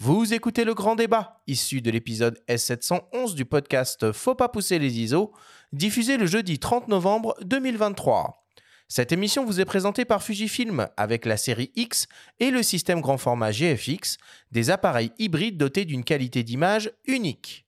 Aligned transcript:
Vous 0.00 0.32
écoutez 0.32 0.62
le 0.62 0.74
grand 0.74 0.94
débat, 0.94 1.42
issu 1.48 1.80
de 1.80 1.90
l'épisode 1.90 2.40
S711 2.48 3.34
du 3.34 3.44
podcast 3.44 4.12
Faut 4.12 4.36
pas 4.36 4.48
pousser 4.48 4.78
les 4.78 5.00
ISO, 5.00 5.32
diffusé 5.72 6.16
le 6.16 6.26
jeudi 6.26 6.60
30 6.60 6.86
novembre 6.86 7.34
2023. 7.42 8.46
Cette 8.86 9.10
émission 9.10 9.44
vous 9.44 9.58
est 9.58 9.64
présentée 9.64 10.04
par 10.04 10.22
Fujifilm 10.22 10.86
avec 10.96 11.26
la 11.26 11.36
série 11.36 11.72
X 11.74 12.06
et 12.38 12.52
le 12.52 12.62
système 12.62 13.00
grand 13.00 13.18
format 13.18 13.50
GFX, 13.50 14.18
des 14.52 14.70
appareils 14.70 15.10
hybrides 15.18 15.58
dotés 15.58 15.84
d'une 15.84 16.04
qualité 16.04 16.44
d'image 16.44 16.92
unique. 17.08 17.66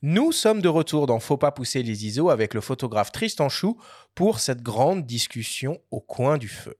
Nous 0.00 0.32
sommes 0.32 0.62
de 0.62 0.70
retour 0.70 1.06
dans 1.06 1.20
Faut 1.20 1.36
pas 1.36 1.52
pousser 1.52 1.82
les 1.82 2.06
ISO 2.06 2.30
avec 2.30 2.54
le 2.54 2.62
photographe 2.62 3.12
Tristan 3.12 3.50
Chou 3.50 3.78
pour 4.14 4.40
cette 4.40 4.62
grande 4.62 5.04
discussion 5.04 5.78
au 5.90 6.00
coin 6.00 6.38
du 6.38 6.48
feu. 6.48 6.78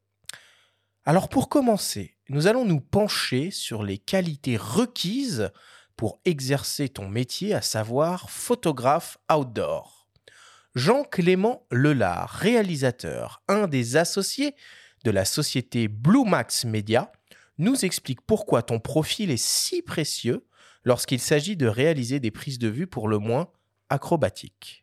Alors 1.04 1.28
pour 1.28 1.48
commencer, 1.48 2.16
nous 2.28 2.46
allons 2.46 2.64
nous 2.64 2.80
pencher 2.80 3.50
sur 3.50 3.82
les 3.82 3.98
qualités 3.98 4.56
requises 4.56 5.50
pour 5.96 6.20
exercer 6.24 6.88
ton 6.88 7.08
métier, 7.08 7.54
à 7.54 7.60
savoir 7.60 8.30
photographe 8.30 9.18
outdoor. 9.32 10.06
Jean-Clément 10.76 11.66
Lelard, 11.72 12.30
réalisateur, 12.30 13.42
un 13.48 13.66
des 13.66 13.96
associés 13.96 14.54
de 15.04 15.10
la 15.10 15.24
société 15.24 15.88
Blue 15.88 16.24
Max 16.24 16.64
Media, 16.64 17.10
nous 17.58 17.84
explique 17.84 18.20
pourquoi 18.20 18.62
ton 18.62 18.78
profil 18.78 19.32
est 19.32 19.44
si 19.44 19.82
précieux 19.82 20.46
lorsqu'il 20.84 21.20
s'agit 21.20 21.56
de 21.56 21.66
réaliser 21.66 22.20
des 22.20 22.30
prises 22.30 22.60
de 22.60 22.68
vue 22.68 22.86
pour 22.86 23.08
le 23.08 23.18
moins 23.18 23.48
acrobatiques 23.90 24.81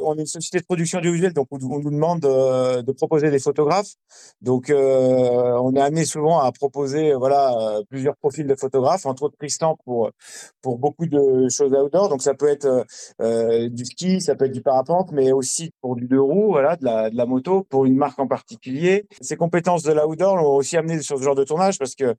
on 0.00 0.16
est 0.16 0.20
une 0.20 0.26
société 0.26 0.58
de 0.60 0.64
production 0.64 0.98
audiovisuelle, 0.98 1.32
donc 1.32 1.48
on, 1.50 1.58
nous 1.58 1.90
demande 1.90 2.24
euh, 2.24 2.82
de 2.82 2.92
proposer 2.92 3.30
des 3.30 3.38
photographes. 3.38 3.94
Donc, 4.40 4.70
euh, 4.70 5.58
on 5.60 5.74
est 5.74 5.80
amené 5.80 6.04
souvent 6.04 6.38
à 6.40 6.50
proposer, 6.52 7.12
voilà, 7.14 7.54
euh, 7.58 7.82
plusieurs 7.88 8.16
profils 8.16 8.46
de 8.46 8.54
photographes, 8.54 9.06
entre 9.06 9.24
autres 9.24 9.36
Tristan 9.36 9.76
pour 9.84 10.10
pour 10.62 10.78
beaucoup 10.78 11.06
de 11.06 11.48
choses 11.48 11.72
outdoor. 11.72 12.08
Donc, 12.08 12.22
ça 12.22 12.34
peut 12.34 12.48
être 12.48 12.86
du 13.68 13.84
ski, 13.84 14.20
ça 14.20 14.34
peut 14.34 14.46
être 14.46 14.52
du 14.52 14.62
parapente, 14.62 15.10
mais 15.12 15.32
aussi 15.32 15.72
pour 15.80 15.96
du 15.96 16.06
deux 16.06 16.20
roues, 16.20 16.50
voilà, 16.52 16.76
de 16.76 16.84
la, 16.84 17.10
de 17.10 17.16
la 17.16 17.26
moto, 17.26 17.64
pour 17.68 17.84
une 17.84 17.96
marque 17.96 18.18
en 18.18 18.26
particulier. 18.26 19.06
Ces 19.20 19.36
compétences 19.36 19.82
de 19.82 19.92
l'outdoor 19.92 20.36
l'ont 20.36 20.56
aussi 20.56 20.76
amené 20.76 21.00
sur 21.02 21.18
ce 21.18 21.22
genre 21.22 21.34
de 21.34 21.44
tournage 21.44 21.78
parce 21.78 21.94
que 21.94 22.14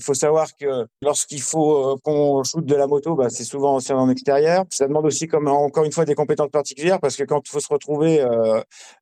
faut 0.00 0.14
savoir 0.14 0.48
que 0.56 0.86
lorsqu'il 1.02 1.40
faut 1.40 1.98
qu'on 2.02 2.42
shoote 2.42 2.66
de 2.66 2.74
la 2.74 2.86
moto, 2.86 3.14
bah, 3.14 3.30
c'est 3.30 3.44
souvent 3.44 3.76
aussi 3.76 3.92
en 3.92 4.10
extérieur. 4.10 4.64
Ça 4.70 4.86
demande 4.86 5.06
aussi, 5.06 5.26
comme 5.28 5.48
encore 5.48 5.84
une 5.84 5.92
fois, 5.92 6.04
des 6.04 6.14
compétences 6.14 6.50
particulières 6.50 6.97
parce 7.00 7.16
que 7.16 7.24
quand 7.24 7.42
il 7.46 7.50
faut 7.50 7.60
se 7.60 7.72
retrouver 7.72 8.20
euh, 8.20 8.60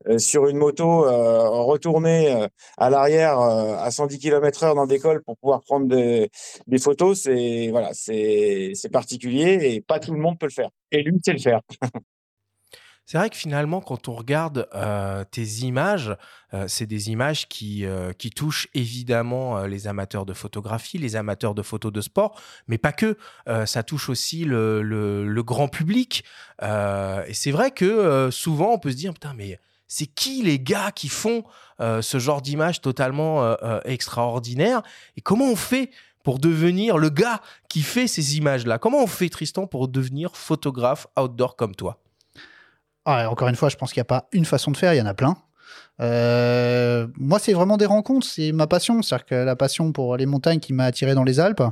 euh, 0.09 0.19
sur 0.19 0.47
une 0.47 0.57
moto, 0.57 1.07
euh, 1.07 1.49
retourner 1.49 2.47
à 2.77 2.91
l'arrière 2.91 3.39
à 3.39 3.91
110 3.91 4.19
km/h 4.19 4.75
dans 4.75 4.87
des 4.87 4.99
cols 4.99 5.23
pour 5.23 5.37
pouvoir 5.39 5.63
prendre 5.63 5.87
des, 5.87 6.31
photos, 6.79 7.23
c'est 7.23 8.91
particulier 8.93 9.59
et 9.63 9.81
pas 9.81 9.99
tout 9.99 10.13
le 10.13 10.21
monde 10.21 10.39
peut 10.39 10.47
le 10.47 10.53
faire. 10.53 10.71
Et 10.93 11.03
lui, 11.03 11.19
sait 11.25 11.33
le 11.33 11.39
faire. 11.39 11.61
C'est 13.07 13.19
vrai 13.19 13.31
que 13.31 13.37
finalement, 13.37 13.81
quand 13.81 14.09
on 14.09 14.15
regarde 14.17 14.69
euh, 14.75 15.23
tes 15.31 15.45
images, 15.61 16.17
euh, 16.53 16.65
c'est 16.67 16.87
des 16.87 17.11
images 17.11 17.47
qui, 17.47 17.87
euh, 17.87 18.13
qui 18.13 18.31
touchent 18.31 18.67
évidemment 18.75 19.63
les 19.63 19.87
amateurs 19.87 20.27
de 20.27 20.35
photographie, 20.35 20.99
les 20.99 21.15
amateurs 21.15 21.55
de 21.55 21.63
photos 21.63 21.93
de 21.93 22.01
sport, 22.01 22.41
mais 22.67 22.79
pas 22.79 22.93
que. 22.93 23.17
ça 23.65 23.85
touche 23.85 24.09
aussi 24.09 24.45
le, 24.45 24.83
le, 24.83 25.43
grand 25.45 25.69
public. 25.69 26.25
et 26.63 27.35
c'est 27.35 27.53
vrai 27.53 27.71
que 27.71 28.29
souvent, 28.33 28.73
on 28.73 28.79
peut 28.79 28.91
se 28.91 28.97
dire, 28.97 29.15
putain, 29.15 29.35
mais 29.35 29.61
c'est 29.87 30.07
qui 30.07 30.43
les 30.43 30.59
gars 30.59 30.91
qui 30.91 31.09
font 31.09 31.45
ce 31.79 32.19
genre 32.19 32.43
d'image 32.43 32.81
totalement 32.81 33.57
extraordinaire? 33.85 34.83
Et 35.17 35.21
comment 35.21 35.47
on 35.47 35.57
fait 35.57 35.91
pour 36.25 36.41
devenir 36.41 36.99
le 36.99 37.11
gars 37.11 37.41
qui 37.69 37.83
fait 37.83 38.09
ces 38.09 38.37
images-là? 38.37 38.79
Comment 38.79 39.03
on 39.03 39.07
fait, 39.07 39.29
Tristan, 39.29 39.67
pour 39.69 39.87
devenir 39.87 40.37
photographe 40.37 41.07
outdoor 41.17 41.55
comme 41.55 41.77
toi? 41.77 42.01
Ah, 43.07 43.31
encore 43.31 43.49
une 43.49 43.57
fois, 43.57 43.69
je 43.69 43.77
pense 43.77 43.93
qu'il 43.93 44.01
n'y 44.01 44.07
a 44.07 44.13
pas 44.13 44.29
une 44.33 44.45
façon 44.45 44.73
de 44.73 44.77
faire, 44.77 44.93
il 44.93 44.99
y 44.99 45.03
en 45.03 45.07
a 45.07 45.15
plein. 45.15 45.37
Euh, 46.01 47.07
moi, 47.17 47.39
c'est 47.39 47.53
vraiment 47.53 47.77
des 47.77 47.87
rencontres, 47.87 48.27
c'est 48.27 48.53
ma 48.53 48.67
passion. 48.67 49.03
C'est-à-dire 49.03 49.27
que 49.27 49.35
la 49.35 49.57
passion 49.57 49.93
pour 49.93 50.17
les 50.17 50.27
montagnes 50.27 50.61
qui 50.61 50.73
m'a 50.73 50.85
attiré 50.85 51.15
dans 51.15 51.25
les 51.25 51.41
Alpes. 51.41 51.63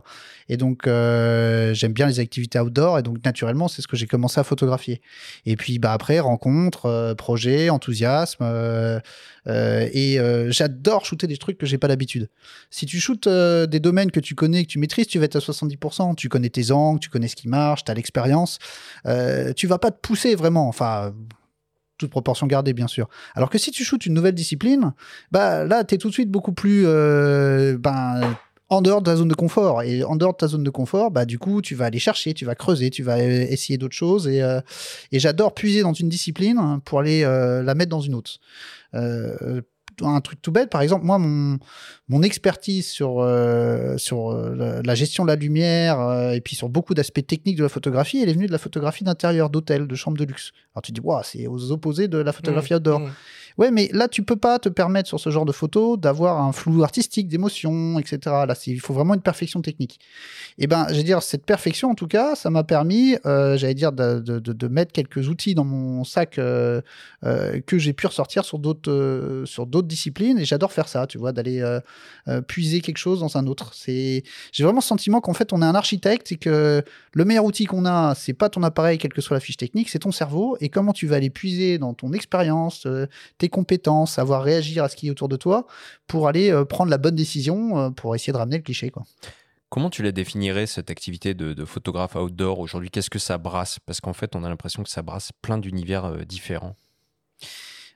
Et 0.49 0.57
donc, 0.57 0.87
euh, 0.87 1.75
j'aime 1.75 1.93
bien 1.93 2.07
les 2.07 2.21
activités 2.21 2.59
outdoor. 2.59 2.99
Et 2.99 3.03
donc, 3.03 3.25
naturellement, 3.25 3.69
c'est 3.69 3.83
ce 3.83 3.89
que 3.89 3.97
j'ai 3.97 4.07
commencé 4.07 4.41
à 4.41 4.45
photographier. 4.45 5.01
Et 5.47 5.57
puis, 5.57 5.79
bah, 5.79 5.93
après, 5.93 6.21
rencontres, 6.21 6.87
euh, 6.87 7.15
projets, 7.15 7.71
enthousiasme. 7.71 8.45
et 9.47 10.19
j'adore 10.49 11.05
shooter 11.05 11.27
des 11.27 11.37
trucs 11.37 11.59
que 11.59 11.67
j'ai 11.67 11.79
pas 11.79 11.89
l'habitude. 11.89 12.29
Si 12.71 12.87
tu 12.87 13.01
shootes 13.01 13.29
des 13.29 13.81
domaines 13.81 14.11
que 14.11 14.21
tu 14.21 14.35
connais, 14.35 14.65
que 14.65 14.71
tu 14.71 14.79
maîtrises, 14.79 15.07
tu 15.07 15.19
vas 15.19 15.27
être 15.27 15.37
à 15.37 15.41
70%. 15.41 16.15
Tu 16.15 16.29
connais 16.29 16.49
tes 16.49 16.71
angles, 16.71 17.01
tu 17.01 17.11
connais 17.11 17.29
ce 17.29 17.37
qui 17.37 17.49
marche, 17.49 17.85
tu 17.85 17.91
as 17.91 17.95
l'expérience. 17.95 18.59
tu 19.57 19.67
vas 19.67 19.79
pas 19.79 19.91
te 19.91 20.01
pousser 20.01 20.35
vraiment. 20.35 20.69
Enfin, 20.69 21.13
toute 21.99 22.11
proportion 22.11 22.47
gardée, 22.47 22.73
bien 22.73 22.89
sûr. 22.89 23.09
Alors 23.35 23.51
que 23.51 23.59
si 23.59 23.71
tu 23.71 23.85
shootes 23.85 24.07
une 24.07 24.15
nouvelle 24.15 24.35
discipline, 24.35 24.93
bah 25.31 25.65
là, 25.65 25.85
tu 25.85 25.95
es 25.95 25.99
tout 25.99 26.09
de 26.09 26.15
suite 26.15 26.31
beaucoup 26.31 26.53
plus 26.53 26.85
euh, 26.87 27.77
ben, 27.79 28.37
en 28.69 28.83
dehors 28.83 29.01
de 29.01 29.11
ta 29.11 29.17
zone 29.17 29.29
de 29.29 29.35
confort. 29.35 29.83
Et 29.83 30.03
en 30.03 30.17
dehors 30.17 30.33
de 30.33 30.39
ta 30.39 30.49
zone 30.49 30.65
de 30.65 30.71
confort, 30.71 31.11
bah, 31.11 31.25
du 31.25 31.39
coup, 31.39 31.63
tu 31.63 31.75
vas 31.75 31.87
aller 31.87 31.99
chercher, 31.99 32.35
tu 32.35 32.45
vas 32.45 32.55
creuser, 32.55 32.91
tu 32.91 33.03
vas 33.03 33.19
euh, 33.19 33.47
essayer 33.49 33.79
d'autres 33.79 33.97
choses. 33.97 34.29
Euh, 34.29 34.61
et 35.13 35.19
j'adore 35.19 35.55
puiser 35.55 35.83
dans 35.83 35.93
une 35.93 36.09
discipline 36.09 36.81
pour 36.85 37.01
aller 37.01 37.23
la 37.23 37.75
mettre 37.75 37.91
dans 37.91 38.01
une 38.01 38.15
autre 38.15 38.39
un 40.03 40.21
truc 40.21 40.41
tout 40.43 40.53
bête, 40.53 40.71
par 40.71 40.81
exemple, 40.83 41.05
moi, 41.05 41.19
mon, 41.19 41.59
mon 42.09 42.23
expertise 42.23 42.89
sur, 42.89 43.21
euh, 43.21 43.97
sur 43.97 44.31
euh, 44.31 44.83
la 44.85 44.95
gestion 44.95 45.25
de 45.25 45.29
la 45.29 45.37
lumière 45.37 46.01
euh, 46.01 46.33
et 46.33 46.41
puis 46.41 46.57
sur 46.57 46.69
beaucoup 46.69 46.95
d'aspects 46.95 47.27
techniques 47.27 47.57
de 47.57 47.63
la 47.63 47.69
photographie, 47.69 48.21
elle 48.23 48.29
est 48.29 48.35
venue 48.35 48.47
de 48.47 48.53
la 48.53 48.59
photographie 48.59 49.05
d'intérieur, 49.05 49.51
d'hôtel, 49.51 49.87
de 49.87 49.95
chambre 49.95 50.17
de 50.17 50.25
luxe. 50.25 50.53
Alors 50.75 50.83
tu 50.83 50.93
dis, 50.93 51.01
wow, 51.01 51.23
c'est 51.23 51.47
aux 51.47 51.73
opposés 51.73 52.09
de 52.09 52.19
la 52.19 52.33
photographie 52.33 52.75
mmh, 52.75 52.77
outdoor. 52.77 53.01
Mmh. 53.01 53.13
Ouais, 53.57 53.71
mais 53.71 53.89
là, 53.93 54.09
tu 54.09 54.25
peux 54.25 54.37
pas 54.37 54.59
te 54.59 54.69
permettre 54.69 55.09
sur 55.09 55.21
ce 55.21 55.31
genre 55.31 55.45
de 55.45 55.53
photo 55.53 55.97
d'avoir 55.97 56.43
un 56.43 56.51
flou 56.51 56.83
artistique, 56.83 57.29
d'émotion, 57.29 58.01
etc. 58.01 58.19
Là, 58.25 58.55
il 58.67 58.81
faut 58.81 58.93
vraiment 58.93 59.15
une 59.15 59.21
perfection 59.21 59.63
technique. 59.63 60.01
Et 60.59 60.65
eh 60.65 60.67
ben, 60.67 60.87
je 60.91 61.01
dire, 61.03 61.23
cette 61.23 61.47
perfection, 61.47 61.91
en 61.91 61.95
tout 61.95 62.09
cas, 62.09 62.35
ça 62.35 62.51
m'a 62.51 62.65
permis, 62.65 63.17
euh, 63.27 63.57
j'allais 63.57 63.75
dire, 63.75 63.93
de, 63.93 64.69
mettre 64.69 64.93
quelques 64.93 65.29
outils 65.29 65.55
dans 65.55 65.65
mon 65.65 66.03
sac 66.03 66.39
euh, 66.39 66.81
euh, 67.25 67.61
que 67.61 67.79
j'ai 67.79 67.93
pu 67.93 68.09
ressortir 68.09 68.45
sur 68.45 68.59
d'autres 68.59 69.45
sur 69.47 69.67
d'autres 69.67 69.87
disciplines. 69.87 70.39
Et 70.39 70.45
j'adore 70.45 70.73
faire 70.73 70.89
ça, 70.89 71.07
tu 71.07 71.19
vois, 71.19 71.33
d'aller 71.33 71.63
puiser 72.49 72.81
quelque 72.81 72.99
chose 72.99 73.21
dans 73.21 73.37
un 73.37 73.47
autre. 73.47 73.73
C'est, 73.75 74.25
j'ai 74.51 74.65
vraiment 74.65 74.81
le 74.81 74.85
sentiment 74.85 75.21
qu'en 75.21 75.33
fait, 75.33 75.53
on 75.53 75.63
est 75.63 75.65
un 75.65 75.75
architecte 75.77 76.33
et 76.33 76.37
que 76.37 76.83
le 77.13 77.25
meilleur 77.25 77.45
outil 77.45 77.67
qu'on 77.67 77.87
a, 77.87 78.17
c'est 78.17 78.33
pas 78.33 78.49
ton 78.49 78.65
appareil, 78.65 78.99
quelle 78.99 79.13
que 79.13 79.21
soit 79.21 79.37
la 79.37 79.41
fiche 79.41 79.57
technique, 79.57 79.91
c'est 79.91 80.01
ton 80.01 80.13
cerveau 80.13 80.57
et 80.61 80.69
comment 80.69 80.93
tu 80.93 81.07
vas 81.07 81.17
aller 81.17 81.31
puiser 81.31 81.79
dans 81.79 81.95
ton 81.95 82.13
expérience, 82.13 82.87
compétences, 83.49 84.13
savoir 84.13 84.43
réagir 84.43 84.85
à 84.85 84.89
ce 84.89 84.97
qui 84.97 85.09
est 85.09 85.11
autour 85.11 85.29
de 85.29 85.37
toi 85.37 85.67
pour 86.07 86.29
aller 86.29 86.51
euh, 86.51 86.65
prendre 86.65 86.91
la 86.91 86.99
bonne 86.99 87.15
décision 87.15 87.79
euh, 87.79 87.91
pour 87.91 88.15
essayer 88.15 88.33
de 88.33 88.39
ramener 88.39 88.59
le 88.59 88.63
cliché. 88.63 88.91
Quoi. 88.91 89.05
Comment 89.69 89.91
tu 89.91 90.03
la 90.03 90.13
définirais, 90.13 90.67
cette 90.67 90.91
activité 90.91 91.35
de, 91.35 91.65
photographe 91.65 92.15
outdoor 92.15 92.61
aujourd'hui? 92.61 92.91
Qu'est-ce 92.91 93.11
que 93.11 93.19
ça 93.19 93.39
brasse? 93.39 93.79
Parce 93.85 94.01
qu'en 94.01 94.13
fait, 94.13 94.37
on 94.37 94.45
a 94.45 94.49
l'impression 94.49 94.83
que 94.83 94.89
ça 94.89 95.03
brasse 95.03 95.33
plein 95.43 95.59
d'univers 95.59 96.05
euh, 96.05 96.25
différents. 96.25 96.77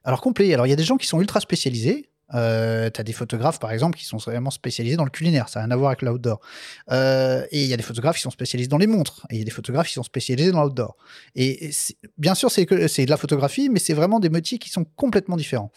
Alors 0.04 0.20
complet. 0.20 0.52
Alors 0.52 0.66
il 0.66 0.70
y 0.70 0.72
a 0.72 0.76
des 0.76 0.84
gens 0.84 0.96
qui 0.96 1.06
sont 1.06 1.20
ultra 1.20 1.40
spécialisés. 1.40 2.08
Euh, 2.34 2.90
tu 2.90 3.00
as 3.00 3.04
des 3.04 3.12
photographes, 3.12 3.58
par 3.58 3.72
exemple, 3.72 3.98
qui 3.98 4.04
sont 4.04 4.18
vraiment 4.18 4.50
spécialisés 4.50 4.96
dans 4.96 5.04
le 5.04 5.10
culinaire. 5.10 5.48
Ça 5.48 5.60
n'a 5.60 5.66
rien 5.66 5.72
à 5.72 5.76
voir 5.76 5.90
avec 5.90 6.02
l'outdoor. 6.02 6.40
Euh, 6.90 7.44
et 7.50 7.62
il 7.62 7.68
y 7.68 7.74
a 7.74 7.76
des 7.76 7.82
photographes 7.82 8.16
qui 8.16 8.22
sont 8.22 8.30
spécialisés 8.30 8.68
dans 8.68 8.78
les 8.78 8.86
montres. 8.86 9.26
Et 9.30 9.36
il 9.36 9.38
y 9.38 9.42
a 9.42 9.44
des 9.44 9.50
photographes 9.50 9.88
qui 9.88 9.94
sont 9.94 10.02
spécialisés 10.02 10.52
dans 10.52 10.62
l'outdoor. 10.62 10.96
Et, 11.34 11.70
bien 12.16 12.34
sûr, 12.34 12.50
c'est 12.50 12.64
de 12.66 13.10
la 13.10 13.16
photographie, 13.16 13.68
mais 13.68 13.78
c'est 13.78 13.94
vraiment 13.94 14.20
des 14.20 14.28
métiers 14.28 14.58
qui 14.58 14.70
sont 14.70 14.84
complètement 14.84 15.36
différents. 15.36 15.72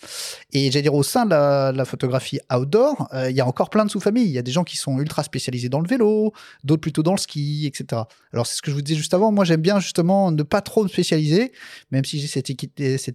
Et 0.52 0.72
j'allais 0.72 0.84
dire, 0.84 0.94
au 0.94 1.04
sein 1.04 1.26
de 1.26 1.32
la, 1.32 1.86
photographie 1.86 2.40
outdoor, 2.54 3.10
euh, 3.14 3.30
il 3.30 3.36
y 3.36 3.42
a 3.42 3.48
encore 3.48 3.70
plein 3.70 3.86
de 3.86 3.90
sous-familles. 3.90 4.28
Il 4.28 4.32
y 4.32 4.38
a 4.38 4.44
des 4.44 4.52
gens 4.52 4.64
qui 4.64 4.78
sont 4.78 5.00
ultra 5.00 5.24
spécialisés 5.24 5.70
dans 5.70 5.80
le 5.80 5.88
vélo, 5.88 6.34
d'autres 6.64 6.82
plutôt 6.82 7.04
dans 7.04 7.14
le 7.14 7.18
ski, 7.18 7.66
etc. 7.66 8.04
Alors, 8.34 8.46
c'est 8.46 8.56
ce 8.56 8.62
que 8.62 8.72
je 8.72 8.76
vous 8.76 8.82
disais 8.82 8.98
juste 8.98 9.14
avant. 9.14 9.32
Moi, 9.32 9.46
j'aime 9.46 9.62
bien 9.62 9.80
justement 9.80 10.32
ne 10.32 10.44
pas 10.44 10.62
trop 10.62 10.84
me 10.84 10.90
spécialiser, 10.90 11.52
même 11.92 12.06
si 12.06 12.20
j'ai 12.20 12.28
cette, 12.28 12.50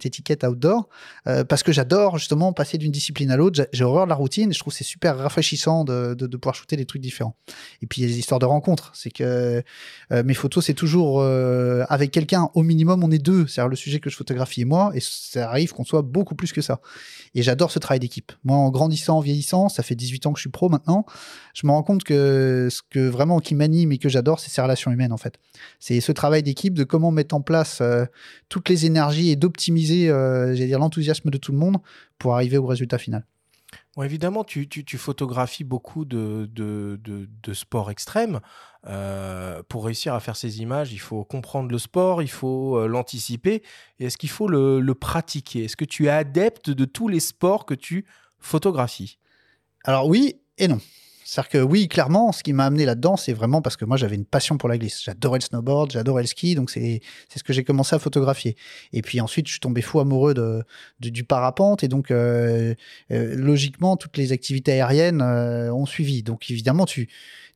étiquette 0.05 0.43
outdoor, 0.43 0.89
euh, 1.27 1.43
parce 1.43 1.63
que 1.63 1.71
j'adore 1.71 2.17
justement 2.17 2.53
passer 2.53 2.77
d'une 2.77 2.91
discipline 2.91 3.26
à 3.31 3.37
l'autre. 3.37 3.67
J'ai 3.71 3.83
horreur 3.83 4.05
de 4.05 4.09
la 4.09 4.15
routine 4.15 4.49
et 4.49 4.53
je 4.53 4.59
trouve 4.59 4.73
c'est 4.73 4.83
super 4.83 5.17
rafraîchissant 5.17 5.83
de, 5.83 6.13
de, 6.13 6.37
pouvoir 6.37 6.55
shooter 6.55 6.75
des 6.75 6.85
trucs 6.85 7.01
différents. 7.01 7.35
Et 7.81 7.87
puis 7.87 8.01
il 8.01 8.05
y 8.05 8.07
a 8.07 8.13
des 8.13 8.19
histoires 8.19 8.39
de 8.39 8.45
rencontres. 8.45 8.91
C'est 8.93 9.11
que 9.11 9.63
euh, 10.11 10.23
mes 10.23 10.33
photos, 10.33 10.65
c'est 10.65 10.73
toujours 10.73 11.21
euh, 11.21 11.83
avec 11.89 12.11
quelqu'un. 12.11 12.49
Au 12.53 12.63
minimum, 12.63 13.03
on 13.03 13.11
est 13.11 13.19
deux. 13.19 13.47
C'est-à-dire 13.47 13.69
le 13.69 13.75
sujet 13.75 13.99
que 13.99 14.09
je 14.09 14.15
photographie 14.15 14.61
et 14.61 14.65
moi. 14.65 14.91
Et 14.93 14.99
ça 15.01 15.49
arrive 15.49 15.73
qu'on 15.73 15.83
soit 15.83 16.01
beaucoup 16.01 16.35
plus 16.35 16.51
que 16.51 16.61
ça. 16.61 16.81
Et 17.35 17.43
j'adore 17.43 17.71
ce 17.71 17.79
travail 17.79 17.99
d'équipe. 17.99 18.31
Moi, 18.43 18.57
en 18.57 18.69
grandissant, 18.69 19.17
en 19.17 19.21
vieillissant, 19.21 19.69
ça 19.69 19.83
fait 19.83 19.95
18 19.95 20.27
ans 20.27 20.33
que 20.33 20.39
je 20.39 20.43
suis 20.43 20.49
pro 20.49 20.69
maintenant. 20.69 21.05
Je 21.53 21.65
me 21.67 21.71
rends 21.71 21.83
compte 21.83 22.03
que 22.03 22.67
ce 22.71 22.81
que 22.89 23.07
vraiment 23.07 23.39
qui 23.39 23.55
m'anime 23.55 23.91
et 23.91 23.97
que 23.97 24.09
j'adore, 24.09 24.39
c'est 24.39 24.49
ces 24.49 24.61
relations 24.61 24.91
humaines 24.91 25.11
en 25.11 25.17
fait. 25.17 25.35
C'est 25.79 25.99
ce 26.01 26.11
travail 26.11 26.43
d'équipe 26.43 26.73
de 26.73 26.83
comment 26.83 27.11
mettre 27.11 27.35
en 27.35 27.41
place 27.41 27.79
euh, 27.81 28.05
toutes 28.49 28.69
les 28.69 28.85
énergies 28.85 29.29
et 29.29 29.35
d'optimiser, 29.35 30.07
j'allais 30.07 30.67
dire, 30.67 30.79
l'enthousiasme 30.79 31.29
de 31.29 31.37
tout 31.37 31.51
le 31.51 31.57
monde 31.57 31.77
pour 32.17 32.35
arriver 32.35 32.57
au 32.57 32.65
résultat 32.65 32.97
final. 32.97 33.25
Bon, 33.95 34.03
évidemment, 34.03 34.43
tu, 34.43 34.69
tu- 34.69 34.85
tu 34.85 34.97
photographies 34.97 35.63
beaucoup 35.65 36.05
de, 36.05 36.49
de, 36.51 36.99
de- 37.03 37.27
de 37.43 37.53
sports 37.53 37.91
extrêmes. 37.91 38.39
Euh, 38.85 39.61
pour 39.67 39.85
réussir 39.85 40.13
à 40.13 40.19
faire 40.19 40.35
ces 40.37 40.61
images, 40.61 40.93
il 40.93 40.99
faut 40.99 41.25
comprendre 41.25 41.69
le 41.69 41.77
sport, 41.77 42.21
il 42.21 42.29
faut 42.29 42.77
euh, 42.77 42.87
l'anticiper. 42.87 43.63
Et 43.99 44.05
est-ce 44.05 44.17
qu'il 44.17 44.29
faut 44.29 44.47
le, 44.47 44.79
le 44.79 44.95
pratiquer? 44.95 45.65
Est-ce 45.65 45.75
que 45.75 45.85
tu 45.85 46.05
es 46.05 46.09
adepte 46.09 46.69
de 46.69 46.85
tous 46.85 47.07
les 47.09 47.19
sports 47.19 47.65
que 47.65 47.73
tu 47.73 48.05
photographies? 48.39 49.19
Alors 49.83 50.07
oui 50.07 50.39
et 50.57 50.67
non. 50.67 50.79
C'est-à-dire 51.29 51.49
que 51.49 51.57
oui, 51.57 51.89
clairement, 51.89 52.31
ce 52.31 52.41
qui 52.41 52.53
m'a 52.53 52.63
amené 52.65 52.85
là-dedans, 52.85 53.17
c'est 53.17 53.33
vraiment 53.33 53.61
parce 53.61 53.75
que 53.75 53.83
moi, 53.83 53.97
j'avais 53.97 54.15
une 54.15 54.23
passion 54.23 54.57
pour 54.57 54.69
la 54.69 54.77
glisse. 54.77 55.03
J'adorais 55.03 55.39
le 55.39 55.43
snowboard, 55.43 55.91
j'adorais 55.91 56.23
le 56.23 56.27
ski, 56.27 56.55
donc 56.55 56.69
c'est 56.69 57.01
ce 57.35 57.43
que 57.43 57.51
j'ai 57.51 57.65
commencé 57.65 57.93
à 57.93 57.99
photographier. 57.99 58.55
Et 58.93 59.01
puis 59.01 59.19
ensuite, 59.19 59.45
je 59.47 59.51
suis 59.51 59.59
tombé 59.59 59.81
fou 59.81 59.99
amoureux 59.99 60.33
de, 60.33 60.63
de- 61.01 61.09
du 61.09 61.25
parapente, 61.25 61.83
et 61.83 61.89
donc 61.89 62.11
euh, 62.11 62.73
euh, 63.11 63.35
logiquement, 63.35 63.97
toutes 63.97 64.15
les 64.15 64.31
activités 64.31 64.71
aériennes 64.71 65.21
euh, 65.21 65.69
ont 65.73 65.85
suivi. 65.85 66.23
Donc 66.23 66.49
évidemment, 66.49 66.85
tu 66.85 67.09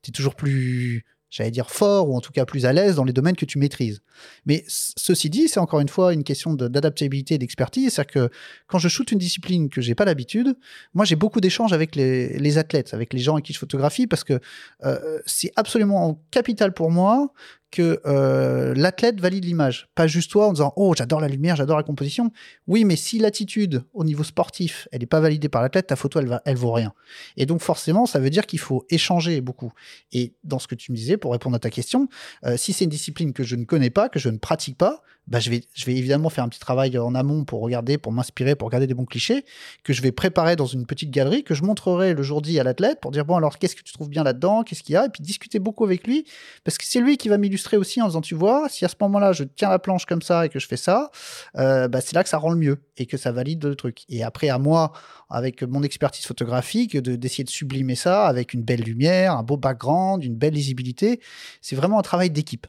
es 0.05 0.11
toujours 0.11 0.35
plus, 0.35 1.05
j'allais 1.31 1.49
dire 1.49 1.71
fort, 1.71 2.09
ou 2.09 2.15
en 2.15 2.21
tout 2.21 2.31
cas 2.31 2.45
plus 2.45 2.65
à 2.65 2.73
l'aise 2.73 2.95
dans 2.95 3.05
les 3.05 3.13
domaines 3.13 3.35
que 3.35 3.45
tu 3.45 3.57
maîtrises. 3.57 4.01
Mais 4.45 4.63
ceci 4.67 5.29
dit, 5.29 5.47
c'est 5.47 5.59
encore 5.59 5.79
une 5.79 5.89
fois 5.89 6.13
une 6.13 6.23
question 6.23 6.53
d'adaptabilité 6.53 7.35
et 7.35 7.37
d'expertise. 7.37 7.93
C'est-à-dire 7.93 8.11
que 8.11 8.29
quand 8.67 8.77
je 8.77 8.89
shoote 8.89 9.11
une 9.11 9.17
discipline 9.17 9.69
que 9.69 9.81
j'ai 9.81 9.95
pas 9.95 10.05
l'habitude, 10.05 10.55
moi, 10.93 11.05
j'ai 11.05 11.15
beaucoup 11.15 11.39
d'échanges 11.39 11.73
avec 11.73 11.95
les, 11.95 12.37
les 12.37 12.57
athlètes, 12.57 12.93
avec 12.93 13.13
les 13.13 13.19
gens 13.19 13.33
avec 13.33 13.45
qui 13.45 13.53
je 13.53 13.59
photographie, 13.59 14.05
parce 14.07 14.23
que 14.23 14.39
euh, 14.83 15.19
c'est 15.25 15.51
absolument 15.55 16.21
capital 16.29 16.73
pour 16.73 16.91
moi 16.91 17.33
que 17.71 18.01
euh, 18.05 18.73
l'athlète 18.75 19.19
valide 19.19 19.45
l'image. 19.45 19.89
Pas 19.95 20.07
juste 20.07 20.31
toi 20.31 20.47
en 20.47 20.53
disant 20.53 20.73
Oh, 20.75 20.93
j'adore 20.95 21.21
la 21.21 21.27
lumière, 21.27 21.55
j'adore 21.55 21.77
la 21.77 21.83
composition. 21.83 22.31
Oui, 22.67 22.85
mais 22.85 22.95
si 22.95 23.17
l'attitude 23.17 23.83
au 23.93 24.03
niveau 24.03 24.23
sportif, 24.23 24.87
elle 24.91 24.99
n'est 24.99 25.05
pas 25.07 25.19
validée 25.19 25.49
par 25.49 25.61
l'athlète, 25.61 25.87
ta 25.87 25.95
photo, 25.95 26.19
elle, 26.19 26.27
va, 26.27 26.41
elle 26.45 26.57
vaut 26.57 26.71
rien. 26.71 26.93
Et 27.37 27.45
donc, 27.45 27.61
forcément, 27.61 28.05
ça 28.05 28.19
veut 28.19 28.29
dire 28.29 28.45
qu'il 28.45 28.59
faut 28.59 28.85
échanger 28.89 29.41
beaucoup. 29.41 29.71
Et 30.11 30.35
dans 30.43 30.59
ce 30.59 30.67
que 30.67 30.75
tu 30.75 30.91
me 30.91 30.97
disais, 30.97 31.17
pour 31.17 31.31
répondre 31.31 31.55
à 31.55 31.59
ta 31.59 31.69
question, 31.69 32.07
euh, 32.45 32.57
si 32.57 32.73
c'est 32.73 32.83
une 32.83 32.89
discipline 32.89 33.33
que 33.33 33.43
je 33.43 33.55
ne 33.55 33.63
connais 33.63 33.89
pas, 33.89 34.09
que 34.09 34.19
je 34.19 34.29
ne 34.29 34.37
pratique 34.37 34.77
pas, 34.77 35.01
bah, 35.27 35.39
je, 35.39 35.49
vais, 35.49 35.63
je 35.73 35.85
vais 35.85 35.95
évidemment 35.95 36.29
faire 36.29 36.43
un 36.43 36.49
petit 36.49 36.59
travail 36.59 36.97
en 36.97 37.13
amont 37.15 37.45
pour 37.45 37.61
regarder, 37.61 37.97
pour 37.97 38.11
m'inspirer, 38.11 38.55
pour 38.55 38.67
regarder 38.67 38.87
des 38.87 38.93
bons 38.93 39.05
clichés 39.05 39.45
que 39.83 39.93
je 39.93 40.01
vais 40.01 40.11
préparer 40.11 40.55
dans 40.55 40.65
une 40.65 40.85
petite 40.85 41.11
galerie 41.11 41.43
que 41.43 41.53
je 41.53 41.63
montrerai 41.63 42.13
le 42.13 42.23
jour 42.23 42.41
dit 42.41 42.59
à 42.59 42.63
l'athlète 42.63 42.99
pour 42.99 43.11
dire 43.11 43.23
bon 43.23 43.35
alors 43.35 43.57
qu'est-ce 43.57 43.75
que 43.75 43.83
tu 43.83 43.93
trouves 43.93 44.09
bien 44.09 44.23
là-dedans, 44.23 44.63
qu'est-ce 44.63 44.83
qu'il 44.83 44.93
y 44.93 44.97
a? 44.97 45.05
Et 45.05 45.09
puis 45.09 45.21
discuter 45.21 45.59
beaucoup 45.59 45.85
avec 45.85 46.07
lui 46.07 46.25
parce 46.63 46.77
que 46.77 46.85
c'est 46.85 46.99
lui 46.99 47.17
qui 47.17 47.29
va 47.29 47.37
m'illustrer 47.37 47.60
aussi 47.77 48.01
en 48.01 48.07
disant 48.07 48.21
tu 48.21 48.35
vois 48.35 48.69
si 48.69 48.85
à 48.85 48.87
ce 48.87 48.95
moment-là 49.01 49.31
je 49.33 49.43
tiens 49.43 49.69
la 49.69 49.79
planche 49.79 50.05
comme 50.05 50.21
ça 50.21 50.45
et 50.45 50.49
que 50.49 50.59
je 50.59 50.67
fais 50.67 50.77
ça, 50.77 51.11
euh, 51.57 51.87
bah, 51.87 52.01
c'est 52.01 52.13
là 52.13 52.23
que 52.23 52.29
ça 52.29 52.37
rend 52.37 52.49
le 52.51 52.57
mieux 52.57 52.83
et 52.97 53.05
que 53.05 53.17
ça 53.17 53.31
valide 53.31 53.63
le 53.65 53.75
truc. 53.75 54.03
Et 54.09 54.23
après 54.23 54.49
à 54.49 54.57
moi 54.57 54.91
avec 55.29 55.63
mon 55.63 55.83
expertise 55.83 56.25
photographique 56.25 56.97
de 56.97 57.15
d'essayer 57.15 57.43
de 57.43 57.49
sublimer 57.49 57.95
ça 57.95 58.25
avec 58.25 58.53
une 58.53 58.63
belle 58.63 58.81
lumière, 58.81 59.33
un 59.33 59.43
beau 59.43 59.57
background, 59.57 60.23
une 60.23 60.35
belle 60.35 60.53
lisibilité. 60.53 61.19
C'est 61.61 61.75
vraiment 61.75 61.99
un 61.99 62.03
travail 62.03 62.29
d'équipe. 62.29 62.67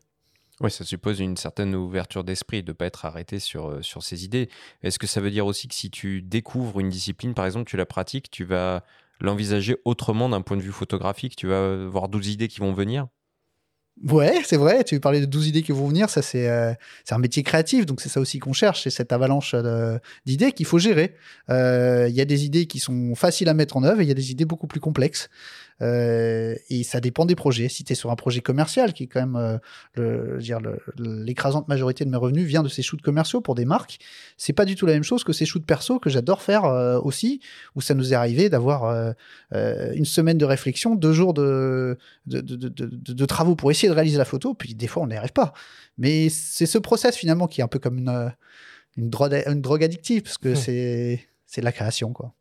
Oui, 0.63 0.71
ça 0.71 0.85
suppose 0.85 1.19
une 1.19 1.37
certaine 1.37 1.75
ouverture 1.75 2.23
d'esprit, 2.23 2.63
de 2.63 2.71
ne 2.71 2.77
pas 2.77 2.87
être 2.87 3.05
arrêté 3.05 3.41
sur, 3.41 3.69
euh, 3.69 3.83
sur 3.83 4.05
ses 4.05 4.25
idées. 4.25 4.49
Est-ce 4.83 4.99
que 4.99 5.09
ça 5.09 5.21
veut 5.21 5.31
dire 5.31 5.45
aussi 5.45 5.67
que 5.67 5.75
si 5.75 5.91
tu 5.91 6.23
découvres 6.23 6.79
une 6.79 6.89
discipline, 6.89 7.35
par 7.35 7.47
exemple, 7.47 7.69
tu 7.69 7.77
la 7.77 7.85
pratiques, 7.87 8.31
tu 8.31 8.45
vas 8.45 8.85
l'envisager 9.21 9.77
autrement 9.85 10.29
d'un 10.29 10.41
point 10.41 10.57
de 10.57 10.63
vue 10.63 10.71
photographique? 10.71 11.35
Tu 11.35 11.49
vas 11.49 11.73
avoir 11.87 12.09
12 12.09 12.29
idées 12.29 12.47
qui 12.47 12.61
vont 12.61 12.73
venir? 12.73 13.09
Ouais, 14.01 14.41
c'est 14.45 14.57
vrai. 14.57 14.83
Tu 14.85 14.99
parlais 14.99 15.21
de 15.21 15.27
12 15.27 15.47
idées 15.49 15.63
qui 15.63 15.71
vont 15.71 15.87
venir. 15.87 16.09
Ça, 16.11 16.23
c'est 16.23 16.49
euh, 16.49 16.73
un 17.11 17.19
métier 17.19 17.43
créatif. 17.43 17.87
Donc, 17.87 18.01
c'est 18.01 18.09
ça 18.09 18.21
aussi 18.21 18.39
qu'on 18.41 18.53
cherche. 18.53 18.83
C'est 18.83 18.91
cette 18.91 19.13
avalanche 19.13 19.55
de- 19.55 20.01
d'idées 20.27 20.53
qu'il 20.53 20.67
faut 20.67 20.79
gérer. 20.79 21.15
Euh, 21.51 22.07
Il 22.09 22.15
y 22.17 22.21
a 22.21 22.25
des 22.25 22.45
idées 22.45 22.67
qui 22.67 22.81
sont 22.81 23.15
faciles 23.15 23.49
à 23.49 23.55
mettre 23.55 23.77
en 23.77 23.85
œuvre 23.85 24.01
et 24.01 24.05
il 24.05 24.09
y 24.09 24.11
a 24.11 24.15
des 24.15 24.31
idées 24.33 24.45
beaucoup 24.47 24.67
plus 24.67 24.81
complexes. 24.81 25.29
Euh, 25.81 26.55
et 26.69 26.83
ça 26.85 27.01
dépend 27.01 27.25
des 27.27 27.35
projets. 27.35 27.69
Si 27.69 27.83
tu 27.85 27.93
es 27.93 27.97
sur 27.97 28.11
un 28.11 28.17
projet 28.17 28.41
commercial, 28.41 28.93
qui 28.93 29.05
est 29.05 29.07
quand 29.07 29.21
même 29.27 29.59
euh, 29.99 30.39
l'écrasante 30.99 31.69
majorité 31.69 32.05
de 32.05 32.11
mes 32.11 32.17
revenus 32.17 32.47
vient 32.47 32.63
de 32.63 32.69
ces 32.69 32.83
shoots 32.83 33.03
commerciaux 33.03 33.41
pour 33.41 33.55
des 33.55 33.65
marques, 33.65 33.99
c'est 34.37 34.53
pas 34.53 34.65
du 34.65 34.75
tout 34.77 34.87
la 34.87 34.93
même 34.95 35.03
chose 35.03 35.25
que 35.25 35.33
ces 35.33 35.47
shoots 35.47 35.65
perso 35.67 35.99
que 35.99 36.11
j'adore 36.11 36.43
faire 36.43 36.65
euh, 36.65 37.01
aussi, 37.01 37.41
où 37.75 37.81
ça 37.81 37.95
nous 37.95 38.13
est 38.13 38.17
arrivé 38.17 38.49
d'avoir 38.49 38.85
euh, 38.85 39.93
une 39.95 40.05
semaine 40.05 40.39
de 40.39 40.45
réflexion, 40.45 40.95
deux 40.95 41.13
jours 41.13 41.35
de, 41.35 41.97
de, 42.27 42.41
de, 42.41 42.57
de- 42.57 42.69
de- 42.69 43.13
de 43.13 43.25
travaux 43.27 43.57
pour 43.57 43.71
essayer 43.71 43.89
de 43.89 43.95
réaliser 43.95 44.19
la 44.19 44.25
photo, 44.25 44.55
puis 44.55 44.75
des 44.75 44.87
fois 44.87 45.03
on 45.03 45.07
n'y 45.07 45.17
arrive 45.17 45.33
pas. 45.33 45.53
Mais 45.99 46.29
c'est 46.29 46.67
ce 46.67 46.79
process 46.79 47.17
finalement 47.17 47.47
qui 47.47 47.61
est 47.61 47.65
un 47.65 47.69
peu 47.69 47.79
comme 47.79 47.99
une, 47.99 48.33
une, 48.97 49.11
drogue, 49.11 49.43
une 49.47 49.61
drogue 49.61 49.85
addictive, 49.85 50.23
parce 50.23 50.39
que 50.39 50.51
Hmm. 50.51 50.57
c'est 50.57 51.21
c'est 51.47 51.61
de 51.61 51.67
la 51.67 51.73
création. 51.73 52.13
quoi. 52.13 52.33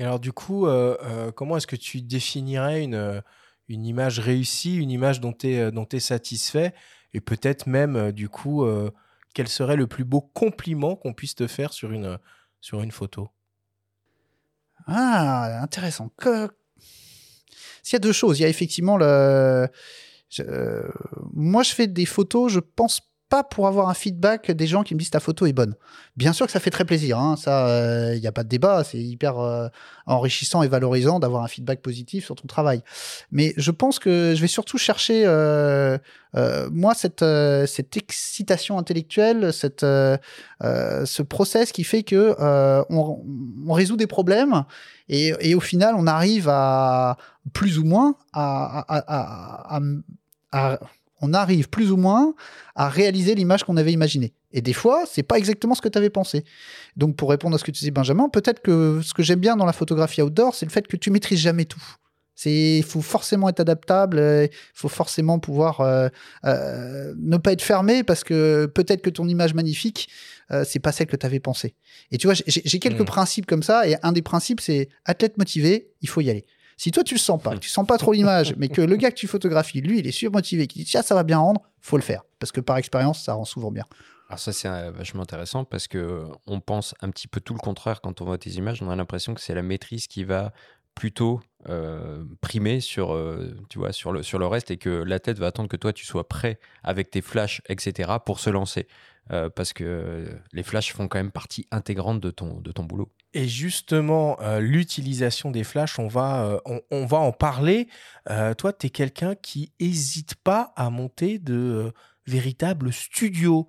Alors, 0.00 0.18
du 0.18 0.32
coup, 0.32 0.66
euh, 0.66 0.96
euh, 1.02 1.30
comment 1.30 1.58
est-ce 1.58 1.66
que 1.66 1.76
tu 1.76 2.00
définirais 2.00 2.82
une, 2.82 2.94
euh, 2.94 3.20
image 3.68 4.18
réussie, 4.18 4.76
une 4.76 4.90
image 4.90 5.20
dont 5.20 5.32
tu 5.34 5.48
es, 5.48 6.00
satisfait? 6.00 6.74
Et 7.12 7.20
peut-être 7.20 7.66
même, 7.66 8.10
du 8.12 8.28
coup, 8.28 8.66
quel 9.34 9.48
serait 9.48 9.76
le 9.76 9.86
plus 9.86 10.04
beau 10.04 10.20
compliment 10.20 10.96
qu'on 10.96 11.12
puisse 11.12 11.34
te 11.34 11.46
faire 11.46 11.72
sur 11.72 11.92
une, 11.92 12.18
photo? 12.90 13.30
Ah, 14.86 15.60
intéressant. 15.62 16.10
Que... 16.16 16.48
S'il 17.82 17.94
y 17.94 17.96
a 17.96 18.00
deux 18.00 18.12
choses, 18.12 18.38
il 18.38 18.42
y 18.42 18.44
a 18.44 18.48
effectivement 18.48 18.98
Moi, 21.32 21.62
je 21.62 21.72
fais 21.72 21.86
des 21.86 22.06
photos, 22.06 22.52
je 22.52 22.60
pense 22.60 23.00
pas 23.30 23.44
pour 23.44 23.66
avoir 23.68 23.88
un 23.88 23.94
feedback 23.94 24.50
des 24.50 24.66
gens 24.66 24.82
qui 24.82 24.94
me 24.94 24.98
disent 24.98 25.10
ta 25.10 25.20
photo 25.20 25.46
est 25.46 25.52
bonne. 25.54 25.74
Bien 26.16 26.32
sûr 26.34 26.44
que 26.46 26.52
ça 26.52 26.60
fait 26.60 26.70
très 26.70 26.84
plaisir, 26.84 27.18
hein, 27.18 27.36
ça, 27.36 28.14
il 28.14 28.20
n'y 28.20 28.26
a 28.26 28.32
pas 28.32 28.42
de 28.42 28.48
débat, 28.48 28.84
c'est 28.84 28.98
hyper 28.98 29.38
euh, 29.38 29.68
enrichissant 30.06 30.62
et 30.62 30.68
valorisant 30.68 31.20
d'avoir 31.20 31.44
un 31.44 31.48
feedback 31.48 31.80
positif 31.80 32.24
sur 32.26 32.34
ton 32.34 32.46
travail. 32.48 32.82
Mais 33.30 33.54
je 33.56 33.70
pense 33.70 33.98
que 33.98 34.34
je 34.36 34.40
vais 34.40 34.48
surtout 34.48 34.76
chercher, 34.78 35.22
euh, 35.26 35.96
euh, 36.36 36.68
moi, 36.72 36.94
cette, 36.94 37.22
euh, 37.22 37.66
cette 37.66 37.96
excitation 37.96 38.78
intellectuelle, 38.78 39.52
cette, 39.52 39.84
euh, 39.84 40.16
euh, 40.64 41.06
ce 41.06 41.22
process 41.22 41.72
qui 41.72 41.84
fait 41.84 42.02
que 42.02 42.36
euh, 42.40 42.82
on, 42.90 43.22
on 43.66 43.72
résout 43.72 43.96
des 43.96 44.06
problèmes 44.08 44.64
et, 45.08 45.32
et 45.40 45.54
au 45.54 45.60
final, 45.60 45.94
on 45.96 46.06
arrive 46.06 46.48
à 46.50 47.16
plus 47.52 47.78
ou 47.78 47.84
moins 47.84 48.16
à- 48.32 48.84
à- 48.88 49.76
à- 49.76 49.80
à- 50.52 50.78
on 51.20 51.32
arrive 51.32 51.68
plus 51.68 51.90
ou 51.92 51.96
moins 51.96 52.34
à 52.74 52.88
réaliser 52.88 53.34
l'image 53.34 53.64
qu'on 53.64 53.76
avait 53.76 53.92
imaginée. 53.92 54.32
Et 54.52 54.62
des 54.62 54.72
fois, 54.72 55.04
c'est 55.10 55.22
pas 55.22 55.38
exactement 55.38 55.74
ce 55.74 55.82
que 55.82 55.88
tu 55.88 55.98
avais 55.98 56.10
pensé. 56.10 56.44
Donc, 56.96 57.16
pour 57.16 57.30
répondre 57.30 57.54
à 57.54 57.58
ce 57.58 57.64
que 57.64 57.70
tu 57.70 57.80
disais, 57.80 57.90
Benjamin, 57.90 58.28
peut-être 58.28 58.60
que 58.60 59.00
ce 59.02 59.14
que 59.14 59.22
j'aime 59.22 59.40
bien 59.40 59.56
dans 59.56 59.66
la 59.66 59.72
photographie 59.72 60.22
outdoor, 60.22 60.54
c'est 60.54 60.66
le 60.66 60.70
fait 60.70 60.86
que 60.86 60.96
tu 60.96 61.10
maîtrises 61.10 61.40
jamais 61.40 61.66
tout. 61.66 61.82
C'est, 62.34 62.78
il 62.78 62.82
faut 62.84 63.02
forcément 63.02 63.50
être 63.50 63.60
adaptable, 63.60 64.18
il 64.18 64.48
faut 64.72 64.88
forcément 64.88 65.38
pouvoir 65.38 65.82
euh, 65.82 66.08
euh, 66.46 67.12
ne 67.18 67.36
pas 67.36 67.52
être 67.52 67.60
fermé 67.60 68.02
parce 68.02 68.24
que 68.24 68.64
peut-être 68.64 69.02
que 69.02 69.10
ton 69.10 69.28
image 69.28 69.52
magnifique, 69.52 70.08
euh, 70.50 70.64
c'est 70.66 70.78
pas 70.78 70.90
celle 70.90 71.06
que 71.06 71.16
tu 71.16 71.26
avais 71.26 71.38
pensée. 71.38 71.74
Et 72.10 72.16
tu 72.16 72.26
vois, 72.26 72.34
j'ai 72.46 72.78
quelques 72.78 73.02
Mm. 73.02 73.04
principes 73.04 73.46
comme 73.46 73.62
ça, 73.62 73.86
et 73.86 73.96
un 74.02 74.12
des 74.12 74.22
principes, 74.22 74.62
c'est 74.62 74.88
athlète 75.04 75.36
motivé, 75.36 75.90
il 76.00 76.08
faut 76.08 76.22
y 76.22 76.30
aller. 76.30 76.46
Si 76.80 76.92
toi 76.92 77.04
tu 77.04 77.12
le 77.12 77.20
sens 77.20 77.42
pas, 77.42 77.56
que 77.56 77.58
tu 77.58 77.68
sens 77.68 77.86
pas 77.86 77.98
trop 77.98 78.14
l'image, 78.14 78.54
mais 78.56 78.68
que 78.68 78.80
le 78.80 78.96
gars 78.96 79.10
que 79.10 79.16
tu 79.16 79.26
photographies, 79.26 79.82
lui, 79.82 79.98
il 79.98 80.06
est 80.06 80.12
surmotivé, 80.12 80.66
qui 80.66 80.78
dit 80.78 80.86
tiens 80.86 81.02
ça 81.02 81.14
va 81.14 81.24
bien 81.24 81.36
rendre, 81.36 81.60
faut 81.82 81.98
le 81.98 82.02
faire 82.02 82.22
parce 82.38 82.52
que 82.52 82.60
par 82.62 82.78
expérience 82.78 83.22
ça 83.22 83.34
rend 83.34 83.44
souvent 83.44 83.70
bien. 83.70 83.84
Alors 84.30 84.38
ça 84.38 84.50
c'est 84.54 84.66
euh, 84.66 84.90
vachement 84.90 85.22
intéressant 85.22 85.66
parce 85.66 85.88
que 85.88 85.98
euh, 85.98 86.24
on 86.46 86.60
pense 86.60 86.94
un 87.02 87.10
petit 87.10 87.28
peu 87.28 87.38
tout 87.42 87.52
le 87.52 87.58
contraire 87.58 88.00
quand 88.00 88.22
on 88.22 88.24
voit 88.24 88.38
tes 88.38 88.52
images. 88.52 88.80
On 88.80 88.88
a 88.88 88.96
l'impression 88.96 89.34
que 89.34 89.42
c'est 89.42 89.54
la 89.54 89.60
maîtrise 89.60 90.06
qui 90.06 90.24
va 90.24 90.54
plutôt 90.94 91.42
euh, 91.68 92.24
primer 92.40 92.80
sur, 92.80 93.12
euh, 93.12 93.54
tu 93.68 93.78
vois, 93.78 93.92
sur, 93.92 94.12
le, 94.12 94.22
sur 94.22 94.38
le 94.38 94.46
reste 94.46 94.70
et 94.70 94.78
que 94.78 94.88
la 94.88 95.18
tête 95.18 95.38
va 95.38 95.48
attendre 95.48 95.68
que 95.68 95.76
toi 95.76 95.92
tu 95.92 96.06
sois 96.06 96.26
prêt 96.26 96.58
avec 96.82 97.10
tes 97.10 97.20
flashs, 97.20 97.60
etc. 97.68 98.12
pour 98.24 98.40
se 98.40 98.50
lancer. 98.50 98.86
Euh, 99.30 99.50
parce 99.50 99.72
que 99.72 100.26
les 100.52 100.62
flashs 100.62 100.92
font 100.92 101.06
quand 101.06 101.18
même 101.18 101.30
partie 101.30 101.66
intégrante 101.70 102.18
de 102.20 102.30
ton, 102.30 102.60
de 102.60 102.72
ton 102.72 102.84
boulot. 102.84 103.10
Et 103.34 103.46
justement, 103.46 104.38
l'utilisation 104.58 105.52
des 105.52 105.62
flashs, 105.62 106.00
on 106.00 106.08
va, 106.08 106.60
on, 106.90 107.06
va 107.06 107.18
en 107.18 107.30
parler. 107.30 107.86
Toi, 108.26 108.72
tu 108.72 108.86
es 108.88 108.90
quelqu'un 108.90 109.36
qui 109.36 109.72
hésite 109.78 110.34
pas 110.34 110.72
à 110.74 110.90
monter 110.90 111.38
de 111.38 111.92
véritables 112.26 112.92
studios 112.92 113.68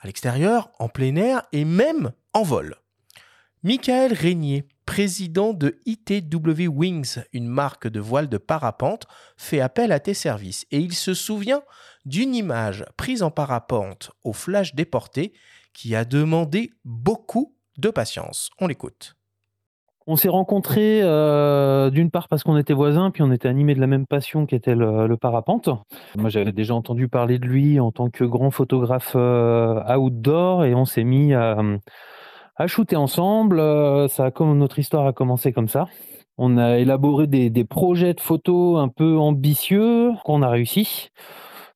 à 0.00 0.06
l'extérieur, 0.06 0.70
en 0.78 0.88
plein 0.88 1.16
air 1.16 1.42
et 1.52 1.66
même 1.66 2.12
en 2.32 2.44
vol. 2.44 2.76
Michael 3.68 4.14
Régnier, 4.14 4.64
président 4.86 5.52
de 5.52 5.76
ITW 5.84 6.68
Wings, 6.68 7.18
une 7.34 7.46
marque 7.46 7.86
de 7.86 8.00
voile 8.00 8.30
de 8.30 8.38
parapente, 8.38 9.04
fait 9.36 9.60
appel 9.60 9.92
à 9.92 10.00
tes 10.00 10.14
services 10.14 10.64
et 10.70 10.78
il 10.78 10.94
se 10.94 11.12
souvient 11.12 11.60
d'une 12.06 12.34
image 12.34 12.86
prise 12.96 13.22
en 13.22 13.30
parapente 13.30 14.10
au 14.24 14.32
flash 14.32 14.74
déporté 14.74 15.34
qui 15.74 15.94
a 15.94 16.06
demandé 16.06 16.70
beaucoup 16.86 17.56
de 17.76 17.90
patience. 17.90 18.48
On 18.58 18.68
l'écoute. 18.68 19.16
On 20.06 20.16
s'est 20.16 20.30
rencontrés 20.30 21.02
euh, 21.02 21.90
d'une 21.90 22.10
part 22.10 22.28
parce 22.28 22.44
qu'on 22.44 22.56
était 22.56 22.72
voisins, 22.72 23.10
puis 23.10 23.22
on 23.22 23.30
était 23.30 23.48
animés 23.48 23.74
de 23.74 23.80
la 23.80 23.86
même 23.86 24.06
passion 24.06 24.46
qui 24.46 24.54
était 24.54 24.74
le, 24.74 25.14
parapente. 25.18 25.68
Moi, 26.16 26.30
j'avais 26.30 26.52
déjà 26.52 26.74
entendu 26.74 27.08
parler 27.08 27.38
de 27.38 27.44
lui 27.44 27.80
en 27.80 27.92
tant 27.92 28.08
que 28.08 28.24
grand 28.24 28.50
photographe 28.50 29.12
euh, 29.14 29.94
outdoor 29.94 30.64
et 30.64 30.74
on 30.74 30.86
s'est 30.86 31.04
mis 31.04 31.34
à, 31.34 31.58
à 32.58 32.66
shooter 32.66 32.96
ensemble. 32.96 33.62
ça 34.08 34.30
comme 34.30 34.58
notre 34.58 34.78
histoire 34.78 35.06
a 35.06 35.12
commencé 35.12 35.52
comme 35.52 35.68
ça. 35.68 35.86
On 36.36 36.58
a 36.58 36.78
élaboré 36.78 37.26
des, 37.26 37.50
des 37.50 37.64
projets 37.64 38.14
de 38.14 38.20
photos 38.20 38.78
un 38.78 38.88
peu 38.88 39.18
ambitieux 39.18 40.12
qu'on 40.24 40.42
a 40.42 40.48
réussi 40.48 41.10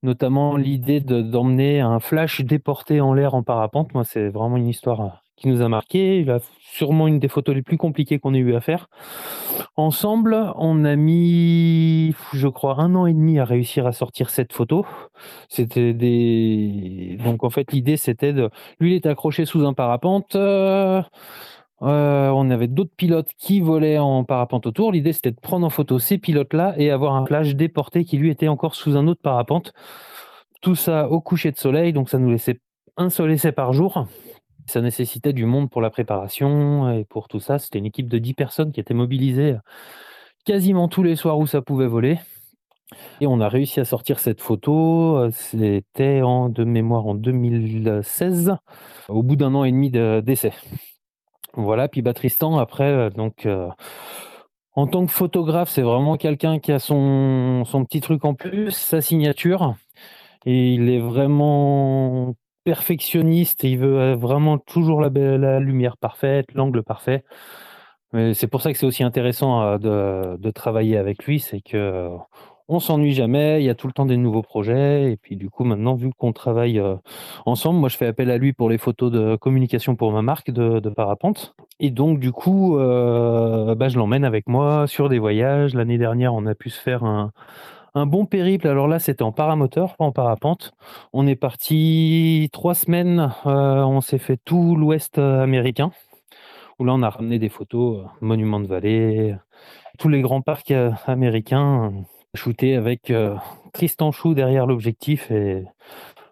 notamment 0.02 0.56
l'idée 0.56 1.00
d'emmener 1.00 1.80
un 1.80 2.00
flash 2.00 2.40
déporté 2.40 3.00
en 3.00 3.14
l'air 3.14 3.34
en 3.34 3.42
parapente. 3.42 3.94
Moi, 3.94 4.04
c'est 4.04 4.28
vraiment 4.28 4.56
une 4.56 4.68
histoire 4.68 5.21
qui 5.42 5.48
nous 5.48 5.60
a 5.60 5.68
marqué. 5.68 6.24
A 6.30 6.38
sûrement 6.60 7.06
une 7.06 7.18
des 7.18 7.28
photos 7.28 7.54
les 7.54 7.62
plus 7.62 7.76
compliquées 7.76 8.18
qu'on 8.18 8.32
ait 8.32 8.38
eu 8.38 8.54
à 8.54 8.60
faire. 8.60 8.88
Ensemble, 9.76 10.52
on 10.56 10.84
a 10.84 10.96
mis, 10.96 12.14
je 12.32 12.48
crois, 12.48 12.80
un 12.80 12.94
an 12.94 13.06
et 13.06 13.12
demi 13.12 13.38
à 13.38 13.44
réussir 13.44 13.86
à 13.86 13.92
sortir 13.92 14.30
cette 14.30 14.52
photo. 14.52 14.86
C'était 15.48 15.92
des, 15.92 17.18
donc 17.24 17.44
en 17.44 17.50
fait, 17.50 17.72
l'idée 17.72 17.96
c'était 17.96 18.32
de, 18.32 18.50
lui, 18.80 18.92
il 18.92 18.96
était 18.96 19.08
accroché 19.08 19.44
sous 19.44 19.66
un 19.66 19.74
parapente. 19.74 20.36
Euh, 20.36 21.02
euh, 21.82 22.28
on 22.28 22.48
avait 22.50 22.68
d'autres 22.68 22.94
pilotes 22.96 23.30
qui 23.36 23.60
volaient 23.60 23.98
en 23.98 24.24
parapente 24.24 24.66
autour. 24.66 24.92
L'idée, 24.92 25.12
c'était 25.12 25.32
de 25.32 25.40
prendre 25.40 25.66
en 25.66 25.70
photo 25.70 25.98
ces 25.98 26.16
pilotes-là 26.16 26.74
et 26.76 26.90
avoir 26.90 27.16
un 27.16 27.26
flash 27.26 27.56
déporté 27.56 28.04
qui, 28.04 28.18
lui, 28.18 28.30
était 28.30 28.48
encore 28.48 28.76
sous 28.76 28.96
un 28.96 29.08
autre 29.08 29.20
parapente. 29.20 29.72
Tout 30.60 30.76
ça 30.76 31.08
au 31.08 31.20
coucher 31.20 31.50
de 31.50 31.58
soleil, 31.58 31.92
donc 31.92 32.08
ça 32.08 32.18
nous 32.18 32.30
laissait 32.30 32.60
un 32.96 33.10
seul 33.10 33.32
essai 33.32 33.52
par 33.52 33.72
jour. 33.72 34.06
Ça 34.66 34.80
nécessitait 34.80 35.32
du 35.32 35.44
monde 35.44 35.70
pour 35.70 35.80
la 35.80 35.90
préparation 35.90 36.90
et 36.92 37.04
pour 37.04 37.28
tout 37.28 37.40
ça. 37.40 37.58
C'était 37.58 37.78
une 37.78 37.86
équipe 37.86 38.08
de 38.08 38.18
10 38.18 38.34
personnes 38.34 38.72
qui 38.72 38.80
était 38.80 38.94
mobilisée 38.94 39.56
quasiment 40.44 40.88
tous 40.88 41.02
les 41.02 41.16
soirs 41.16 41.38
où 41.38 41.46
ça 41.46 41.62
pouvait 41.62 41.86
voler. 41.86 42.18
Et 43.20 43.26
on 43.26 43.40
a 43.40 43.48
réussi 43.48 43.80
à 43.80 43.84
sortir 43.84 44.18
cette 44.18 44.40
photo. 44.40 45.30
C'était 45.30 46.22
en 46.22 46.48
de 46.48 46.64
mémoire 46.64 47.06
en 47.06 47.14
2016, 47.14 48.56
au 49.08 49.22
bout 49.22 49.36
d'un 49.36 49.54
an 49.54 49.64
et 49.64 49.72
demi 49.72 49.90
d'essai. 49.90 50.52
Voilà, 51.54 51.88
puis 51.88 52.00
bah, 52.02 52.14
Tristan, 52.14 52.58
après, 52.58 52.84
euh, 52.84 53.10
donc, 53.10 53.44
euh, 53.44 53.68
en 54.74 54.86
tant 54.86 55.04
que 55.04 55.12
photographe, 55.12 55.68
c'est 55.68 55.82
vraiment 55.82 56.16
quelqu'un 56.16 56.58
qui 56.58 56.72
a 56.72 56.78
son, 56.78 57.64
son 57.66 57.84
petit 57.84 58.00
truc 58.00 58.24
en 58.24 58.34
plus, 58.34 58.70
sa 58.70 59.02
signature. 59.02 59.74
Et 60.46 60.74
il 60.74 60.88
est 60.88 60.98
vraiment 61.00 62.34
perfectionniste 62.64 63.64
il 63.64 63.78
veut 63.78 63.98
euh, 63.98 64.16
vraiment 64.16 64.58
toujours 64.58 65.00
la, 65.00 65.08
la 65.10 65.60
lumière 65.60 65.96
parfaite, 65.96 66.46
l'angle 66.54 66.82
parfait. 66.82 67.24
C'est 68.34 68.46
pour 68.46 68.60
ça 68.60 68.70
que 68.70 68.78
c'est 68.78 68.84
aussi 68.84 69.02
intéressant 69.02 69.78
de, 69.78 70.36
de, 70.36 70.50
travailler 70.50 70.98
avec 70.98 71.24
lui, 71.24 71.40
c'est 71.40 71.62
que 71.62 72.10
on 72.68 72.80
s'ennuie 72.80 73.12
jamais, 73.12 73.60
il 73.60 73.64
y 73.64 73.70
a 73.70 73.74
tout 73.74 73.86
le 73.86 73.92
temps 73.92 74.06
des 74.06 74.16
nouveaux 74.16 74.42
projets. 74.42 75.12
Et 75.12 75.16
puis 75.16 75.36
du 75.36 75.50
coup, 75.50 75.64
maintenant, 75.64 75.94
vu 75.94 76.10
qu'on 76.16 76.32
travaille 76.32 76.78
euh, 76.78 76.96
ensemble, 77.46 77.78
moi 77.78 77.88
je 77.88 77.96
fais 77.96 78.06
appel 78.06 78.30
à 78.30 78.38
lui 78.38 78.52
pour 78.52 78.70
les 78.70 78.78
photos 78.78 79.10
de 79.12 79.36
communication 79.36 79.96
pour 79.96 80.12
ma 80.12 80.22
marque 80.22 80.50
de, 80.50 80.80
parapente. 80.90 81.54
Et 81.80 81.90
donc 81.90 82.18
du 82.18 82.32
coup, 82.32 82.78
euh, 82.78 83.74
bah, 83.74 83.88
je 83.88 83.98
l'emmène 83.98 84.24
avec 84.24 84.48
moi 84.48 84.86
sur 84.86 85.08
des 85.08 85.18
voyages. 85.18 85.74
L'année 85.74 85.98
dernière, 85.98 86.34
on 86.34 86.46
a 86.46 86.54
pu 86.54 86.70
se 86.70 86.80
faire 86.80 87.04
un, 87.04 87.32
bon 87.94 88.26
périple. 88.26 88.68
Alors 88.68 88.88
là, 88.88 88.98
c'était 88.98 89.22
en 89.22 89.32
paramoteur, 89.32 89.96
pas 89.96 90.04
en 90.04 90.12
parapente. 90.12 90.72
On 91.12 91.26
est 91.26 91.36
parti 91.36 92.48
trois 92.52 92.74
semaines. 92.74 93.32
Euh, 93.46 93.82
on 93.82 94.00
s'est 94.00 94.18
fait 94.18 94.38
tout 94.44 94.76
l'Ouest 94.76 95.18
américain. 95.18 95.90
Où 96.78 96.84
là, 96.84 96.94
on 96.94 97.02
a 97.02 97.10
ramené 97.10 97.38
des 97.38 97.48
photos, 97.48 98.06
monuments 98.20 98.60
de 98.60 98.66
vallée, 98.66 99.36
tous 99.98 100.08
les 100.08 100.20
grands 100.22 100.40
parcs 100.40 100.72
américains 101.06 101.92
shooté 102.34 102.76
avec 102.76 103.10
euh, 103.10 103.36
Tristan 103.72 104.10
Chou 104.12 104.34
derrière 104.34 104.66
l'objectif 104.66 105.30
et 105.30 105.64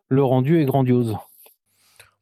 le 0.08 0.24
rendu 0.24 0.60
est 0.60 0.64
grandiose. 0.64 1.16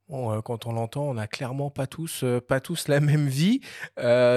Bon, 0.09 0.33
euh, 0.33 0.41
quand 0.41 0.67
on 0.67 0.73
l'entend, 0.73 1.03
on 1.03 1.15
n'a 1.15 1.27
clairement 1.27 1.69
pas 1.69 1.87
tous, 1.87 2.23
euh, 2.25 2.41
pas 2.41 2.61
tous 2.61 2.88
la 2.88 3.00
même 3.09 3.29
vie. 3.29 3.61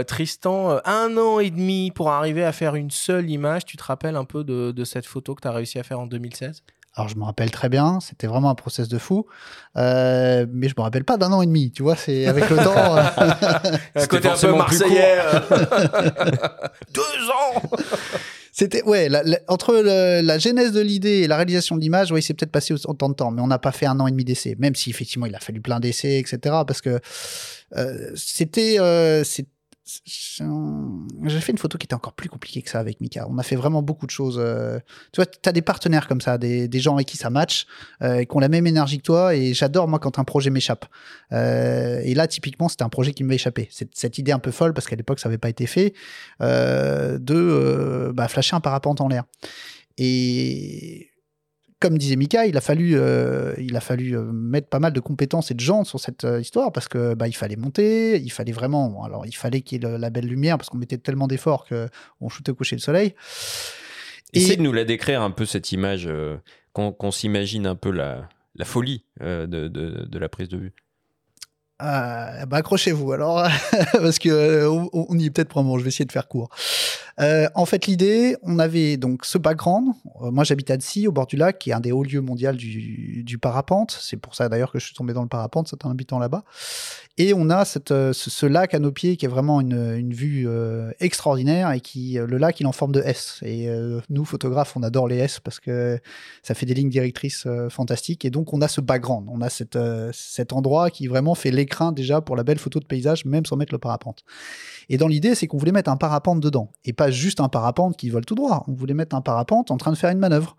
Tristan, 0.07 0.79
un 0.85 1.17
an 1.17 1.39
et 1.39 1.49
demi 1.49 1.91
pour 1.91 2.09
arriver 2.09 2.43
à 2.43 2.51
faire 2.51 2.75
une 2.75 2.91
seule 2.91 3.29
image. 3.29 3.65
Tu 3.65 3.77
te 3.77 3.83
rappelles 3.83 4.15
un 4.15 4.25
peu 4.25 4.43
de, 4.43 4.71
de 4.71 4.83
cette 4.83 5.05
photo 5.05 5.35
que 5.35 5.41
tu 5.41 5.47
as 5.47 5.51
réussi 5.51 5.79
à 5.79 5.83
faire 5.83 5.99
en 5.99 6.07
2016 6.07 6.63
alors 6.93 7.07
je 7.07 7.15
me 7.15 7.23
rappelle 7.23 7.51
très 7.51 7.69
bien, 7.69 8.01
c'était 8.01 8.27
vraiment 8.27 8.49
un 8.49 8.55
process 8.55 8.89
de 8.89 8.97
fou, 8.97 9.25
mais 9.77 10.67
je 10.67 10.73
me 10.77 10.81
rappelle 10.81 11.05
pas 11.05 11.15
d'un 11.15 11.31
an 11.31 11.41
et 11.41 11.45
demi, 11.45 11.71
tu 11.71 11.83
vois, 11.83 11.95
c'est 11.95 12.25
avec 12.27 12.49
le 12.49 12.57
temps. 13.95 14.03
côté 14.09 14.27
un 14.27 14.35
peu 14.35 14.53
marseillais. 14.53 15.19
Deux 16.93 17.29
ans. 17.29 17.61
C'était 18.61 18.83
ouais, 18.83 19.09
entre 19.47 19.73
la 19.73 20.37
genèse 20.37 20.71
de 20.71 20.81
l'idée 20.81 21.21
et 21.21 21.27
la 21.27 21.35
réalisation 21.35 21.75
de 21.75 21.81
l'image, 21.81 22.11
oui, 22.11 22.21
c'est 22.21 22.35
peut-être 22.35 22.51
passé 22.51 22.75
autant 22.85 23.09
de 23.09 23.15
temps, 23.15 23.31
mais 23.31 23.41
on 23.41 23.47
n'a 23.47 23.57
pas 23.57 23.71
fait 23.71 23.87
un 23.87 23.99
an 23.99 24.05
et 24.05 24.11
demi 24.11 24.23
d'essai, 24.23 24.55
même 24.59 24.75
si 24.75 24.91
effectivement 24.91 25.25
il 25.25 25.33
a 25.33 25.39
fallu 25.39 25.61
plein 25.61 25.79
d'essais, 25.79 26.19
etc. 26.19 26.37
Parce 26.67 26.79
que 26.79 26.99
euh, 27.75 28.11
c'était 28.13 28.75
euh, 28.79 29.23
j'ai 29.83 31.39
fait 31.39 31.51
une 31.51 31.57
photo 31.57 31.77
qui 31.77 31.85
était 31.85 31.95
encore 31.95 32.13
plus 32.13 32.29
compliquée 32.29 32.61
que 32.61 32.69
ça 32.69 32.79
avec 32.79 33.01
Mika. 33.01 33.27
On 33.29 33.37
a 33.37 33.43
fait 33.43 33.55
vraiment 33.55 33.81
beaucoup 33.81 34.05
de 34.05 34.11
choses. 34.11 34.37
Euh, 34.39 34.79
tu 35.11 35.17
vois, 35.17 35.25
tu 35.25 35.49
as 35.49 35.51
des 35.51 35.61
partenaires 35.61 36.07
comme 36.07 36.21
ça, 36.21 36.37
des, 36.37 36.69
gens 36.79 36.95
avec 36.95 37.07
qui 37.07 37.17
ça 37.17 37.29
match, 37.29 37.65
euh, 38.01 38.23
qui 38.23 38.35
ont 38.35 38.39
la 38.39 38.49
même 38.49 38.67
énergie 38.67 38.99
que 38.99 39.03
toi. 39.03 39.35
Et 39.35 39.53
j'adore, 39.53 39.87
moi, 39.87 39.99
quand 39.99 40.19
un 40.19 40.23
projet 40.23 40.49
m'échappe. 40.49 40.85
Euh, 41.31 41.99
et 42.03 42.13
là, 42.13 42.27
typiquement, 42.27 42.69
c'était 42.69 42.83
un 42.83 42.89
projet 42.89 43.13
qui 43.13 43.23
m'avait 43.23 43.35
échappé. 43.35 43.67
Cette, 43.71 43.95
cette 43.95 44.17
idée 44.17 44.31
un 44.31 44.39
peu 44.39 44.51
folle, 44.51 44.73
parce 44.73 44.87
qu'à 44.87 44.95
l'époque, 44.95 45.19
ça 45.19 45.29
n'avait 45.29 45.39
pas 45.39 45.49
été 45.49 45.65
fait, 45.65 45.93
de 46.39 48.11
bah, 48.13 48.27
flasher 48.27 48.55
un 48.55 48.61
parapente 48.61 49.01
en 49.01 49.07
l'air. 49.07 49.23
Et 49.97 51.10
comme 51.81 51.97
disait 51.97 52.15
Mika, 52.15 52.45
il 52.45 52.55
a 52.55 52.61
fallu, 52.61 52.93
euh, 52.95 53.53
il 53.57 53.75
a 53.75 53.81
fallu 53.81 54.15
euh, 54.15 54.31
mettre 54.31 54.69
pas 54.69 54.79
mal 54.79 54.93
de 54.93 54.99
compétences 54.99 55.49
et 55.49 55.55
de 55.55 55.59
gens 55.59 55.83
sur 55.83 55.99
cette 55.99 56.23
euh, 56.23 56.39
histoire 56.39 56.71
parce 56.71 56.87
que 56.87 57.15
bah, 57.15 57.27
il 57.27 57.35
fallait 57.35 57.55
monter, 57.55 58.21
il 58.21 58.31
fallait 58.31 58.51
vraiment, 58.51 59.03
alors 59.03 59.25
il 59.25 59.35
fallait 59.35 59.61
qu'il 59.61 59.83
y 59.83 59.85
ait 59.85 59.97
la 59.97 60.09
belle 60.11 60.27
lumière 60.27 60.57
parce 60.57 60.69
qu'on 60.69 60.77
mettait 60.77 60.99
tellement 60.99 61.27
d'efforts 61.27 61.65
qu'on 61.67 62.29
shootait 62.29 62.51
au 62.51 62.55
coucher 62.55 62.75
le 62.75 62.81
soleil. 62.81 63.15
Essaye 64.31 64.57
de 64.57 64.61
nous 64.61 64.71
la 64.71 64.85
décrire 64.85 65.23
un 65.23 65.31
peu 65.31 65.45
cette 65.45 65.71
image, 65.71 66.07
qu'on 66.71 67.11
s'imagine 67.11 67.65
un 67.65 67.75
peu 67.75 67.91
la, 67.91 68.29
la 68.55 68.63
folie 68.63 69.03
de, 69.19 69.45
de, 69.45 69.67
de, 69.67 70.19
la 70.19 70.29
prise 70.29 70.47
de 70.47 70.57
vue. 70.57 70.73
Bah 71.81 72.57
accrochez-vous 72.57 73.11
alors, 73.11 73.47
parce 73.93 74.19
que 74.19 74.67
on, 74.67 75.17
y 75.17 75.25
est 75.25 75.29
peut-être 75.29 75.55
moment. 75.55 75.77
Je 75.77 75.83
vais 75.83 75.89
essayer 75.89 76.05
de 76.05 76.11
faire 76.11 76.27
court. 76.27 76.49
Euh, 77.19 77.47
en 77.55 77.65
fait, 77.65 77.87
l'idée, 77.87 78.35
on 78.43 78.59
avait 78.59 78.97
donc 78.97 79.25
ce 79.25 79.37
background. 79.37 79.93
Euh, 80.21 80.31
moi, 80.31 80.43
j'habite 80.43 80.71
à 80.71 80.75
Annecy, 80.75 81.07
au 81.07 81.11
bord 81.11 81.27
du 81.27 81.35
lac, 81.35 81.59
qui 81.59 81.69
est 81.69 81.73
un 81.73 81.79
des 81.79 81.91
hauts 81.91 82.03
lieux 82.03 82.21
mondiaux 82.21 82.51
du, 82.53 83.37
parapente. 83.39 83.97
C'est 83.99 84.17
pour 84.17 84.35
ça 84.35 84.49
d'ailleurs 84.49 84.71
que 84.71 84.79
je 84.79 84.85
suis 84.85 84.95
tombé 84.95 85.13
dans 85.13 85.21
le 85.21 85.27
parapente, 85.27 85.67
c'est 85.67 85.85
un 85.85 85.91
habitant 85.91 86.19
là-bas. 86.19 86.43
Et 87.23 87.35
on 87.35 87.51
a 87.51 87.63
euh, 87.91 88.13
ce, 88.13 88.45
lac 88.47 88.73
à 88.73 88.79
nos 88.79 88.91
pieds 88.91 89.15
qui 89.15 89.25
est 89.25 89.29
vraiment 89.29 89.61
une, 89.61 90.11
vue 90.11 90.47
extraordinaire 90.99 91.71
et 91.71 91.79
qui, 91.79 92.13
le 92.13 92.37
lac, 92.37 92.59
il 92.59 92.63
est 92.63 92.67
en 92.67 92.71
forme 92.71 92.93
de 92.93 93.01
S. 93.01 93.39
Et 93.43 93.69
nous, 94.09 94.25
photographes, 94.25 94.75
on 94.75 94.81
adore 94.81 95.07
les 95.07 95.17
S 95.17 95.39
parce 95.39 95.59
que 95.59 95.99
ça 96.41 96.55
fait 96.55 96.65
des 96.65 96.73
lignes 96.73 96.89
directrices 96.89 97.47
fantastiques. 97.69 98.25
Et 98.25 98.31
donc, 98.31 98.53
on 98.53 98.61
a 98.61 98.67
ce 98.67 98.81
background, 98.81 99.27
on 99.29 99.41
a 99.41 99.49
cet 99.49 100.53
endroit 100.53 100.89
qui 100.89 101.05
vraiment 101.05 101.35
fait 101.35 101.51
l'écrin 101.51 101.91
déjà 101.91 102.21
pour 102.21 102.35
la 102.35 102.43
belle 102.43 102.57
photo 102.57 102.79
de 102.79 102.85
paysage, 102.85 103.25
même 103.25 103.45
sans 103.45 103.55
mettre 103.55 103.73
le 103.73 103.79
parapente. 103.79 104.23
Et 104.89 104.97
dans 104.97 105.07
l'idée, 105.07 105.35
c'est 105.35 105.47
qu'on 105.47 105.57
voulait 105.57 105.71
mettre 105.71 105.91
un 105.91 105.97
parapente 105.97 106.39
dedans 106.39 106.71
et 106.85 106.93
pas 106.93 107.11
juste 107.11 107.39
un 107.39 107.49
parapente 107.49 107.97
qui 107.97 108.09
vole 108.09 108.25
tout 108.25 108.35
droit. 108.35 108.65
On 108.67 108.73
voulait 108.73 108.93
mettre 108.93 109.15
un 109.15 109.21
parapente 109.21 109.69
en 109.71 109.77
train 109.77 109.91
de 109.91 109.97
faire 109.97 110.09
une 110.09 110.17
manœuvre. 110.17 110.57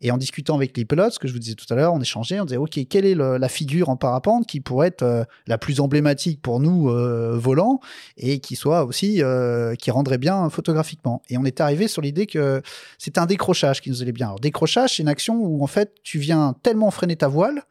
Et 0.00 0.10
en 0.10 0.18
discutant 0.18 0.54
avec 0.54 0.76
les 0.76 0.84
pilotes, 0.84 1.14
ce 1.14 1.18
que 1.18 1.28
je 1.28 1.32
vous 1.32 1.38
disais 1.38 1.54
tout 1.54 1.66
à 1.70 1.76
l'heure, 1.76 1.92
on 1.92 2.00
échangeait, 2.00 2.40
on 2.40 2.44
disait, 2.44 2.56
OK, 2.56 2.78
quelle 2.88 3.04
est 3.04 3.14
la 3.14 3.48
figure 3.48 3.88
en 3.88 3.96
parapente 3.96 4.46
qui 4.46 4.60
pourrait 4.60 4.88
être 4.88 5.02
euh, 5.02 5.24
la 5.46 5.58
plus 5.58 5.80
emblématique 5.80 5.95
pour 6.42 6.60
nous 6.60 6.88
euh, 6.88 7.36
volants 7.36 7.80
et 8.16 8.40
qui 8.40 8.56
soit 8.56 8.84
aussi, 8.84 9.22
euh, 9.22 9.74
qui 9.74 9.90
rendrait 9.90 10.18
bien 10.18 10.48
photographiquement. 10.50 11.22
Et 11.28 11.38
on 11.38 11.44
est 11.44 11.60
arrivé 11.60 11.88
sur 11.88 12.02
l'idée 12.02 12.26
que 12.26 12.62
c'était 12.98 13.18
un 13.18 13.26
décrochage 13.26 13.80
qui 13.80 13.90
nous 13.90 14.02
allait 14.02 14.12
bien. 14.12 14.28
Alors, 14.28 14.40
décrochage, 14.40 14.96
c'est 14.96 15.02
une 15.02 15.08
action 15.08 15.36
où 15.36 15.62
en 15.62 15.66
fait, 15.66 15.94
tu 16.02 16.18
viens 16.18 16.54
tellement 16.62 16.90
freiner 16.90 17.16
ta 17.16 17.28
voile 17.28 17.62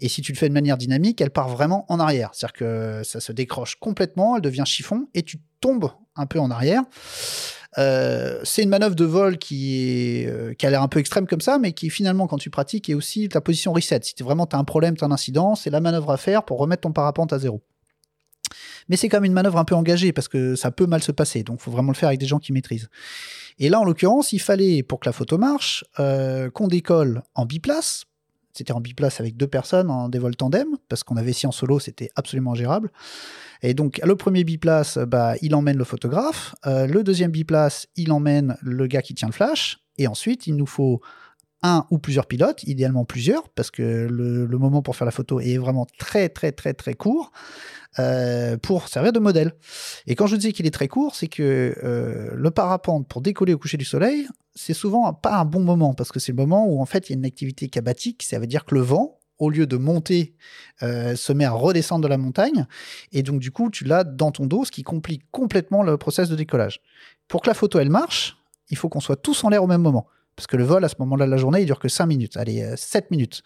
et 0.00 0.08
si 0.08 0.22
tu 0.22 0.32
le 0.32 0.36
fais 0.38 0.48
de 0.48 0.54
manière 0.54 0.76
dynamique, 0.76 1.20
elle 1.20 1.30
part 1.30 1.48
vraiment 1.48 1.86
en 1.88 2.00
arrière. 2.00 2.30
C'est-à-dire 2.32 2.52
que 2.54 3.02
ça 3.04 3.20
se 3.20 3.32
décroche 3.32 3.76
complètement, 3.76 4.36
elle 4.36 4.42
devient 4.42 4.64
chiffon 4.66 5.08
et 5.14 5.22
tu 5.22 5.38
tombes 5.60 5.90
un 6.16 6.26
peu 6.26 6.38
en 6.38 6.50
arrière. 6.50 6.82
Euh, 7.78 8.40
c'est 8.44 8.62
une 8.62 8.68
manœuvre 8.68 8.94
de 8.94 9.04
vol 9.04 9.38
qui, 9.38 9.80
est, 9.80 10.26
euh, 10.26 10.54
qui 10.54 10.66
a 10.66 10.70
l'air 10.70 10.82
un 10.82 10.88
peu 10.88 11.00
extrême 11.00 11.26
comme 11.26 11.40
ça, 11.40 11.58
mais 11.58 11.72
qui 11.72 11.90
finalement, 11.90 12.26
quand 12.26 12.38
tu 12.38 12.50
pratiques, 12.50 12.88
est 12.88 12.94
aussi 12.94 13.28
ta 13.28 13.40
position 13.40 13.72
reset. 13.72 14.00
Si 14.02 14.14
vraiment 14.22 14.46
tu 14.46 14.56
as 14.56 14.58
un 14.58 14.64
problème, 14.64 14.96
tu 14.96 15.04
as 15.04 15.06
un 15.06 15.12
incident, 15.12 15.54
c'est 15.54 15.70
la 15.70 15.80
manœuvre 15.80 16.10
à 16.10 16.16
faire 16.16 16.44
pour 16.44 16.58
remettre 16.58 16.82
ton 16.82 16.92
parapente 16.92 17.32
à 17.32 17.38
zéro. 17.38 17.62
Mais 18.88 18.96
c'est 18.96 19.08
quand 19.08 19.16
même 19.16 19.24
une 19.24 19.32
manœuvre 19.32 19.58
un 19.58 19.64
peu 19.64 19.74
engagée 19.74 20.12
parce 20.12 20.28
que 20.28 20.54
ça 20.56 20.70
peut 20.70 20.86
mal 20.86 21.02
se 21.02 21.12
passer, 21.12 21.42
donc 21.42 21.60
faut 21.60 21.70
vraiment 21.70 21.90
le 21.90 21.96
faire 21.96 22.08
avec 22.08 22.20
des 22.20 22.26
gens 22.26 22.38
qui 22.38 22.52
maîtrisent. 22.52 22.88
Et 23.58 23.68
là, 23.68 23.80
en 23.80 23.84
l'occurrence, 23.84 24.32
il 24.32 24.40
fallait, 24.40 24.82
pour 24.82 25.00
que 25.00 25.08
la 25.08 25.12
photo 25.12 25.38
marche, 25.38 25.84
euh, 26.00 26.50
qu'on 26.50 26.68
décolle 26.68 27.22
en 27.34 27.46
biplace, 27.46 28.04
c'était 28.54 28.72
en 28.72 28.80
biplace 28.80 29.20
avec 29.20 29.36
deux 29.36 29.46
personnes 29.46 29.90
en 29.90 30.08
dévol 30.08 30.36
tandem, 30.36 30.68
parce 30.88 31.02
qu'on 31.02 31.16
avait 31.16 31.32
si 31.32 31.46
en 31.46 31.52
solo, 31.52 31.78
c'était 31.78 32.10
absolument 32.14 32.52
ingérable. 32.52 32.90
Et 33.62 33.74
donc, 33.74 34.00
le 34.04 34.16
premier 34.16 34.44
biplace, 34.44 34.98
bah, 34.98 35.34
il 35.42 35.54
emmène 35.54 35.76
le 35.76 35.84
photographe. 35.84 36.54
Euh, 36.66 36.86
le 36.86 37.02
deuxième 37.02 37.30
biplace, 37.30 37.88
il 37.96 38.12
emmène 38.12 38.56
le 38.62 38.86
gars 38.86 39.02
qui 39.02 39.14
tient 39.14 39.28
le 39.28 39.32
flash. 39.32 39.78
Et 39.98 40.06
ensuite, 40.06 40.46
il 40.46 40.56
nous 40.56 40.66
faut 40.66 41.00
un 41.64 41.86
ou 41.90 41.98
plusieurs 41.98 42.26
pilotes, 42.26 42.62
idéalement 42.64 43.04
plusieurs, 43.04 43.48
parce 43.48 43.72
que 43.72 44.06
le, 44.08 44.58
moment 44.58 44.82
pour 44.82 44.94
faire 44.94 45.06
la 45.06 45.10
photo 45.10 45.40
est 45.40 45.56
vraiment 45.56 45.86
très 45.98 46.28
très 46.28 46.52
très 46.52 46.74
très 46.74 46.94
court. 46.94 47.32
Euh, 48.00 48.56
pour 48.56 48.88
servir 48.88 49.12
de 49.12 49.20
modèle. 49.20 49.52
Et 50.08 50.16
quand 50.16 50.26
je 50.26 50.34
dis 50.34 50.52
qu'il 50.52 50.66
est 50.66 50.72
très 50.72 50.88
court, 50.88 51.14
c'est 51.14 51.28
que 51.28 51.76
euh, 51.84 52.30
le 52.34 52.50
parapente 52.50 53.06
pour 53.06 53.20
décoller 53.20 53.54
au 53.54 53.58
coucher 53.58 53.76
du 53.76 53.84
soleil, 53.84 54.26
c'est 54.56 54.74
souvent 54.74 55.12
pas 55.12 55.36
un 55.36 55.44
bon 55.44 55.60
moment 55.60 55.94
parce 55.94 56.10
que 56.10 56.18
c'est 56.18 56.32
le 56.32 56.36
moment 56.36 56.66
où 56.66 56.82
en 56.82 56.86
fait 56.86 57.08
il 57.08 57.12
y 57.12 57.14
a 57.14 57.18
une 57.18 57.24
activité 57.24 57.68
cabatique, 57.68 58.24
ça 58.24 58.40
veut 58.40 58.48
dire 58.48 58.64
que 58.64 58.74
le 58.74 58.80
vent 58.80 59.20
au 59.38 59.50
lieu 59.50 59.66
de 59.66 59.76
monter, 59.76 60.34
euh, 60.82 61.16
se 61.16 61.32
met 61.32 61.44
à 61.44 61.52
redescendre 61.52 62.02
de 62.02 62.08
la 62.08 62.18
montagne. 62.18 62.66
Et 63.12 63.22
donc, 63.22 63.40
du 63.40 63.50
coup, 63.50 63.70
tu 63.70 63.84
l'as 63.84 64.04
dans 64.04 64.30
ton 64.30 64.46
dos, 64.46 64.64
ce 64.64 64.70
qui 64.70 64.82
complique 64.82 65.22
complètement 65.30 65.82
le 65.82 65.96
process 65.96 66.28
de 66.28 66.36
décollage. 66.36 66.80
Pour 67.28 67.42
que 67.42 67.48
la 67.48 67.54
photo, 67.54 67.78
elle 67.78 67.90
marche, 67.90 68.36
il 68.70 68.76
faut 68.76 68.88
qu'on 68.88 69.00
soit 69.00 69.16
tous 69.16 69.44
en 69.44 69.48
l'air 69.48 69.62
au 69.62 69.66
même 69.66 69.82
moment. 69.82 70.06
Parce 70.36 70.46
que 70.46 70.56
le 70.56 70.64
vol, 70.64 70.84
à 70.84 70.88
ce 70.88 70.96
moment-là 71.00 71.26
de 71.26 71.30
la 71.30 71.36
journée, 71.36 71.60
il 71.60 71.66
dure 71.66 71.78
que 71.78 71.88
5 71.88 72.06
minutes, 72.06 72.36
allez, 72.36 72.74
7 72.76 73.10
minutes. 73.10 73.42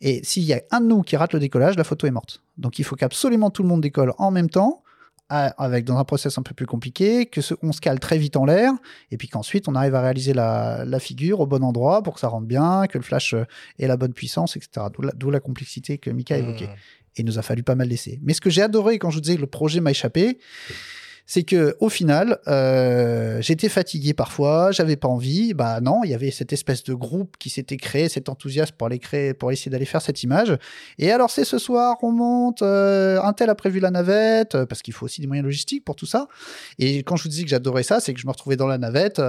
Et 0.00 0.22
s'il 0.24 0.44
y 0.44 0.52
a 0.52 0.62
un 0.70 0.80
de 0.80 0.86
nous 0.86 1.02
qui 1.02 1.16
rate 1.16 1.32
le 1.32 1.40
décollage, 1.40 1.76
la 1.76 1.84
photo 1.84 2.06
est 2.06 2.10
morte. 2.10 2.42
Donc 2.58 2.78
il 2.78 2.84
faut 2.84 2.96
qu'absolument 2.96 3.50
tout 3.50 3.62
le 3.62 3.68
monde 3.68 3.80
décolle 3.80 4.12
en 4.18 4.30
même 4.30 4.50
temps, 4.50 4.82
avec 5.30 5.84
dans 5.84 5.96
un 5.96 6.04
process 6.04 6.38
un 6.38 6.42
peu 6.42 6.54
plus 6.54 6.66
compliqué, 6.66 7.26
que 7.26 7.40
ce, 7.40 7.54
on 7.62 7.72
se 7.72 7.80
cale 7.80 8.00
très 8.00 8.18
vite 8.18 8.36
en 8.36 8.44
l'air, 8.44 8.72
et 9.12 9.16
puis 9.16 9.28
qu'ensuite 9.28 9.68
on 9.68 9.74
arrive 9.76 9.94
à 9.94 10.00
réaliser 10.00 10.32
la, 10.34 10.98
figure 10.98 11.40
au 11.40 11.46
bon 11.46 11.62
endroit 11.62 12.02
pour 12.02 12.14
que 12.14 12.20
ça 12.20 12.28
rentre 12.28 12.46
bien, 12.46 12.86
que 12.88 12.98
le 12.98 13.04
flash 13.04 13.34
euh, 13.34 13.44
ait 13.78 13.86
la 13.86 13.96
bonne 13.96 14.12
puissance, 14.12 14.56
etc. 14.56 14.86
D'où 15.14 15.30
la, 15.30 15.40
complexité 15.40 15.98
que 15.98 16.10
Mika 16.10 16.36
évoquait. 16.36 16.66
Mmh. 16.66 16.76
Et 17.16 17.20
il 17.20 17.24
nous 17.24 17.38
a 17.38 17.42
fallu 17.42 17.62
pas 17.62 17.74
mal 17.74 17.88
d'essais. 17.88 18.18
Mais 18.22 18.34
ce 18.34 18.40
que 18.40 18.50
j'ai 18.50 18.62
adoré 18.62 18.98
quand 18.98 19.10
je 19.10 19.16
vous 19.16 19.20
disais 19.20 19.36
que 19.36 19.40
le 19.40 19.46
projet 19.46 19.80
m'a 19.80 19.92
échappé, 19.92 20.38
c'est 21.30 21.44
que 21.44 21.76
au 21.78 21.88
final, 21.88 22.40
euh, 22.48 23.40
j'étais 23.40 23.68
fatigué 23.68 24.14
parfois, 24.14 24.72
j'avais 24.72 24.96
pas 24.96 25.06
envie. 25.06 25.54
Bah 25.54 25.80
non, 25.80 26.02
il 26.02 26.10
y 26.10 26.14
avait 26.14 26.32
cette 26.32 26.52
espèce 26.52 26.82
de 26.82 26.92
groupe 26.92 27.36
qui 27.38 27.50
s'était 27.50 27.76
créé, 27.76 28.08
cet 28.08 28.28
enthousiasme 28.28 28.74
pour 28.76 28.88
aller 28.88 28.98
créer, 28.98 29.32
pour 29.32 29.52
essayer 29.52 29.70
d'aller 29.70 29.84
faire 29.84 30.02
cette 30.02 30.24
image. 30.24 30.58
Et 30.98 31.12
alors 31.12 31.30
c'est 31.30 31.44
ce 31.44 31.58
soir, 31.58 31.98
on 32.02 32.10
monte. 32.10 32.62
Euh, 32.62 33.22
un 33.22 33.32
tel 33.32 33.48
a 33.48 33.54
prévu 33.54 33.78
la 33.78 33.92
navette 33.92 34.56
euh, 34.56 34.66
parce 34.66 34.82
qu'il 34.82 34.92
faut 34.92 35.04
aussi 35.04 35.20
des 35.20 35.28
moyens 35.28 35.44
logistiques 35.44 35.84
pour 35.84 35.94
tout 35.94 36.04
ça. 36.04 36.26
Et 36.80 37.04
quand 37.04 37.14
je 37.14 37.22
vous 37.22 37.28
dis 37.28 37.44
que 37.44 37.50
j'adorais 37.50 37.84
ça, 37.84 38.00
c'est 38.00 38.12
que 38.12 38.18
je 38.18 38.26
me 38.26 38.32
retrouvais 38.32 38.56
dans 38.56 38.66
la 38.66 38.78
navette, 38.78 39.22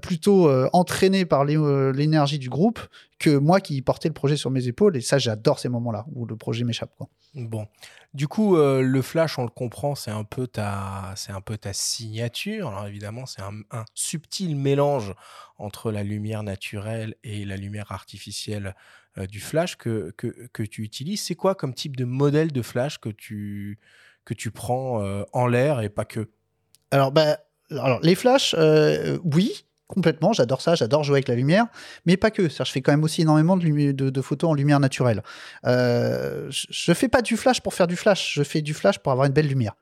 plutôt 0.00 0.48
entraîné 0.72 1.24
par 1.24 1.44
l'énergie 1.44 2.38
du 2.38 2.48
groupe 2.48 2.78
que 3.24 3.38
moi 3.38 3.62
qui 3.62 3.80
portais 3.80 4.08
le 4.08 4.14
projet 4.14 4.36
sur 4.36 4.50
mes 4.50 4.68
épaules. 4.68 4.98
Et 4.98 5.00
ça, 5.00 5.16
j'adore 5.16 5.58
ces 5.58 5.70
moments-là 5.70 6.04
où 6.12 6.26
le 6.26 6.36
projet 6.36 6.62
m'échappe. 6.62 6.92
Bon, 7.34 7.66
du 8.12 8.28
coup, 8.28 8.58
euh, 8.58 8.82
le 8.82 9.00
flash, 9.00 9.38
on 9.38 9.44
le 9.44 9.48
comprend, 9.48 9.94
c'est 9.94 10.10
un 10.10 10.24
peu 10.24 10.46
ta, 10.46 11.14
c'est 11.16 11.32
un 11.32 11.40
peu 11.40 11.56
ta 11.56 11.72
signature. 11.72 12.68
Alors 12.68 12.86
évidemment, 12.86 13.24
c'est 13.24 13.40
un, 13.40 13.84
subtil 13.94 14.56
mélange 14.56 15.14
entre 15.56 15.90
la 15.90 16.02
lumière 16.02 16.42
naturelle 16.42 17.14
et 17.24 17.46
la 17.46 17.56
lumière 17.56 17.92
artificielle 17.92 18.76
euh, 19.16 19.26
du 19.26 19.40
flash 19.40 19.76
que, 19.76 20.12
que, 20.18 20.62
tu 20.62 20.82
utilises. 20.82 21.22
C'est 21.22 21.34
quoi 21.34 21.54
comme 21.54 21.72
type 21.72 21.96
de 21.96 22.04
modèle 22.04 22.52
de 22.52 22.60
flash 22.60 22.98
que 22.98 23.08
tu, 23.08 23.78
que 24.26 24.34
tu 24.34 24.50
prends 24.50 25.02
euh, 25.02 25.24
en 25.32 25.46
l'air 25.46 25.80
et 25.80 25.88
pas 25.88 26.04
que? 26.04 26.28
Alors, 26.90 27.10
bah, 27.10 27.38
alors 27.70 28.00
les 28.02 28.16
flashs, 28.16 28.54
oui 29.24 29.64
complètement, 29.86 30.32
j'adore 30.32 30.60
ça, 30.60 30.74
j'adore 30.74 31.04
jouer 31.04 31.16
avec 31.16 31.28
la 31.28 31.34
lumière, 31.34 31.66
mais 32.06 32.16
pas 32.16 32.30
que. 32.30 32.48
je 32.48 32.64
fais 32.64 32.80
quand 32.80 32.92
même 32.92 33.04
aussi 33.04 33.22
énormément 33.22 33.56
de, 33.56 34.20
photos 34.22 34.50
en 34.50 34.54
lumière 34.54 34.80
naturelle. 34.80 35.22
Euh, 35.66 36.48
je 36.50 36.92
fais 36.92 37.08
pas 37.08 37.22
du 37.22 37.36
flash 37.36 37.60
pour 37.60 37.74
faire 37.74 37.86
du 37.86 37.96
flash, 37.96 38.34
je 38.34 38.42
fais 38.42 38.62
du 38.62 38.74
flash 38.74 38.98
pour 38.98 39.12
avoir 39.12 39.26
une 39.26 39.32
belle 39.32 39.48
lumière. 39.48 39.74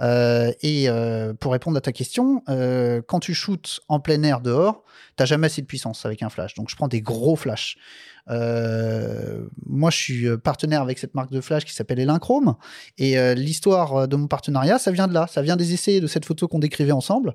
Euh, 0.00 0.52
et 0.62 0.88
euh, 0.88 1.32
pour 1.34 1.52
répondre 1.52 1.76
à 1.76 1.80
ta 1.80 1.92
question, 1.92 2.42
euh, 2.48 3.00
quand 3.06 3.20
tu 3.20 3.34
shootes 3.34 3.80
en 3.88 4.00
plein 4.00 4.22
air 4.22 4.40
dehors, 4.40 4.84
t'as 5.16 5.24
jamais 5.24 5.46
assez 5.46 5.62
de 5.62 5.66
puissance 5.66 6.04
avec 6.04 6.22
un 6.22 6.28
flash. 6.28 6.54
Donc 6.54 6.68
je 6.68 6.76
prends 6.76 6.88
des 6.88 7.00
gros 7.00 7.36
flashs. 7.36 7.78
moi, 8.28 9.90
je 9.90 9.96
suis 9.96 10.36
partenaire 10.38 10.82
avec 10.82 10.98
cette 10.98 11.14
marque 11.14 11.30
de 11.30 11.40
flash 11.40 11.64
qui 11.64 11.72
s'appelle 11.72 12.00
Elinchrome. 12.00 12.56
Et 12.98 13.16
l'histoire 13.34 14.08
de 14.08 14.16
mon 14.16 14.26
partenariat, 14.26 14.78
ça 14.78 14.90
vient 14.90 15.06
de 15.06 15.14
là. 15.14 15.26
Ça 15.28 15.42
vient 15.42 15.56
des 15.56 15.72
essais 15.72 16.00
de 16.00 16.06
cette 16.06 16.24
photo 16.24 16.48
qu'on 16.48 16.58
décrivait 16.58 16.92
ensemble. 16.92 17.34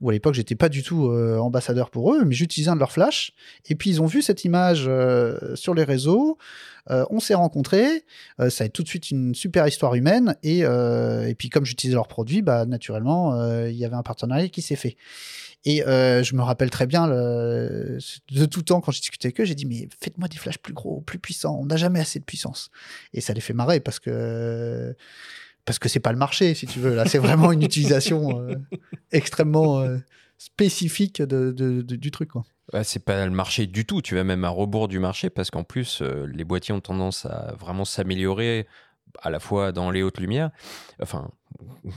Où 0.00 0.10
à 0.10 0.12
l'époque, 0.12 0.34
j'étais 0.34 0.56
pas 0.56 0.68
du 0.68 0.82
tout 0.82 1.06
ambassadeur 1.38 1.90
pour 1.90 2.12
eux, 2.12 2.24
mais 2.24 2.34
j'utilisais 2.34 2.70
un 2.70 2.74
de 2.74 2.80
leurs 2.80 2.92
flashs. 2.92 3.32
Et 3.68 3.76
puis 3.76 3.90
ils 3.90 4.02
ont 4.02 4.06
vu 4.06 4.20
cette 4.20 4.44
image 4.44 4.90
sur 5.54 5.74
les 5.74 5.84
réseaux. 5.84 6.38
On 6.88 7.20
s'est 7.20 7.34
rencontrés, 7.34 8.04
ça 8.38 8.64
a 8.64 8.66
été 8.66 8.70
tout 8.70 8.82
de 8.82 8.88
suite 8.88 9.10
une 9.10 9.34
super 9.34 9.68
histoire 9.68 9.94
humaine, 9.94 10.36
et, 10.42 10.60
et 10.60 11.34
puis 11.38 11.50
comme 11.50 11.64
j'utilisais 11.64 11.96
leurs 12.02 12.08
produits, 12.08 12.42
bah, 12.42 12.66
naturellement, 12.66 13.64
il 13.64 13.76
y 13.76 13.84
avait 13.84 13.96
un 13.96 14.02
partenariat 14.02 14.48
qui 14.48 14.62
s'est 14.62 14.76
fait. 14.76 14.96
Et 15.64 15.82
je 15.86 16.34
me 16.34 16.42
rappelle 16.42 16.70
très 16.70 16.86
bien 16.86 17.06
de 17.06 18.46
tout 18.50 18.62
temps 18.62 18.80
quand 18.80 18.92
j'ai 18.92 19.00
discuté 19.00 19.28
avec 19.28 19.40
eux, 19.40 19.44
j'ai 19.44 19.54
dit 19.54 19.66
mais 19.66 19.88
faites-moi 20.00 20.28
des 20.28 20.36
flashs 20.36 20.58
plus 20.58 20.74
gros, 20.74 21.00
plus 21.00 21.18
puissants. 21.18 21.56
On 21.60 21.66
n'a 21.66 21.76
jamais 21.76 22.00
assez 22.00 22.18
de 22.18 22.24
puissance. 22.24 22.70
Et 23.12 23.20
ça 23.20 23.32
les 23.32 23.40
fait 23.40 23.52
marrer 23.52 23.80
parce 23.80 24.00
que 24.00 24.94
parce 25.64 25.78
que 25.78 25.88
c'est 25.88 26.00
pas 26.00 26.12
le 26.12 26.18
marché 26.18 26.54
si 26.54 26.66
tu 26.66 26.80
veux. 26.80 26.94
Là, 26.94 27.06
c'est 27.06 27.18
vraiment 27.18 27.52
une 27.52 27.62
utilisation 27.62 28.46
extrêmement 29.12 29.86
spécifique 30.42 31.22
du 31.22 32.10
truc. 32.10 32.30
Quoi. 32.30 32.44
c'est 32.82 33.04
pas 33.04 33.24
le 33.24 33.30
marché 33.30 33.66
du 33.66 33.84
tout. 33.84 34.02
Tu 34.02 34.16
vas 34.16 34.24
même 34.24 34.44
à 34.44 34.48
rebours 34.48 34.88
du 34.88 34.98
marché 34.98 35.30
parce 35.30 35.50
qu'en 35.50 35.62
plus, 35.62 36.02
euh, 36.02 36.26
les 36.26 36.44
boîtiers 36.44 36.74
ont 36.74 36.80
tendance 36.80 37.26
à 37.26 37.54
vraiment 37.58 37.84
s'améliorer 37.84 38.66
à 39.20 39.30
la 39.30 39.40
fois 39.40 39.72
dans 39.72 39.90
les 39.90 40.02
hautes 40.02 40.20
lumières, 40.20 40.50
enfin, 41.00 41.30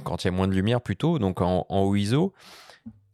quand 0.04 0.24
il 0.24 0.28
y 0.28 0.30
a 0.30 0.32
moins 0.32 0.48
de 0.48 0.54
lumière 0.54 0.82
plutôt, 0.82 1.20
donc 1.20 1.42
en, 1.42 1.66
haut 1.70 1.96
ISO. 1.96 2.34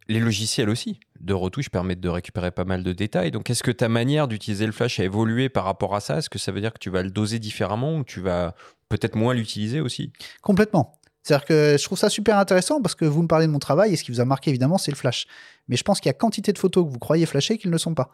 Les 0.07 0.19
logiciels 0.19 0.69
aussi 0.69 0.99
de 1.21 1.33
retouche 1.33 1.69
permettent 1.69 2.01
de 2.01 2.09
récupérer 2.09 2.51
pas 2.51 2.65
mal 2.65 2.83
de 2.83 2.91
détails. 2.91 3.31
Donc, 3.31 3.49
est-ce 3.49 3.63
que 3.63 3.71
ta 3.71 3.87
manière 3.87 4.27
d'utiliser 4.27 4.65
le 4.65 4.71
flash 4.71 4.99
a 4.99 5.03
évolué 5.03 5.47
par 5.47 5.63
rapport 5.63 5.95
à 5.95 6.01
ça? 6.01 6.17
Est-ce 6.17 6.29
que 6.29 6.39
ça 6.39 6.51
veut 6.51 6.59
dire 6.59 6.73
que 6.73 6.79
tu 6.79 6.89
vas 6.89 7.03
le 7.03 7.11
doser 7.11 7.39
différemment 7.39 7.95
ou 7.95 8.03
tu 8.03 8.19
vas 8.19 8.55
peut-être 8.89 9.15
moins 9.15 9.33
l'utiliser 9.33 9.79
aussi? 9.79 10.11
Complètement. 10.41 10.99
C'est-à-dire 11.23 11.45
que 11.45 11.75
je 11.77 11.83
trouve 11.83 11.97
ça 11.97 12.09
super 12.09 12.37
intéressant 12.37 12.81
parce 12.81 12.95
que 12.95 13.05
vous 13.05 13.21
me 13.21 13.27
parlez 13.27 13.45
de 13.45 13.51
mon 13.51 13.59
travail 13.59 13.93
et 13.93 13.95
ce 13.95 14.03
qui 14.03 14.11
vous 14.11 14.19
a 14.19 14.25
marqué 14.25 14.49
évidemment, 14.49 14.77
c'est 14.77 14.91
le 14.91 14.97
flash. 14.97 15.27
Mais 15.67 15.77
je 15.77 15.83
pense 15.83 15.99
qu'il 15.99 16.09
y 16.09 16.11
a 16.11 16.13
quantité 16.13 16.51
de 16.51 16.57
photos 16.57 16.83
que 16.85 16.89
vous 16.89 16.99
croyez 16.99 17.25
flasher 17.25 17.57
qu'ils 17.57 17.71
ne 17.71 17.77
sont 17.77 17.93
pas. 17.93 18.11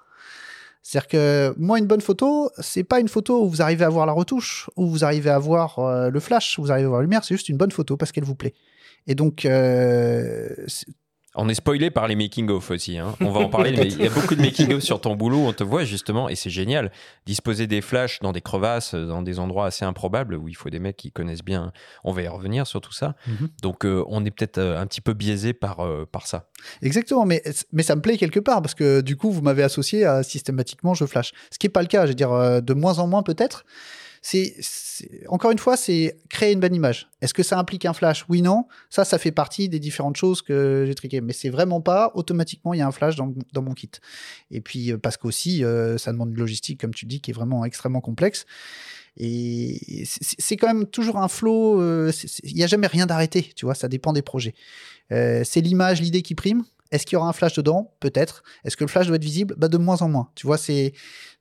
C'est-à-dire 0.87 1.09
que 1.09 1.53
moi, 1.57 1.79
une 1.79 1.85
bonne 1.85 1.99
photo, 1.99 2.49
c'est 2.59 2.85
pas 2.85 3.01
une 3.01 3.09
photo 3.09 3.43
où 3.43 3.49
vous 3.49 3.61
arrivez 3.61 3.83
à 3.83 3.89
voir 3.89 4.05
la 4.05 4.13
retouche, 4.13 4.69
où 4.77 4.87
vous 4.87 5.03
arrivez 5.03 5.29
à 5.29 5.37
voir 5.37 5.79
euh, 5.79 6.09
le 6.09 6.19
flash, 6.21 6.57
où 6.57 6.61
vous 6.61 6.71
arrivez 6.71 6.85
à 6.85 6.87
voir 6.87 7.01
la 7.01 7.03
lumière, 7.03 7.25
c'est 7.25 7.35
juste 7.35 7.49
une 7.49 7.57
bonne 7.57 7.71
photo 7.71 7.97
parce 7.97 8.13
qu'elle 8.13 8.23
vous 8.23 8.35
plaît. 8.35 8.53
Et 9.05 9.13
donc, 9.13 9.43
euh, 9.43 10.47
on 11.37 11.47
est 11.49 11.53
spoilé 11.53 11.91
par 11.91 12.07
les 12.07 12.15
making-of 12.15 12.71
aussi. 12.71 12.97
Hein. 12.97 13.15
On 13.21 13.31
va 13.31 13.41
en 13.41 13.49
parler, 13.49 13.71
mais 13.71 13.87
il 13.87 14.01
y 14.01 14.07
a 14.07 14.09
beaucoup 14.09 14.35
de 14.35 14.41
making-of 14.41 14.81
sur 14.81 14.99
ton 14.99 15.15
boulot. 15.15 15.37
On 15.37 15.53
te 15.53 15.63
voit 15.63 15.85
justement, 15.85 16.29
et 16.29 16.35
c'est 16.35 16.49
génial, 16.49 16.91
disposer 17.25 17.67
des 17.67 17.81
flashs 17.81 18.19
dans 18.19 18.31
des 18.31 18.41
crevasses, 18.41 18.95
dans 18.95 19.21
des 19.21 19.39
endroits 19.39 19.67
assez 19.67 19.85
improbables 19.85 20.35
où 20.35 20.47
il 20.47 20.55
faut 20.55 20.69
des 20.69 20.79
mecs 20.79 20.97
qui 20.97 21.11
connaissent 21.11 21.43
bien. 21.43 21.71
On 22.03 22.11
va 22.11 22.23
y 22.23 22.27
revenir 22.27 22.65
sur 22.65 22.81
tout 22.81 22.91
ça. 22.91 23.15
Mhm. 23.27 23.49
Donc, 23.61 23.85
euh, 23.85 24.03
on 24.07 24.25
est 24.25 24.31
peut-être 24.31 24.57
euh, 24.57 24.79
un 24.79 24.87
petit 24.87 25.01
peu 25.01 25.13
biaisé 25.13 25.53
par, 25.53 25.81
euh, 25.81 26.05
par 26.11 26.25
ça. 26.27 26.49
Exactement, 26.81 27.25
mais, 27.25 27.43
mais 27.71 27.83
ça 27.83 27.95
me 27.95 28.01
plaît 28.01 28.17
quelque 28.17 28.39
part 28.39 28.61
parce 28.61 28.73
que 28.73 29.01
du 29.01 29.15
coup, 29.15 29.31
vous 29.31 29.41
m'avez 29.41 29.63
associé 29.63 30.05
à 30.05 30.23
systématiquement 30.23 30.95
je 30.95 31.05
flash. 31.05 31.33
Ce 31.51 31.59
qui 31.59 31.67
n'est 31.67 31.71
pas 31.71 31.81
le 31.81 31.87
cas, 31.87 32.05
je 32.05 32.09
veux 32.09 32.15
dire, 32.15 32.61
de 32.61 32.73
moins 32.73 32.97
en 32.99 33.07
moins 33.07 33.21
peut-être 33.21 33.63
c'est 34.21 34.55
encore 35.27 35.51
une 35.51 35.59
fois, 35.59 35.77
c'est 35.77 36.17
créer 36.29 36.53
une 36.53 36.59
bonne 36.59 36.75
image. 36.75 37.09
Est-ce 37.21 37.33
que 37.33 37.43
ça 37.43 37.57
implique 37.59 37.85
un 37.85 37.93
flash? 37.93 38.25
Oui, 38.29 38.41
non. 38.41 38.65
Ça, 38.89 39.05
ça 39.05 39.17
fait 39.17 39.31
partie 39.31 39.69
des 39.69 39.79
différentes 39.79 40.17
choses 40.17 40.41
que 40.41 40.85
j'ai 40.87 40.95
triquées. 40.95 41.21
Mais 41.21 41.33
c'est 41.33 41.49
vraiment 41.49 41.81
pas 41.81 42.11
automatiquement 42.15 42.73
il 42.73 42.79
y 42.79 42.81
a 42.81 42.87
un 42.87 42.91
flash 42.91 43.15
dans, 43.15 43.33
mon 43.61 43.73
kit. 43.73 43.91
Et 44.51 44.61
puis 44.61 44.91
euh, 44.91 44.97
parce 44.97 45.17
qu'aussi, 45.17 45.63
euh, 45.63 45.97
ça 45.97 46.11
demande 46.11 46.31
une 46.31 46.37
logistique, 46.37 46.79
comme 46.81 46.93
tu 46.93 47.05
dis, 47.05 47.21
qui 47.21 47.31
est 47.31 47.33
vraiment 47.33 47.65
extrêmement 47.65 48.01
complexe. 48.01 48.45
Et 49.19 50.03
c'est 50.05 50.57
quand 50.57 50.67
même 50.67 50.85
toujours 50.85 51.17
un 51.17 51.27
flow. 51.27 51.81
Euh, 51.81 52.11
il 52.43 52.55
n'y 52.55 52.63
a 52.63 52.67
jamais 52.67 52.87
rien 52.87 53.07
d'arrêté, 53.07 53.51
tu 53.55 53.65
vois. 53.65 53.73
Ça 53.73 53.87
dépend 53.87 54.13
des 54.13 54.21
projets. 54.21 54.53
c'est 55.09 55.61
l'image, 55.61 56.01
l'idée 56.01 56.21
qui 56.21 56.35
prime. 56.35 56.63
Est-ce 56.91 57.05
qu'il 57.05 57.15
y 57.15 57.17
aura 57.17 57.27
un 57.27 57.33
flash 57.33 57.53
dedans? 57.53 57.93
Peut-être. 57.99 58.43
Est-ce 58.63 58.77
que 58.77 58.83
le 58.83 58.89
flash 58.89 59.07
doit 59.07 59.17
être 59.17 59.23
visible? 59.23 59.55
Bah, 59.57 59.67
De 59.67 59.77
moins 59.77 60.01
en 60.01 60.09
moins. 60.09 60.29
Tu 60.35 60.47
vois, 60.47 60.57
c'est 60.57 60.93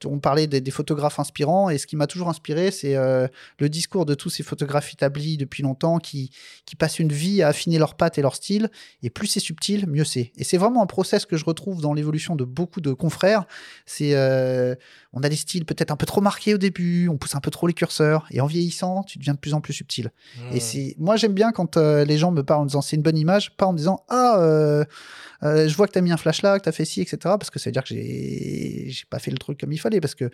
on 0.05 0.19
parlait 0.19 0.47
des, 0.47 0.71
photographes 0.71 1.19
inspirants 1.19 1.71
et 1.71 1.79
ce 1.79 1.87
qui 1.87 1.97
m'a 1.97 2.07
toujours 2.07 2.29
inspiré, 2.29 2.71
c'est 2.71 2.97
euh, 2.97 3.29
le 3.59 3.69
discours 3.69 4.05
de 4.05 4.15
tous 4.15 4.29
ces 4.29 4.43
photographes 4.43 4.93
établis 4.93 5.39
depuis 5.39 5.63
longtemps 5.63 5.99
qui, 5.99 6.31
qui 6.67 6.77
passent 6.77 6.99
une 6.99 7.13
vie 7.13 7.43
à 7.43 7.49
affiner 7.49 7.79
leurs 7.79 7.95
pattes 7.95 8.19
et 8.19 8.23
leur 8.23 8.35
style. 8.35 8.71
Et 9.03 9.09
plus 9.09 9.27
c'est 9.27 9.41
subtil, 9.41 9.87
mieux 9.87 10.05
c'est. 10.05 10.33
Et 10.37 10.45
c'est 10.45 10.59
vraiment 10.59 10.83
un 10.83 10.87
process 10.87 11.25
que 11.25 11.37
je 11.37 11.45
retrouve 11.45 11.81
dans 11.81 11.95
l'évolution 11.95 12.37
de 12.37 12.45
beaucoup 12.45 12.81
de 12.81 12.93
confrères. 12.93 13.47
C'est 13.87 14.15
euh, 14.15 14.75
on 15.13 15.23
a 15.23 15.29
des 15.29 15.37
styles 15.37 15.65
peut-être 15.65 15.91
un 15.91 15.97
peu 15.97 16.05
trop 16.05 16.21
marqués 16.21 16.55
au 16.55 16.59
début, 16.59 17.09
on 17.09 17.17
pousse 17.17 17.35
un 17.35 17.41
peu 17.41 17.51
trop 17.51 17.67
les 17.67 17.75
curseurs 17.75 18.27
et 18.31 18.41
en 18.41 18.47
vieillissant, 18.47 19.03
tu 19.05 19.19
deviens 19.19 19.35
de 19.35 19.39
plus 19.39 19.55
en 19.55 19.61
plus 19.61 19.73
subtil. 19.73 20.11
Et 20.53 20.61
c'est 20.61 20.95
moi 20.99 21.17
j'aime 21.17 21.33
bien 21.33 21.53
quand 21.53 21.77
euh, 21.77 22.05
les 22.05 22.19
gens 22.19 22.33
me 22.33 22.43
parlent 22.43 22.63
en 22.63 22.67
disant 22.67 22.83
c'est 22.83 22.97
une 22.97 23.03
bonne 23.03 23.17
image, 23.17 23.57
pas 23.57 23.67
en 23.67 23.73
me 23.73 23.79
disant 23.79 24.05
ah 24.09 24.85
je 25.43 25.75
vois 25.75 25.87
que 25.87 25.93
tu 25.93 25.99
as 25.99 26.03
mis 26.03 26.13
un 26.13 26.17
flash 26.17 26.43
là, 26.43 26.59
que 26.59 26.65
tu 26.65 26.69
as 26.69 26.73
fait 26.73 26.85
ci, 26.85 27.01
etc. 27.01 27.19
Parce 27.23 27.51
que 27.51 27.59
ça 27.59 27.71
veut 27.71 27.73
dire 27.73 27.85
que 27.85 27.95
j'ai 27.95 29.05
pas 29.09 29.19
fait 29.19 29.31
le 29.31 29.39
truc 29.39 29.61
comme 29.61 29.73
il 29.73 29.79
faut 29.79 29.86
parce 30.01 30.14
que 30.14 30.31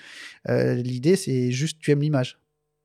euh, 0.48 0.74
l'idée, 0.74 1.16
c'est 1.16 1.50
juste 1.50 1.78
tu 1.80 1.90
aimes 1.90 2.00
l'image, 2.00 2.38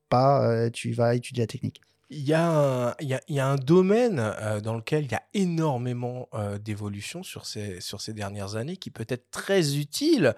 pas 0.10 0.48
euh, 0.48 0.70
tu 0.70 0.92
vas 0.94 1.16
étudier 1.16 1.44
la 1.44 1.48
technique. 1.48 1.82
Il 2.10 2.22
y, 2.22 2.34
a 2.34 2.96
un, 2.96 3.56
domaine 3.58 4.20
euh, 4.20 4.62
dans 4.62 4.76
lequel 4.76 5.04
il 5.04 5.12
y 5.12 5.16
a 5.16 5.24
énormément 5.34 6.30
d'évolution 6.64 7.22
sur 7.22 7.46
ces, 7.46 7.82
dernières 8.14 8.56
années 8.56 8.78
qui 8.78 8.92
peut 8.92 9.06
être 9.10 9.30
très 9.30 9.76
utile, 9.76 10.34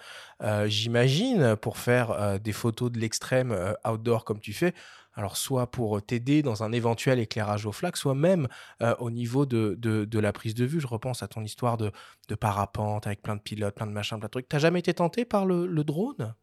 j'imagine, 0.66 1.56
pour 1.58 1.78
faire 1.78 2.40
des 2.40 2.54
photos 2.54 2.92
de 2.92 2.98
l'extrême 2.98 3.56
outdoor 3.86 4.26
comme 4.26 4.40
tu 4.40 4.52
fais. 4.52 4.74
Alors, 5.14 5.38
soit 5.38 5.72
pour 5.72 6.02
t'aider 6.02 6.42
dans 6.42 6.64
un 6.64 6.72
éventuel 6.72 7.20
éclairage 7.20 7.66
au 7.66 7.72
flac, 7.72 7.98
soit 7.98 8.16
même 8.16 8.48
euh, 8.82 8.96
au 9.00 9.12
niveau 9.12 9.46
de, 9.46 10.20
la 10.20 10.34
prise 10.34 10.56
de 10.56 10.66
vue. 10.66 10.80
Je 10.80 10.88
repense 10.88 11.24
à 11.24 11.28
ton 11.28 11.44
histoire 11.44 11.78
de, 11.78 11.92
parapente 12.40 13.08
avec 13.08 13.22
plein 13.22 13.36
de 13.36 13.42
pilotes, 13.42 13.76
plein 13.76 13.88
de 13.88 13.92
machins, 13.92 14.20
plein 14.20 14.28
de 14.28 14.32
trucs. 14.32 14.48
T'as 14.48 14.60
jamais 14.60 14.80
été 14.80 14.94
tenté 14.94 15.26
par 15.26 15.46
le 15.46 15.84
drone? 15.84 16.36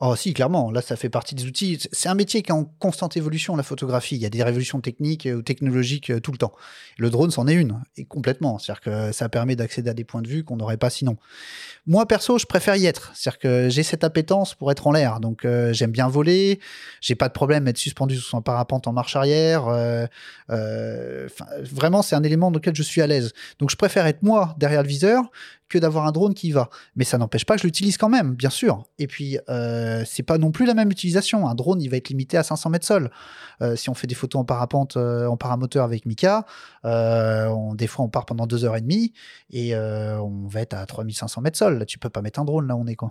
Oh 0.00 0.16
si, 0.16 0.34
clairement, 0.34 0.70
là 0.70 0.82
ça 0.82 0.96
fait 0.96 1.08
partie 1.08 1.34
des 1.34 1.46
outils. 1.46 1.78
C'est 1.92 2.08
un 2.08 2.14
métier 2.14 2.42
qui 2.42 2.50
est 2.50 2.54
en 2.54 2.64
constante 2.64 3.16
évolution, 3.16 3.56
la 3.56 3.62
photographie. 3.62 4.16
Il 4.16 4.22
y 4.22 4.26
a 4.26 4.30
des 4.30 4.42
révolutions 4.42 4.80
techniques 4.80 5.28
ou 5.32 5.42
technologiques 5.42 6.10
euh, 6.10 6.20
tout 6.20 6.32
le 6.32 6.38
temps. 6.38 6.52
Le 6.98 7.10
drone 7.10 7.30
c'en 7.30 7.46
est 7.46 7.54
une, 7.54 7.82
et 7.96 8.04
complètement. 8.04 8.58
C'est-à-dire 8.58 8.80
que 8.80 9.12
ça 9.12 9.28
permet 9.28 9.56
d'accéder 9.56 9.90
à 9.90 9.94
des 9.94 10.04
points 10.04 10.22
de 10.22 10.28
vue 10.28 10.44
qu'on 10.44 10.56
n'aurait 10.56 10.76
pas 10.76 10.90
sinon. 10.90 11.16
Moi 11.86 12.06
perso, 12.06 12.38
je 12.38 12.46
préfère 12.46 12.76
y 12.76 12.86
être. 12.86 13.12
C'est-à-dire 13.14 13.38
que 13.38 13.68
j'ai 13.68 13.82
cette 13.82 14.04
appétence 14.04 14.54
pour 14.54 14.70
être 14.70 14.86
en 14.86 14.92
l'air. 14.92 15.20
Donc 15.20 15.44
euh, 15.44 15.72
j'aime 15.72 15.90
bien 15.90 16.08
voler, 16.08 16.60
j'ai 17.00 17.14
pas 17.14 17.28
de 17.28 17.32
problème 17.34 17.66
à 17.66 17.70
être 17.70 17.78
suspendu 17.78 18.16
sous 18.16 18.36
un 18.36 18.42
parapente 18.42 18.86
en 18.86 18.92
marche 18.92 19.16
arrière. 19.16 19.68
Euh, 19.68 20.06
euh, 20.50 21.28
vraiment, 21.60 22.02
c'est 22.02 22.16
un 22.16 22.22
élément 22.22 22.50
dans 22.50 22.58
lequel 22.58 22.74
je 22.74 22.82
suis 22.82 23.02
à 23.02 23.06
l'aise. 23.06 23.32
Donc 23.58 23.70
je 23.70 23.76
préfère 23.76 24.06
être 24.06 24.22
moi 24.22 24.54
derrière 24.58 24.82
le 24.82 24.88
viseur 24.88 25.24
que 25.68 25.78
d'avoir 25.78 26.06
un 26.06 26.12
drone 26.12 26.34
qui 26.34 26.48
y 26.48 26.52
va. 26.52 26.68
Mais 26.96 27.04
ça 27.04 27.18
n'empêche 27.18 27.44
pas 27.44 27.54
que 27.54 27.62
je 27.62 27.66
l'utilise 27.66 27.96
quand 27.96 28.08
même, 28.08 28.34
bien 28.34 28.50
sûr. 28.50 28.84
Et 28.98 29.06
puis, 29.06 29.38
euh, 29.48 30.04
c'est 30.06 30.22
pas 30.22 30.38
non 30.38 30.50
plus 30.50 30.66
la 30.66 30.74
même 30.74 30.90
utilisation. 30.90 31.48
Un 31.48 31.54
drone, 31.54 31.80
il 31.80 31.88
va 31.88 31.96
être 31.96 32.08
limité 32.08 32.36
à 32.36 32.42
500 32.42 32.70
mètres 32.70 32.86
sol. 32.86 33.10
Euh, 33.62 33.76
si 33.76 33.90
on 33.90 33.94
fait 33.94 34.06
des 34.06 34.14
photos 34.14 34.40
en 34.40 34.44
parapente, 34.44 34.96
euh, 34.96 35.26
en 35.26 35.36
paramoteur 35.36 35.84
avec 35.84 36.06
Mika, 36.06 36.46
euh, 36.84 37.46
on, 37.46 37.74
des 37.74 37.86
fois 37.86 38.04
on 38.04 38.08
part 38.08 38.26
pendant 38.26 38.46
deux 38.46 38.64
heures 38.64 38.76
et 38.76 38.80
demie 38.80 39.12
et 39.50 39.74
euh, 39.74 40.20
on 40.20 40.46
va 40.46 40.60
être 40.60 40.74
à 40.74 40.84
3500 40.86 41.40
mètres 41.40 41.58
sol. 41.58 41.78
Là, 41.78 41.86
tu 41.86 41.98
peux 41.98 42.10
pas 42.10 42.22
mettre 42.22 42.40
un 42.40 42.44
drone 42.44 42.66
là, 42.66 42.76
où 42.76 42.80
on 42.80 42.86
est 42.86 42.96
quoi. 42.96 43.10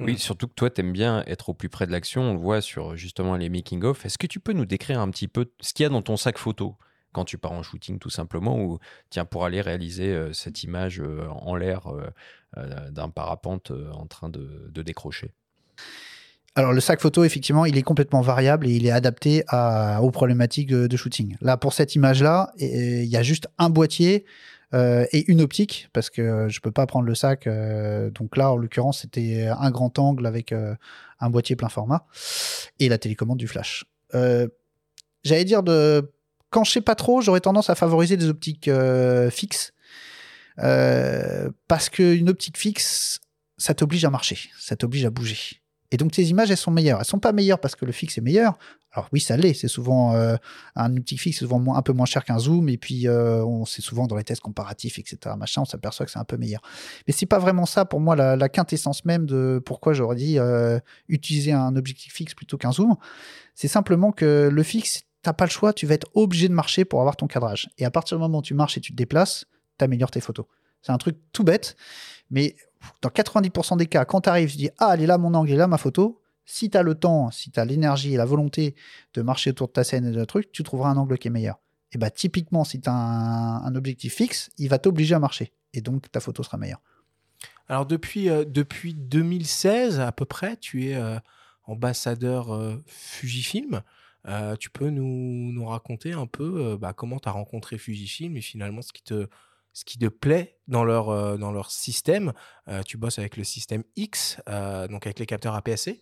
Oui, 0.00 0.18
surtout 0.18 0.48
que 0.48 0.52
toi, 0.52 0.68
tu 0.68 0.82
aimes 0.82 0.92
bien 0.92 1.24
être 1.26 1.48
au 1.48 1.54
plus 1.54 1.70
près 1.70 1.86
de 1.86 1.92
l'action. 1.92 2.22
On 2.22 2.34
le 2.34 2.38
voit 2.38 2.60
sur 2.60 2.94
justement 2.96 3.36
les 3.36 3.48
making-of. 3.48 4.04
Est-ce 4.04 4.18
que 4.18 4.26
tu 4.26 4.38
peux 4.38 4.52
nous 4.52 4.66
décrire 4.66 5.00
un 5.00 5.10
petit 5.10 5.28
peu 5.28 5.50
ce 5.60 5.72
qu'il 5.72 5.84
y 5.84 5.86
a 5.86 5.88
dans 5.88 6.02
ton 6.02 6.18
sac 6.18 6.36
photo? 6.36 6.76
Quand 7.16 7.24
tu 7.24 7.38
pars 7.38 7.52
en 7.52 7.62
shooting 7.62 7.98
tout 7.98 8.10
simplement 8.10 8.60
ou 8.60 8.78
tiens 9.08 9.24
pour 9.24 9.46
aller 9.46 9.62
réaliser 9.62 10.08
euh, 10.08 10.34
cette 10.34 10.62
image 10.64 11.00
euh, 11.00 11.26
en 11.30 11.56
l'air 11.56 11.86
euh, 11.86 12.90
d'un 12.90 13.08
parapente 13.08 13.72
en 13.94 14.04
train 14.04 14.28
de, 14.28 14.82
décrocher? 14.82 15.32
Alors 16.56 16.74
le 16.74 16.80
sac 16.80 17.00
photo, 17.00 17.24
effectivement, 17.24 17.64
il 17.64 17.78
est 17.78 17.82
complètement 17.82 18.20
variable 18.20 18.66
et 18.66 18.72
il 18.72 18.86
est 18.86 18.90
adapté 18.90 19.44
à, 19.48 20.02
aux 20.02 20.10
problématiques 20.10 20.68
de, 20.68 20.96
shooting. 20.96 21.38
Là, 21.40 21.56
pour 21.56 21.72
cette 21.72 21.94
image-là, 21.94 22.52
il 22.58 23.04
y 23.04 23.16
a 23.16 23.22
juste 23.22 23.48
un 23.56 23.70
boîtier 23.70 24.26
et 24.74 25.30
une 25.30 25.40
optique 25.40 25.88
parce 25.94 26.10
que 26.10 26.48
je 26.48 26.60
peux 26.60 26.70
pas 26.70 26.86
prendre 26.86 27.06
le 27.06 27.14
sac. 27.14 27.46
donc 27.46 28.36
là, 28.36 28.52
en 28.52 28.56
l'occurrence, 28.56 29.00
c'était 29.00 29.48
un 29.48 29.70
grand 29.70 29.98
angle 29.98 30.26
avec 30.26 30.52
un 30.52 31.30
boîtier 31.30 31.56
plein 31.56 31.68
format 31.68 32.06
et 32.78 32.88
la 32.88 32.96
télécommande 32.98 33.38
du 33.38 33.48
flash. 33.48 33.84
J'allais 34.12 35.44
dire 35.44 35.62
de 35.62 36.10
quand 36.56 36.64
je 36.64 36.72
sais 36.72 36.80
pas 36.80 36.94
trop, 36.94 37.20
j'aurais 37.20 37.40
tendance 37.40 37.68
à 37.68 37.74
favoriser 37.74 38.16
des 38.16 38.30
optiques 38.30 38.68
euh, 38.68 39.28
fixes 39.28 39.74
euh, 40.60 41.50
parce 41.68 41.90
qu'une 41.90 42.30
optique 42.30 42.56
fixe, 42.56 43.20
ça 43.58 43.74
t'oblige 43.74 44.06
à 44.06 44.10
marcher, 44.10 44.38
ça 44.58 44.74
t'oblige 44.74 45.04
à 45.04 45.10
bouger. 45.10 45.60
Et 45.90 45.98
donc 45.98 46.12
tes 46.12 46.22
images, 46.22 46.50
elles 46.50 46.56
sont 46.56 46.70
meilleures. 46.70 46.98
Elles 46.98 47.04
sont 47.04 47.18
pas 47.18 47.32
meilleures 47.32 47.60
parce 47.60 47.76
que 47.76 47.84
le 47.84 47.92
fixe 47.92 48.16
est 48.16 48.22
meilleur. 48.22 48.56
Alors 48.90 49.06
oui, 49.12 49.20
ça 49.20 49.36
l'est. 49.36 49.52
C'est 49.52 49.68
souvent 49.68 50.14
euh, 50.14 50.36
un 50.76 50.96
optique 50.96 51.20
fixe, 51.20 51.40
souvent 51.40 51.76
un 51.76 51.82
peu 51.82 51.92
moins 51.92 52.06
cher 52.06 52.24
qu'un 52.24 52.38
zoom. 52.38 52.70
Et 52.70 52.78
puis 52.78 53.06
on 53.06 53.66
c'est 53.66 53.82
souvent 53.82 54.06
dans 54.06 54.16
les 54.16 54.24
tests 54.24 54.40
comparatifs, 54.40 54.98
etc. 54.98 55.36
Machin, 55.36 55.60
on 55.60 55.66
s'aperçoit 55.66 56.06
que 56.06 56.12
c'est 56.12 56.18
un 56.18 56.24
peu 56.24 56.38
meilleur. 56.38 56.62
Mais 57.06 57.12
c'est 57.12 57.26
pas 57.26 57.38
vraiment 57.38 57.66
ça 57.66 57.84
pour 57.84 58.00
moi 58.00 58.16
la, 58.16 58.34
la 58.34 58.48
quintessence 58.48 59.04
même 59.04 59.26
de 59.26 59.62
pourquoi 59.62 59.92
j'aurais 59.92 60.16
dit 60.16 60.38
utiliser 61.08 61.52
un 61.52 61.76
objectif 61.76 62.14
fixe 62.14 62.32
plutôt 62.32 62.56
qu'un 62.56 62.72
zoom. 62.72 62.96
C'est 63.54 63.68
simplement 63.68 64.10
que 64.10 64.48
le 64.50 64.62
fixe, 64.62 65.05
t'as 65.26 65.32
pas 65.32 65.44
le 65.44 65.50
choix. 65.50 65.72
Tu 65.72 65.86
vas 65.86 65.94
être 65.94 66.06
obligé 66.14 66.48
de 66.48 66.54
marcher 66.54 66.84
pour 66.84 67.00
avoir 67.00 67.16
ton 67.16 67.26
cadrage. 67.26 67.68
Et 67.78 67.84
à 67.84 67.90
partir 67.90 68.16
du 68.16 68.22
moment 68.22 68.38
où 68.38 68.42
tu 68.42 68.54
marches 68.54 68.78
et 68.78 68.80
tu 68.80 68.92
te 68.92 68.96
déplaces, 68.96 69.44
t'améliores 69.76 70.12
tes 70.12 70.20
photos. 70.20 70.46
C'est 70.82 70.92
un 70.92 70.98
truc 70.98 71.16
tout 71.32 71.42
bête, 71.42 71.76
mais 72.30 72.54
dans 73.02 73.08
90% 73.08 73.76
des 73.76 73.86
cas, 73.86 74.04
quand 74.04 74.20
tu 74.20 74.28
arrives, 74.28 74.52
tu 74.52 74.56
dis 74.56 74.70
Ah, 74.78 74.92
elle 74.94 75.02
est 75.02 75.06
là 75.06 75.18
mon 75.18 75.34
angle, 75.34 75.50
elle 75.50 75.56
est 75.56 75.58
là 75.58 75.66
ma 75.66 75.78
photo. 75.78 76.22
Si 76.44 76.70
tu 76.70 76.78
as 76.78 76.82
le 76.82 76.94
temps, 76.94 77.32
si 77.32 77.50
tu 77.50 77.58
as 77.58 77.64
l'énergie 77.64 78.14
et 78.14 78.16
la 78.16 78.24
volonté 78.24 78.76
de 79.14 79.22
marcher 79.22 79.50
autour 79.50 79.66
de 79.66 79.72
ta 79.72 79.82
scène 79.82 80.06
et 80.06 80.12
de 80.12 80.24
truc, 80.24 80.52
tu 80.52 80.62
trouveras 80.62 80.90
un 80.90 80.96
angle 80.96 81.18
qui 81.18 81.26
est 81.26 81.32
meilleur. 81.32 81.58
Et 81.90 81.98
bah, 81.98 82.10
typiquement, 82.10 82.62
si 82.62 82.80
tu 82.80 82.88
as 82.88 82.92
un, 82.92 83.74
objectif 83.74 84.14
fixe, 84.14 84.50
il 84.58 84.68
va 84.68 84.78
t'obliger 84.78 85.16
à 85.16 85.18
marcher. 85.18 85.52
Et 85.72 85.80
donc, 85.80 86.08
ta 86.12 86.20
photo 86.20 86.44
sera 86.44 86.56
meilleure. 86.56 86.80
Alors 87.68 87.84
depuis, 87.84 88.30
euh, 88.30 88.44
depuis 88.44 88.94
2016 88.94 89.98
à 89.98 90.12
peu 90.12 90.24
près, 90.24 90.56
tu 90.56 90.86
es 90.86 90.94
euh, 90.94 91.18
ambassadeur 91.64 92.54
euh, 92.54 92.76
Fujifilm. 92.86 93.82
Euh, 94.26 94.56
tu 94.56 94.70
peux 94.70 94.90
nous, 94.90 95.52
nous 95.52 95.66
raconter 95.66 96.12
un 96.12 96.26
peu 96.26 96.72
euh, 96.72 96.76
bah, 96.76 96.92
comment 96.92 97.18
tu 97.18 97.28
as 97.28 97.32
rencontré 97.32 97.78
Fujifilm 97.78 98.36
et 98.36 98.40
finalement 98.40 98.82
ce 98.82 98.92
qui 98.92 99.02
te, 99.02 99.28
ce 99.72 99.84
qui 99.84 99.98
te 99.98 100.06
plaît 100.06 100.58
dans 100.68 100.84
leur, 100.84 101.10
euh, 101.10 101.36
dans 101.36 101.52
leur 101.52 101.70
système? 101.70 102.32
Euh, 102.68 102.82
tu 102.82 102.96
bosses 102.96 103.18
avec 103.18 103.36
le 103.36 103.44
système 103.44 103.84
X, 103.94 104.38
euh, 104.48 104.88
donc 104.88 105.06
avec 105.06 105.18
les 105.18 105.26
capteurs 105.26 105.54
APS-C. 105.54 106.00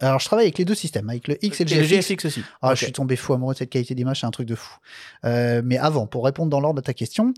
Alors, 0.00 0.20
je 0.20 0.26
travaille 0.26 0.44
avec 0.44 0.58
les 0.58 0.64
deux 0.64 0.76
systèmes, 0.76 1.10
avec 1.10 1.26
le 1.26 1.44
X 1.44 1.60
et 1.60 1.64
le 1.64 1.72
Et 1.72 1.82
GFX. 1.84 2.08
GFX 2.08 2.24
aussi. 2.26 2.42
Ah, 2.62 2.74
je 2.76 2.84
suis 2.84 2.92
tombé 2.92 3.16
fou 3.16 3.32
amoureux 3.32 3.54
de 3.54 3.58
cette 3.58 3.70
qualité 3.70 3.96
d'image, 3.96 4.20
c'est 4.20 4.26
un 4.26 4.30
truc 4.30 4.46
de 4.46 4.54
fou. 4.54 4.76
Euh, 5.24 5.60
mais 5.64 5.76
avant, 5.76 6.06
pour 6.06 6.24
répondre 6.24 6.50
dans 6.50 6.60
l'ordre 6.60 6.78
à 6.78 6.82
ta 6.82 6.94
question, 6.94 7.34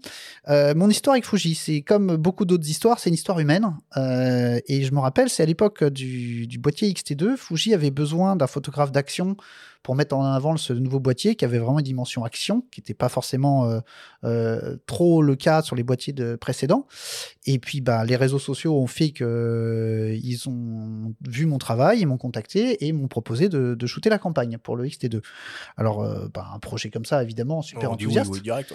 euh, 0.48 0.74
mon 0.74 0.90
histoire 0.90 1.14
avec 1.14 1.24
Fuji, 1.24 1.54
c'est 1.54 1.80
comme 1.80 2.16
beaucoup 2.16 2.44
d'autres 2.44 2.68
histoires, 2.68 2.98
c'est 2.98 3.09
une 3.09 3.14
histoire 3.14 3.40
humaine. 3.40 3.74
Euh, 3.96 4.61
et 4.66 4.83
je 4.83 4.92
me 4.92 4.98
rappelle, 4.98 5.30
c'est 5.30 5.42
à 5.42 5.46
l'époque 5.46 5.85
du, 5.85 6.46
du 6.46 6.59
boîtier 6.59 6.92
XT2, 6.92 7.37
Fuji 7.38 7.72
avait 7.72 7.90
besoin 7.90 8.37
d'un 8.37 8.46
photographe 8.46 8.92
d'action 8.92 9.38
pour 9.82 9.94
mettre 9.96 10.14
en 10.14 10.24
avant 10.24 10.56
ce 10.56 10.72
nouveau 10.72 11.00
boîtier 11.00 11.34
qui 11.36 11.44
avait 11.44 11.58
vraiment 11.58 11.78
une 11.78 11.84
dimension 11.84 12.24
action, 12.24 12.62
qui 12.70 12.80
n'était 12.80 12.94
pas 12.94 13.08
forcément 13.08 13.64
euh, 13.70 13.80
euh, 14.24 14.76
trop 14.86 15.22
le 15.22 15.36
cas 15.36 15.62
sur 15.62 15.74
les 15.76 15.82
boîtiers 15.82 16.12
de 16.12 16.36
précédents. 16.36 16.86
Et 17.46 17.58
puis, 17.58 17.80
bah, 17.80 18.04
les 18.04 18.16
réseaux 18.16 18.38
sociaux 18.38 18.76
ont 18.76 18.86
fait 18.86 19.10
que 19.10 19.24
euh, 19.24 20.18
ils 20.22 20.48
ont 20.48 21.14
vu 21.26 21.46
mon 21.46 21.58
travail, 21.58 22.00
ils 22.00 22.06
m'ont 22.06 22.18
contacté 22.18 22.86
et 22.86 22.92
m'ont 22.92 23.08
proposé 23.08 23.48
de, 23.48 23.74
de 23.74 23.86
shooter 23.86 24.10
la 24.10 24.18
campagne 24.18 24.58
pour 24.58 24.76
le 24.76 24.84
XT2. 24.86 25.22
Alors, 25.76 26.06
bah, 26.34 26.46
un 26.54 26.58
projet 26.58 26.90
comme 26.90 27.04
ça, 27.06 27.22
évidemment, 27.22 27.62
super 27.62 27.90
On 27.92 27.96
dit 27.96 28.06
oui, 28.06 28.18
enthousiaste. 28.18 28.30
oui, 28.32 28.40
direct. 28.42 28.74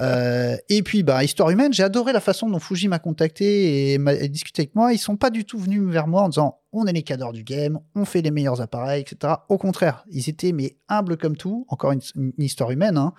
ouais. 0.00 0.60
Et 0.68 0.82
puis, 0.82 1.02
bah, 1.02 1.24
histoire 1.24 1.50
humaine, 1.50 1.72
j'ai 1.72 1.82
adoré 1.82 2.12
la 2.12 2.20
façon 2.20 2.48
dont 2.48 2.58
Fuji 2.60 2.88
m'a 2.88 2.98
contacté 3.00 3.92
et, 3.92 3.98
m'a- 3.98 4.14
et 4.14 4.28
discuté 4.28 4.62
avec 4.62 4.74
moi. 4.74 4.92
Ils 4.92 4.98
sont 4.98 5.16
pas 5.16 5.30
du 5.30 5.44
tout 5.44 5.58
venus 5.58 5.82
vers 5.82 6.06
moi 6.06 6.22
en 6.22 6.28
disant 6.28 6.60
on 6.76 6.86
est 6.86 6.92
les 6.92 7.04
cadres 7.04 7.32
du 7.32 7.44
game, 7.44 7.78
on 7.94 8.04
fait 8.04 8.20
les 8.20 8.32
meilleurs 8.32 8.60
appareils, 8.60 9.02
etc. 9.02 9.34
Au 9.48 9.58
contraire, 9.58 10.04
ils 10.10 10.28
étaient 10.28 10.43
mais 10.52 10.76
humbles 10.88 11.16
comme 11.16 11.36
tout. 11.36 11.66
Encore 11.68 11.92
une, 11.92 12.00
histoire 12.38 12.70
humaine. 12.70 12.96
Hein. 12.96 13.12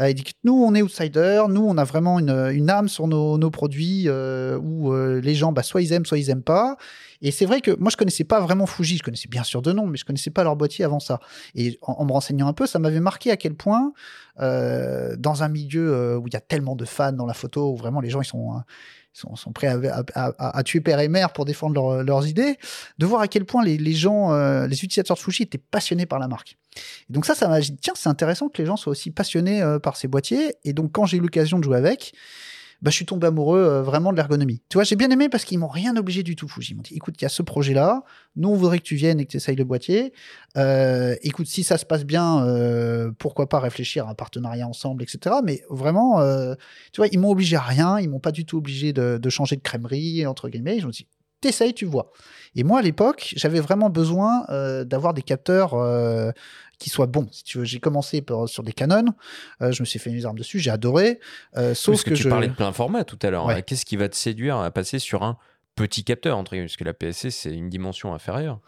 Euh, 0.00 0.10
ils 0.10 0.14
disent 0.14 0.24
que 0.24 0.30
nous, 0.44 0.54
on 0.54 0.74
est 0.74 0.82
outsiders, 0.82 1.48
nous, 1.48 1.62
on 1.62 1.76
a 1.78 1.84
vraiment 1.84 2.18
une, 2.18 2.30
une 2.52 2.70
âme 2.70 2.88
sur 2.88 3.06
nos, 3.06 3.38
nos 3.38 3.50
produits 3.50 4.04
euh, 4.06 4.58
où 4.58 4.92
euh, 4.92 5.20
les 5.20 5.34
gens, 5.34 5.52
bah, 5.52 5.62
soit 5.62 5.82
ils 5.82 5.92
aiment, 5.92 6.06
soit 6.06 6.18
ils 6.18 6.30
aiment 6.30 6.42
pas. 6.42 6.76
Et 7.20 7.30
c'est 7.30 7.46
vrai 7.46 7.60
que 7.60 7.72
moi, 7.78 7.90
je 7.90 7.96
connaissais 7.96 8.24
pas 8.24 8.40
vraiment 8.40 8.66
Fuji. 8.66 8.98
Je 8.98 9.02
connaissais 9.02 9.28
bien 9.28 9.42
sûr 9.42 9.62
de 9.62 9.72
nom, 9.72 9.86
mais 9.86 9.96
je 9.96 10.04
connaissais 10.04 10.30
pas 10.30 10.44
leur 10.44 10.56
boîtier 10.56 10.84
avant 10.84 11.00
ça. 11.00 11.20
Et 11.54 11.78
en, 11.82 12.04
me 12.04 12.12
renseignant 12.12 12.46
un 12.46 12.52
peu, 12.52 12.66
ça 12.66 12.78
m'avait 12.78 13.00
marqué 13.00 13.30
à 13.30 13.36
quel 13.36 13.54
point, 13.54 13.92
dans 14.38 15.42
un 15.42 15.48
milieu 15.48 16.16
où 16.18 16.28
il 16.28 16.32
y 16.32 16.36
a 16.36 16.40
tellement 16.40 16.76
de 16.76 16.84
fans 16.84 17.12
dans 17.12 17.26
la 17.26 17.34
photo, 17.34 17.72
où 17.72 17.76
vraiment 17.76 18.00
les 18.00 18.08
gens 18.08 18.22
ils 18.22 18.24
sont, 18.24 18.52
ils 18.54 18.97
sont, 19.12 19.36
sont 19.36 19.52
prêts 19.52 19.68
à, 20.14 20.62
tuer 20.62 20.80
père 20.80 21.00
et 21.00 21.08
mère 21.08 21.32
pour 21.32 21.44
défendre 21.44 21.74
leur- 21.74 22.04
leurs 22.04 22.26
idées, 22.26 22.58
de 22.98 23.06
voir 23.06 23.20
à 23.20 23.28
quel 23.28 23.44
point 23.44 23.64
les, 23.64 23.92
gens, 23.92 24.32
euh, 24.32 24.66
les 24.66 24.76
utilisateurs 24.76 25.16
de 25.16 25.22
Fuji 25.22 25.42
étaient 25.44 25.58
passionnés 25.58 26.06
par 26.06 26.18
la 26.18 26.28
marque. 26.28 26.56
Et 27.08 27.12
donc 27.12 27.26
ça, 27.26 27.34
ça 27.34 27.48
m'a 27.48 27.60
dit, 27.60 27.76
tiens, 27.76 27.94
c'est 27.96 28.08
intéressant 28.08 28.48
que 28.48 28.60
les 28.60 28.66
gens 28.66 28.76
soient 28.76 28.92
aussi 28.92 29.10
passionnés 29.10 29.62
euh, 29.62 29.78
par 29.78 29.96
ces 29.96 30.08
boîtiers. 30.08 30.54
Et 30.64 30.72
donc 30.72 30.92
quand 30.92 31.06
j'ai 31.06 31.16
eu 31.16 31.20
l'occasion 31.20 31.58
de 31.58 31.64
jouer 31.64 31.76
avec, 31.76 32.12
bah, 32.80 32.90
je 32.90 32.96
suis 32.96 33.06
tombé 33.06 33.26
amoureux 33.26 33.58
euh, 33.58 33.82
vraiment 33.82 34.12
de 34.12 34.16
l'ergonomie. 34.16 34.62
Tu 34.68 34.76
vois, 34.76 34.84
j'ai 34.84 34.94
bien 34.94 35.10
aimé 35.10 35.28
parce 35.28 35.44
qu'ils 35.44 35.58
m'ont 35.58 35.68
rien 35.68 35.96
obligé 35.96 36.22
du 36.22 36.36
tout. 36.36 36.48
Ils 36.68 36.76
m'ont 36.76 36.82
dit, 36.82 36.94
écoute, 36.94 37.16
il 37.18 37.22
y 37.22 37.26
a 37.26 37.28
ce 37.28 37.42
projet-là, 37.42 38.04
nous, 38.36 38.50
on 38.50 38.54
voudrait 38.54 38.78
que 38.78 38.84
tu 38.84 38.94
viennes 38.94 39.18
et 39.18 39.24
que 39.24 39.32
tu 39.32 39.36
essayes 39.36 39.56
le 39.56 39.64
boîtier. 39.64 40.12
Euh, 40.56 41.16
écoute, 41.22 41.46
si 41.46 41.64
ça 41.64 41.76
se 41.76 41.84
passe 41.84 42.04
bien, 42.04 42.46
euh, 42.46 43.10
pourquoi 43.18 43.48
pas 43.48 43.58
réfléchir 43.58 44.06
à 44.06 44.10
un 44.10 44.14
partenariat 44.14 44.66
ensemble, 44.68 45.02
etc. 45.02 45.36
Mais 45.42 45.62
vraiment, 45.70 46.20
tu 46.92 46.98
vois, 46.98 47.08
ils 47.08 47.18
m'ont 47.18 47.30
obligé 47.30 47.56
à 47.56 47.62
rien, 47.62 47.98
ils 47.98 48.08
m'ont 48.08 48.20
pas 48.20 48.32
du 48.32 48.44
tout 48.44 48.58
obligé 48.58 48.92
de, 48.92 49.28
changer 49.28 49.56
de 49.56 49.62
crèmerie, 49.62 50.24
entre 50.26 50.48
guillemets. 50.48 50.76
Ils 50.76 50.84
m'ont 50.84 50.90
dit, 50.90 51.08
t'essayes, 51.40 51.74
tu 51.74 51.84
vois. 51.84 52.12
Et 52.54 52.62
moi, 52.62 52.78
à 52.78 52.82
l'époque, 52.82 53.34
j'avais 53.36 53.60
vraiment 53.60 53.90
besoin 53.90 54.44
d'avoir 54.84 55.14
des 55.14 55.22
capteurs 55.22 55.74
qui 56.78 56.90
soient 56.90 57.06
bons. 57.06 57.28
Si 57.32 57.42
tu 57.44 57.58
veux, 57.58 57.64
j'ai 57.64 57.80
commencé 57.80 58.22
par- 58.22 58.48
sur 58.48 58.62
des 58.62 58.72
Canon, 58.72 59.04
euh, 59.62 59.72
je 59.72 59.82
me 59.82 59.86
suis 59.86 59.98
fait 59.98 60.10
mes 60.10 60.24
armes 60.24 60.38
dessus, 60.38 60.58
j'ai 60.60 60.70
adoré. 60.70 61.20
Euh, 61.56 61.74
sauf 61.74 61.94
Parce 61.94 62.04
que, 62.04 62.10
que, 62.10 62.14
tu 62.14 62.22
je... 62.22 62.28
parlais 62.28 62.48
de 62.48 62.54
plein 62.54 62.72
format 62.72 63.04
tout 63.04 63.18
à 63.22 63.30
l'heure. 63.30 63.46
Ouais. 63.46 63.54
hein. 63.54 63.62
Qu'est-ce 63.62 63.84
qui 63.84 63.96
va 63.96 64.08
te 64.08 64.16
séduire 64.16 64.56
à 64.56 64.70
passer 64.70 64.98
sur 64.98 65.22
un 65.22 65.36
petit 65.78 66.04
capteur, 66.04 66.36
entre 66.36 66.52
guillemets, 66.52 66.66
parce 66.66 66.76
que 66.76 66.84
la 66.84 66.94
PSC, 66.94 67.30
c'est 67.30 67.52
une 67.54 67.68
dimension 67.68 68.12
inférieure. 68.14 68.60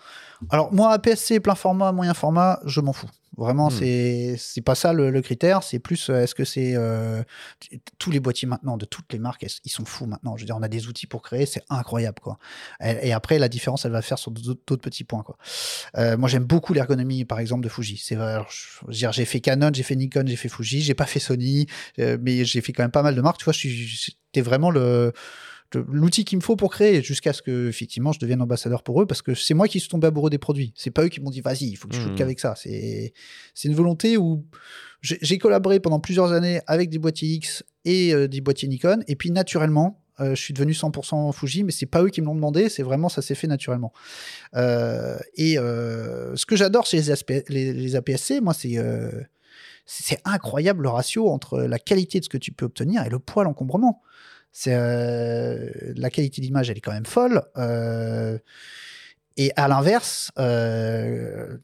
Alors, 0.51 0.73
moi, 0.73 0.93
APS-C, 0.93 1.41
plein 1.41 1.55
format, 1.55 1.93
moyen 1.93 2.15
format, 2.15 2.61
je 2.65 2.81
m'en 2.81 2.93
fous. 2.93 3.11
Vraiment, 3.37 3.69
Hmm. 3.69 3.79
c'est 3.79 4.35
c'est 4.39 4.61
pas 4.61 4.75
ça 4.75 4.93
le, 4.93 5.11
le 5.11 5.23
critère. 5.23 5.63
C'est 5.63 5.79
plus, 5.79 6.11
euh, 6.11 6.23
est-ce 6.25 6.35
que 6.35 6.45
c'est. 6.45 6.75
euh, 6.75 7.23
tous 7.99 8.11
les 8.11 8.19
boîtiers 8.21 8.49
maintenant, 8.49 8.77
de 8.77 8.85
toutes 8.85 9.13
les 9.13 9.19
marques, 9.21 9.47
ils 9.65 9.71
sont 9.71 9.85
fous 9.85 10.07
maintenant? 10.07 10.37
Je 10.37 10.43
veux 10.43 10.47
dire, 10.47 10.57
on 10.57 10.63
a 10.63 10.69
des 10.69 10.89
outils 10.89 11.07
pour 11.07 11.23
créer, 11.23 11.47
c'est 11.47 11.63
incroyable, 11.71 12.19
quoi. 12.21 12.39
Et, 12.85 13.09
et 13.09 13.13
après, 13.13 13.39
la 13.39 13.49
différence, 13.49 13.85
elle 13.85 13.93
va 13.93 14.03
faire 14.03 14.19
sur 14.19 14.31
d'autres 14.33 14.77
petits 14.77 15.05
points, 15.05 15.23
quoi. 15.23 15.37
Euh, 15.97 16.17
moi, 16.17 16.29
j'aime 16.29 16.45
beaucoup 16.45 16.75
l'ergonomie, 16.75 17.25
par 17.25 17.39
exemple, 17.39 17.63
de 17.63 17.69
Fuji. 17.69 17.99
C'est 17.99 18.17
j'ai 18.89 19.25
fait 19.25 19.41
Canon, 19.41 19.71
j'ai 19.73 19.85
fait 19.85 19.97
Nikon, 19.97 20.25
j'ai 20.27 20.37
fait 20.37 20.49
Fuji, 20.49 20.83
j'ai 20.83 20.95
pas 20.95 21.07
fait 21.07 21.21
Sony, 21.21 21.67
euh, 22.01 22.19
mais 22.21 22.45
j'ai 22.45 22.61
fait 22.61 22.73
quand 22.73 22.83
même 22.83 22.91
pas 22.91 23.03
mal 23.03 23.15
de 23.15 23.21
marques. 23.21 23.39
Tu 23.39 23.45
vois, 23.45 23.55
c'était 23.55 24.43
vraiment 24.43 24.71
le- 24.71 25.13
l'outil 25.79 26.25
qu'il 26.25 26.39
me 26.39 26.43
faut 26.43 26.57
pour 26.57 26.71
créer 26.73 27.03
jusqu'à 27.03 27.33
ce 27.33 27.43
que 27.43 27.69
effectivement 27.69 28.13
je 28.13 28.19
devienne 28.19 28.43
ambassadeur 28.43 28.83
pour 28.83 29.01
eux 29.03 29.07
parce 29.07 29.23
que 29.23 29.35
c'est 29.35 29.55
moi 29.55 29.69
qui 29.69 29.81
suis 29.81 29.89
tombé 29.89 30.07
amoureux 30.09 30.31
des 30.31 30.39
produits. 30.39 30.73
C'est 30.77 30.91
pas 30.91 31.05
eux 31.05 31.09
qui 31.09 31.21
m'ont 31.21 31.31
dit 31.31 31.41
vas-y 31.41 31.67
il 31.67 31.77
faut 31.77 31.89
que 31.89 31.95
je 31.95 32.01
shoote 32.01 32.11
Mhm. 32.13 32.17
qu'avec 32.19 32.41
ça. 32.41 32.55
C'est 32.57 33.13
c'est 33.55 33.69
une 33.69 33.75
volonté 33.75 34.17
où 34.17 34.45
j'ai 35.03 35.39
collaboré 35.39 35.81
pendant 35.81 36.01
plusieurs 36.01 36.33
années 36.33 36.61
avec 36.67 36.91
des 36.91 36.99
boîtiers 36.99 37.29
X 37.29 37.65
et 37.85 38.13
euh, 38.13 38.29
des 38.29 38.41
boîtiers 38.41 38.69
Nikon 38.69 39.01
et 39.09 39.17
puis 39.17 39.31
naturellement 39.31 40.03
euh, 40.21 40.35
je 40.35 40.43
suis 40.43 40.53
devenu 40.53 40.73
100% 40.73 41.33
Fuji 41.33 41.65
mais 41.65 41.73
c'est 41.73 41.87
pas 41.87 42.03
eux 42.03 42.09
qui 42.11 42.21
me 42.21 42.27
l'ont 42.27 42.35
demandé 42.35 42.69
c'est 42.69 42.83
vraiment 42.83 43.09
ça 43.09 43.23
s'est 43.23 43.35
fait 43.35 43.47
naturellement. 43.47 43.93
Euh, 44.57 45.17
et 45.37 45.55
ce 45.55 46.45
que 46.47 46.57
j'adore 46.57 46.85
chez 46.87 46.99
les, 46.99 47.11
ASP 47.11 47.33
les, 47.49 47.73
les 47.73 47.97
APS-C 47.97 48.41
moi 48.41 48.55
c'est 48.55 48.77
c'est 49.87 50.05
c'est 50.05 50.21
incroyable 50.25 50.83
le 50.85 50.89
ratio 50.89 51.29
entre 51.31 51.63
la 51.63 51.79
qualité 51.79 52.21
de 52.21 52.25
ce 52.25 52.29
que 52.29 52.39
tu 52.39 52.53
peux 52.53 52.67
obtenir 52.67 53.05
et 53.05 53.09
le 53.09 53.19
poids 53.19 53.43
l'encombrement 53.45 54.03
c'est 54.53 54.75
euh, 54.75 55.71
la 55.97 56.11
qualité 56.11 56.41
d'image, 56.41 56.71
elle 56.71 56.79
est 56.79 56.81
quand 56.83 56.93
même 56.93 57.07
folle. 57.07 57.43
euh, 57.57 58.39
et 59.37 59.53
à 59.57 59.69
l'inverse, 59.69 60.31
euh, 60.39 61.57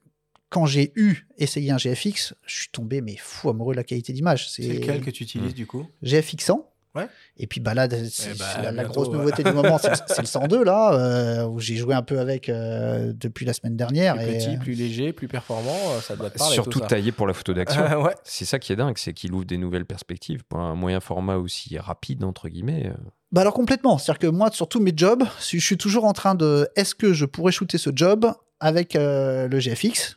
quand 0.49 0.67
j'ai 0.67 0.93
eu 0.95 1.27
essayé 1.37 1.71
un 1.73 1.77
GFX, 1.77 2.35
je 2.47 2.61
suis 2.61 2.69
tombé 2.71 3.01
mais 3.01 3.17
fou 3.17 3.51
amoureux 3.51 3.75
de 3.75 3.77
la 3.77 3.85
qualité 3.85 4.13
d'image. 4.13 4.51
C'est 4.51 4.63
lequel 4.63 5.01
que 5.03 5.11
tu 5.11 5.25
utilises 5.25 5.55
du 5.55 5.67
coup? 5.67 5.87
GFX 6.03 6.45
100. 6.45 6.73
Ouais. 6.97 7.09
Et 7.37 7.47
puis 7.47 7.61
bah 7.61 7.75
là, 7.75 7.87
c'est- 7.91 8.39
bah, 8.39 8.45
c'est 8.57 8.73
la, 8.73 8.85
grosse 8.85 9.09
ouais. 9.09 9.17
nouveauté 9.19 9.43
du 9.45 9.53
moment, 9.53 9.79
c'est 9.79 9.93
c'est 10.09 10.23
le 10.23 10.27
102 10.27 10.65
là, 10.65 10.95
euh, 10.95 11.45
où 11.47 11.61
j'ai 11.61 11.77
joué 11.77 11.95
un 11.95 12.03
peu 12.03 12.19
avec 12.19 12.49
euh, 12.49 13.13
depuis 13.15 13.45
la 13.45 13.53
semaine 13.53 13.77
dernière. 13.77 14.15
Plus 14.15 14.25
et, 14.25 14.39
petit, 14.39 14.55
euh, 14.55 14.59
plus 14.59 14.73
léger, 14.75 15.13
plus 15.13 15.29
performant, 15.29 15.77
ça 16.01 16.17
doit 16.17 16.31
parler 16.31 16.55
Surtout 16.55 16.71
tout 16.71 16.79
ça. 16.81 16.87
taillé 16.87 17.13
pour 17.13 17.27
la 17.27 17.35
photo 17.35 17.53
d'action. 17.55 17.83
Ouais. 18.03 18.15
C'est 18.25 18.45
ça 18.45 18.59
qui 18.59 18.73
est 18.73 18.77
dingue, 18.77 18.97
c'est 18.99 19.13
qu'il 19.13 19.33
ouvre 19.33 19.45
des 19.45 19.59
nouvelles 19.59 19.87
perspectives 19.87 20.43
pour 20.45 20.61
un 20.61 20.75
moyen 20.75 21.01
format 21.01 21.37
aussi 21.37 21.79
rapide, 21.79 22.25
entre 22.25 22.49
guillemets. 22.49 22.91
Bah 23.33 23.41
alors 23.43 23.55
complètement, 23.55 23.99
c'est-à-dire 23.99 24.19
que 24.21 24.27
moi, 24.29 24.51
sur 24.53 24.69
tous 24.69 24.81
mes 24.81 24.93
jobs, 24.97 25.25
je 25.41 25.59
suis 25.59 25.77
toujours 25.77 26.05
en 26.05 26.13
train 26.13 26.35
de, 26.35 26.69
est-ce 26.77 26.95
que 26.95 27.13
je 27.13 27.25
pourrais 27.25 27.53
shooter 27.53 27.79
ce 27.79 27.91
job 27.95 28.33
avec 28.61 28.97
euh, 28.97 29.49
le 29.49 29.59
GFX 29.59 30.17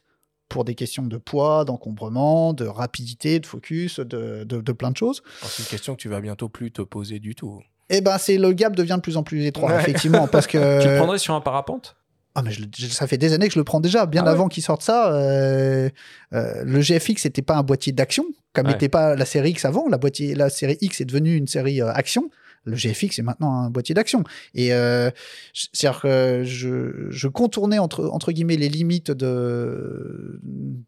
pour 0.49 0.65
des 0.65 0.75
questions 0.75 1.03
de 1.03 1.17
poids, 1.17 1.63
d'encombrement, 1.65 2.53
de 2.53 2.65
rapidité, 2.65 3.39
de 3.39 3.45
focus, 3.45 3.99
de, 3.99 4.43
de- 4.43 4.61
de 4.61 4.71
plein 4.71 4.91
de 4.91 4.97
choses. 4.97 5.21
Alors, 5.41 5.51
C'est 5.51 5.63
une 5.63 5.69
question 5.69 5.95
que 5.95 6.01
tu 6.01 6.09
vas 6.09 6.19
bientôt 6.21 6.49
plus 6.49 6.71
te 6.71 6.81
poser 6.81 7.19
du 7.19 7.35
tout. 7.35 7.61
Et 7.91 8.01
ben 8.01 8.17
c'est 8.17 8.37
le 8.37 8.51
gap 8.51 8.75
devient 8.75 8.95
de 8.97 9.01
plus 9.01 9.17
en 9.17 9.23
plus 9.23 9.45
étroit, 9.45 9.71
Ouais. 9.71 9.79
effectivement, 9.79 10.27
parce 10.27 10.45
que 10.47 10.57
Tu 10.81 10.87
le 10.89 10.97
prendrais 10.97 11.17
sur 11.19 11.33
un 11.33 11.41
parapente? 11.41 11.95
Ah 12.35 12.43
mais 12.43 12.51
je 12.51 12.61
le- 12.61 12.67
je- 12.77 12.87
ça 12.87 13.07
fait 13.07 13.17
des 13.17 13.33
années 13.33 13.47
que 13.47 13.53
je 13.53 13.59
le 13.59 13.63
prends 13.63 13.79
déjà, 13.79 14.05
bien 14.05 14.21
Ah 14.23 14.25
ouais. 14.25 14.31
avant 14.31 14.47
qu'il 14.47 14.61
sorte 14.63 14.81
ça. 14.83 15.11
euh, 15.13 15.89
euh, 16.33 16.63
le 16.63 16.81
GFX 16.81 17.25
n'était 17.25 17.41
pas 17.41 17.55
un 17.57 17.63
boîtier 17.63 17.91
d'action, 17.91 18.23
comme 18.53 18.67
Ouais. 18.67 18.73
n'était 18.73 18.89
pas 18.89 19.15
la 19.15 19.25
série 19.25 19.49
X 19.51 19.65
avant. 19.65 19.87
La 19.89 19.97
boîtier, 19.97 20.35
la 20.35 20.49
série 20.49 20.77
X 20.81 21.01
est 21.01 21.05
devenue 21.05 21.35
une 21.35 21.47
série 21.47 21.81
euh, 21.81 21.91
action. 21.91 22.29
Le 22.65 22.75
GFX 22.75 23.19
est 23.19 23.23
maintenant 23.23 23.53
un 23.53 23.69
boîtier 23.69 23.95
d'action. 23.95 24.23
Et 24.53 24.73
euh, 24.73 25.09
c'est-à-dire 25.53 26.01
que 26.01 26.43
je, 26.43 27.07
je 27.09 27.27
contournais 27.27 27.79
entre, 27.79 28.05
entre 28.11 28.31
guillemets 28.31 28.57
les 28.57 28.69
limites 28.69 29.11
de, 29.11 30.39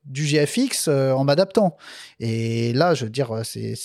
du 0.06 0.26
GFX 0.26 0.88
euh, 0.88 1.12
en 1.14 1.24
m'adaptant. 1.24 1.78
Et 2.20 2.74
là, 2.74 2.94
je 2.94 3.06
veux 3.06 3.12
dire, 3.12 3.42
c'est 3.44 3.76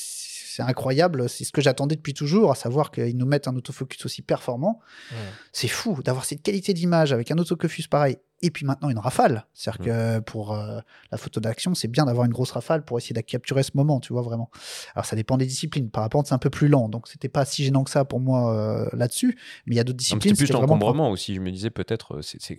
c'est 0.57 0.62
incroyable. 0.62 1.29
C'est 1.29 1.44
ce 1.44 1.53
que 1.53 1.61
j'attendais 1.61 1.96
depuis 1.96 2.14
toujours, 2.14 2.51
à 2.51 2.55
savoir 2.55 2.90
qu'ils 2.90 3.16
nous 3.18 3.27
mettent 3.27 3.46
un 3.46 3.55
autofocus 3.57 4.07
aussi 4.07 4.22
performant. 4.22 4.81
Ouais. 5.12 5.18
C'est 5.53 5.68
fou 5.68 6.03
d'avoir 6.03 6.25
cette 6.25 6.42
qualité 6.42 6.72
d'image 6.72 7.12
avec 7.12 7.31
un 7.31 7.37
autofocus 7.37 7.88
pareil. 7.88 8.16
Et 8.42 8.51
puis 8.51 8.66
maintenant 8.66 8.90
une 8.90 8.99
rafale. 8.99 9.46
C'est-à-dire 9.55 9.87
que 9.87 10.18
pour 10.20 10.53
euh, 10.53 10.81
la 11.11 11.16
photo 11.18 11.40
d'action, 11.40 11.75
c'est 11.75 11.88
bien 11.88 12.05
d'avoir 12.05 12.27
une 12.27 12.33
grosse 12.33 12.51
rafale 12.51 12.85
pour 12.85 12.99
essayer 12.99 13.14
de 13.14 13.20
capturer 13.22 13.62
ce 13.62 13.70
moment, 13.75 13.99
tu 13.99 14.12
vois 14.12 14.20
vraiment. 14.22 14.51
Alors 14.94 15.07
ça 15.07 15.16
dépend 15.16 15.38
des 15.38 15.46
disciplines. 15.46 15.88
Parapente, 15.90 16.27
c'est 16.27 16.35
un 16.35 16.38
peu 16.38 16.51
plus 16.51 16.68
lent, 16.68 16.88
donc 16.90 17.09
c'était 17.09 17.31
pas 17.31 17.44
si 17.46 17.64
gênant 17.64 17.83
que 17.83 17.90
ça 17.90 18.05
pour 18.05 18.20
moi 18.20 18.55
euh, 18.55 18.88
là-dessus. 18.92 19.38
Mais 19.66 19.75
il 19.75 19.79
y 19.79 19.81
a 19.81 19.85
d'autres 19.85 19.96
disciplines. 19.96 20.35
C'était 20.35 20.37
plus 20.37 20.46
c'était 20.49 20.59
vraiment 20.59 20.75
l'encombrement 20.75 21.11
aussi. 21.11 21.35
Je 21.35 21.40
me 21.40 21.51
disais 21.51 21.70
peut-être, 21.70 22.16
euh, 22.16 22.22
c'est- 22.22 22.59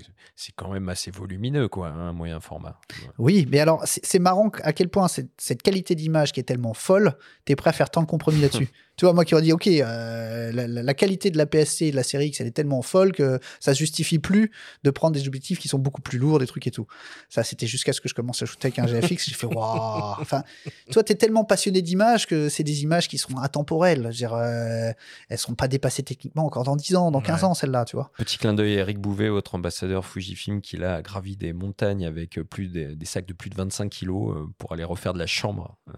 quand 0.56 0.72
même 0.72 0.90
assez 0.90 1.12
volumineux, 1.12 1.68
quoi, 1.68 1.90
un 1.90 2.12
moyen 2.12 2.40
format. 2.40 2.80
Oui, 3.20 3.48
mais 3.52 3.60
alors 3.60 3.84
c'est 3.86 4.04
c'est 4.06 4.20
marrant 4.20 4.50
à 4.64 4.74
quel 4.74 4.90
point 4.90 5.08
cette, 5.08 5.30
cette 5.38 5.62
qualité 5.62 5.94
d'image 5.94 6.32
qui 6.32 6.40
est 6.40 6.44
tellement 6.44 6.74
folle, 6.74 7.14
t'es 7.46 7.56
prêt 7.56 7.70
à 7.70 7.74
faire 7.74 7.90
tant 7.92 8.02
de 8.02 8.08
compromis 8.08 8.40
là-dessus. 8.42 8.70
tu 8.98 9.06
vois, 9.06 9.14
moi 9.14 9.24
qui 9.26 9.34
aurais 9.36 9.44
dit, 9.44 9.54
ok, 9.54 9.68
euh, 9.68 10.52
la, 10.52 10.94
qualité 10.94 11.30
de 11.32 11.38
la 11.38 11.46
PSC 11.46 11.84
et 11.84 11.92
de 11.92 11.96
la 11.96 12.04
série 12.04 12.28
X, 12.28 12.42
elle 12.42 12.48
est 12.48 12.52
tellement 12.52 12.82
folle 12.82 13.12
que 13.14 13.40
ça 13.60 13.74
justifie 13.74 14.18
plus 14.20 14.52
de 14.84 14.90
prendre 14.90 15.14
des 15.14 15.28
objectifs 15.28 15.60
qui 15.60 15.68
sont 15.68 15.78
beaucoup 15.80 16.02
plus 16.02 16.18
lourds, 16.18 16.40
des 16.40 16.48
trucs 16.48 16.66
et 16.68 16.72
tout. 16.72 16.88
Ça, 17.30 17.44
c'était 17.44 17.68
jusqu'à 17.68 17.94
ce 17.94 18.02
que 18.02 18.10
je 18.10 18.14
commence 18.16 18.42
à 18.42 18.46
shooter 18.46 18.68
avec 18.68 18.80
un 18.80 18.88
GFX, 18.88 19.26
j'ai 19.30 19.36
fait, 19.36 19.46
waouh. 19.48 20.16
Enfin, 20.20 20.44
toi, 20.92 21.04
t'es 21.04 21.16
tellement 21.16 21.44
passionné 21.46 21.82
d'images 21.82 22.26
que 22.28 22.50
c'est 22.50 22.64
des 22.64 22.82
images 22.84 23.08
qui 23.08 23.18
sont 23.18 23.38
intemporelles. 23.38 24.02
Je 24.02 24.08
veux 24.08 24.14
dire, 24.14 24.34
euh, 24.34 24.92
elles 25.30 25.38
seront 25.38 25.56
pas 25.56 25.68
dépassées 25.68 26.04
techniquement 26.04 26.46
encore 26.46 26.64
dans 26.64 26.76
10 26.76 26.96
ans, 26.96 27.12
dans 27.12 27.22
15 27.22 27.42
Ouais. 27.42 27.44
ans, 27.46 27.54
celles-là, 27.54 27.86
tu 27.86 27.96
vois. 27.96 28.12
Petit 28.18 28.38
clin 28.40 28.54
d'œil 28.56 28.78
à 28.78 28.80
Eric 28.80 28.98
Bouvet, 29.00 29.30
votre 29.30 29.54
ambassadeur 29.56 30.06
Fujifilm, 30.06 30.60
qui 30.62 30.84
a 30.84 31.02
gravi 31.04 31.38
des 31.38 31.54
montagnes 31.54 32.06
avec 32.06 32.40
euh, 32.40 32.44
plus 32.44 32.68
des, 32.68 32.96
des 32.96 33.06
sacs 33.06 33.28
de 33.28 33.34
plus 33.34 33.52
de 33.52 33.56
25 33.56 33.90
kilos 33.90 34.36
euh, 34.36 34.48
pour 34.58 34.72
aller 34.74 34.84
refaire 34.84 35.14
de 35.14 35.20
la 35.20 35.28
chambre. 35.28 35.78
Euh, 35.90 35.94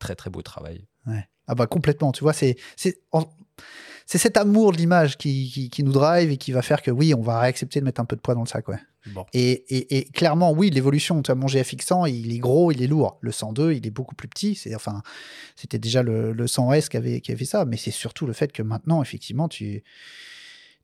très 0.00 0.16
très 0.16 0.30
beau 0.30 0.42
travail. 0.42 0.86
Ouais. 1.06 1.26
Ah 1.46 1.54
bah 1.54 1.66
complètement, 1.66 2.12
tu 2.12 2.24
vois, 2.24 2.32
c'est 2.32 2.56
cet 4.06 4.36
amour 4.36 4.72
de 4.72 4.78
l'image 4.78 5.16
qui, 5.18 5.50
qui, 5.52 5.68
qui 5.68 5.82
nous 5.84 5.92
drive 5.92 6.30
et 6.30 6.36
qui 6.36 6.52
va 6.52 6.62
faire 6.62 6.82
que 6.82 6.90
oui, 6.90 7.14
on 7.14 7.20
va 7.20 7.40
accepter 7.40 7.80
de 7.80 7.84
mettre 7.84 8.00
un 8.00 8.04
peu 8.04 8.16
de 8.16 8.20
poids 8.20 8.34
dans 8.34 8.42
le 8.42 8.46
sac, 8.46 8.68
ouais. 8.68 8.78
Bon. 9.06 9.26
Et, 9.34 9.50
et, 9.50 9.98
et 9.98 10.04
clairement, 10.06 10.52
oui, 10.52 10.70
l'évolution, 10.70 11.20
tu 11.22 11.30
vois, 11.30 11.34
mon 11.34 11.46
GFX 11.46 11.84
100, 11.84 12.06
il 12.06 12.32
est 12.32 12.38
gros, 12.38 12.72
il 12.72 12.82
est 12.82 12.86
lourd. 12.86 13.18
Le 13.20 13.32
102, 13.32 13.72
il 13.72 13.86
est 13.86 13.90
beaucoup 13.90 14.14
plus 14.14 14.28
petit. 14.28 14.54
C'est 14.54 14.74
enfin, 14.74 15.02
c'était 15.56 15.78
déjà 15.78 16.02
le, 16.02 16.32
le 16.32 16.46
100S 16.46 16.88
qui 16.88 16.96
avait, 16.96 17.20
qui 17.20 17.30
avait 17.30 17.38
fait 17.40 17.44
ça, 17.44 17.66
mais 17.66 17.76
c'est 17.76 17.90
surtout 17.90 18.26
le 18.26 18.32
fait 18.32 18.50
que 18.50 18.62
maintenant, 18.62 19.02
effectivement, 19.02 19.48
tu 19.48 19.82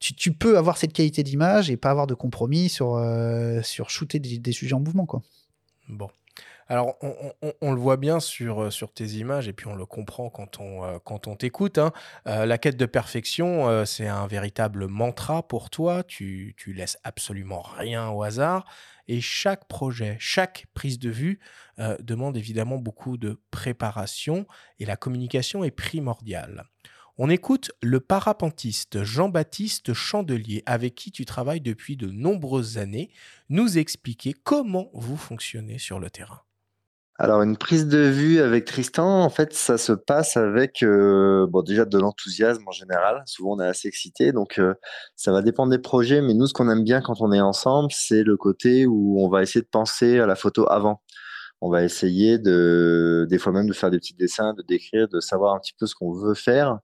tu, 0.01 0.15
tu 0.15 0.33
peux 0.33 0.57
avoir 0.57 0.79
cette 0.79 0.95
qualité 0.95 1.23
d'image 1.23 1.71
et 1.71 1.77
pas 1.77 1.91
avoir 1.91 2.07
de 2.07 2.15
compromis 2.15 2.71
sur, 2.71 2.95
euh, 2.95 3.61
sur 3.63 3.91
shooter 3.91 4.19
des, 4.19 4.39
des 4.39 4.53
sujets 4.53 4.75
en 4.75 4.81
mouvement, 4.81 5.05
quoi. 5.05 5.23
Bon. 5.89 6.09
Alors, 6.71 6.97
on, 7.63 7.73
le 7.73 7.81
voit 7.81 7.97
bien 7.97 8.21
sur, 8.21 8.63
euh, 8.63 8.71
sur 8.71 8.93
tes 8.93 9.05
images 9.15 9.49
et 9.49 9.53
puis 9.53 9.67
on 9.67 9.75
le 9.75 9.87
comprend 9.87 10.31
quand 10.31 10.61
on, 10.61 10.85
euh, 10.85 10.99
quand 11.05 11.27
on 11.27 11.35
t'écoute. 11.35 11.79
hein. 11.79 11.93
Euh, 12.29 12.47
la 12.47 12.59
quête 12.59 12.77
de 12.77 12.87
perfection, 12.87 13.85
c'est 13.85 14.07
un 14.07 14.29
véritable 14.29 14.87
mantra 14.87 15.43
pour 15.43 15.69
toi. 15.69 16.05
Tu, 16.05 16.55
tu 16.57 16.73
laisses 16.73 16.97
absolument 17.03 17.63
rien 17.63 18.11
au 18.11 18.23
hasard. 18.23 18.67
Et 19.09 19.21
chaque 19.21 19.67
projet, 19.67 20.17
chaque 20.21 20.67
prise 20.73 21.01
de 21.01 21.11
vue 21.11 21.41
demande 21.99 22.37
évidemment 22.37 22.79
beaucoup 22.79 23.17
de 23.17 23.41
préparation 23.51 24.47
et 24.79 24.85
la 24.87 24.97
communication 24.97 25.65
est 25.65 25.73
primordiale. 25.73 26.67
On 27.19 27.29
écoute 27.31 27.73
le 27.83 27.99
parapentiste 27.99 29.03
Jean-Baptiste 29.03 29.93
Chandelier, 29.93 30.63
avec 30.67 30.95
qui 30.95 31.11
tu 31.11 31.25
travailles 31.25 31.61
depuis 31.61 31.97
de 31.97 32.07
nombreuses 32.07 32.79
années, 32.79 33.11
nous 33.49 33.79
expliquer 33.79 34.33
comment 34.33 34.91
vous 34.95 35.17
fonctionnez 35.17 35.79
sur 35.79 35.99
le 35.99 36.09
terrain. 36.11 36.43
Alors, 37.23 37.43
une 37.43 37.59
prise 37.59 37.87
de 37.87 37.99
vue 37.99 38.41
avec 38.41 38.65
Tristan, 38.65 39.23
en 39.23 39.29
fait, 39.29 39.53
ça 39.53 39.77
se 39.77 39.93
passe 39.93 40.39
avec, 40.39 40.83
euh, 40.83 41.47
bon, 41.51 41.61
déjà 41.61 41.85
de 41.85 41.99
l'enthousiasme 41.99 42.67
en 42.67 42.71
général. 42.71 43.23
Souvent, 43.27 43.57
on 43.57 43.61
est 43.61 43.67
assez 43.67 43.89
excité, 43.89 44.33
donc 44.33 44.59
euh, 44.59 44.73
ça 45.17 45.31
va 45.31 45.43
dépendre 45.43 45.71
des 45.71 45.79
projets. 45.79 46.23
Mais 46.23 46.33
nous, 46.33 46.47
ce 46.47 46.55
qu'on 46.55 46.71
aime 46.71 46.83
bien 46.83 47.03
quand 47.03 47.21
on 47.21 47.31
est 47.31 47.41
ensemble, 47.43 47.91
c'est 47.93 48.23
le 48.23 48.39
côté 48.39 48.87
où 48.87 49.21
on 49.23 49.29
va 49.29 49.43
essayer 49.43 49.61
de 49.61 49.69
penser 49.71 50.19
à 50.19 50.25
la 50.25 50.35
photo 50.35 50.67
avant. 50.71 51.03
On 51.61 51.71
va 51.71 51.85
essayer 51.85 52.39
de, 52.39 53.27
des 53.29 53.37
fois 53.39 53.53
même 53.53 53.69
de 53.69 53.75
faire 53.75 53.91
des 53.91 53.99
petits 53.99 54.15
dessins, 54.15 54.55
de 54.55 54.63
décrire, 54.63 55.07
de 55.09 55.21
savoir 55.21 55.55
un 55.55 55.59
petit 55.59 55.75
peu 55.79 55.85
ce 55.87 55.95
qu'on 55.95 56.15
veut 56.15 56.35
faire. 56.35 56.79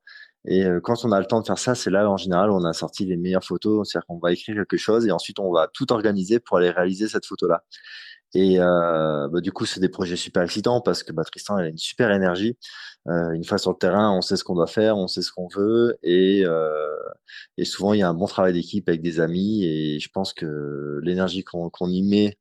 Et 0.46 0.66
euh, 0.66 0.80
quand 0.82 1.04
on 1.06 1.12
a 1.12 1.18
le 1.18 1.26
temps 1.26 1.40
de 1.40 1.46
faire 1.46 1.58
ça, 1.58 1.74
c'est 1.74 1.90
là, 1.90 2.10
en 2.10 2.18
général, 2.18 2.50
où 2.50 2.54
on 2.54 2.64
a 2.64 2.74
sorti 2.74 3.06
les 3.06 3.16
meilleures 3.16 3.42
photos. 3.42 3.88
C'est-à-dire 3.88 4.06
qu'on 4.06 4.18
va 4.18 4.32
écrire 4.32 4.54
quelque 4.54 4.76
chose 4.76 5.06
et 5.06 5.12
ensuite, 5.12 5.40
on 5.40 5.50
va 5.50 5.68
tout 5.72 5.92
organiser 5.94 6.40
pour 6.40 6.58
aller 6.58 6.70
réaliser 6.70 7.08
cette 7.08 7.24
photo-là. 7.24 7.64
Et 8.36 8.60
euh, 8.60 9.28
bah, 9.28 9.40
du 9.40 9.50
coup, 9.50 9.64
c'est 9.64 9.80
des 9.80 9.88
projets 9.88 10.16
super 10.16 10.42
excitants 10.42 10.82
parce 10.82 11.02
que 11.02 11.10
bah, 11.10 11.24
Tristan, 11.24 11.58
il 11.58 11.64
a 11.64 11.68
une 11.68 11.78
super 11.78 12.10
énergie. 12.10 12.58
Euh, 13.08 13.30
une 13.32 13.44
fois 13.44 13.56
sur 13.56 13.70
le 13.70 13.78
terrain, 13.78 14.12
on 14.12 14.20
sait 14.20 14.36
ce 14.36 14.44
qu'on 14.44 14.54
doit 14.54 14.66
faire, 14.66 14.98
on 14.98 15.06
sait 15.06 15.22
ce 15.22 15.30
qu'on 15.32 15.48
veut, 15.48 15.96
et, 16.02 16.42
euh, 16.44 16.68
et 17.56 17.64
souvent 17.64 17.94
il 17.94 18.00
y 18.00 18.02
a 18.02 18.08
un 18.08 18.14
bon 18.14 18.26
travail 18.26 18.52
d'équipe 18.52 18.88
avec 18.88 19.00
des 19.00 19.20
amis. 19.20 19.64
Et 19.64 20.00
je 20.00 20.08
pense 20.12 20.34
que 20.34 21.00
l'énergie 21.02 21.44
qu'on 21.44 21.70
qu'on 21.70 21.88
y 21.88 22.02
met 22.02 22.36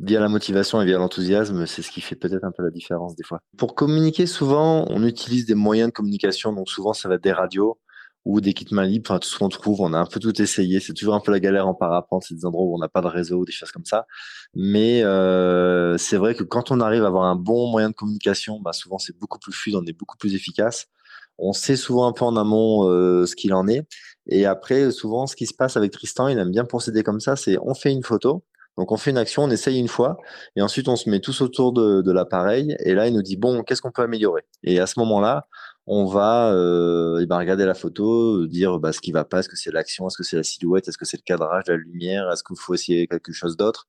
via 0.00 0.18
la 0.18 0.28
motivation 0.28 0.82
et 0.82 0.84
via 0.84 0.98
l'enthousiasme, 0.98 1.64
c'est 1.66 1.82
ce 1.82 1.92
qui 1.92 2.00
fait 2.00 2.16
peut-être 2.16 2.44
un 2.44 2.50
peu 2.50 2.64
la 2.64 2.70
différence 2.70 3.14
des 3.14 3.22
fois. 3.22 3.40
Pour 3.56 3.76
communiquer, 3.76 4.26
souvent, 4.26 4.84
on 4.90 5.04
utilise 5.04 5.46
des 5.46 5.54
moyens 5.54 5.90
de 5.90 5.92
communication. 5.92 6.52
Donc 6.52 6.68
souvent, 6.68 6.92
ça 6.92 7.08
va 7.08 7.14
être 7.14 7.22
des 7.24 7.32
radios. 7.32 7.78
Ou 8.26 8.40
des 8.40 8.54
kits 8.54 8.66
mains 8.72 8.84
libres, 8.84 9.08
enfin 9.08 9.20
tout 9.20 9.28
ce 9.28 9.38
qu'on 9.38 9.48
trouve. 9.48 9.80
On 9.80 9.92
a 9.92 9.98
un 9.98 10.04
peu 10.04 10.18
tout 10.18 10.42
essayé. 10.42 10.80
C'est 10.80 10.94
toujours 10.94 11.14
un 11.14 11.20
peu 11.20 11.30
la 11.30 11.38
galère 11.38 11.68
en 11.68 11.74
parapente, 11.74 12.24
c'est 12.26 12.34
des 12.34 12.44
endroits 12.44 12.64
où 12.64 12.74
on 12.74 12.78
n'a 12.78 12.88
pas 12.88 13.00
de 13.00 13.06
réseau, 13.06 13.44
des 13.44 13.52
choses 13.52 13.70
comme 13.70 13.84
ça. 13.84 14.04
Mais 14.54 15.04
euh, 15.04 15.96
c'est 15.96 16.16
vrai 16.16 16.34
que 16.34 16.42
quand 16.42 16.72
on 16.72 16.80
arrive 16.80 17.04
à 17.04 17.06
avoir 17.06 17.24
un 17.24 17.36
bon 17.36 17.70
moyen 17.70 17.88
de 17.88 17.94
communication, 17.94 18.60
bah, 18.60 18.72
souvent 18.72 18.98
c'est 18.98 19.16
beaucoup 19.16 19.38
plus 19.38 19.52
fluide, 19.52 19.76
on 19.76 19.84
est 19.86 19.96
beaucoup 19.96 20.16
plus 20.18 20.34
efficace. 20.34 20.86
On 21.38 21.52
sait 21.52 21.76
souvent 21.76 22.08
un 22.08 22.12
peu 22.12 22.24
en 22.24 22.36
amont 22.36 22.88
euh, 22.88 23.26
ce 23.26 23.36
qu'il 23.36 23.54
en 23.54 23.68
est. 23.68 23.86
Et 24.26 24.44
après, 24.44 24.90
souvent, 24.90 25.26
ce 25.28 25.36
qui 25.36 25.46
se 25.46 25.54
passe 25.54 25.76
avec 25.76 25.92
Tristan, 25.92 26.26
il 26.26 26.38
aime 26.38 26.50
bien 26.50 26.64
procéder 26.64 27.04
comme 27.04 27.20
ça, 27.20 27.36
c'est 27.36 27.56
on 27.62 27.74
fait 27.74 27.92
une 27.92 28.02
photo, 28.02 28.42
donc 28.76 28.90
on 28.90 28.96
fait 28.96 29.10
une 29.10 29.18
action, 29.18 29.44
on 29.44 29.50
essaye 29.50 29.78
une 29.78 29.86
fois, 29.86 30.16
et 30.56 30.62
ensuite 30.62 30.88
on 30.88 30.96
se 30.96 31.08
met 31.08 31.20
tous 31.20 31.42
autour 31.42 31.72
de, 31.72 32.02
de 32.02 32.12
l'appareil, 32.12 32.76
et 32.80 32.94
là 32.94 33.06
il 33.06 33.14
nous 33.14 33.22
dit 33.22 33.36
bon, 33.36 33.62
qu'est-ce 33.62 33.82
qu'on 33.82 33.92
peut 33.92 34.02
améliorer? 34.02 34.42
Et 34.64 34.80
à 34.80 34.86
ce 34.86 34.98
moment-là, 34.98 35.46
on 35.86 36.06
va 36.06 36.52
euh, 36.52 37.24
ben, 37.26 37.38
regarder 37.38 37.64
la 37.64 37.74
photo, 37.74 38.46
dire 38.46 38.78
bah, 38.78 38.92
ce 38.92 39.00
qui 39.00 39.12
va 39.12 39.24
pas, 39.24 39.40
est-ce 39.40 39.48
que 39.48 39.56
c'est 39.56 39.72
l'action, 39.72 40.08
est-ce 40.08 40.16
que 40.16 40.24
c'est 40.24 40.36
la 40.36 40.42
silhouette, 40.42 40.88
est-ce 40.88 40.98
que 40.98 41.04
c'est 41.04 41.16
le 41.18 41.22
cadrage, 41.24 41.64
la 41.68 41.76
lumière, 41.76 42.30
est-ce 42.32 42.42
qu'il 42.42 42.56
faut 42.58 42.74
essayer 42.74 43.06
quelque 43.06 43.32
chose 43.32 43.56
d'autre 43.56 43.86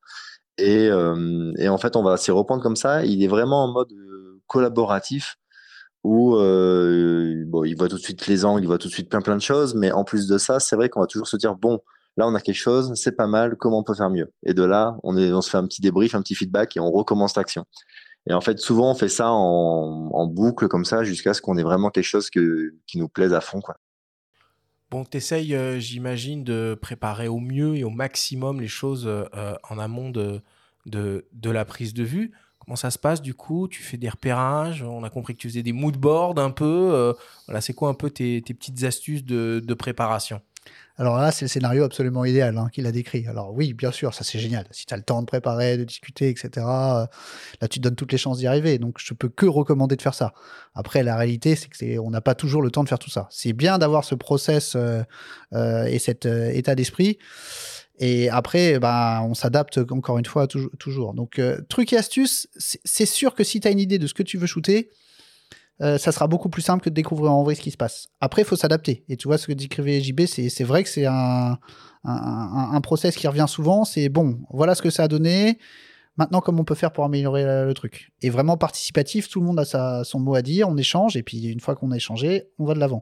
et, 0.58 0.88
euh, 0.90 1.54
et, 1.58 1.70
en 1.70 1.78
fait, 1.78 1.96
on 1.96 2.04
va 2.04 2.18
s'y 2.18 2.32
reprendre 2.32 2.64
comme 2.64 2.76
ça. 2.76 3.06
Il 3.06 3.24
est 3.24 3.28
vraiment 3.28 3.66
en 3.66 3.72
mode 3.72 3.92
euh, 3.94 4.42
collaboratif 4.48 5.38
où 6.04 6.36
euh, 6.38 7.44
bon, 7.48 7.64
il 7.64 7.76
voit 7.78 7.90
tout 7.90 7.98
de 7.98 8.02
suite 8.02 8.28
les 8.28 8.46
angles, 8.46 8.64
il 8.64 8.68
voit 8.68 8.78
tout 8.78 8.88
de 8.88 8.94
suite 8.94 9.10
plein 9.10 9.22
plein 9.22 9.36
de 9.36 9.42
choses, 9.42 9.76
mais 9.76 9.92
en 9.92 10.04
plus 10.04 10.28
de 10.28 10.38
ça, 10.38 10.60
c'est 10.60 10.76
vrai 10.76 10.90
qu'on 10.90 11.02
va 11.02 11.08
toujours 11.08 11.28
se 11.28 11.38
dire 11.38 11.56
bon, 11.56 11.80
là 12.18 12.28
on 12.28 12.36
a 12.36 12.40
quelque 12.42 12.56
chose, 12.56 12.94
c'est 12.96 13.16
pas 13.16 13.28
mal, 13.28 13.56
comment 13.58 13.80
on 13.80 13.84
peut 13.84 13.94
faire 13.96 14.10
mieux? 14.10 14.32
Et 14.46 14.54
de 14.54 14.64
là, 14.64 14.98
on, 15.04 15.18
est, 15.18 15.34
on 15.34 15.42
se 15.42 15.50
fait 15.50 15.58
un 15.58 15.66
petit 15.68 15.82
débrief, 15.82 16.16
un 16.16 16.22
petit 16.22 16.36
feedback 16.36 16.78
et 16.78 16.80
on 16.80 16.92
recommence 16.92 17.36
l'action. 17.36 17.66
Et 18.30 18.34
en 18.34 18.42
fait, 18.42 18.60
souvent, 18.60 18.92
on 18.92 18.96
fait 18.96 19.10
ça 19.10 19.30
en, 19.30 20.28
boucle 20.28 20.68
comme 20.68 20.86
ça 20.86 21.04
jusqu'à 21.04 21.34
ce 21.34 21.42
qu'on 21.42 21.58
ait 21.58 21.64
vraiment 21.64 21.90
quelque 21.90 22.04
chose 22.04 22.30
qui 22.30 22.98
nous 22.98 23.08
plaise 23.08 23.34
à 23.34 23.42
fond. 23.42 23.62
Quoi. 23.62 23.78
Bon, 24.90 25.04
tu 25.04 25.18
essayes, 25.18 25.54
euh, 25.54 25.80
j'imagine, 25.80 26.46
de 26.46 26.78
préparer 26.82 27.28
au 27.28 27.40
mieux 27.40 27.76
et 27.76 27.84
au 27.84 27.90
maximum 27.90 28.62
les 28.62 28.70
choses 28.70 29.06
euh, 29.06 29.56
en 29.70 29.80
amont 29.80 30.10
de, 30.10 30.42
de, 30.86 31.50
la 31.50 31.66
prise 31.66 31.94
de 31.94 32.04
vue. 32.04 32.32
Comment 32.60 32.78
ça 32.78 32.90
se 32.90 32.98
passe 32.98 33.22
du 33.22 33.34
coup? 33.34 33.68
Tu 33.68 33.84
fais 33.84 33.98
des 33.98 34.08
repérages? 34.08 34.84
On 34.84 35.04
a 35.04 35.10
compris 35.10 35.36
que 35.36 35.42
tu 35.42 35.50
faisais 35.50 35.64
des 35.64 35.74
moodboards 35.74 36.40
un 36.40 36.52
peu. 36.52 36.92
Euh, 36.94 37.14
voilà, 37.48 37.60
c'est 37.60 37.74
quoi 37.74 37.90
un 37.90 37.94
peu 37.94 38.10
tes, 38.10 38.42
tes 38.42 38.54
petites 38.54 38.84
astuces 38.84 39.26
de, 39.26 39.62
de 39.66 39.74
préparation? 39.74 40.42
Alors 41.00 41.18
là, 41.18 41.32
c'est 41.32 41.46
le 41.46 41.50
scénario 41.50 41.84
absolument 41.84 42.26
idéal 42.26 42.58
hein, 42.58 42.70
qu'il 42.72 42.88
a 42.88 42.92
décrit. 42.92 43.28
Alors 43.28 43.54
oui, 43.54 43.74
bien 43.74 43.92
sûr, 43.92 44.16
ça 44.16 44.24
c'est 44.24 44.40
génial. 44.40 44.66
Si 44.72 44.88
tu 44.88 44.94
as 44.94 44.98
le 44.98 45.04
temps 45.04 45.22
de 45.22 45.28
préparer, 45.28 45.78
de 45.78 45.84
discuter, 45.84 46.30
etc., 46.30 46.50
euh, 46.58 47.06
là 47.62 47.68
tu 47.70 47.80
te 47.80 47.84
donnes 47.84 47.96
toutes 47.96 48.12
les 48.12 48.18
chances 48.18 48.40
d'y 48.40 48.48
arriver. 48.48 48.80
Donc 48.80 48.96
je 48.98 49.14
peux 49.14 49.30
que 49.30 49.46
recommander 49.46 49.96
de 49.96 50.02
faire 50.02 50.16
ça. 50.16 50.34
Après, 50.74 51.04
la 51.04 51.16
réalité, 51.16 51.56
c'est 51.56 51.70
que 51.70 52.00
on 52.00 52.10
n'a 52.10 52.22
pas 52.22 52.34
toujours 52.34 52.64
le 52.64 52.72
temps 52.72 52.84
de 52.84 52.90
faire 52.90 53.00
tout 53.00 53.12
ça. 53.12 53.28
C'est 53.30 53.54
bien 53.54 53.78
d'avoir 53.78 54.04
ce 54.06 54.16
process 54.16 54.74
euh, 54.76 55.04
euh, 55.54 55.86
et 55.86 56.00
cet 56.00 56.26
état 56.26 56.74
d'esprit. 56.74 57.20
Et 58.00 58.30
après, 58.30 58.80
bah, 58.80 59.22
on 59.24 59.34
s'adapte 59.34 59.80
encore 59.92 60.18
une 60.18 60.26
fois 60.26 60.48
toujours. 60.48 61.14
Donc, 61.14 61.42
truc 61.68 61.94
et 61.94 61.98
astuce, 61.98 62.48
c'est 62.56 63.08
sûr 63.08 63.34
que 63.34 63.44
si 63.44 63.60
tu 63.60 63.68
as 63.68 63.72
une 63.72 63.80
idée 63.80 63.98
de 63.98 64.06
ce 64.06 64.14
que 64.14 64.22
tu 64.22 64.38
veux 64.38 64.46
shooter, 64.46 64.92
euh, 65.82 65.98
ça 65.98 66.12
sera 66.12 66.28
beaucoup 66.28 66.50
plus 66.50 66.62
simple 66.62 66.84
que 66.84 66.90
de 66.90 66.96
découvrir 66.96 67.32
en 67.32 67.44
vrai 67.44 67.56
ce 67.56 67.62
qui 67.62 67.72
se 67.72 67.78
passe. 67.78 68.08
Après, 68.20 68.42
il 68.42 68.46
faut 68.46 68.56
s'adapter. 68.56 69.04
Et 69.10 69.18
tu 69.18 69.28
vois, 69.28 69.38
ce 69.38 69.48
que 69.48 69.54
décrivait 69.54 70.02
JB, 70.02 70.26
c'est 70.26 70.64
vrai 70.64 70.84
que 70.84 70.90
c'est 70.90 71.06
un, 71.06 71.60
un, 72.04 72.82
process 72.82 73.16
qui 73.16 73.28
revient 73.28 73.46
souvent. 73.48 73.86
C'est 73.86 74.10
bon, 74.10 74.40
voilà 74.52 74.76
ce 74.76 74.82
que 74.82 74.90
ça 74.90 75.04
a 75.04 75.08
donné. 75.08 75.60
Maintenant, 76.18 76.42
comment 76.42 76.62
on 76.62 76.66
peut 76.66 76.74
faire 76.74 76.92
pour 76.92 77.04
améliorer 77.04 77.44
le, 77.44 77.74
truc? 77.76 78.12
Et 78.24 78.32
vraiment 78.32 78.58
participatif, 78.58 79.30
tout 79.30 79.40
le 79.40 79.46
monde 79.46 79.60
a 79.60 79.66
sa, 79.66 80.04
son 80.04 80.20
mot 80.20 80.34
à 80.34 80.42
dire, 80.42 80.68
on 80.68 80.76
échange, 80.76 81.16
et 81.16 81.22
puis 81.22 81.46
une 81.46 81.60
fois 81.60 81.76
qu'on 81.76 81.92
a 81.92 81.96
échangé, 81.96 82.50
on 82.58 82.66
va 82.66 82.74
de 82.74 82.80
l'avant. 82.80 83.02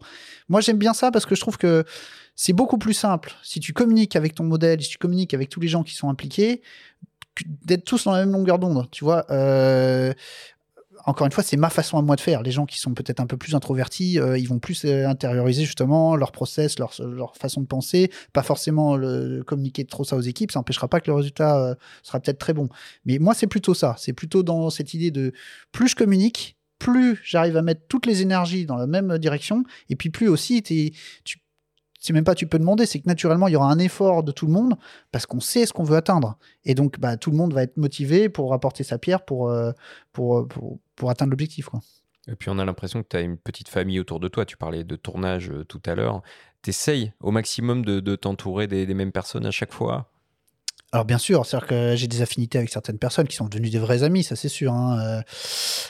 Moi, 0.49 0.59
j'aime 0.59 0.77
bien 0.77 0.93
ça 0.93 1.11
parce 1.11 1.25
que 1.25 1.33
je 1.33 1.39
trouve 1.39 1.57
que 1.57 1.85
c'est 2.35 2.51
beaucoup 2.51 2.77
plus 2.77 2.93
simple 2.93 3.33
si 3.41 3.61
tu 3.61 3.71
communiques 3.71 4.17
avec 4.17 4.35
ton 4.35 4.43
modèle, 4.43 4.81
si 4.81 4.89
tu 4.89 4.97
communiques 4.97 5.33
avec 5.33 5.47
tous 5.47 5.61
les 5.61 5.69
gens 5.69 5.83
qui 5.83 5.95
sont 5.95 6.09
impliqués, 6.09 6.61
d'être 7.63 7.85
tous 7.85 8.03
dans 8.03 8.11
la 8.11 8.19
même 8.19 8.33
longueur 8.33 8.59
d'onde. 8.59 8.89
Tu 8.91 9.05
vois, 9.05 9.25
euh, 9.31 10.13
encore 11.05 11.25
une 11.25 11.31
fois, 11.31 11.43
c'est 11.43 11.57
ma 11.57 11.69
façon 11.69 11.97
à 11.97 12.01
moi 12.01 12.15
de 12.15 12.21
faire. 12.21 12.41
Les 12.41 12.51
gens 12.51 12.65
qui 12.65 12.79
sont 12.79 12.93
peut-être 12.93 13.19
un 13.19 13.27
peu 13.27 13.37
plus 13.37 13.53
introvertis, 13.53 14.19
euh, 14.19 14.37
ils 14.37 14.47
vont 14.47 14.59
plus 14.59 14.85
euh, 14.85 15.07
intérioriser 15.07 15.63
justement 15.63 16.15
leur 16.15 16.31
process, 16.31 16.79
leur, 16.79 16.93
façon 17.35 17.61
de 17.61 17.67
penser, 17.67 18.11
pas 18.33 18.41
forcément 18.41 18.97
communiquer 19.45 19.85
trop 19.85 20.03
ça 20.03 20.15
aux 20.15 20.21
équipes. 20.21 20.51
Ça 20.51 20.59
n'empêchera 20.59 20.87
pas 20.87 20.99
que 20.99 21.09
le 21.09 21.15
résultat 21.15 21.57
euh, 21.57 21.75
sera 22.01 22.19
peut-être 22.19 22.39
très 22.39 22.53
bon. 22.53 22.69
Mais 23.05 23.19
moi, 23.19 23.33
c'est 23.35 23.47
plutôt 23.47 23.73
ça. 23.73 23.95
C'est 23.97 24.13
plutôt 24.13 24.41
dans 24.41 24.69
cette 24.69 24.93
idée 24.93 25.11
de 25.11 25.31
plus 25.71 25.89
je 25.89 25.95
communique, 25.95 26.57
plus 26.79 27.21
j'arrive 27.23 27.57
à 27.57 27.61
mettre 27.61 27.81
toutes 27.87 28.05
les 28.05 28.21
énergies 28.21 28.65
dans 28.65 28.75
la 28.75 28.87
même 28.87 29.17
direction, 29.19 29.63
et 29.89 29.95
puis 29.95 30.09
plus 30.09 30.27
aussi 30.27 30.61
tu 30.61 31.39
c'est 32.05 32.13
même 32.13 32.23
pas 32.23 32.35
tu 32.35 32.47
peux 32.47 32.59
demander, 32.59 32.85
c'est 32.85 32.99
que 32.99 33.07
naturellement 33.07 33.47
il 33.47 33.53
y 33.53 33.55
aura 33.55 33.71
un 33.71 33.79
effort 33.79 34.23
de 34.23 34.31
tout 34.31 34.45
le 34.45 34.53
monde 34.53 34.75
parce 35.11 35.25
qu'on 35.25 35.39
sait 35.39 35.65
ce 35.65 35.73
qu'on 35.73 35.83
veut 35.83 35.97
atteindre. 35.97 36.37
Et 36.63 36.75
donc 36.75 36.99
bah, 36.99 37.17
tout 37.17 37.31
le 37.31 37.37
monde 37.37 37.53
va 37.53 37.63
être 37.63 37.77
motivé 37.77 38.29
pour 38.29 38.53
apporter 38.53 38.83
sa 38.83 38.97
pierre 38.97 39.25
pour, 39.25 39.49
euh, 39.49 39.71
pour, 40.13 40.47
pour, 40.47 40.79
pour, 40.95 41.09
atteindre 41.09 41.31
l'objectif. 41.31 41.69
Et 42.27 42.35
puis 42.35 42.49
on 42.49 42.59
a 42.59 42.65
l'impression 42.65 43.01
que 43.03 43.07
tu 43.09 43.17
as 43.17 43.21
une 43.21 43.37
petite 43.37 43.69
famille 43.69 43.99
autour 43.99 44.19
de 44.19 44.27
toi. 44.27 44.45
Tu 44.45 44.57
parlais 44.57 44.83
de 44.83 44.95
tournage 44.95 45.49
euh, 45.49 45.63
tout 45.63 45.81
à 45.85 45.95
l'heure. 45.95 46.21
Tu 46.61 46.69
essayes 46.69 47.13
au 47.21 47.31
maximum 47.31 47.83
de, 47.85 48.15
t'entourer 48.15 48.67
des, 48.67 48.93
mêmes 48.93 49.11
personnes 49.11 49.45
à 49.45 49.51
chaque 49.51 49.73
fois? 49.73 50.11
Alors 50.95 51.03
bien 51.03 51.17
sûr, 51.17 51.45
c'est-à-dire 51.45 51.67
que 51.67 51.95
j'ai 51.97 52.07
des 52.07 52.21
affinités 52.21 52.57
avec 52.57 52.69
certaines 52.69 52.97
personnes 52.97 53.27
qui 53.27 53.35
sont 53.35 53.49
devenues 53.49 53.69
des 53.69 53.79
vrais 53.79 54.03
amis, 54.03 54.23
ça 54.23 54.37
c'est 54.37 54.47
sûr. 54.47 54.71
Hein. 54.71 54.97
Euh. 55.01 55.21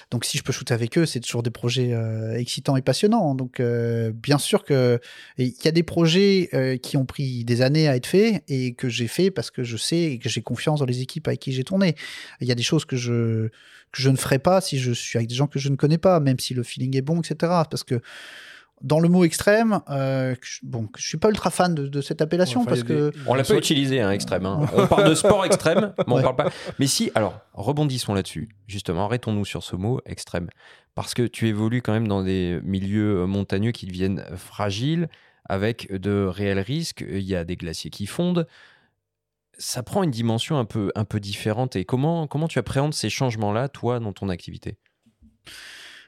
Donc 0.10 0.26
si 0.26 0.40
je 0.40 0.44
peux 0.44 0.52
shooter 0.52 0.74
avec 0.74 0.98
eux, 0.98 1.06
c'est 1.06 1.20
toujours 1.20 1.44
des 1.44 1.52
projets 1.52 1.94
euh, 1.94 2.36
excitants 2.36 2.76
et 2.76 2.82
passionnants. 2.82 3.36
Donc 3.36 3.60
euh, 3.60 4.12
bien 4.12 4.40
sûr 4.40 4.64
que 4.64 5.00
il 5.38 5.54
y 5.64 5.68
a 5.68 5.72
des 5.72 5.84
projets 5.84 6.80
qui 6.82 6.98
ont 6.98 7.06
pris 7.06 7.46
des 7.46 7.62
années 7.62 7.88
à 7.88 7.96
être 7.96 8.08
faits 8.08 8.44
et 8.48 8.74
que 8.74 8.90
j'ai 8.90 9.08
fait 9.08 9.30
parce 9.30 9.52
que 9.52 9.64
je 9.64 9.78
sais 9.78 10.14
et 10.14 10.18
que 10.18 10.28
j'ai 10.28 10.42
confiance 10.42 10.80
dans 10.80 10.88
les 10.88 11.04
équipes 11.04 11.28
avec 11.28 11.40
qui 11.40 11.52
j'ai 11.52 11.64
tourné. 11.64 11.94
Il 12.42 12.48
y 12.48 12.52
a 12.52 12.56
des 12.56 12.64
choses 12.64 12.86
que 12.86 12.96
je 12.96 13.50
que 13.92 14.02
je 14.02 14.10
ne 14.10 14.18
ferai 14.18 14.40
pas 14.40 14.60
si 14.60 14.80
je 14.80 14.92
suis 14.92 15.20
avec 15.20 15.30
des 15.30 15.36
gens 15.36 15.46
que 15.46 15.60
je 15.60 15.70
ne 15.70 15.76
connais 15.76 16.00
pas, 16.00 16.20
même 16.20 16.40
si 16.40 16.56
le 16.56 16.64
feeling 16.64 16.98
est 16.98 17.04
bon, 17.04 17.20
etc. 17.20 17.36
Parce 17.70 17.84
que 17.84 18.02
dans 18.82 19.00
le 19.00 19.08
mot 19.10 19.24
extrême, 19.24 19.80
euh, 19.90 20.36
bon, 20.64 20.90
je 20.98 21.08
suis 21.08 21.18
pas 21.18 21.30
ultra 21.30 21.50
fan 21.50 21.74
de, 21.74 22.02
cette 22.02 22.22
appellation 22.22 22.66
parce 22.66 22.84
que 22.84 23.12
on 23.26 23.34
l'a 23.34 23.44
pas 23.44 23.56
utilisé 23.56 24.02
hein, 24.02 24.12
extrême. 24.12 24.46
Hein. 24.46 24.68
on 24.76 24.88
parle 24.88 25.10
de 25.10 25.16
sport 25.16 25.46
extrême, 25.46 25.94
mais 26.08 26.14
on 26.14 26.22
parle 26.22 26.36
pas. 26.36 26.50
Mais 26.78 26.88
si, 26.88 27.12
alors 27.16 27.40
rebondissons 27.54 28.14
là-dessus. 28.14 28.50
Justement, 28.68 29.06
arrêtons-nous 29.06 29.46
sur 29.46 29.64
ce 29.64 29.76
mot 29.76 30.02
extrême 30.06 30.50
parce 30.94 31.14
que 31.14 31.24
tu 31.24 31.48
évolues 31.48 31.82
quand 31.82 31.94
même 31.94 32.08
dans 32.08 32.24
des 32.24 32.60
milieux 32.64 33.22
euh, 33.22 33.28
montagneux 33.28 33.72
qui 33.72 33.86
deviennent 33.86 34.24
fragiles 34.36 35.10
avec 35.46 35.92
de 35.92 36.26
réels 36.26 36.60
risques. 36.60 37.04
Il 37.08 37.24
y 37.24 37.36
a 37.36 37.44
des 37.44 37.56
glaciers 37.56 37.92
qui 37.92 38.08
fondent. 38.08 38.48
Ça 39.58 39.84
prend 39.84 40.04
une 40.04 40.12
dimension 40.12 40.58
un 40.58 40.66
peu 40.66 40.92
un 40.96 41.06
peu 41.06 41.20
différente. 41.20 41.76
Et 41.76 41.86
comment 41.86 42.28
comment 42.28 42.48
tu 42.48 42.60
appréhendes 42.60 42.94
ces 42.94 43.10
changements-là, 43.10 43.70
toi, 43.70 44.00
dans 44.00 44.12
ton 44.12 44.28
activité? 44.30 44.78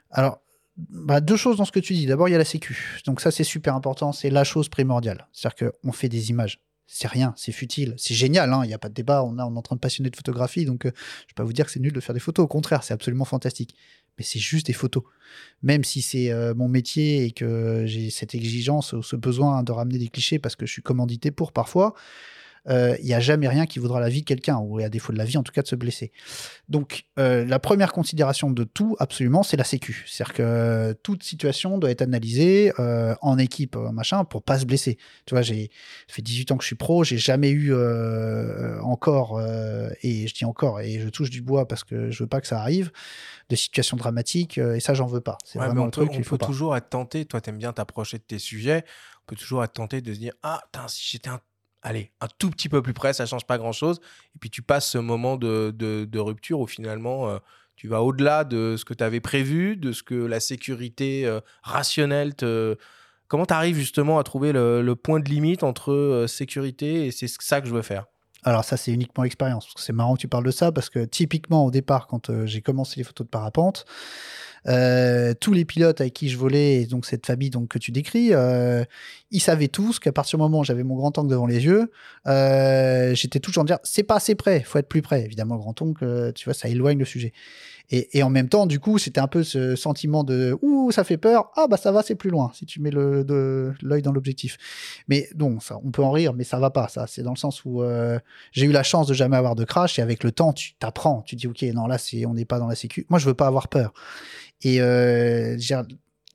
Alors 0.10 0.42
bah, 0.78 1.22
deux 1.22 1.38
choses 1.38 1.58
dans 1.58 1.66
ce 1.66 1.72
que 1.72 1.80
tu 1.80 1.94
dis. 1.94 2.06
D'abord, 2.06 2.30
il 2.30 2.32
y 2.32 2.36
a 2.36 2.38
la 2.38 2.46
sécu. 2.46 3.02
Donc 3.06 3.22
ça, 3.22 3.32
c'est 3.32 3.44
super 3.44 3.76
important. 3.76 4.12
C'est 4.12 4.30
la 4.30 4.44
chose 4.44 4.70
primordiale. 4.70 5.28
C'est-à-dire 5.34 5.72
qu'on 5.72 5.92
fait 5.92 6.10
des 6.10 6.30
images. 6.30 6.60
C'est 6.90 7.10
rien, 7.10 7.34
c'est 7.36 7.52
futile, 7.52 7.96
c'est 7.98 8.14
génial. 8.14 8.54
Hein. 8.54 8.62
Il 8.64 8.68
n'y 8.68 8.74
a 8.74 8.78
pas 8.78 8.88
de 8.88 8.94
débat. 8.94 9.22
On, 9.22 9.38
est 9.38 9.42
en 9.42 9.62
train 9.62 9.76
de 9.76 9.82
passionner 9.82 10.10
de 10.10 10.16
photographie, 10.16 10.64
donc 10.64 10.86
euh, 10.86 10.92
je 11.28 11.34
ne 11.34 11.36
pas 11.36 11.44
vous 11.44 11.52
dire 11.52 11.66
que 11.66 11.72
c'est 11.72 11.82
nul 11.82 11.92
de 11.92 12.00
faire 12.00 12.14
des 12.14 12.22
photos. 12.22 12.46
Au 12.46 12.48
contraire, 12.48 12.82
c'est 12.84 12.94
absolument 12.94 13.26
fantastique. 13.26 13.76
Mais 14.18 14.24
c'est 14.24 14.40
juste 14.40 14.68
des 14.68 14.74
photos. 14.74 15.04
Même 15.62 15.84
si 15.84 16.02
c'est 16.02 16.32
euh, 16.32 16.54
mon 16.56 16.70
métier 16.70 17.26
et 17.26 17.32
que 17.32 17.84
j'ai 17.86 18.10
cette 18.10 18.34
exigence, 18.36 18.96
ce 19.02 19.16
besoin 19.18 19.64
de 19.64 19.72
ramener 19.74 19.98
des 19.98 20.08
clichés 20.08 20.40
parce 20.40 20.56
que 20.56 20.66
je 20.66 20.72
suis 20.72 20.82
commandité 20.82 21.30
pour 21.30 21.52
parfois, 21.52 21.94
il 22.68 22.74
euh, 22.74 22.98
n'y 23.02 23.14
a 23.14 23.20
jamais 23.20 23.48
rien 23.48 23.66
qui 23.66 23.80
vaudra 23.80 24.00
la 24.00 24.10
vie 24.10 24.22
de 24.22 24.26
quelqu'un, 24.26 24.58
ou 24.58 24.80
à 24.80 24.90
défaut 24.90 25.14
de 25.14 25.18
la 25.18 25.24
vie, 25.24 25.38
en 25.38 25.44
tout 25.44 25.54
cas 25.54 25.62
de 25.62 25.68
se 25.68 25.76
blesser. 25.76 26.12
Donc, 26.68 27.06
euh, 27.18 27.46
la 27.46 27.60
première 27.60 27.94
considération 27.94 28.52
de 28.52 28.64
tout, 28.66 28.98
absolument, 29.00 29.42
c'est 29.42 29.56
la 29.56 29.64
sécu. 29.64 30.04
C'est-à-dire 30.06 30.34
que 30.34 30.94
toute 31.02 31.24
situation 31.24 31.78
doit 31.78 31.92
être 31.92 32.02
analysée 32.02 32.74
euh, 32.80 33.16
en 33.22 33.38
équipe, 33.38 33.76
machin, 33.76 34.26
pour 34.26 34.44
pas 34.44 34.60
se 34.60 34.66
blesser. 34.66 34.98
Tu 35.26 35.34
vois, 35.34 35.42
j'ai 35.42 35.70
fait 36.10 36.22
18 36.22 36.52
ans 36.52 36.58
que 36.58 36.64
je 36.64 36.68
suis 36.68 36.76
pro, 36.76 37.06
j'ai 37.06 37.18
jamais 37.18 37.52
eu 37.52 37.74
encore, 38.82 39.42
et 40.02 40.28
je 40.28 40.34
dis 40.34 40.46
encore, 40.46 40.82
et 40.82 41.00
je 41.00 41.10
touche 41.10 41.30
du 41.30 41.42
bois 41.42 41.68
parce 41.68 41.84
que 41.84 42.12
je 42.12 42.24
veux 42.24 42.28
pas 42.28 42.42
que 42.42 42.48
ça 42.48 42.60
arrive, 42.60 42.92
de 43.50 43.56
situations 43.56 43.96
dramatiques, 43.96 44.58
et 44.58 44.80
ça, 44.80 44.94
j'en 44.94 45.08
veux 45.08 45.22
pas. 45.22 45.38
C'est 45.46 45.60
vraiment 45.60 45.86
un 45.86 45.90
truc 45.90 46.12
qu'il 46.12 46.24
faut 46.24 46.38
toujours 46.38 46.76
être 46.76 46.90
tenté, 46.90 47.26
toi, 47.26 47.40
tu 47.40 47.50
aimes 47.50 47.58
bien 47.58 47.72
t'approcher 47.72 48.18
de 48.18 48.24
tes 48.24 48.40
sujets, 48.40 48.84
on 49.24 49.26
peut 49.28 49.36
toujours 49.36 49.64
être 49.64 49.74
tenté 49.74 50.02
de 50.02 50.14
se 50.14 50.20
dire, 50.20 50.34
ah, 50.44 50.62
si 50.88 51.12
j'étais 51.12 51.30
un 51.30 51.40
allez, 51.82 52.12
un 52.22 52.28
tout 52.38 52.50
petit 52.50 52.70
peu 52.70 52.82
plus 52.82 52.94
près, 52.94 53.14
ça 53.14 53.26
change 53.26 53.46
pas 53.46 53.58
grand-chose. 53.58 54.00
Et 54.36 54.40
puis 54.40 54.50
tu 54.50 54.62
passes 54.62 54.90
ce 54.90 54.98
moment 54.98 55.38
de, 55.38 55.72
de, 55.72 56.20
rupture 56.20 56.60
où 56.60 56.68
finalement 56.68 57.30
euh, 57.30 57.38
tu 57.76 57.88
vas 57.88 58.02
au-delà 58.02 58.44
de 58.44 58.76
ce 58.78 58.86
que 58.86 58.94
tu 58.94 59.04
avais 59.04 59.20
prévu, 59.20 59.78
de 59.78 59.92
ce 59.92 60.04
que 60.04 60.16
la 60.16 60.40
sécurité 60.40 61.26
euh, 61.26 61.40
rationnelle 61.64 62.36
te... 62.36 62.76
Comment 63.28 63.46
tu 63.46 63.54
arrives 63.54 63.76
justement 63.76 64.20
à 64.20 64.24
trouver 64.24 64.54
le, 64.54 64.94
point 64.96 65.20
de 65.20 65.30
limite 65.30 65.64
entre 65.64 65.92
euh, 65.92 66.28
sécurité 66.28 67.08
et 67.08 67.12
c'est 67.12 67.28
ça 67.28 67.60
que 67.62 67.68
je 67.68 67.74
veux 67.74 67.82
faire? 67.82 68.06
Alors 68.44 68.64
ça, 68.64 68.78
c'est 68.78 68.94
uniquement 68.94 69.24
l'expérience. 69.24 69.74
C'est 69.76 69.92
marrant 69.92 70.16
que 70.16 70.22
tu 70.22 70.28
parles 70.30 70.46
de 70.46 70.52
ça 70.52 70.72
parce 70.72 70.90
que 70.90 71.04
typiquement 71.04 71.66
au 71.66 71.72
départ, 71.72 72.08
quand 72.08 72.46
j'ai 72.46 72.62
commencé 72.62 72.98
les 72.98 73.04
photos 73.04 73.26
de 73.26 73.30
parapente, 73.30 73.86
Euh, 74.68 75.34
tous 75.40 75.54
les 75.54 75.64
pilotes 75.64 76.02
avec 76.02 76.14
qui 76.14 76.30
je 76.30 76.38
volais, 76.38 76.86
donc 76.86 77.06
cette 77.06 77.26
famille 77.26 77.50
donc, 77.50 77.70
que 77.70 77.80
tu 77.80 77.92
décris, 77.92 78.34
euh, 78.34 78.84
ils 79.32 79.40
savaient 79.40 79.70
tous 79.70 80.00
qu'à 80.00 80.12
partir 80.12 80.38
du 80.38 80.44
moment 80.44 80.60
où 80.60 80.64
j'avais 80.64 80.84
mon 80.84 80.96
grand 80.96 81.18
oncle 81.18 81.30
devant 81.30 81.46
les 81.46 81.64
yeux, 81.66 81.92
euh, 82.28 83.16
j'étais 83.16 83.40
toujours 83.40 83.62
en 83.62 83.66
dire 83.66 83.80
c'est 83.84 84.04
pas 84.04 84.16
assez 84.16 84.36
près, 84.36 84.62
faut 84.62 84.78
être 84.80 84.90
plus 84.90 85.02
près. 85.02 85.24
Évidemment, 85.24 85.56
le 85.56 85.62
grand 85.62 85.82
oncle, 85.82 86.04
euh, 86.04 86.32
tu 86.34 86.46
vois, 86.46 86.54
ça 86.54 86.68
éloigne 86.68 87.00
le 87.00 87.06
sujet. 87.06 87.34
Et, 87.90 88.22
en 88.22 88.30
même 88.30 88.50
temps, 88.50 88.66
du 88.66 88.82
coup, 88.82 88.98
c'était 88.98 89.22
un 89.22 89.30
peu 89.30 89.44
ce 89.44 89.78
sentiment 89.78 90.26
de 90.26 90.58
ouh, 90.62 90.92
ça 90.92 91.06
fait 91.06 91.16
peur. 91.16 91.52
Ah 91.56 91.68
bah 91.70 91.78
ça 91.78 91.94
va, 91.94 92.04
c'est 92.04 92.16
plus 92.16 92.30
loin 92.30 92.52
si 92.54 92.66
tu 92.66 92.82
mets 92.82 92.92
l'œil 92.92 94.02
dans 94.02 94.12
l'objectif. 94.12 94.58
Mais 95.08 95.30
non, 95.38 95.62
ça, 95.62 95.80
on 95.86 95.92
peut 95.92 96.04
en 96.04 96.12
rire, 96.12 96.34
mais 96.34 96.44
ça 96.44 96.60
va 96.60 96.70
pas. 96.70 96.90
Ça, 96.90 97.08
c'est 97.08 97.24
dans 97.24 97.32
le 97.32 97.38
sens 97.38 97.64
où 97.64 97.82
j'ai 98.52 98.66
eu 98.66 98.74
la 98.74 98.84
chance 98.84 99.08
de 99.08 99.14
jamais 99.14 99.38
avoir 99.38 99.56
de 99.56 99.64
crash 99.64 100.00
et 100.00 100.02
avec 100.02 100.26
le 100.26 100.34
temps, 100.34 100.52
tu 100.52 100.74
t'apprends. 100.76 101.22
Tu 101.22 101.38
dis 101.38 101.48
ok, 101.48 101.62
non 101.74 101.88
là, 101.88 101.98
c'est 101.98 102.26
on 102.26 102.34
n'est 102.34 102.44
pas 102.44 102.60
dans 102.60 102.68
la 102.68 102.76
sécu. 102.76 103.06
Moi, 103.08 103.20
je 103.20 103.26
veux 103.26 103.34
pas 103.34 103.48
avoir 103.48 103.70
peur. 103.70 103.94
Et 104.64 104.82
euh, 104.82 105.56
il 105.58 105.70
y 105.70 105.74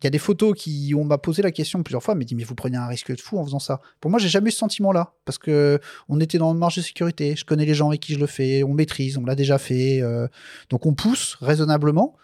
a 0.06 0.10
des 0.10 0.18
photos 0.18 0.54
qui 0.56 0.94
on 0.96 1.04
m'a 1.04 1.18
posé 1.18 1.42
la 1.42 1.52
question 1.52 1.82
plusieurs 1.82 2.02
fois, 2.02 2.14
mais 2.14 2.24
dit 2.24 2.34
mais 2.34 2.44
vous 2.44 2.54
prenez 2.54 2.76
un 2.76 2.86
risque 2.86 3.14
de 3.14 3.20
fou 3.20 3.38
en 3.38 3.44
faisant 3.44 3.58
ça. 3.58 3.80
Pour 4.00 4.10
moi, 4.10 4.18
j'ai 4.18 4.28
jamais 4.28 4.48
eu 4.48 4.52
ce 4.52 4.58
sentiment-là 4.58 5.14
parce 5.24 5.38
que 5.38 5.80
on 6.08 6.20
était 6.20 6.38
dans 6.38 6.52
une 6.52 6.58
marge 6.58 6.76
de 6.76 6.82
sécurité. 6.82 7.34
Je 7.36 7.44
connais 7.44 7.64
les 7.64 7.74
gens 7.74 7.88
avec 7.88 8.00
qui 8.00 8.14
je 8.14 8.18
le 8.18 8.26
fais, 8.26 8.62
on 8.64 8.74
maîtrise, 8.74 9.16
on 9.16 9.24
l'a 9.24 9.34
déjà 9.34 9.58
fait, 9.58 10.00
euh, 10.02 10.26
donc 10.70 10.86
on 10.86 10.94
pousse 10.94 11.36
raisonnablement. 11.40 12.16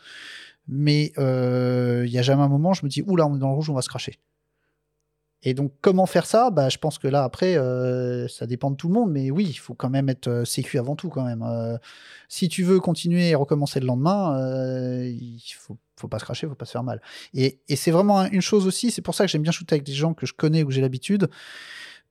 Mais 0.67 1.13
euh, 1.19 2.05
il 2.07 2.13
y 2.13 2.19
a 2.19 2.23
jamais 2.23 2.43
un 2.43 2.49
moment 2.49 2.71
où 2.71 2.75
je 2.75 2.85
me 2.85 2.91
dis 2.91 3.03
oula, 3.07 3.27
on 3.27 3.37
est 3.37 3.39
dans 3.39 3.49
le 3.49 3.55
rouge, 3.55 3.71
on 3.71 3.75
va 3.75 3.83
se 3.83 3.89
cracher. 3.89 4.19
Et 5.43 5.55
donc, 5.55 5.72
comment 5.80 6.07
faire 6.07 6.26
ça? 6.26 6.51
Bah, 6.51 6.68
Je 6.68 6.78
pense 6.78 6.99
que 6.99 7.07
là, 7.07 7.22
après, 7.22 7.57
euh, 7.57 8.26
ça 8.28 8.47
dépend 8.47 8.70
de 8.70 8.76
tout 8.76 8.89
le 8.89 8.95
monde. 8.95 9.11
Mais 9.12 9.30
oui, 9.30 9.47
il 9.49 9.55
faut 9.55 9.74
quand 9.74 9.91
même 9.91 10.09
être 10.09 10.28
euh, 10.28 10.45
sécu 10.45 10.78
avant 10.78 10.97
tout, 10.97 11.09
quand 11.11 11.24
même. 11.24 11.43
Euh, 11.43 11.76
si 12.28 12.49
tu 12.49 12.64
veux 12.64 12.80
continuer 12.80 13.28
et 13.30 13.34
recommencer 13.34 13.78
le 13.80 13.86
lendemain, 13.86 14.36
euh, 14.39 15.07
il 15.07 15.41
faut, 15.57 15.78
faut 15.97 16.09
pas 16.09 16.18
se 16.18 16.24
cracher, 16.24 16.47
faut 16.49 16.55
pas 16.55 16.64
se 16.64 16.72
faire 16.72 16.82
mal. 16.82 17.01
Et, 17.34 17.61
et 17.68 17.76
c'est 17.76 17.91
vraiment 17.93 18.24
une 18.26 18.43
chose 18.43 18.66
aussi, 18.66 18.91
c'est 18.91 19.03
pour 19.03 19.14
ça 19.14 19.24
que 19.24 19.30
j'aime 19.30 19.43
bien 19.43 19.53
shooter 19.53 19.74
avec 19.74 19.84
des 19.84 19.93
gens 19.93 20.12
que 20.12 20.26
je 20.26 20.32
connais 20.32 20.64
ou 20.64 20.66
que 20.66 20.72
j'ai 20.72 20.82
l'habitude. 20.82 21.28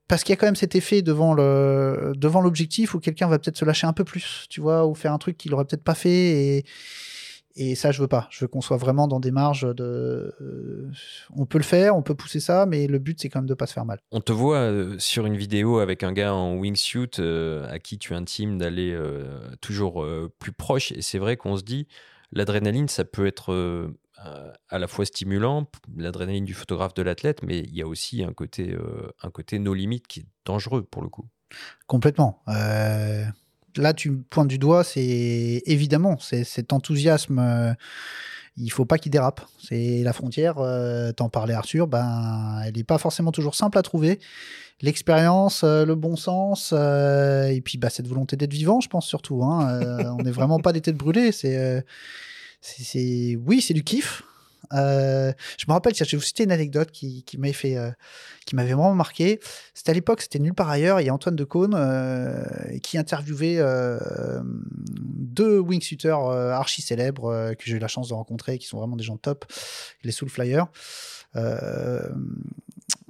Parce 0.08 0.24
qu'il 0.24 0.32
y 0.32 0.34
a 0.34 0.38
quand 0.38 0.46
même 0.48 0.56
cet 0.56 0.76
effet 0.76 1.02
devant 1.02 1.34
le 1.34 2.14
devant 2.16 2.40
l'objectif 2.40 2.94
où 2.94 3.00
quelqu'un 3.00 3.28
va 3.28 3.40
peut-être 3.40 3.58
se 3.58 3.66
lâcher 3.66 3.88
un 3.88 3.94
peu 3.94 4.06
plus, 4.06 4.46
tu 4.50 4.62
vois, 4.62 4.88
ou 4.88 4.96
faire 4.96 5.12
un 5.12 5.18
truc 5.18 5.38
qu'il 5.38 5.54
aurait 5.54 5.66
peut-être 5.66 5.84
pas 5.84 5.96
fait. 5.96 6.10
Et, 6.10 6.66
et 7.58 7.76
ça, 7.76 7.92
je 7.92 8.02
veux 8.02 8.08
pas. 8.08 8.28
Je 8.30 8.44
veux 8.44 8.48
qu'on 8.48 8.62
soit 8.62 8.78
vraiment 8.78 9.08
dans 9.08 9.20
des 9.20 9.32
marges 9.32 9.68
de. 9.76 10.34
euh, 10.42 10.92
on 11.36 11.46
peut 11.46 11.58
le 11.58 11.64
faire, 11.64 11.96
on 11.96 12.02
peut 12.02 12.16
pousser 12.16 12.40
ça, 12.40 12.66
mais 12.66 12.88
le 12.88 13.00
but, 13.00 13.20
c'est 13.20 13.30
quand 13.30 13.40
même 13.40 13.50
de 13.50 13.54
pas 13.54 13.68
se 13.68 13.74
faire 13.74 13.86
mal. 13.86 14.00
On 14.12 14.22
te 14.22 14.32
voit 14.32 14.60
euh, 14.60 14.96
sur 15.00 15.26
une 15.26 15.36
vidéo 15.36 15.80
avec 15.80 16.04
un 16.04 16.14
gars 16.14 16.34
en 16.34 16.56
wingsuit 16.56 17.20
euh, 17.20 17.68
à 17.70 17.80
qui 17.80 17.98
tu 17.98 18.14
intimes 18.14 18.58
d'aller 18.58 18.98
toujours 19.62 20.06
plus 20.40 20.52
proche. 20.52 20.92
Et 20.92 21.02
c'est 21.02 21.20
vrai 21.20 21.38
qu'on 21.38 21.58
se 21.58 21.64
dit, 21.64 21.88
l'adrénaline, 22.32 22.88
ça 22.88 23.06
peut 23.06 23.26
être 23.26 23.92
à 24.70 24.80
la 24.80 24.88
fois 24.88 25.06
stimulant, 25.06 25.70
l'adrénaline 25.96 26.46
du 26.46 26.54
photographe, 26.54 26.94
de 26.94 27.02
l'athlète, 27.02 27.44
mais 27.44 27.60
il 27.60 27.76
y 27.76 27.82
a 27.82 27.88
aussi 27.88 28.24
un 28.24 28.34
côté, 28.34 28.74
euh, 28.74 29.12
un 29.22 29.30
côté 29.30 29.60
no 29.60 29.74
limit 29.74 30.02
qui 30.02 30.22
est 30.22 30.26
dangereux 30.46 30.84
pour 30.84 31.02
le 31.02 31.10
coup. 31.10 31.28
Complètement. 31.86 32.44
Euh, 32.50 33.24
là, 33.78 33.94
tu 33.94 34.12
me 34.12 34.22
pointes 34.30 34.48
du 34.48 34.58
doigt, 34.58 34.84
c'est 34.84 35.62
évidemment, 35.66 36.18
cet 36.20 36.74
enthousiasme. 36.74 37.40
euh, 37.40 37.74
il 38.60 38.72
faut 38.72 38.86
pas 38.86 38.98
qu'il 38.98 39.12
dérape. 39.12 39.42
C'est 39.64 40.02
la 40.04 40.14
frontière. 40.14 40.56
Euh, 40.58 41.12
T'en 41.12 41.30
parlais, 41.30 41.54
Arthur. 41.54 41.86
Ben, 41.88 42.60
elle 42.66 42.76
n'est 42.76 42.84
pas 42.84 42.98
forcément 42.98 43.32
toujours 43.32 43.54
simple 43.54 43.78
à 43.78 43.84
trouver. 43.84 44.20
L'expérience, 44.82 45.64
euh, 45.64 45.86
le 45.86 45.94
bon 45.96 46.16
sens, 46.16 46.72
euh, 46.74 47.46
et 47.48 47.62
puis 47.62 47.78
bah, 47.78 47.90
cette 47.92 48.08
volonté 48.08 48.36
d'être 48.36 48.54
vivant, 48.54 48.80
je 48.82 48.90
pense 48.90 49.06
surtout. 49.08 49.44
Hein. 49.44 49.70
Euh, 49.82 50.04
on 50.18 50.24
n'est 50.24 50.32
vraiment 50.32 50.60
pas 50.60 50.74
des 50.74 50.82
têtes 50.82 50.98
brûlées. 50.98 51.32
C'est, 51.32 51.84
c'est- 52.62 53.38
oui, 53.46 53.62
c'est 53.62 53.74
du 53.76 53.84
kiff. 53.84 54.24
Euh, 54.74 55.32
je 55.58 55.66
me 55.68 55.74
rappelle, 55.74 55.96
je 55.96 56.04
vais 56.04 56.18
vous 56.18 56.24
citer 56.24 56.44
une 56.44 56.52
anecdote 56.52 56.92
qui, 56.92 57.24
m'avait 57.38 57.54
fait, 57.54 57.78
euh, 57.78 57.92
qui 58.46 58.56
m'avait 58.56 58.74
vraiment 58.74 58.94
marqué. 58.94 59.40
C'était 59.74 59.92
à 59.92 59.94
l'époque, 59.94 60.22
c'était 60.22 60.40
nulle 60.40 60.54
part 60.54 60.70
ailleurs. 60.70 61.02
Il 61.02 61.06
y 61.06 61.10
a 61.10 61.14
Antoine 61.14 61.36
Decaune 61.36 61.74
euh, 61.76 62.44
qui 62.84 62.98
interviewait 62.98 63.58
euh, 63.60 63.98
deux 64.44 65.60
wingsuiters 65.60 66.30
archi 66.52 66.82
célèbres 66.82 67.54
que 67.54 67.66
j'ai 67.66 67.76
eu 67.76 67.80
la 67.80 67.88
chance 67.88 68.10
de 68.10 68.14
rencontrer, 68.14 68.58
qui 68.58 68.68
sont 68.68 68.78
vraiment 68.78 68.96
des 68.96 69.04
gens 69.04 69.18
top, 69.18 69.46
les 70.04 70.12
Soul 70.12 70.30
Flyers. 70.30 70.68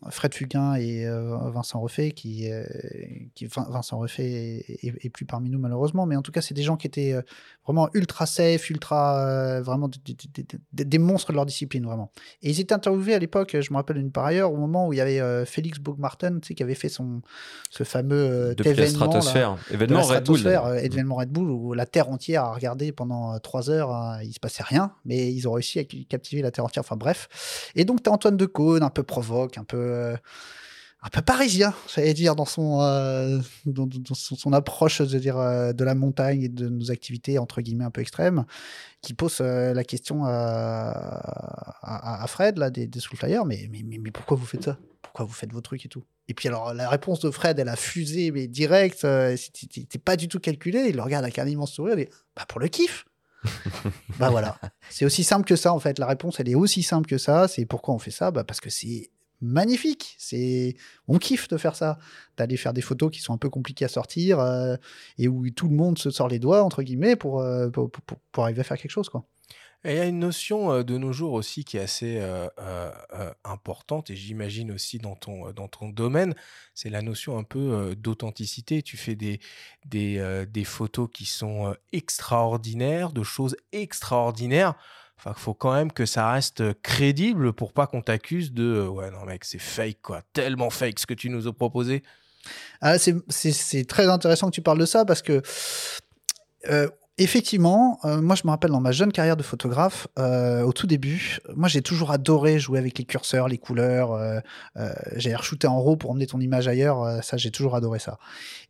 Fred 0.10 0.34
Fugain 0.34 0.76
et 0.76 1.05
euh, 1.05 1.38
Vincent 1.51 1.80
Refait, 1.80 2.12
qui, 2.12 2.51
euh, 2.51 2.64
qui 3.36 3.45
Vincent 3.47 3.97
Refait 3.97 4.64
est, 4.68 5.10
plus 5.10 5.26
parmi 5.26 5.49
nous 5.49 5.60
malheureusement, 5.60 6.05
mais 6.05 6.16
en 6.16 6.22
tout 6.22 6.32
cas 6.32 6.41
c'est 6.41 6.53
des 6.53 6.64
gens 6.64 6.78
qui 6.78 6.88
étaient 6.88 7.14
euh, 7.14 7.22
vraiment 7.66 7.89
ultra 7.93 8.26
safe, 8.26 8.70
ultra 8.70 9.62
vraiment 9.62 9.88
des, 9.88 9.99
des- 10.05 10.16
des- 10.34 10.45
des- 10.74 10.86
des 10.86 10.97
monstres 10.97 11.32
de 11.32 11.36
leur 11.36 11.45
discipline 11.45 11.86
vraiment. 11.86 12.12
Et 12.41 12.49
ils 12.49 12.60
étaient 12.60 12.74
interviewés 12.74 13.14
à 13.16 13.20
l'époque, 13.20 13.55
je 13.60 13.72
me 13.72 13.76
rappelle 13.78 13.97
une 13.97 14.12
par 14.12 14.26
ailleurs, 14.26 14.51
au 14.53 14.58
moment 14.58 14.88
où 14.88 14.93
il 14.93 14.97
y 14.97 15.01
avait 15.01 15.45
Félix 15.45 15.80
Bougmarten, 15.80 16.39
tu 16.41 16.47
sais, 16.49 16.53
qui 16.55 16.64
avait 16.64 16.76
fait 16.76 16.89
son 16.89 17.22
ce 17.70 17.84
fameux 17.84 18.55
Depuis 18.55 18.70
événement, 18.70 18.89
stratosphère, 19.10 19.58
de 19.70 19.74
événement 19.76 19.99
la 19.99 20.03
Red 20.05 20.24
Bull. 20.26 20.38
stratosphère, 20.39 20.66
euh, 20.66 20.76
événement 20.78 21.16
Red 21.16 21.30
Bull 21.30 21.49
où 21.49 21.74
la 21.74 21.86
Terre 21.86 22.10
entière 22.10 22.43
a 22.43 22.53
regardé 22.53 22.91
pendant 22.91 23.38
trois 23.39 23.70
heures, 23.70 23.91
hein, 23.91 24.20
il 24.24 24.34
se 24.34 24.39
passait 24.39 24.64
rien, 24.64 24.93
mais 25.05 25.34
ils 25.34 25.47
ont 25.47 25.51
réussi 25.53 25.80
à 25.80 25.84
captiver 26.08 26.41
la 26.41 26.51
Terre 26.51 26.66
entière. 26.66 26.82
Enfin 26.82 26.95
bref. 26.95 27.28
Et 27.76 27.84
donc 27.86 28.03
tu 28.03 28.10
as 28.10 28.14
Antoine 28.14 28.38
Decaune, 28.38 28.84
un 28.84 28.89
peu 28.89 29.03
provoque, 29.03 29.58
un 29.58 29.64
peu 29.64 29.97
un 31.04 31.10
peu 31.10 31.22
parisien, 31.22 31.74
j'allais 31.93 32.14
dire 32.14 32.36
dans 32.36 32.45
son 32.45 32.82
euh, 32.82 33.39
dans, 33.66 33.88
son, 34.14 34.54
approche, 34.54 35.02
veux 35.02 35.20
dire 35.20 35.38
euh, 35.38 35.72
de 35.72 35.84
la 35.84 35.93
montagne 35.93 36.43
et 36.43 36.50
de 36.50 36.68
nos 36.70 36.89
activités 36.91 37.38
entre 37.38 37.62
guillemets 37.62 37.84
un 37.84 37.91
peu 37.91 38.02
extrêmes, 38.02 38.45
qui 39.02 39.14
pose 39.14 39.38
euh, 39.41 39.74
la 39.74 39.84
question 39.84 40.26
à, 40.26 40.91
à, 41.82 42.26
Fred 42.28 42.58
là 42.58 42.72
des, 42.72 42.88
des 42.88 43.00
mais, 43.45 43.70
mais 43.72 43.84
mais 44.00 44.12
pourquoi 44.12 44.38
vous 44.38 44.45
faites 44.45 44.64
ça? 44.64 44.78
Pourquoi 45.04 45.26
vous 45.26 45.34
faites 45.34 45.54
vos 45.54 45.62
trucs 45.62 45.86
et 45.86 45.89
tout? 45.89 46.04
Et 46.28 46.34
puis 46.34 46.48
alors 46.48 46.74
la 46.74 46.89
réponse 46.89 47.20
de 47.20 47.30
Fred, 47.30 47.60
elle 47.60 47.70
a 47.70 47.76
fusé 47.76 48.32
mais 48.32 48.48
direct, 48.48 49.06
euh, 49.06 49.38
c'était 49.38 50.00
pas 50.00 50.16
du 50.16 50.28
tout 50.28 50.39
calculé. 50.39 50.88
Il 50.89 50.95
le 50.95 51.04
regarde 51.04 51.24
avec 51.24 51.38
un 51.38 51.48
immense 51.48 51.74
sourire, 51.74 51.95
dit 51.95 52.10
bah 52.36 52.45
pour 52.48 52.60
le 52.60 52.70
kiff. 52.70 53.06
bah 54.18 54.32
voilà, 54.32 54.60
c'est 54.89 55.06
aussi 55.06 55.24
simple 55.24 55.45
que 55.45 55.56
ça 55.56 55.72
en 55.74 55.80
fait. 55.80 56.00
La 56.00 56.08
réponse, 56.08 56.39
elle 56.39 56.50
est 56.50 56.56
aussi 56.56 56.82
simple 56.82 57.08
que 57.08 57.20
ça. 57.20 57.48
C'est 57.48 57.66
pourquoi 57.66 57.93
on 57.93 58.00
fait 58.00 58.12
ça? 58.12 58.32
Bah 58.32 58.43
parce 58.43 58.60
que 58.60 58.72
c'est 58.72 59.12
magnifique. 59.42 60.16
C'est 60.18 60.76
on 61.08 61.18
kiffe 61.18 61.48
de 61.48 61.58
faire 61.58 61.76
ça, 61.76 62.00
d'aller 62.38 62.58
faire 62.58 62.74
des 62.74 62.82
photos 62.82 63.12
qui 63.12 63.22
sont 63.22 63.34
un 63.34 63.38
peu 63.38 63.50
compliquées 63.50 63.86
à 63.86 63.90
sortir 63.90 64.40
euh, 64.40 64.76
et 65.18 65.28
où 65.28 65.50
tout 65.50 65.68
le 65.68 65.76
monde 65.76 65.98
se 65.98 66.10
sort 66.10 66.28
les 66.28 66.40
doigts 66.40 66.64
entre 66.64 66.84
guillemets 66.84 67.16
pour 67.16 67.42
euh, 67.42 67.70
pour, 67.70 67.92
pour- 67.92 68.44
arriver 68.44 68.62
à 68.62 68.64
faire 68.64 68.78
quelque 68.78 68.92
chose 68.92 69.10
quoi. 69.10 69.26
Il 69.86 69.94
y 69.94 70.00
a 70.00 70.06
une 70.06 70.20
notion 70.20 70.72
euh, 70.72 70.84
de 70.84 70.98
nos 70.98 71.14
jours 71.14 71.34
aussi 71.34 71.64
qui 71.64 71.78
est 71.78 71.82
assez 71.82 72.20
importante, 73.44 74.10
et 74.10 74.16
j'imagine 74.16 74.72
aussi 74.72 74.98
dans 74.98 75.16
ton, 75.16 75.52
dans 75.52 75.68
ton 75.68 75.90
domaine, 75.90 76.34
c'est 76.74 76.90
la 76.90 77.02
notion 77.02 77.38
un 77.38 77.44
peu 77.44 77.96
d'authenticité. 77.96 78.82
Tu 78.82 78.98
fais 78.98 79.16
des, 79.16 79.40
des, 79.86 80.46
des 80.52 80.64
photos 80.64 81.08
qui 81.14 81.26
sont 81.26 81.76
extraordinaires, 81.94 83.12
de 83.12 83.24
choses 83.24 83.56
extraordinaires. 83.72 84.74
Enfin, 85.20 85.34
faut 85.36 85.53
quand 85.53 85.74
même 85.74 85.91
que 85.91 86.05
ça 86.05 86.32
reste 86.32 86.61
euh, 86.61 86.74
crédible 86.84 87.51
pour 87.53 87.74
pas 87.74 87.88
qu'on 87.88 88.01
t'accuse 88.01 88.53
de 88.53 88.63
euh, 88.63 88.88
ouais 88.88 89.09
non 89.09 89.26
mec 89.26 89.45
c'est 89.45 89.57
fake 89.57 89.97
quoi, 90.03 90.22
tellement 90.32 90.70
fake 90.70 90.99
ce 90.99 91.07
que 91.07 91.15
tu 91.15 91.30
nous 91.30 91.47
as 91.47 91.53
proposé. 91.53 92.03
Ah, 92.82 92.97
c'est 92.99 93.88
très 93.88 94.07
intéressant 94.07 94.49
que 94.49 94.55
tu 94.55 94.61
parles 94.61 94.78
de 94.80 94.86
ça 94.86 95.05
parce 95.05 95.22
que 95.22 95.41
euh, 96.70 96.88
effectivement, 97.18 97.99
euh, 98.05 98.22
moi 98.22 98.36
je 98.36 98.43
me 98.45 98.51
rappelle 98.51 98.72
dans 98.72 98.80
ma 98.80 98.91
jeune 98.91 99.11
carrière 99.11 99.38
de 99.38 99.43
photographe, 99.43 100.07
euh, 100.20 100.61
au 100.61 100.72
tout 100.72 100.88
début, 100.88 101.39
moi 101.55 101.68
j'ai 101.68 101.82
toujours 101.82 102.11
adoré 102.11 102.59
jouer 102.59 102.80
avec 102.80 102.97
les 102.97 103.05
curseurs, 103.05 103.47
les 103.47 103.57
couleurs. 103.57 104.13
Euh, 104.13 104.39
euh, 104.78 104.93
j'ai 105.15 105.34
re-shooté 105.34 105.68
en 105.68 105.82
RAW 105.82 105.97
pour 105.97 106.11
emmener 106.11 106.28
ton 106.28 106.39
image 106.39 106.68
ailleurs, 106.68 107.24
ça 107.24 107.38
j'ai 107.38 107.51
toujours 107.51 107.76
adoré 107.76 107.99
ça. 107.99 108.20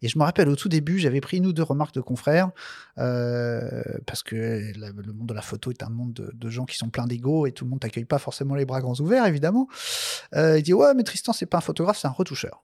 Et 0.02 0.08
je 0.08 0.18
me 0.18 0.24
rappelle 0.24 0.48
au 0.50 0.56
tout 0.56 0.70
début, 0.70 1.00
j'avais 1.00 1.22
pris 1.22 1.38
une 1.38 1.46
ou 1.46 1.54
deux 1.54 1.64
remarques 1.64 1.96
de 1.96 2.02
confrères 2.02 2.52
parce 2.96 4.24
que 4.24 4.36
le 4.76 5.14
monde 5.14 5.28
de 5.28 5.34
la 5.34 5.42
photo 5.42 5.72
est 5.72 5.84
un 5.84 5.90
monde 5.90 6.32
de, 6.34 6.50
gens 6.50 6.66
qui 6.66 6.78
sont 6.78 6.90
pleins 6.90 7.08
d'ego 7.08 7.46
et 7.46 7.52
tout 7.52 7.66
le 7.66 7.70
monde 7.70 7.82
t'accueille 7.82 8.06
pas 8.06 8.20
forcément 8.20 8.56
les 8.56 8.66
bras 8.66 8.80
grands 8.80 9.00
ouverts 9.00 9.26
évidemment. 9.26 9.68
Il 10.36 10.62
dit 10.64 10.74
ouais 10.74 10.94
mais 10.96 11.04
Tristan 11.04 11.34
c'est 11.34 11.46
pas 11.46 11.58
un 11.58 11.62
photographe, 11.62 11.98
c'est 12.00 12.08
un 12.08 12.12
retoucheur. 12.12 12.64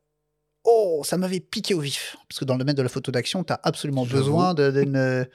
Oh, 0.96 1.04
ça 1.04 1.18
m'avait 1.18 1.40
piqué 1.40 1.74
au 1.74 1.80
vif. 1.80 2.16
Parce 2.30 2.40
que 2.40 2.46
dans 2.46 2.54
le 2.54 2.60
domaine 2.60 2.76
de 2.76 2.82
la 2.84 2.90
photo 2.90 3.12
d'action, 3.12 3.44
tu 3.44 3.52
as 3.54 3.60
absolument 3.64 4.06
besoin 4.06 4.54
de- 4.54 5.28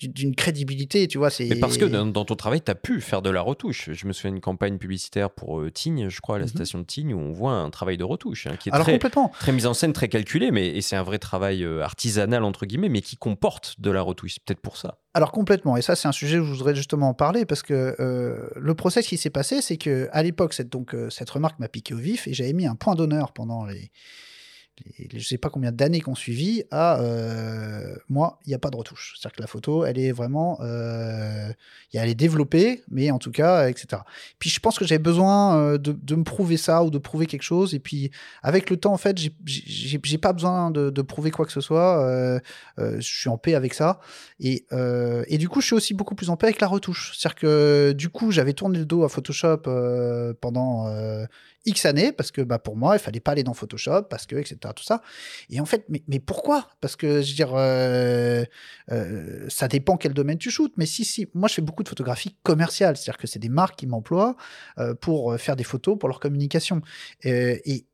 d'une 0.00 0.34
crédibilité, 0.34 1.06
tu 1.06 1.18
vois. 1.18 1.28
Mais 1.38 1.54
parce 1.60 1.78
que 1.78 1.84
dans, 1.84 2.04
dans 2.06 2.24
ton 2.24 2.34
travail, 2.34 2.60
tu 2.60 2.70
as 2.70 2.74
pu 2.74 3.00
faire 3.00 3.22
de 3.22 3.30
la 3.30 3.40
retouche. 3.40 3.90
Je 3.92 4.06
me 4.06 4.12
souviens 4.12 4.32
d'une 4.32 4.40
campagne 4.40 4.76
publicitaire 4.76 5.30
pour 5.30 5.60
euh, 5.60 5.70
Tignes, 5.70 6.08
je 6.08 6.20
crois, 6.20 6.36
à 6.36 6.38
la 6.40 6.46
Mhm. 6.46 6.50
station 6.50 6.78
de 6.80 6.84
Tignes, 6.84 7.14
où 7.14 7.18
on 7.20 7.32
voit 7.32 7.52
un 7.52 7.70
travail 7.70 7.96
de 7.96 8.02
retouche 8.04 8.46
hein, 8.48 8.56
qui 8.58 8.68
est 8.70 8.72
Alors 8.72 8.86
très, 8.86 8.94
complètement. 8.94 9.30
très 9.38 9.52
mise 9.52 9.66
en 9.66 9.74
scène, 9.74 9.92
très 9.92 10.08
calculé, 10.08 10.50
mais 10.50 10.66
et 10.68 10.80
c'est 10.80 10.96
un 10.96 11.04
vrai 11.04 11.18
travail 11.20 11.62
euh, 11.64 11.82
artisanal, 11.82 12.42
entre 12.44 12.66
guillemets, 12.66 12.88
mais 12.88 13.02
qui 13.02 13.16
comporte 13.16 13.76
de 13.78 13.90
la 13.90 14.02
retouche. 14.02 14.34
C'est 14.34 14.42
peut-être 14.44 14.60
pour 14.62 14.76
ça. 14.78 14.98
Alors 15.14 15.30
complètement. 15.30 15.76
Et 15.76 15.82
ça, 15.82 15.94
c'est 15.94 16.08
un 16.08 16.12
sujet 16.12 16.38
où 16.40 16.44
je 16.44 16.50
voudrais 16.52 16.74
justement 16.74 17.10
en 17.10 17.14
parler 17.14 17.44
parce 17.46 17.62
que 17.62 17.94
euh, 18.00 18.48
le 18.56 18.74
process 18.74 19.06
qui 19.06 19.16
s'est 19.16 19.30
passé, 19.30 19.62
c'est 19.62 19.76
que 19.76 20.08
à 20.12 20.24
l'époque, 20.24 20.54
cette, 20.54 20.70
donc, 20.70 20.92
euh, 20.94 21.08
cette 21.08 21.30
remarque 21.30 21.60
m'a 21.60 21.68
piqué 21.68 21.94
au 21.94 21.98
vif 21.98 22.26
et 22.26 22.34
j'avais 22.34 22.52
mis 22.52 22.66
un 22.66 22.74
point 22.74 22.96
d'honneur 22.96 23.32
pendant 23.32 23.64
les 23.64 23.92
je 24.98 25.26
sais 25.26 25.38
pas 25.38 25.50
combien 25.50 25.72
d'années 25.72 26.00
qu'on 26.00 26.14
suivi 26.14 26.64
à 26.70 27.00
euh, 27.00 27.94
moi, 28.08 28.38
il 28.44 28.48
n'y 28.48 28.54
a 28.54 28.58
pas 28.58 28.70
de 28.70 28.76
retouche. 28.76 29.14
C'est-à-dire 29.16 29.36
que 29.36 29.40
la 29.40 29.46
photo, 29.46 29.84
elle 29.84 29.98
est 29.98 30.12
vraiment, 30.12 30.58
euh, 30.62 31.52
elle 31.92 32.08
est 32.08 32.14
développée, 32.14 32.82
mais 32.90 33.10
en 33.10 33.18
tout 33.18 33.30
cas, 33.30 33.68
etc. 33.68 34.02
Puis 34.38 34.50
je 34.50 34.60
pense 34.60 34.78
que 34.78 34.84
j'avais 34.84 34.98
besoin 34.98 35.56
euh, 35.58 35.78
de, 35.78 36.14
me 36.14 36.24
prouver 36.24 36.56
ça 36.56 36.82
ou 36.82 36.90
de 36.90 36.98
prouver 36.98 37.26
quelque 37.26 37.42
chose. 37.42 37.74
Et 37.74 37.78
puis 37.78 38.10
avec 38.42 38.68
le 38.68 38.76
temps, 38.76 38.92
en 38.92 38.98
fait, 38.98 39.16
j'ai- 39.18 40.18
pas 40.18 40.32
besoin 40.32 40.70
de, 40.70 41.02
prouver 41.02 41.30
quoi 41.30 41.44
que 41.44 41.52
ce 41.52 41.60
soit. 41.60 42.04
euh, 42.04 42.40
je 42.78 43.00
suis 43.00 43.28
en 43.28 43.36
paix 43.38 43.54
avec 43.54 43.74
ça. 43.74 44.00
Et, 44.40 44.66
et 45.28 45.38
du 45.38 45.48
coup, 45.48 45.60
je 45.60 45.66
suis 45.66 45.74
aussi 45.74 45.94
beaucoup 45.94 46.14
plus 46.14 46.30
en 46.30 46.36
paix 46.36 46.46
avec 46.46 46.60
la 46.60 46.66
retouche. 46.66 47.16
C'est-à-dire 47.16 47.36
que 47.36 47.92
du 47.92 48.08
coup, 48.08 48.30
j'avais 48.30 48.52
tourné 48.52 48.78
le 48.78 48.86
dos 48.86 49.04
à 49.04 49.08
Photoshop 49.08 49.62
pendant 50.40 50.88
X 51.66 51.86
années 51.86 52.12
parce 52.12 52.30
que 52.30 52.40
bah, 52.40 52.58
pour 52.58 52.76
moi, 52.76 52.96
il 52.96 52.98
fallait 52.98 53.20
pas 53.20 53.32
aller 53.32 53.42
dans 53.42 53.54
Photoshop 53.54 54.04
parce 54.10 54.26
que, 54.26 54.36
etc. 54.36 54.58
Tout 54.74 54.84
ça. 54.84 55.02
Et 55.50 55.60
en 55.60 55.64
fait, 55.66 55.86
mais, 55.88 56.20
pourquoi? 56.20 56.68
Parce 56.80 56.96
que 56.96 57.22
je 57.22 57.30
veux 57.30 57.34
dire, 57.34 57.54
euh, 57.54 58.44
euh, 58.90 59.46
ça 59.48 59.68
dépend 59.68 59.96
quel 59.96 60.14
domaine 60.14 60.38
tu 60.38 60.50
shootes. 60.50 60.74
Mais 60.76 60.86
si, 60.86 61.04
si, 61.04 61.28
moi, 61.34 61.48
je 61.48 61.54
fais 61.54 61.62
beaucoup 61.62 61.82
de 61.82 61.88
photographie 61.88 62.36
commerciale. 62.42 62.96
C'est-à-dire 62.96 63.18
que 63.18 63.26
c'est 63.26 63.38
des 63.38 63.48
marques 63.48 63.76
qui 63.76 63.86
m'emploient 63.86 64.36
euh, 64.78 64.94
pour 64.94 65.38
faire 65.38 65.56
des 65.56 65.64
photos 65.64 65.98
pour 65.98 66.08
leur 66.08 66.20
communication. 66.20 66.82
Et 67.22 67.86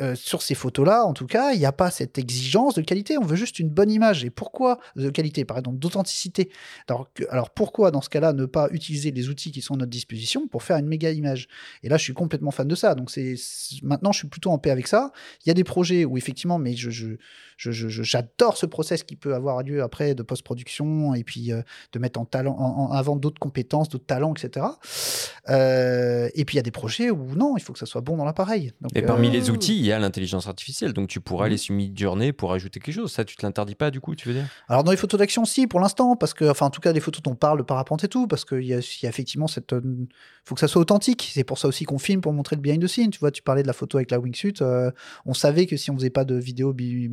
euh, 0.00 0.14
sur 0.14 0.42
ces 0.42 0.54
photos-là, 0.54 1.04
en 1.04 1.12
tout 1.12 1.26
cas, 1.26 1.52
il 1.52 1.58
n'y 1.58 1.66
a 1.66 1.72
pas 1.72 1.90
cette 1.90 2.18
exigence 2.18 2.74
de 2.74 2.82
qualité. 2.82 3.18
On 3.18 3.24
veut 3.24 3.36
juste 3.36 3.58
une 3.58 3.68
bonne 3.68 3.90
image. 3.90 4.24
Et 4.24 4.30
pourquoi 4.30 4.78
de 4.96 5.10
qualité, 5.10 5.44
pardon, 5.44 5.72
d'authenticité 5.72 6.50
alors, 6.88 7.08
alors 7.30 7.50
pourquoi, 7.50 7.90
dans 7.90 8.00
ce 8.00 8.08
cas-là, 8.08 8.32
ne 8.32 8.46
pas 8.46 8.68
utiliser 8.70 9.10
les 9.10 9.28
outils 9.28 9.52
qui 9.52 9.60
sont 9.62 9.74
à 9.74 9.78
notre 9.78 9.90
disposition 9.90 10.48
pour 10.48 10.62
faire 10.62 10.76
une 10.76 10.86
méga 10.86 11.10
image? 11.10 11.48
Et 11.82 11.88
là, 11.88 11.96
je 11.96 12.02
suis 12.02 12.14
complètement 12.14 12.50
fan 12.50 12.68
de 12.68 12.74
ça. 12.74 12.94
Donc 12.94 13.10
c'est 13.10 13.34
maintenant, 13.82 14.12
je 14.12 14.18
suis 14.18 14.28
plutôt 14.28 14.50
en 14.50 14.58
paix 14.58 14.70
avec 14.70 14.86
ça. 14.86 15.12
Il 15.44 15.48
y 15.48 15.50
a 15.50 15.54
des 15.54 15.64
projets 15.64 16.04
où 16.04 16.16
effectivement, 16.16 16.58
mais 16.58 16.74
je- 16.74 16.90
je- 16.90 17.16
j'adore 17.58 18.56
ce 18.56 18.66
process 18.66 19.02
qui 19.02 19.16
peut 19.16 19.34
avoir 19.34 19.62
lieu 19.62 19.82
après 19.82 20.14
de 20.14 20.22
post-production 20.22 21.14
et 21.14 21.24
puis 21.24 21.52
euh, 21.52 21.62
de 21.92 21.98
mettre 21.98 22.20
en, 22.20 22.24
talent, 22.24 22.56
en, 22.58 22.90
en 22.90 22.92
avant 22.92 23.16
d'autres 23.16 23.38
compétences, 23.38 23.88
d'autres 23.88 24.06
talents, 24.06 24.34
etc. 24.34 24.66
Euh, 25.50 26.28
et 26.34 26.44
puis 26.44 26.54
il 26.54 26.58
y 26.58 26.60
a 26.60 26.62
des 26.62 26.70
projets 26.70 27.10
où 27.10 27.34
non, 27.34 27.56
il 27.56 27.62
faut 27.62 27.72
que 27.72 27.78
ça 27.78 27.86
soit 27.86 28.00
bon 28.00 28.16
dans 28.16 28.24
l'appareil. 28.24 28.72
Et 28.94 29.02
parmi 29.02 29.28
euh, 29.28 29.32
les 29.32 29.50
outils, 29.50 29.78
il 29.78 29.84
y 29.84 29.92
a 29.92 29.98
l'intelligence 29.98 30.46
artificielle. 30.46 30.92
Donc 30.92 31.08
tu 31.08 31.20
pourras 31.20 31.44
Mhm. 31.44 31.46
aller 31.46 31.56
sur 31.58 31.74
Midjourney 31.74 32.32
pour 32.32 32.52
ajouter 32.52 32.80
quelque 32.80 32.94
chose. 32.94 33.12
Ça, 33.12 33.24
tu 33.24 33.36
te 33.36 33.44
l'interdis 33.44 33.74
pas 33.74 33.90
du 33.90 34.00
coup, 34.00 34.14
tu 34.14 34.28
veux 34.28 34.34
dire? 34.34 34.48
Alors 34.68 34.84
dans 34.84 34.90
les 34.90 34.96
photos 34.96 35.18
d'action, 35.18 35.44
si, 35.44 35.66
pour 35.66 35.80
l'instant, 35.80 36.16
parce 36.16 36.32
que, 36.34 36.44
enfin 36.48 36.66
en 36.66 36.70
tout 36.70 36.80
cas 36.80 36.92
des 36.92 37.00
photos 37.00 37.22
dont 37.22 37.32
on 37.32 37.36
parle, 37.36 37.58
le 37.58 37.64
parapente 37.64 38.04
et 38.04 38.08
tout, 38.08 38.26
parce 38.26 38.44
qu'il 38.44 38.62
y, 38.62 38.68
y 38.68 38.74
a 38.74 38.78
effectivement 39.08 39.46
cette... 39.46 39.72
euh, 39.72 39.82
faut 40.44 40.54
que 40.54 40.60
ça 40.60 40.68
soit 40.68 40.80
authentique. 40.80 41.30
C'est 41.32 41.44
pour 41.44 41.58
ça 41.58 41.68
aussi 41.68 41.84
qu'on 41.84 41.98
filme, 41.98 42.20
pour 42.20 42.32
montrer 42.32 42.56
le 42.56 42.62
behind 42.62 42.82
the 42.82 42.86
scene. 42.86 43.10
Tu 43.10 43.18
vois, 43.18 43.30
tu 43.30 43.42
parlais 43.42 43.62
de 43.62 43.66
la 43.66 43.72
photo 43.72 43.98
avec 43.98 44.10
la 44.10 44.18
wingsuit. 44.18 44.54
euh, 44.62 44.90
on 45.26 45.34
savait 45.34 45.66
que 45.66 45.76
si 45.76 45.90
on 45.90 45.94
faisait 45.96 46.10
pas 46.10 46.24
de 46.24 46.34
vidéo 46.36 46.72
bi- 46.72 47.08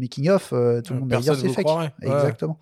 euh, 0.54 0.82
tout 0.82 0.94
le 0.94 1.00
monde 1.00 1.10
dire 1.10 1.18
Personne 1.20 1.36
c'est 1.50 1.54
fake. 1.56 1.66
croirait. 1.66 1.94
Exactement. 2.02 2.60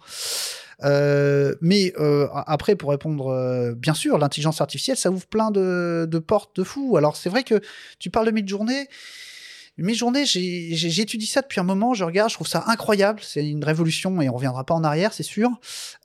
Euh, 0.84 1.56
mais 1.62 1.94
euh, 2.00 2.28
après, 2.46 2.76
pour 2.76 2.90
répondre, 2.92 3.74
bien 3.76 3.94
sûr, 3.94 4.18
l'intelligence 4.18 4.62
artificielle, 4.62 4.96
ça 4.98 5.12
ouvre 5.12 5.26
plein 5.28 5.52
de, 5.52 6.08
de 6.10 6.20
portes 6.20 6.56
de 6.56 6.64
fou. 6.64 6.96
Alors 6.98 7.18
c'est 7.18 7.30
vrai 7.30 7.44
que 7.44 7.60
tu 8.00 8.10
parles 8.10 8.26
de 8.28 8.32
j'ai- 10.26 10.76
j'ai- 10.76 10.90
j'étudie 10.90 11.26
ça 11.26 11.42
depuis 11.42 11.60
un 11.60 11.64
moment, 11.64 11.94
je 11.94 12.04
regarde, 12.04 12.30
je 12.30 12.36
trouve 12.36 12.48
ça 12.48 12.64
incroyable. 12.68 13.20
C'est 13.24 13.46
une 13.48 13.64
révolution 13.64 14.22
et 14.22 14.30
on 14.30 14.34
reviendra 14.34 14.66
pas 14.66 14.74
en 14.74 14.84
arrière, 14.84 15.14
c'est 15.14 15.24
sûr. 15.24 15.50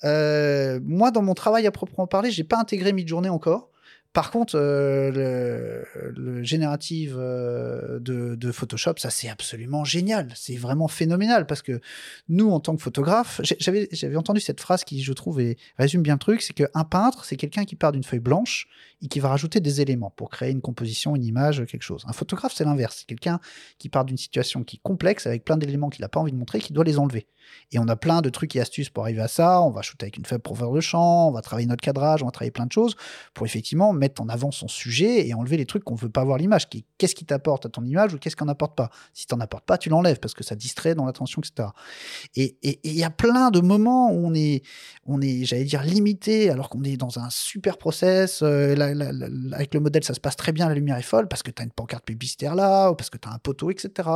Moi, 0.02 1.10
dans 1.12 1.22
mon 1.22 1.34
travail 1.34 1.66
à 1.66 1.70
proprement 1.70 2.06
parler, 2.06 2.30
j'ai 2.30 2.44
pas 2.44 2.58
intégré 2.58 2.92
mid-journée 2.92 3.28
encore. 3.30 3.70
Par 4.14 4.30
contre, 4.30 4.54
euh, 4.54 5.10
le, 5.10 6.12
le 6.12 6.42
générative 6.44 7.16
euh, 7.18 7.98
de, 7.98 8.52
Photoshop, 8.52 8.94
ça 8.98 9.10
c'est 9.10 9.28
absolument 9.28 9.82
génial. 9.84 10.28
C'est 10.36 10.54
vraiment 10.54 10.86
phénoménal 10.86 11.46
parce 11.46 11.62
que 11.62 11.80
nous, 12.28 12.48
en 12.48 12.60
tant 12.60 12.76
que 12.76 12.82
photographe, 12.82 13.40
j'avais 13.58 14.16
entendu 14.16 14.38
cette 14.40 14.60
phrase 14.60 14.84
qui, 14.84 15.02
je 15.02 15.12
trouve, 15.12 15.40
est- 15.40 15.56
résume 15.78 16.02
bien 16.02 16.14
le 16.14 16.20
truc, 16.20 16.42
c'est 16.42 16.52
qu'un 16.52 16.84
peintre, 16.84 17.24
c'est 17.24 17.36
quelqu'un 17.36 17.64
qui 17.64 17.74
part 17.74 17.90
d'une 17.90 18.04
feuille 18.04 18.20
blanche 18.20 18.68
et 19.02 19.08
qui 19.08 19.18
va 19.18 19.30
rajouter 19.30 19.58
des 19.58 19.80
éléments 19.80 20.10
pour 20.10 20.30
créer 20.30 20.52
une 20.52 20.60
composition, 20.62 21.16
une 21.16 21.24
image, 21.24 21.64
quelque 21.66 21.82
chose. 21.82 22.04
Un 22.06 22.12
photographe, 22.12 22.52
c'est 22.54 22.64
l'inverse. 22.64 22.98
C'est 23.00 23.06
quelqu'un 23.06 23.40
qui 23.78 23.88
part 23.88 24.04
d'une 24.04 24.16
situation 24.16 24.62
qui 24.62 24.76
est 24.76 24.80
complexe, 24.84 25.26
avec 25.26 25.44
plein 25.44 25.56
d'éléments 25.56 25.90
qu'il 25.90 26.02
n'a 26.02 26.08
pas 26.08 26.20
envie 26.20 26.30
de 26.32 26.36
montrer, 26.36 26.60
qui 26.60 26.72
doit 26.72 26.84
les 26.84 27.00
enlever. 27.00 27.26
Et 27.72 27.80
on 27.80 27.88
a 27.88 27.96
plein 27.96 28.22
de 28.22 28.30
trucs 28.30 28.54
et 28.54 28.60
astuces 28.60 28.90
pour 28.90 29.02
arriver 29.02 29.20
à 29.20 29.28
ça. 29.28 29.60
On 29.60 29.70
va 29.70 29.82
shooter 29.82 30.04
avec 30.04 30.16
une 30.18 30.24
faible 30.24 30.40
profondeur 30.42 30.72
de 30.72 30.80
champ, 30.80 31.28
on 31.28 31.32
va 31.32 31.42
travailler 31.42 31.66
notre 31.66 31.82
cadrage, 31.82 32.22
on 32.22 32.26
va 32.26 32.30
travailler 32.32 32.52
plein 32.52 32.66
de 32.66 32.72
choses 32.72 32.94
pour 33.34 33.44
effectivement 33.44 33.92
mettre 34.04 34.20
en 34.20 34.28
avant 34.28 34.50
son 34.50 34.68
sujet 34.68 35.26
et 35.26 35.32
enlever 35.32 35.56
les 35.56 35.64
trucs 35.64 35.82
qu'on 35.82 35.94
veut 35.94 36.10
pas 36.10 36.24
voir 36.24 36.36
l'image. 36.36 36.68
Qu'est-ce 36.98 37.14
qui 37.14 37.24
t'apporte 37.24 37.64
à 37.64 37.68
ton 37.70 37.82
image 37.84 38.12
ou 38.12 38.18
qu'est-ce 38.18 38.36
qu'on 38.36 38.44
n'apporte 38.44 38.76
pas 38.76 38.90
Si 39.14 39.26
t'en 39.26 39.40
apportes 39.40 39.64
pas, 39.64 39.78
tu 39.78 39.88
l'enlèves 39.88 40.20
parce 40.20 40.34
que 40.34 40.44
ça 40.44 40.54
distrait 40.54 40.94
dans 40.94 41.06
l'attention, 41.06 41.40
etc. 41.40 41.68
Et 42.36 42.58
il 42.62 42.94
y 42.94 43.04
a 43.04 43.10
plein 43.10 43.50
de 43.50 43.60
moments 43.60 44.12
où 44.12 44.26
on 44.26 44.34
est, 44.34 45.44
j'allais 45.44 45.64
dire, 45.64 45.82
limité 45.82 46.50
alors 46.50 46.68
qu'on 46.68 46.84
est 46.84 46.96
dans 46.96 47.18
un 47.18 47.30
super 47.30 47.78
process. 47.78 48.42
euh, 48.42 48.74
avec 49.52 49.72
le 49.72 49.80
modèle, 49.80 50.04
ça 50.04 50.14
se 50.14 50.20
passe 50.20 50.36
très 50.36 50.52
bien, 50.52 50.68
la 50.68 50.74
lumière 50.74 50.96
est 50.96 51.02
folle 51.02 51.28
parce 51.28 51.42
que 51.42 51.50
tu 51.50 51.62
as 51.62 51.64
une 51.64 51.72
pancarte 51.72 52.04
publicitaire 52.04 52.54
là, 52.54 52.90
ou 52.90 52.94
parce 52.94 53.08
que 53.10 53.18
tu 53.18 53.28
as 53.28 53.32
un 53.32 53.38
poteau, 53.38 53.70
etc. 53.70 54.08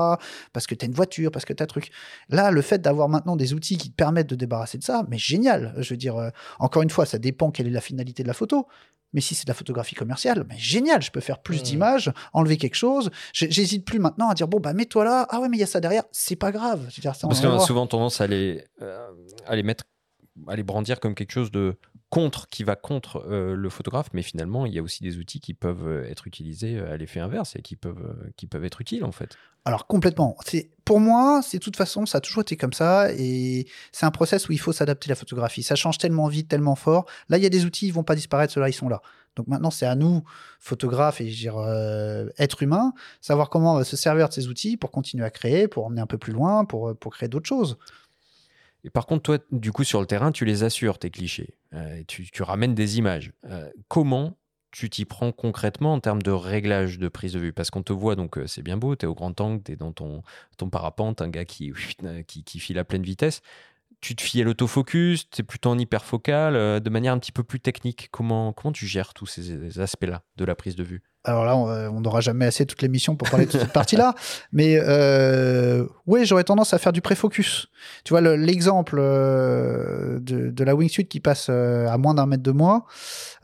Parce 0.53 0.67
que 0.67 0.75
tu 0.75 0.85
as 0.85 0.89
une 0.89 0.95
voiture, 0.95 1.31
parce 1.31 1.45
que 1.45 1.53
tu 1.53 1.63
as 1.63 1.65
un 1.65 1.67
truc. 1.67 1.91
Là, 2.29 2.51
le 2.51 2.63
fait 2.63 2.79
d'avoir 2.79 3.09
maintenant 3.09 3.37
des 3.37 3.55
outils 3.55 3.79
qui 3.79 3.91
te 3.91 3.97
permettent 3.97 4.29
de 4.29 4.37
débarrasser 4.37 4.77
de 4.79 4.85
ça, 4.85 5.05
mais 5.09 5.19
génial. 5.19 5.75
Je 5.79 5.95
veux 5.95 5.97
dire, 5.97 6.17
euh, 6.17 6.31
encore 6.59 6.83
une 6.83 6.91
fois, 6.91 7.07
ça 7.07 7.19
dépend 7.19 7.51
quelle 7.51 7.67
est 7.69 7.71
la 7.71 7.81
finalité 7.81 8.23
de 8.23 8.29
la 8.29 8.35
photo. 8.35 8.67
Mais 9.15 9.21
si 9.23 9.35
c'est 9.35 9.47
de 9.47 9.51
la 9.51 9.55
photographie 9.55 9.95
commerciale, 9.95 10.45
mais 10.49 10.59
génial, 10.59 11.01
je 11.03 11.11
peux 11.11 11.21
faire 11.21 11.39
plus 11.41 11.57
Ouais. 11.59 11.63
d'images, 11.63 12.13
enlever 12.35 12.57
quelque 12.59 12.75
chose. 12.75 13.11
J'hésite 13.33 13.85
plus 13.87 13.99
maintenant 13.99 14.29
à 14.29 14.35
dire 14.35 14.49
bon 14.49 14.61
bah 14.61 14.75
mets-toi 14.75 15.05
là. 15.05 15.27
Ah 15.31 15.41
ouais, 15.41 15.49
mais 15.49 15.57
il 15.57 15.61
y 15.61 15.63
a 15.63 15.67
ça 15.67 15.81
derrière. 15.81 16.03
C'est 16.13 16.37
pas 16.37 16.53
grave. 16.53 16.87
Je 16.91 16.97
veux 16.97 17.01
dire, 17.01 17.15
ça, 17.15 17.27
on 17.27 17.31
Parce 17.31 17.41
qu'on 17.41 17.55
a 17.55 17.59
souvent 17.61 17.87
tendance 17.87 18.21
à 18.21 18.27
les, 18.27 18.65
euh, 18.83 19.09
à 19.47 19.57
les 19.57 19.63
mettre, 19.63 19.85
à 20.47 20.57
les 20.57 20.63
brandir 20.63 21.01
comme 21.01 21.15
quelque 21.15 21.33
chose 21.33 21.51
de 21.51 21.77
contre, 22.11 22.49
qui 22.49 22.65
va 22.65 22.75
contre 22.75 23.25
euh, 23.29 23.55
le 23.55 23.71
photographe, 23.71 24.09
mais 24.13 24.23
finalement, 24.23 24.65
il 24.65 24.73
y 24.73 24.79
a 24.79 24.83
aussi 24.83 25.03
des 25.03 25.19
outils 25.19 25.41
qui 25.41 25.53
peuvent 25.53 25.87
euh, 25.87 26.09
être 26.09 26.27
utilisés 26.27 26.77
euh, 26.77 26.93
à 26.93 26.97
l'effet 26.97 27.21
inverse 27.21 27.55
et 27.57 27.63
qui 27.63 27.77
peuvent, 27.77 28.17
qui 28.37 28.47
peuvent 28.47 28.65
être 28.65 28.81
utiles 28.81 29.05
en 29.05 29.13
fait. 29.13 29.37
Alors 29.65 29.87
complètement. 29.87 30.37
Pour 30.85 31.01
moi, 31.01 31.43
c'est 31.43 31.59
de 31.59 31.63
toute 31.63 31.77
façon, 31.77 32.07
ça 32.07 32.19
a 32.19 32.21
toujours 32.23 32.41
été 32.41 32.57
comme 32.57 32.73
ça 32.73 33.13
et 33.13 33.67
c'est 33.93 34.07
un 34.07 34.11
process 34.11 34.49
où 34.49 34.53
il 34.53 34.59
faut 34.59 34.73
s'adapter 34.73 35.09
à 35.09 35.11
la 35.11 35.15
photographie. 35.17 35.63
Ça 35.63 35.75
change 35.75 35.99
tellement 35.99 36.29
vite, 36.29 36.49
tellement 36.49 36.77
fort. 36.77 37.05
Là, 37.29 37.37
il 37.37 37.43
y 37.43 37.47
a 37.47 37.51
des 37.51 37.67
outils, 37.67 37.89
ils 37.89 37.93
vont 37.93 38.05
pas 38.05 38.15
disparaître, 38.15 38.55
ceux-là, 38.55 38.71
ils 38.71 38.75
sont 38.75 38.89
là. 38.89 39.03
Donc 39.37 39.47
maintenant, 39.47 39.71
c'est 39.71 39.87
à 39.87 39.95
nous, 39.95 40.25
photographes 40.59 41.21
et 41.21 41.31
je 41.31 41.37
dire, 41.37 41.59
êtres 42.39 42.63
humains, 42.63 42.93
savoir 43.21 43.51
comment 43.51 43.75
on 43.75 43.77
va 43.77 43.85
se 43.85 43.97
servir 43.97 44.29
de 44.29 44.33
ces 44.33 44.49
outils 44.49 44.77
pour 44.79 44.91
continuer 44.91 45.25
à 45.25 45.31
créer, 45.31 45.69
pour 45.69 45.85
emmener 45.85 46.01
un 46.01 46.07
peu 46.07 46.19
plus 46.19 46.33
loin, 46.33 46.65
pour, 46.65 46.97
pour 46.97 47.13
créer 47.13 47.29
d'autres 47.29 47.49
choses. 47.49 47.79
Et 48.85 48.91
par 48.91 49.07
contre, 49.07 49.23
toi, 49.23 49.39
du 49.51 49.73
coup, 49.73 49.85
sur 49.85 50.01
le 50.01 50.07
terrain, 50.07 50.33
tu 50.33 50.45
les 50.45 50.63
assures, 50.65 50.99
tes 50.99 51.11
clichés. 51.11 51.55
Euh, 51.75 52.03
tu, 52.07 52.43
ramènes 52.43 52.75
des 52.75 52.99
images. 52.99 53.33
Euh, 53.45 53.69
comment 53.89 54.39
tu 54.71 54.91
t'y 54.91 55.05
prends 55.05 55.33
concrètement 55.33 55.95
en 55.95 56.01
termes 56.01 56.23
de 56.23 56.31
réglage 56.31 56.99
de 56.99 57.09
prise 57.09 57.33
de 57.33 57.39
vue? 57.39 57.53
Parce 57.53 57.71
qu'on 57.71 57.83
te 57.83 57.93
voit, 57.93 58.17
donc 58.17 58.39
euh, 58.39 58.47
c'est 58.47 58.63
bien 58.63 58.77
beau, 58.77 58.95
tu 58.97 59.07
es 59.07 59.09
au 59.09 59.15
grand 59.15 59.41
angle, 59.41 59.63
tu 59.63 59.73
es 59.73 59.77
dans 59.77 59.93
ton, 59.93 60.23
ton 60.57 60.71
parapente, 60.71 61.23
un 61.23 61.29
gars 61.29 61.45
qui, 61.45 61.73
qui, 62.27 62.45
qui 62.45 62.59
file 62.61 62.79
à 62.79 62.85
pleine 62.85 63.03
vitesse. 63.03 63.43
Tu 64.01 64.15
te 64.15 64.23
fies 64.23 64.41
à 64.41 64.45
l'autofocus, 64.45 65.29
tu 65.29 65.41
es 65.41 65.45
plutôt 65.45 65.71
en 65.71 65.79
hyperfocal, 65.79 66.55
euh, 66.55 66.79
de 66.79 66.89
manière 66.89 67.13
un 67.13 67.19
petit 67.19 67.33
peu 67.33 67.43
plus 67.43 67.59
technique. 67.59 68.09
Comment, 68.13 68.53
comment 68.53 68.71
tu 68.73 68.87
gères 68.87 69.13
tous 69.13 69.27
ces 69.27 69.81
aspects-là 69.81 70.23
de 70.37 70.45
la 70.45 70.55
prise 70.55 70.77
de 70.77 70.85
vue? 70.85 71.03
Alors 71.25 71.45
là, 71.45 71.57
on 71.57 72.01
n'aura 72.01 72.21
jamais 72.21 72.47
assez 72.47 72.65
toute 72.65 72.81
l'émission 72.81 73.17
pour 73.17 73.29
parler 73.29 73.45
de 73.45 73.51
cette 73.51 73.73
partie-là. 73.73 74.15
Mais 74.53 74.79
euh, 74.81 75.85
oui, 76.07 76.25
j'aurais 76.25 76.45
tendance 76.45 76.73
à 76.73 76.79
faire 76.79 76.93
du 76.93 77.03
pré-focus. 77.03 77.67
Tu 78.05 78.11
vois, 78.15 78.21
le- 78.21 78.37
l'exemple 78.37 78.97
euh, 78.99 80.21
de, 80.21 80.49
de 80.51 80.65
la 80.65 80.75
wingsuit 80.77 81.07
qui 81.07 81.19
passe 81.21 81.49
euh, 81.51 81.89
à 81.89 81.99
moins 81.99 82.15
d'un 82.15 82.27
mètre 82.27 82.45
de 82.45 82.53
moi, 82.53 82.87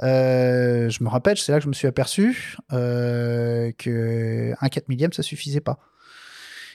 euh, 0.02 0.88
je 0.88 1.02
me 1.04 1.08
rappelle, 1.08 1.36
c'est 1.36 1.52
là 1.52 1.58
que 1.58 1.64
je 1.64 1.68
me 1.68 1.74
suis 1.74 1.88
aperçu 1.88 2.56
euh, 2.72 3.72
que 3.76 4.52
un 4.60 4.68
4 4.68 4.88
millième, 4.88 5.12
ça 5.12 5.22
suffisait 5.22 5.60
pas. 5.60 5.78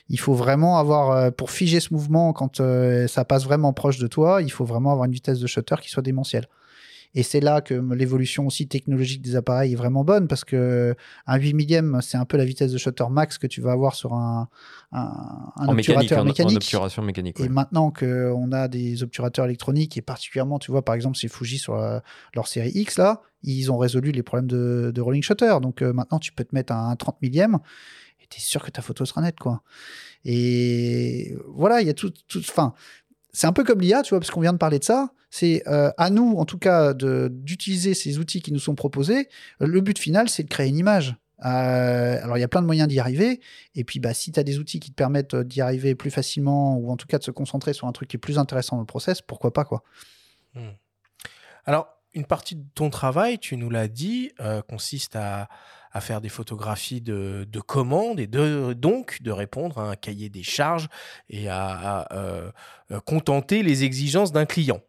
Il 0.10 0.20
faut 0.20 0.34
vraiment 0.34 0.78
avoir, 0.80 1.12
euh, 1.12 1.32
pour 1.32 1.52
figer 1.52 1.80
ce 1.80 1.94
mouvement, 1.94 2.34
quand 2.34 2.60
euh, 2.60 3.08
ça 3.08 3.26
passe 3.26 3.44
vraiment 3.44 3.74
proche 3.74 4.00
de 4.00 4.08
toi, 4.08 4.42
il 4.42 4.52
faut 4.52 4.66
vraiment 4.66 4.92
avoir 4.92 5.06
une 5.06 5.12
vitesse 5.12 5.40
de 5.40 5.48
shutter 5.48 5.76
qui 5.82 5.90
soit 5.90 6.04
démentielle. 6.04 6.48
Et 7.16 7.24
c'est 7.24 7.40
là 7.40 7.62
que 7.62 7.74
l'évolution 7.96 8.46
aussi 8.46 8.68
technologique 8.68 9.24
des 9.24 9.36
appareils 9.36 9.74
est 9.74 9.76
vraiment 9.76 10.04
bonne 10.04 10.28
parce 10.28 10.44
que 10.46 10.96
un 11.26 11.38
8 11.38 11.54
millième, 11.56 12.00
c'est 12.04 12.18
un 12.18 12.26
peu 12.26 12.38
la 12.38 12.46
vitesse 12.46 12.72
de 12.72 12.78
shutter 12.78 13.06
max 13.10 13.40
que 13.40 13.48
tu 13.48 13.62
vas 13.62 13.72
avoir 13.72 13.96
sur 13.96 14.14
un, 14.14 14.48
un, 14.92 15.52
un 15.56 15.68
En 15.70 15.74
mécanique, 15.74 15.90
obturateur 16.12 16.18
en, 16.20 16.22
en 16.22 16.26
mécanique. 16.26 16.58
obturation 16.58 17.02
mécanique. 17.02 17.40
Et 17.40 17.50
maintenant 17.50 17.90
qu'on 17.92 18.52
a 18.52 18.68
des 18.68 19.02
obturateurs 19.02 19.46
électroniques, 19.46 19.98
et 19.98 20.02
particulièrement, 20.04 20.60
tu 20.60 20.70
vois, 20.72 20.86
par 20.86 20.94
exemple, 20.94 21.18
chez 21.18 21.30
Fuji 21.30 21.58
sur 21.58 21.76
la- 21.78 22.04
leur 22.36 22.48
série 22.48 22.72
X, 22.76 23.00
là, 23.00 23.22
ils 23.42 23.72
ont 23.72 23.78
résolu 23.80 24.12
les 24.12 24.22
problèmes 24.22 24.48
de, 24.48 24.92
de 24.94 25.02
rolling 25.02 25.24
shutter. 25.24 25.56
Donc 25.64 25.82
euh, 25.82 25.92
maintenant, 25.94 26.20
tu 26.20 26.32
peux 26.32 26.44
te 26.44 26.54
mettre 26.54 26.74
à 26.74 26.92
un 26.92 26.96
30 26.96 27.20
millième 27.24 27.58
et 28.30 28.36
tu 28.36 28.40
es 28.40 28.42
sûr 28.42 28.64
que 28.64 28.72
ta 28.72 28.82
photo 28.82 29.06
sera 29.06 29.22
nette, 29.22 29.40
quoi. 29.40 29.64
Et 30.26 31.36
voilà, 31.48 31.82
il 31.82 31.88
y 31.88 31.90
a 31.90 31.94
tout. 31.94 32.12
tout 32.28 32.40
enfin, 32.40 32.74
c'est 33.34 33.48
un 33.48 33.54
peu 33.54 33.64
comme 33.64 33.82
l'IA, 33.82 34.02
tu 34.02 34.10
vois, 34.10 34.20
parce 34.20 34.32
qu'on 34.32 34.42
vient 34.42 34.54
de 34.54 34.58
parler 34.58 34.80
de 34.80 34.84
ça. 34.84 35.12
C'est 35.30 35.64
euh, 35.68 35.92
à 35.98 36.10
nous, 36.10 36.36
en 36.38 36.46
tout 36.46 36.58
cas, 36.58 36.94
d'utiliser 36.94 37.94
ces 37.94 38.18
outils 38.18 38.42
qui 38.42 38.52
nous 38.52 38.60
sont 38.60 38.76
proposés. 38.76 39.30
Le 39.60 39.82
but 39.82 40.00
final, 40.00 40.30
c'est 40.30 40.44
de 40.44 40.50
créer 40.50 40.68
une 40.68 40.78
image. 40.78 41.16
Euh, 41.46 42.20
alors, 42.24 42.38
il 42.38 42.42
y 42.42 42.44
a 42.44 42.48
plein 42.48 42.62
de 42.62 42.66
moyens 42.66 42.88
d'y 42.88 43.00
arriver. 43.00 43.40
Et 43.76 43.84
puis, 43.84 44.00
bah, 44.00 44.14
si 44.14 44.32
tu 44.32 44.40
as 44.40 44.44
des 44.44 44.60
outils 44.60 44.80
qui 44.80 44.90
te 44.90 44.96
permettent 44.96 45.36
d'y 45.36 45.62
arriver 45.62 45.96
plus 45.96 46.12
facilement, 46.12 46.76
ou 46.78 46.92
en 46.92 46.98
tout 46.98 47.08
cas 47.08 47.20
de 47.20 47.24
se 47.24 47.32
concentrer 47.32 47.74
sur 47.74 47.88
un 47.88 47.92
truc 47.92 48.10
qui 48.10 48.18
est 48.18 48.20
plus 48.20 48.40
intéressant 48.40 48.76
dans 48.76 48.82
le 48.82 48.88
process, 48.88 49.22
pourquoi 49.22 49.54
pas, 49.54 49.64
quoi. 49.64 49.84
Hmm. 50.56 50.72
Alors, 51.66 51.88
une 52.14 52.26
partie 52.26 52.56
de 52.56 52.66
ton 52.74 52.90
travail, 52.90 53.38
tu 53.40 53.56
nous 53.56 53.70
l'as 53.70 53.88
dit, 53.88 54.32
euh, 54.40 54.62
consiste 54.62 55.16
à, 55.16 55.48
faire 56.02 56.22
des 56.22 56.30
photographies 56.30 57.02
de, 57.02 57.46
commandes 57.66 58.20
et 58.20 58.28
de, 58.28 58.74
donc 58.74 59.22
de 59.22 59.32
répondre 59.32 59.80
à 59.80 59.90
un 59.90 59.96
cahier 59.96 60.30
des 60.30 60.44
charges 60.44 60.88
et 61.30 61.50
à, 61.50 62.08
euh, 62.12 62.52
contenter 63.06 63.64
les 63.64 63.84
exigences 63.84 64.32
d'un 64.32 64.46
client. 64.46 64.82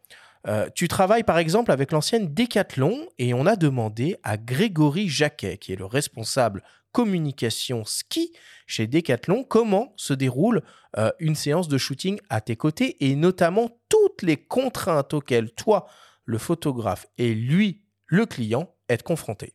Euh, 0.47 0.69
tu 0.75 0.89
travailles 0.89 1.23
par 1.23 1.39
exemple 1.39 1.71
avec 1.71 1.93
l'ancienne 1.93 2.33
Decathlon 2.33 3.07
et 3.19 3.35
on 3.35 3.47
a 3.47 3.57
demandé 3.57 4.17
à 4.23 4.37
Grégory 4.37 5.09
Jacquet, 5.09 5.59
qui 5.59 5.73
est 5.73 5.77
le 5.77 5.85
responsable 5.85 6.63
communication 6.93 7.85
ski 7.85 8.33
chez 8.67 8.87
Decathlon, 8.87 9.45
comment 9.45 9.93
se 9.97 10.13
déroule 10.13 10.63
euh, 10.97 11.11
une 11.19 11.35
séance 11.35 11.69
de 11.69 11.79
shooting 11.79 12.19
à 12.29 12.41
tes 12.41 12.57
côtés 12.57 13.05
et 13.05 13.15
notamment 13.17 13.81
toutes 13.89 14.23
les 14.23 14.37
contraintes 14.37 15.15
auxquelles 15.15 15.53
toi, 15.53 15.87
le 16.25 16.39
photographe, 16.39 17.07
et 17.19 17.35
lui, 17.35 17.83
le 18.07 18.27
client, 18.27 18.75
êtes 18.89 19.03
confrontés. 19.03 19.55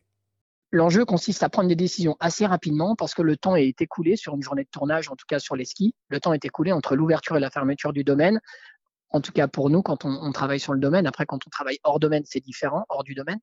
L'enjeu 0.72 1.04
consiste 1.04 1.42
à 1.42 1.48
prendre 1.48 1.68
des 1.68 1.76
décisions 1.76 2.16
assez 2.18 2.44
rapidement 2.44 2.96
parce 2.96 3.14
que 3.14 3.22
le 3.22 3.36
temps 3.36 3.56
est 3.56 3.80
écoulé 3.80 4.16
sur 4.16 4.34
une 4.34 4.42
journée 4.42 4.64
de 4.64 4.68
tournage, 4.68 5.08
en 5.08 5.16
tout 5.16 5.26
cas 5.28 5.38
sur 5.38 5.56
les 5.56 5.64
skis. 5.64 5.94
Le 6.08 6.20
temps 6.20 6.32
est 6.32 6.44
écoulé 6.44 6.72
entre 6.72 6.96
l'ouverture 6.96 7.36
et 7.36 7.40
la 7.40 7.50
fermeture 7.50 7.92
du 7.92 8.04
domaine 8.04 8.40
en 9.10 9.20
tout 9.20 9.32
cas 9.32 9.48
pour 9.48 9.70
nous, 9.70 9.82
quand 9.82 10.04
on, 10.04 10.32
travaille 10.32 10.60
sur 10.60 10.72
le 10.72 10.80
domaine. 10.80 11.06
Après, 11.06 11.26
quand 11.26 11.38
on 11.46 11.50
travaille 11.50 11.78
hors 11.84 11.98
domaine, 11.98 12.22
c'est 12.26 12.40
différent, 12.40 12.84
hors 12.88 13.04
du 13.04 13.14
domaine. 13.14 13.38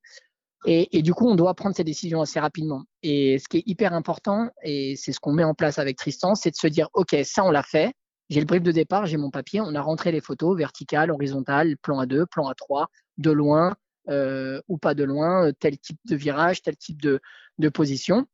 Et, 0.65 1.01
du 1.01 1.13
coup, 1.13 1.27
on 1.27 1.35
doit 1.35 1.53
prendre 1.55 1.75
ces 1.75 1.83
décisions 1.83 2.21
assez 2.21 2.39
rapidement. 2.39 2.83
Et 3.01 3.37
ce 3.37 3.49
qui 3.49 3.57
est 3.57 3.63
hyper 3.65 3.91
important, 3.93 4.49
et 4.63 4.95
c'est 4.95 5.11
ce 5.11 5.19
qu'on 5.19 5.33
met 5.33 5.43
en 5.43 5.53
place 5.53 5.77
avec 5.77 5.97
Tristan, 5.97 6.35
c'est 6.35 6.51
de 6.51 6.55
se 6.55 6.67
dire, 6.67 6.87
OK, 6.93 7.13
ça, 7.25 7.43
on 7.43 7.51
l'a 7.51 7.63
fait. 7.63 7.93
J'ai 8.29 8.39
le 8.39 8.45
brief 8.45 8.63
de 8.63 8.71
départ, 8.71 9.05
j'ai 9.05 9.17
mon 9.17 9.29
papier, 9.29 9.59
on 9.59 9.75
a 9.75 9.81
rentré 9.81 10.13
les 10.13 10.21
photos 10.21 10.57
verticales, 10.57 11.11
horizontales, 11.11 11.75
plan 11.81 11.99
à 11.99 12.05
2, 12.05 12.25
plan 12.27 12.47
à 12.47 12.55
3, 12.55 12.87
de 13.17 13.31
loin 13.31 13.75
euh, 14.09 14.61
ou 14.67 14.77
pas 14.77 14.93
de 14.93 15.03
loin, 15.03 15.51
tel 15.59 15.77
type 15.77 15.99
de 16.05 16.15
virage, 16.15 16.61
tel 16.61 16.75
type 16.75 17.01
de, 17.01 17.21
de 17.57 17.69
position. 17.69 18.25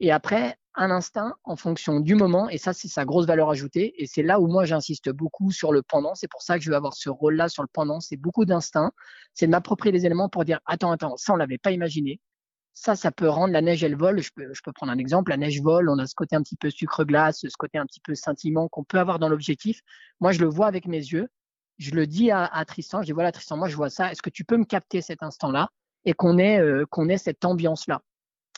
Et 0.00 0.12
après, 0.12 0.56
un 0.76 0.90
instinct 0.90 1.34
en 1.44 1.56
fonction 1.56 2.00
du 2.00 2.14
moment, 2.14 2.48
et 2.50 2.58
ça, 2.58 2.72
c'est 2.72 2.88
sa 2.88 3.04
grosse 3.04 3.26
valeur 3.26 3.48
ajoutée. 3.50 3.94
Et 4.02 4.06
c'est 4.06 4.22
là 4.22 4.40
où 4.40 4.46
moi, 4.46 4.66
j'insiste 4.66 5.10
beaucoup 5.10 5.50
sur 5.50 5.72
le 5.72 5.82
pendant. 5.82 6.14
C'est 6.14 6.28
pour 6.28 6.42
ça 6.42 6.58
que 6.58 6.64
je 6.64 6.70
vais 6.70 6.76
avoir 6.76 6.94
ce 6.94 7.08
rôle-là 7.08 7.48
sur 7.48 7.62
le 7.62 7.68
pendant. 7.72 8.00
C'est 8.00 8.16
beaucoup 8.16 8.44
d'instinct. 8.44 8.92
C'est 9.32 9.46
de 9.46 9.50
m'approprier 9.52 9.92
les 9.92 10.04
éléments 10.04 10.28
pour 10.28 10.44
dire, 10.44 10.60
attends, 10.66 10.92
attends, 10.92 11.16
ça, 11.16 11.32
on 11.32 11.36
l'avait 11.36 11.58
pas 11.58 11.70
imaginé. 11.70 12.20
Ça, 12.74 12.94
ça 12.94 13.10
peut 13.10 13.28
rendre 13.28 13.54
la 13.54 13.62
neige, 13.62 13.82
elle 13.82 13.96
vole. 13.96 14.20
Je 14.20 14.30
peux, 14.36 14.52
je 14.52 14.60
peux 14.62 14.72
prendre 14.72 14.92
un 14.92 14.98
exemple. 14.98 15.30
La 15.30 15.38
neige 15.38 15.62
vole. 15.62 15.88
On 15.88 15.98
a 15.98 16.06
ce 16.06 16.14
côté 16.14 16.36
un 16.36 16.42
petit 16.42 16.56
peu 16.56 16.68
sucre-glace, 16.68 17.40
ce 17.40 17.56
côté 17.58 17.78
un 17.78 17.86
petit 17.86 18.00
peu 18.00 18.14
scintillement 18.14 18.68
qu'on 18.68 18.84
peut 18.84 18.98
avoir 18.98 19.18
dans 19.18 19.30
l'objectif. 19.30 19.80
Moi, 20.20 20.32
je 20.32 20.40
le 20.40 20.46
vois 20.46 20.66
avec 20.66 20.86
mes 20.86 20.98
yeux. 20.98 21.28
Je 21.78 21.90
le 21.92 22.06
dis 22.06 22.30
à, 22.30 22.64
Tristan. 22.66 23.02
Je 23.02 23.06
dis, 23.06 23.12
voilà, 23.12 23.32
Tristan, 23.32 23.56
moi, 23.56 23.68
je 23.68 23.76
vois 23.76 23.90
ça. 23.90 24.10
Est-ce 24.10 24.22
que 24.22 24.30
tu 24.30 24.44
peux 24.44 24.56
me 24.56 24.64
capter 24.64 25.02
cet 25.02 25.22
instant-là 25.22 25.68
et 26.04 26.14
qu'on 26.14 26.38
ait, 26.38 26.60
euh, 26.60 26.86
qu'on 26.88 27.08
ait 27.08 27.18
cette 27.18 27.44
ambiance-là? 27.44 28.02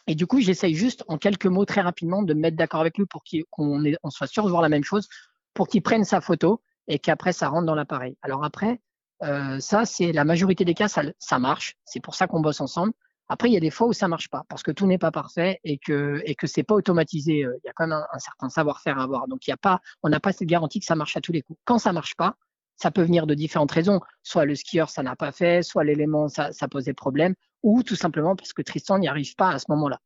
Et 0.07 0.15
du 0.15 0.27
coup, 0.27 0.41
j'essaye 0.41 0.75
juste 0.75 1.05
en 1.09 1.19
quelques 1.19 1.47
mots 1.47 1.67
très 1.67 1.83
rapidement 1.83 2.23
de 2.23 2.33
me 2.33 2.41
mettre 2.41 2.57
d'accord 2.57 2.81
avec 2.81 2.97
lui 2.97 3.05
pour 3.05 3.23
qu'on 3.51 3.85
on 4.03 4.11
soit 4.11 4.27
sûr 4.27 4.45
de 4.45 4.51
voir 4.51 4.63
la 4.63 4.71
même 4.71 4.85
chose, 4.85 5.09
pour 5.53 5.69
qu'il 5.69 5.83
prenne 5.83 6.05
sa 6.05 6.21
photo 6.21 6.63
et 6.87 6.99
qu'après 6.99 7.33
ça 7.33 7.49
rentre 7.49 7.67
dans 7.67 7.75
l'appareil. 7.75 8.17
Alors 8.23 8.43
après, 8.43 8.81
euh, 9.23 9.61
ça 9.61 9.85
c'est 9.85 10.13
la 10.13 10.25
majorité 10.25 10.65
des 10.65 10.75
cas, 10.75 10.89
ça, 10.89 11.03
ça 11.19 11.39
marche. 11.39 11.77
C'est 11.85 12.01
pour 12.01 12.15
ça 12.15 12.27
qu'on 12.27 12.41
bosse 12.41 12.63
ensemble. 12.63 12.93
Après, 13.29 13.51
il 13.51 13.53
y 13.53 13.57
a 13.59 13.61
des 13.61 13.71
fois 13.71 13.87
où 13.87 13.93
ça 13.93 14.09
marche 14.09 14.31
pas 14.31 14.45
parce 14.49 14.63
que 14.63 14.71
tout 14.71 14.87
n'est 14.87 14.99
pas 14.99 15.11
parfait 15.11 15.61
et 15.63 15.77
que 15.77 16.23
et 16.25 16.35
que 16.35 16.47
c'est 16.47 16.63
pas 16.63 16.75
automatisé. 16.75 17.45
Euh, 17.45 17.59
il 17.63 17.67
y 17.67 17.69
a 17.69 17.73
quand 17.75 17.87
même 17.87 18.03
un, 18.11 18.19
certain 18.19 18.49
savoir-faire 18.49 18.99
à 18.99 19.03
avoir. 19.03 19.29
Donc 19.29 19.47
il 19.47 19.51
y 19.51 19.53
a 19.53 19.59
pas, 19.59 19.81
on 20.03 20.09
n'a 20.09 20.21
pas 20.21 20.33
cette 20.33 20.49
garantie 20.49 20.81
que 20.81 20.87
ça 20.87 20.95
marche 20.95 21.17
à 21.17 21.21
tous 21.21 21.33
les 21.33 21.43
coups. 21.43 21.59
Quand 21.67 21.79
ça 21.79 21.93
marche 21.93 22.15
pas, 22.17 22.37
ça 22.79 22.91
peut 22.91 23.03
venir 23.03 23.27
de 23.27 23.35
différentes 23.35 23.73
raisons. 23.73 24.01
Soit 24.23 24.45
le 24.45 24.55
skieur 24.55 24.89
ça 24.89 25.03
n'a 25.03 25.17
pas 25.17 25.33
fait, 25.33 25.63
soit 25.63 25.85
l'élément 25.85 26.29
ça, 26.29 26.53
ça 26.53 26.69
posait 26.69 26.95
problème, 26.95 27.35
ou 27.63 27.83
tout 27.83 27.97
simplement 27.97 28.37
parce 28.37 28.53
que 28.53 28.63
Tristan 28.63 28.99
n'y 28.99 29.09
arrive 29.09 29.35
pas 29.35 29.51
à 29.51 29.59
ce 29.59 29.67
moment-là. 29.69 30.01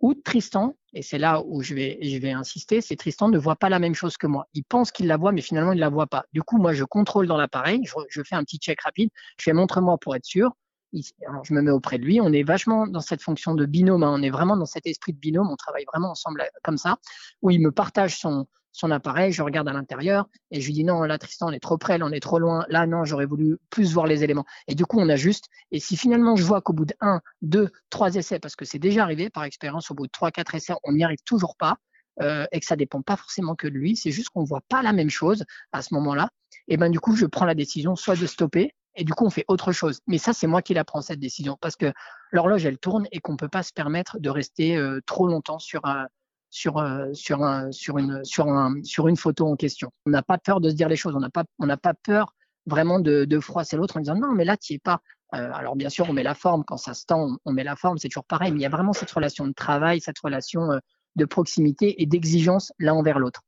Ou 0.00 0.14
Tristan, 0.14 0.76
et 0.92 1.00
c'est 1.00 1.18
là 1.18 1.42
où 1.46 1.62
je 1.62 1.74
vais, 1.74 1.98
je 2.02 2.18
vais 2.18 2.32
insister, 2.32 2.82
c'est 2.82 2.96
Tristan 2.96 3.28
ne 3.28 3.38
voit 3.38 3.56
pas 3.56 3.70
la 3.70 3.78
même 3.78 3.94
chose 3.94 4.18
que 4.18 4.26
moi. 4.26 4.46
Il 4.52 4.64
pense 4.64 4.92
qu'il 4.92 5.06
la 5.06 5.16
voit, 5.16 5.32
mais 5.32 5.40
finalement 5.40 5.72
il 5.72 5.76
ne 5.76 5.80
la 5.80 5.88
voit 5.88 6.06
pas. 6.06 6.24
Du 6.32 6.42
coup, 6.42 6.58
moi, 6.58 6.74
je 6.74 6.84
contrôle 6.84 7.26
dans 7.26 7.38
l'appareil, 7.38 7.80
je, 8.10 8.22
fais 8.22 8.34
un 8.34 8.44
petit 8.44 8.58
check 8.58 8.80
rapide, 8.82 9.08
je 9.38 9.44
fais 9.44 9.52
montre-moi 9.54 9.96
pour 9.98 10.14
être 10.14 10.26
sûr. 10.26 10.50
Je 10.92 11.54
me 11.54 11.62
mets 11.62 11.70
auprès 11.70 11.98
de 11.98 12.04
lui. 12.04 12.20
On 12.20 12.32
est 12.32 12.42
vachement 12.42 12.86
dans 12.86 13.00
cette 13.00 13.22
fonction 13.22 13.54
de 13.54 13.66
binôme. 13.66 14.02
Hein. 14.02 14.14
On 14.14 14.22
est 14.22 14.30
vraiment 14.30 14.56
dans 14.56 14.66
cet 14.66 14.86
esprit 14.86 15.12
de 15.12 15.18
binôme. 15.18 15.50
On 15.50 15.56
travaille 15.56 15.84
vraiment 15.92 16.10
ensemble 16.10 16.42
comme 16.62 16.78
ça, 16.78 16.98
où 17.42 17.50
il 17.50 17.60
me 17.60 17.70
partage 17.70 18.18
son, 18.18 18.46
appareil, 18.90 19.32
je 19.32 19.42
regarde 19.42 19.68
à 19.68 19.72
l'intérieur 19.72 20.28
et 20.50 20.60
je 20.60 20.66
lui 20.66 20.74
dis 20.74 20.84
non, 20.84 21.02
là 21.02 21.16
Tristan, 21.18 21.48
on 21.48 21.52
est 21.52 21.60
trop 21.60 21.78
près, 21.78 21.96
là 21.96 22.04
on 22.06 22.12
est 22.12 22.20
trop 22.20 22.38
loin, 22.38 22.66
là 22.68 22.86
non, 22.86 23.04
j'aurais 23.04 23.24
voulu 23.24 23.56
plus 23.70 23.94
voir 23.94 24.06
les 24.06 24.22
éléments. 24.22 24.44
Et 24.68 24.74
du 24.74 24.84
coup, 24.84 25.00
on 25.00 25.08
ajuste. 25.08 25.46
Et 25.70 25.80
si 25.80 25.96
finalement 25.96 26.36
je 26.36 26.44
vois 26.44 26.60
qu'au 26.60 26.74
bout 26.74 26.84
de 26.84 26.94
1, 27.00 27.20
2, 27.42 27.70
3 27.90 28.16
essais, 28.16 28.38
parce 28.38 28.54
que 28.54 28.64
c'est 28.64 28.78
déjà 28.78 29.02
arrivé 29.02 29.30
par 29.30 29.44
expérience, 29.44 29.90
au 29.90 29.94
bout 29.94 30.06
de 30.06 30.12
3, 30.12 30.30
4 30.30 30.54
essais, 30.56 30.74
on 30.84 30.92
n'y 30.92 31.04
arrive 31.04 31.22
toujours 31.24 31.56
pas, 31.56 31.78
euh, 32.20 32.46
et 32.52 32.60
que 32.60 32.66
ça 32.66 32.76
dépend 32.76 33.02
pas 33.02 33.16
forcément 33.16 33.54
que 33.54 33.66
de 33.66 33.74
lui, 33.74 33.96
c'est 33.96 34.10
juste 34.10 34.28
qu'on 34.28 34.44
voit 34.44 34.62
pas 34.68 34.82
la 34.82 34.92
même 34.92 35.10
chose 35.10 35.44
à 35.72 35.80
ce 35.82 35.94
moment-là, 35.94 36.28
et 36.68 36.76
ben 36.76 36.90
du 36.90 37.00
coup, 37.00 37.14
je 37.16 37.26
prends 37.26 37.44
la 37.44 37.54
décision 37.54 37.96
soit 37.96 38.16
de 38.16 38.26
stopper, 38.26 38.74
et 38.96 39.04
du 39.04 39.12
coup, 39.12 39.26
on 39.26 39.30
fait 39.30 39.44
autre 39.48 39.72
chose. 39.72 40.00
Mais 40.06 40.18
ça, 40.18 40.32
c'est 40.32 40.46
moi 40.46 40.62
qui 40.62 40.74
la 40.74 40.84
prends 40.84 41.00
cette 41.00 41.20
décision, 41.20 41.56
parce 41.60 41.76
que 41.76 41.92
l'horloge, 42.32 42.64
elle 42.66 42.78
tourne 42.78 43.06
et 43.12 43.20
qu'on 43.20 43.36
peut 43.36 43.48
pas 43.48 43.62
se 43.62 43.72
permettre 43.72 44.18
de 44.18 44.30
rester 44.30 44.76
euh, 44.76 45.00
trop 45.06 45.26
longtemps 45.26 45.58
sur 45.58 45.84
un 45.84 46.08
sur, 46.50 46.78
euh, 46.78 47.12
un, 47.30 47.72
sur, 47.72 47.98
une, 47.98 48.22
un, 48.38 48.82
sur 48.82 49.08
une 49.08 49.16
photo 49.16 49.46
en 49.46 49.56
question. 49.56 49.90
On 50.06 50.10
n'a 50.10 50.22
pas 50.22 50.38
peur 50.38 50.60
de 50.60 50.70
se 50.70 50.74
dire 50.74 50.88
les 50.88 50.96
choses, 50.96 51.14
on 51.14 51.20
n'a 51.20 51.30
pas, 51.30 51.44
on 51.58 51.66
n'a 51.66 51.76
pas 51.76 51.94
peur 51.94 52.32
vraiment 52.66 52.98
de, 52.98 53.24
de 53.24 53.40
froisser 53.40 53.76
l'autre 53.76 53.96
en 53.96 54.00
disant 54.00 54.16
non, 54.16 54.32
mais 54.32 54.44
là, 54.44 54.56
tu 54.56 54.74
es 54.74 54.78
pas. 54.78 55.00
Euh, 55.34 55.50
alors, 55.52 55.76
bien 55.76 55.88
sûr, 55.88 56.08
on 56.08 56.12
met 56.12 56.22
la 56.22 56.34
forme, 56.34 56.64
quand 56.64 56.76
ça 56.76 56.94
se 56.94 57.04
tend, 57.04 57.36
on 57.44 57.52
met 57.52 57.64
la 57.64 57.76
forme, 57.76 57.98
c'est 57.98 58.08
toujours 58.08 58.24
pareil, 58.24 58.52
mais 58.52 58.60
il 58.60 58.62
y 58.62 58.66
a 58.66 58.70
vraiment 58.70 58.92
cette 58.92 59.10
relation 59.10 59.46
de 59.46 59.52
travail, 59.52 60.00
cette 60.00 60.18
relation 60.18 60.72
euh, 60.72 60.78
de 61.16 61.24
proximité 61.24 62.00
et 62.02 62.06
d'exigence 62.06 62.72
l'un 62.78 62.94
envers 62.94 63.18
l'autre. 63.18 63.42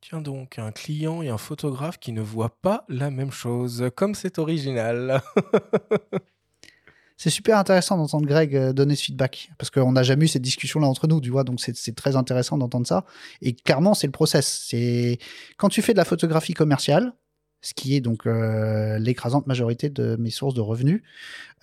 Tiens 0.00 0.22
donc, 0.22 0.58
un 0.58 0.72
client 0.72 1.20
et 1.20 1.28
un 1.28 1.36
photographe 1.36 1.98
qui 1.98 2.12
ne 2.12 2.22
voient 2.22 2.56
pas 2.62 2.84
la 2.88 3.10
même 3.10 3.30
chose, 3.30 3.90
comme 3.94 4.14
c'est 4.14 4.38
original. 4.38 5.20
c'est 7.18 7.28
super 7.28 7.58
intéressant 7.58 7.98
d'entendre 7.98 8.26
Greg 8.26 8.56
euh, 8.56 8.72
donner 8.72 8.96
ce 8.96 9.04
feedback 9.04 9.50
parce 9.58 9.70
qu'on 9.70 9.92
n'a 9.92 10.02
jamais 10.02 10.24
eu 10.24 10.28
cette 10.28 10.40
discussion 10.40 10.80
là 10.80 10.86
entre 10.86 11.06
nous, 11.06 11.20
tu 11.20 11.28
vois. 11.28 11.44
Donc 11.44 11.60
c'est 11.60 11.94
très 11.94 12.16
intéressant 12.16 12.56
d'entendre 12.56 12.86
ça. 12.86 13.04
Et 13.42 13.52
clairement, 13.52 13.92
c'est 13.92 14.06
le 14.06 14.12
process. 14.12 14.64
C'est 14.66 15.18
quand 15.58 15.68
tu 15.68 15.82
fais 15.82 15.92
de 15.92 15.98
la 15.98 16.06
photographie 16.06 16.54
commerciale, 16.54 17.12
ce 17.60 17.74
qui 17.74 17.94
est 17.94 18.00
donc 18.00 18.26
euh, 18.26 18.98
l'écrasante 18.98 19.46
majorité 19.46 19.90
de 19.90 20.16
mes 20.16 20.30
sources 20.30 20.54
de 20.54 20.62
revenus, 20.62 21.02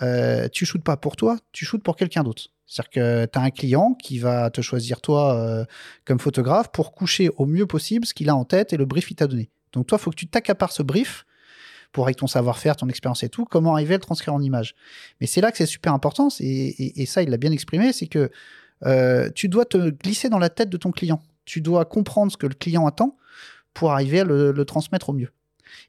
euh, 0.03 0.47
tu 0.49 0.67
shootes 0.67 0.83
pas 0.83 0.95
pour 0.95 1.15
toi, 1.15 1.39
tu 1.53 1.65
shootes 1.65 1.81
pour 1.81 1.95
quelqu'un 1.95 2.23
d'autre. 2.23 2.51
C'est-à-dire 2.67 2.89
que 2.89 3.25
tu 3.25 3.39
as 3.39 3.41
un 3.41 3.49
client 3.49 3.93
qui 3.93 4.19
va 4.19 4.49
te 4.49 4.61
choisir 4.61 5.01
toi 5.01 5.35
euh, 5.35 5.65
comme 6.05 6.19
photographe 6.19 6.69
pour 6.71 6.91
coucher 6.91 7.29
au 7.37 7.45
mieux 7.45 7.65
possible 7.65 8.05
ce 8.05 8.13
qu'il 8.13 8.29
a 8.29 8.35
en 8.35 8.43
tête 8.43 8.73
et 8.73 8.77
le 8.77 8.85
brief 8.85 9.07
qu'il 9.07 9.15
t'a 9.15 9.27
donné. 9.27 9.49
Donc 9.71 9.87
toi, 9.87 9.97
il 9.99 10.03
faut 10.03 10.11
que 10.11 10.15
tu 10.15 10.27
t'accapares 10.27 10.73
ce 10.73 10.83
brief 10.83 11.25
pour 11.93 12.03
avec 12.05 12.17
ton 12.17 12.27
savoir-faire, 12.27 12.75
ton 12.75 12.89
expérience 12.89 13.23
et 13.23 13.29
tout, 13.29 13.45
comment 13.45 13.73
arriver 13.73 13.93
à 13.93 13.97
le 13.97 14.03
transcrire 14.03 14.33
en 14.33 14.41
image. 14.41 14.75
Mais 15.21 15.27
c'est 15.27 15.39
là 15.39 15.51
que 15.51 15.57
c'est 15.57 15.65
super 15.65 15.93
important, 15.93 16.27
et, 16.41 17.05
ça, 17.05 17.23
il 17.23 17.29
l'a 17.29 17.37
bien 17.37 17.51
exprimé, 17.51 17.93
c'est 17.93 18.07
que 18.07 18.29
euh, 18.85 19.29
tu 19.33 19.47
dois 19.47 19.63
te 19.63 19.89
glisser 19.89 20.27
dans 20.27 20.37
la 20.37 20.49
tête 20.49 20.69
de 20.69 20.77
ton 20.77 20.91
client. 20.91 21.21
Tu 21.45 21.61
dois 21.61 21.85
comprendre 21.85 22.31
ce 22.31 22.37
que 22.37 22.45
le 22.45 22.53
client 22.53 22.85
attend 22.85 23.17
pour 23.73 23.93
arriver 23.93 24.19
à 24.19 24.25
le 24.25 24.65
transmettre 24.65 25.09
au 25.09 25.13
mieux. 25.13 25.29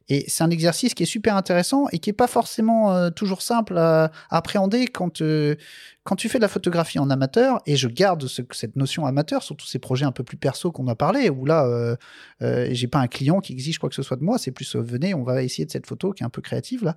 Et 0.09 0.25
c'est 0.29 0.43
un 0.43 0.51
exercice 0.51 0.95
qui 0.95 1.03
est 1.03 1.07
super 1.07 1.37
intéressant 1.37 1.87
et 1.93 1.99
qui 1.99 2.09
n'est 2.09 2.15
pas 2.15 2.27
forcément 2.27 2.93
euh, 2.93 3.11
toujours 3.11 3.43
simple 3.43 3.77
à, 3.77 4.11
appréhender 4.31 4.87
quand, 4.87 5.21
euh, 5.21 5.57
quand 6.05 6.17
tu 6.17 6.29
fais 6.29 6.39
de 6.39 6.43
la 6.43 6.49
photographie 6.49 6.99
en 6.99 7.11
amateur. 7.11 7.61
Et 7.67 7.77
je 7.77 7.89
garde 7.89 8.27
cette 8.27 8.77
notion 8.77 9.07
amateur 9.07 9.43
sur 9.43 9.57
tous 9.57 9.67
ces 9.67 9.79
projets 9.79 10.05
un 10.05 10.13
peu 10.13 10.25
plus 10.25 10.37
perso 10.37 10.73
qu'on 10.73 10.89
a 10.89 10.95
parlé, 10.95 11.29
où 11.31 11.45
là, 11.45 11.67
euh, 11.67 11.97
euh, 12.43 12.69
j'ai 12.73 12.89
pas 12.89 12.99
un 12.99 13.09
client 13.09 13.41
qui 13.41 13.53
exige 13.53 13.79
quoi 13.79 13.89
que 13.89 13.95
ce 13.95 14.03
soit 14.03 14.17
de 14.17 14.25
moi. 14.25 14.39
C'est 14.39 14.53
plus 14.53 14.77
venez, 14.77 15.15
on 15.15 15.23
va 15.23 15.43
essayer 15.43 15.67
de 15.67 15.71
cette 15.71 15.87
photo 15.87 16.13
qui 16.13 16.23
est 16.23 16.27
un 16.27 16.31
peu 16.31 16.43
créative 16.43 16.85
là. 16.85 16.97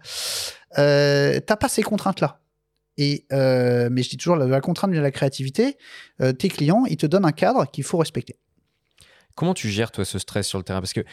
T'as 0.76 1.56
pas 1.56 1.70
ces 1.70 1.84
contraintes-là. 1.84 2.40
Et 2.98 3.26
mais 3.32 4.04
je 4.04 4.10
dis 4.10 4.18
toujours, 4.18 4.36
la, 4.36 4.46
la 4.46 4.62
contrainte 4.62 4.92
de 4.92 5.00
la 5.00 5.12
créativité, 5.12 5.78
tes 6.20 6.50
clients, 6.50 6.86
ils 6.86 6.98
te 6.98 7.06
donnent 7.06 7.26
un 7.26 7.32
cadre 7.32 7.70
qu'il 7.70 7.84
faut 7.84 7.98
respecter. 7.98 8.38
Comment 9.36 9.54
tu 9.54 9.70
gères, 9.70 9.92
toi, 9.92 10.06
ce 10.06 10.20
stress 10.20 10.48
sur 10.48 10.58
le 10.58 10.64
terrain? 10.64 10.82
Parce 10.82 10.94
que, 10.94 11.04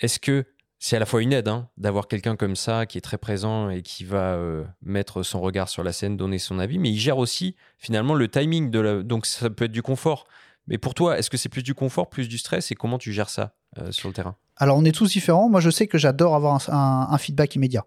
est-ce 0.00 0.18
que 0.18 0.44
c'est 0.86 0.94
à 0.94 1.00
la 1.00 1.06
fois 1.06 1.20
une 1.20 1.32
aide 1.32 1.48
hein, 1.48 1.68
d'avoir 1.78 2.06
quelqu'un 2.06 2.36
comme 2.36 2.54
ça 2.54 2.86
qui 2.86 2.96
est 2.96 3.00
très 3.00 3.18
présent 3.18 3.70
et 3.70 3.82
qui 3.82 4.04
va 4.04 4.34
euh, 4.34 4.62
mettre 4.82 5.24
son 5.24 5.40
regard 5.40 5.68
sur 5.68 5.82
la 5.82 5.92
scène, 5.92 6.16
donner 6.16 6.38
son 6.38 6.60
avis, 6.60 6.78
mais 6.78 6.90
il 6.90 6.96
gère 6.96 7.18
aussi 7.18 7.56
finalement 7.76 8.14
le 8.14 8.28
timing 8.28 8.70
de 8.70 8.78
la... 8.78 9.02
Donc 9.02 9.26
ça 9.26 9.50
peut 9.50 9.64
être 9.64 9.72
du 9.72 9.82
confort. 9.82 10.28
Mais 10.68 10.78
pour 10.78 10.94
toi, 10.94 11.18
est-ce 11.18 11.28
que 11.28 11.36
c'est 11.36 11.48
plus 11.48 11.64
du 11.64 11.74
confort, 11.74 12.08
plus 12.08 12.28
du 12.28 12.38
stress 12.38 12.70
et 12.70 12.76
comment 12.76 12.98
tu 12.98 13.12
gères 13.12 13.30
ça 13.30 13.56
euh, 13.78 13.90
sur 13.90 14.08
le 14.08 14.14
terrain? 14.14 14.36
Alors 14.58 14.78
on 14.78 14.84
est 14.84 14.94
tous 14.94 15.10
différents. 15.10 15.48
Moi 15.48 15.58
je 15.58 15.70
sais 15.70 15.88
que 15.88 15.98
j'adore 15.98 16.36
avoir 16.36 16.56
un, 16.70 17.18
feedback 17.18 17.56
immédiat. 17.56 17.84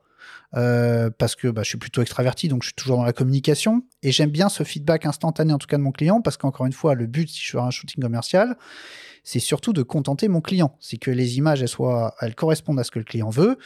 euh, 0.58 1.10
parce 1.18 1.38
que 1.38 1.48
bah, 1.48 1.64
je 1.64 1.70
suis 1.70 1.78
plutôt 1.78 2.02
extraverti, 2.02 2.50
donc 2.50 2.64
je 2.64 2.68
suis 2.68 2.76
toujours 2.76 2.98
dans 2.98 3.06
la 3.06 3.14
communication. 3.14 3.82
Et 4.04 4.12
j'aime 4.12 4.32
bien 4.32 4.50
ce 4.50 4.64
feedback 4.64 5.06
instantané, 5.06 5.54
en 5.54 5.58
tout 5.58 5.68
cas 5.68 5.78
de 5.78 5.84
mon 5.84 5.94
client, 5.94 6.20
parce 6.20 6.36
qu'encore 6.36 6.66
une 6.66 6.74
fois, 6.74 6.96
le 6.96 7.08
but, 7.08 7.30
si 7.30 7.40
je 7.42 7.52
fais 7.52 7.60
un 7.60 7.72
shooting 7.72 8.04
commercial, 8.04 8.58
c'est 9.30 9.40
surtout 9.40 9.74
de 9.74 9.84
contenter 9.84 10.28
mon 10.28 10.42
client. 10.42 10.76
C'est 10.80 10.98
que 10.98 11.12
les 11.12 11.38
images, 11.38 11.62
elles, 11.62 11.68
soient, 11.68 12.16
elles 12.20 12.34
correspondent 12.34 12.80
à 12.80 12.84
ce 12.84 12.90
que 12.90 12.98
le 12.98 13.06
client 13.06 13.30
veut, 13.30 13.60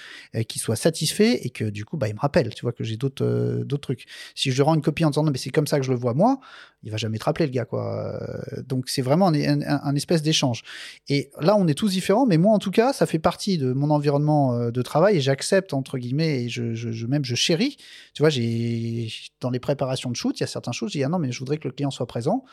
qu'il 0.49 0.61
soit 0.61 0.75
satisfait 0.75 1.39
et 1.45 1.51
que 1.51 1.63
du 1.63 1.85
coup, 1.85 1.95
bah, 1.95 2.09
il 2.09 2.15
me 2.15 2.19
rappelle, 2.19 2.53
tu 2.53 2.63
vois, 2.63 2.73
que 2.73 2.83
j'ai 2.83 2.97
d'autres 2.97 3.23
euh, 3.23 3.63
d'autres 3.63 3.83
trucs. 3.83 4.05
Si 4.35 4.51
je 4.51 4.61
rends 4.61 4.75
une 4.75 4.81
copie 4.81 5.05
en 5.05 5.09
disant 5.09 5.23
non, 5.23 5.31
mais 5.31 5.37
c'est 5.37 5.51
comme 5.51 5.65
ça 5.65 5.79
que 5.79 5.85
je 5.85 5.91
le 5.91 5.97
vois 5.97 6.13
moi, 6.13 6.41
il 6.83 6.91
va 6.91 6.97
jamais 6.97 7.17
te 7.17 7.23
rappeler, 7.23 7.45
le 7.45 7.51
gars, 7.53 7.63
quoi. 7.63 8.19
Euh, 8.21 8.61
donc, 8.61 8.89
c'est 8.89 9.01
vraiment 9.01 9.29
un, 9.29 9.95
espèce 9.95 10.21
d'échange. 10.21 10.63
Et 11.07 11.31
là, 11.39 11.55
on 11.57 11.65
est 11.67 11.73
tous 11.75 11.91
différents, 11.91 12.25
mais 12.25 12.37
moi, 12.37 12.53
en 12.53 12.59
tout 12.59 12.71
cas, 12.71 12.91
ça 12.91 13.05
fait 13.05 13.19
partie 13.19 13.57
de 13.57 13.71
mon 13.71 13.89
environnement 13.89 14.53
euh, 14.53 14.69
de 14.69 14.81
travail 14.81 15.15
et 15.15 15.21
j'accepte, 15.21 15.73
entre 15.73 15.97
guillemets, 15.97 16.43
et 16.43 16.49
je, 16.49 16.73
je, 16.73 17.07
même 17.07 17.23
je 17.23 17.35
chéris. 17.35 17.77
Tu 18.13 18.21
vois, 18.21 18.29
j'ai 18.29 19.07
dans 19.39 19.49
les 19.49 19.59
préparations 19.59 20.11
de 20.11 20.15
shoot, 20.17 20.37
il 20.37 20.41
y 20.41 20.43
a 20.43 20.47
certains 20.47 20.73
choses, 20.73 20.91
je 20.91 20.97
dis 20.97 21.03
ah 21.05 21.09
non, 21.09 21.19
mais 21.19 21.31
je 21.31 21.39
voudrais 21.39 21.57
que 21.57 21.69
le 21.69 21.73
client 21.73 21.91
soit 21.91 22.05
présent. 22.05 22.43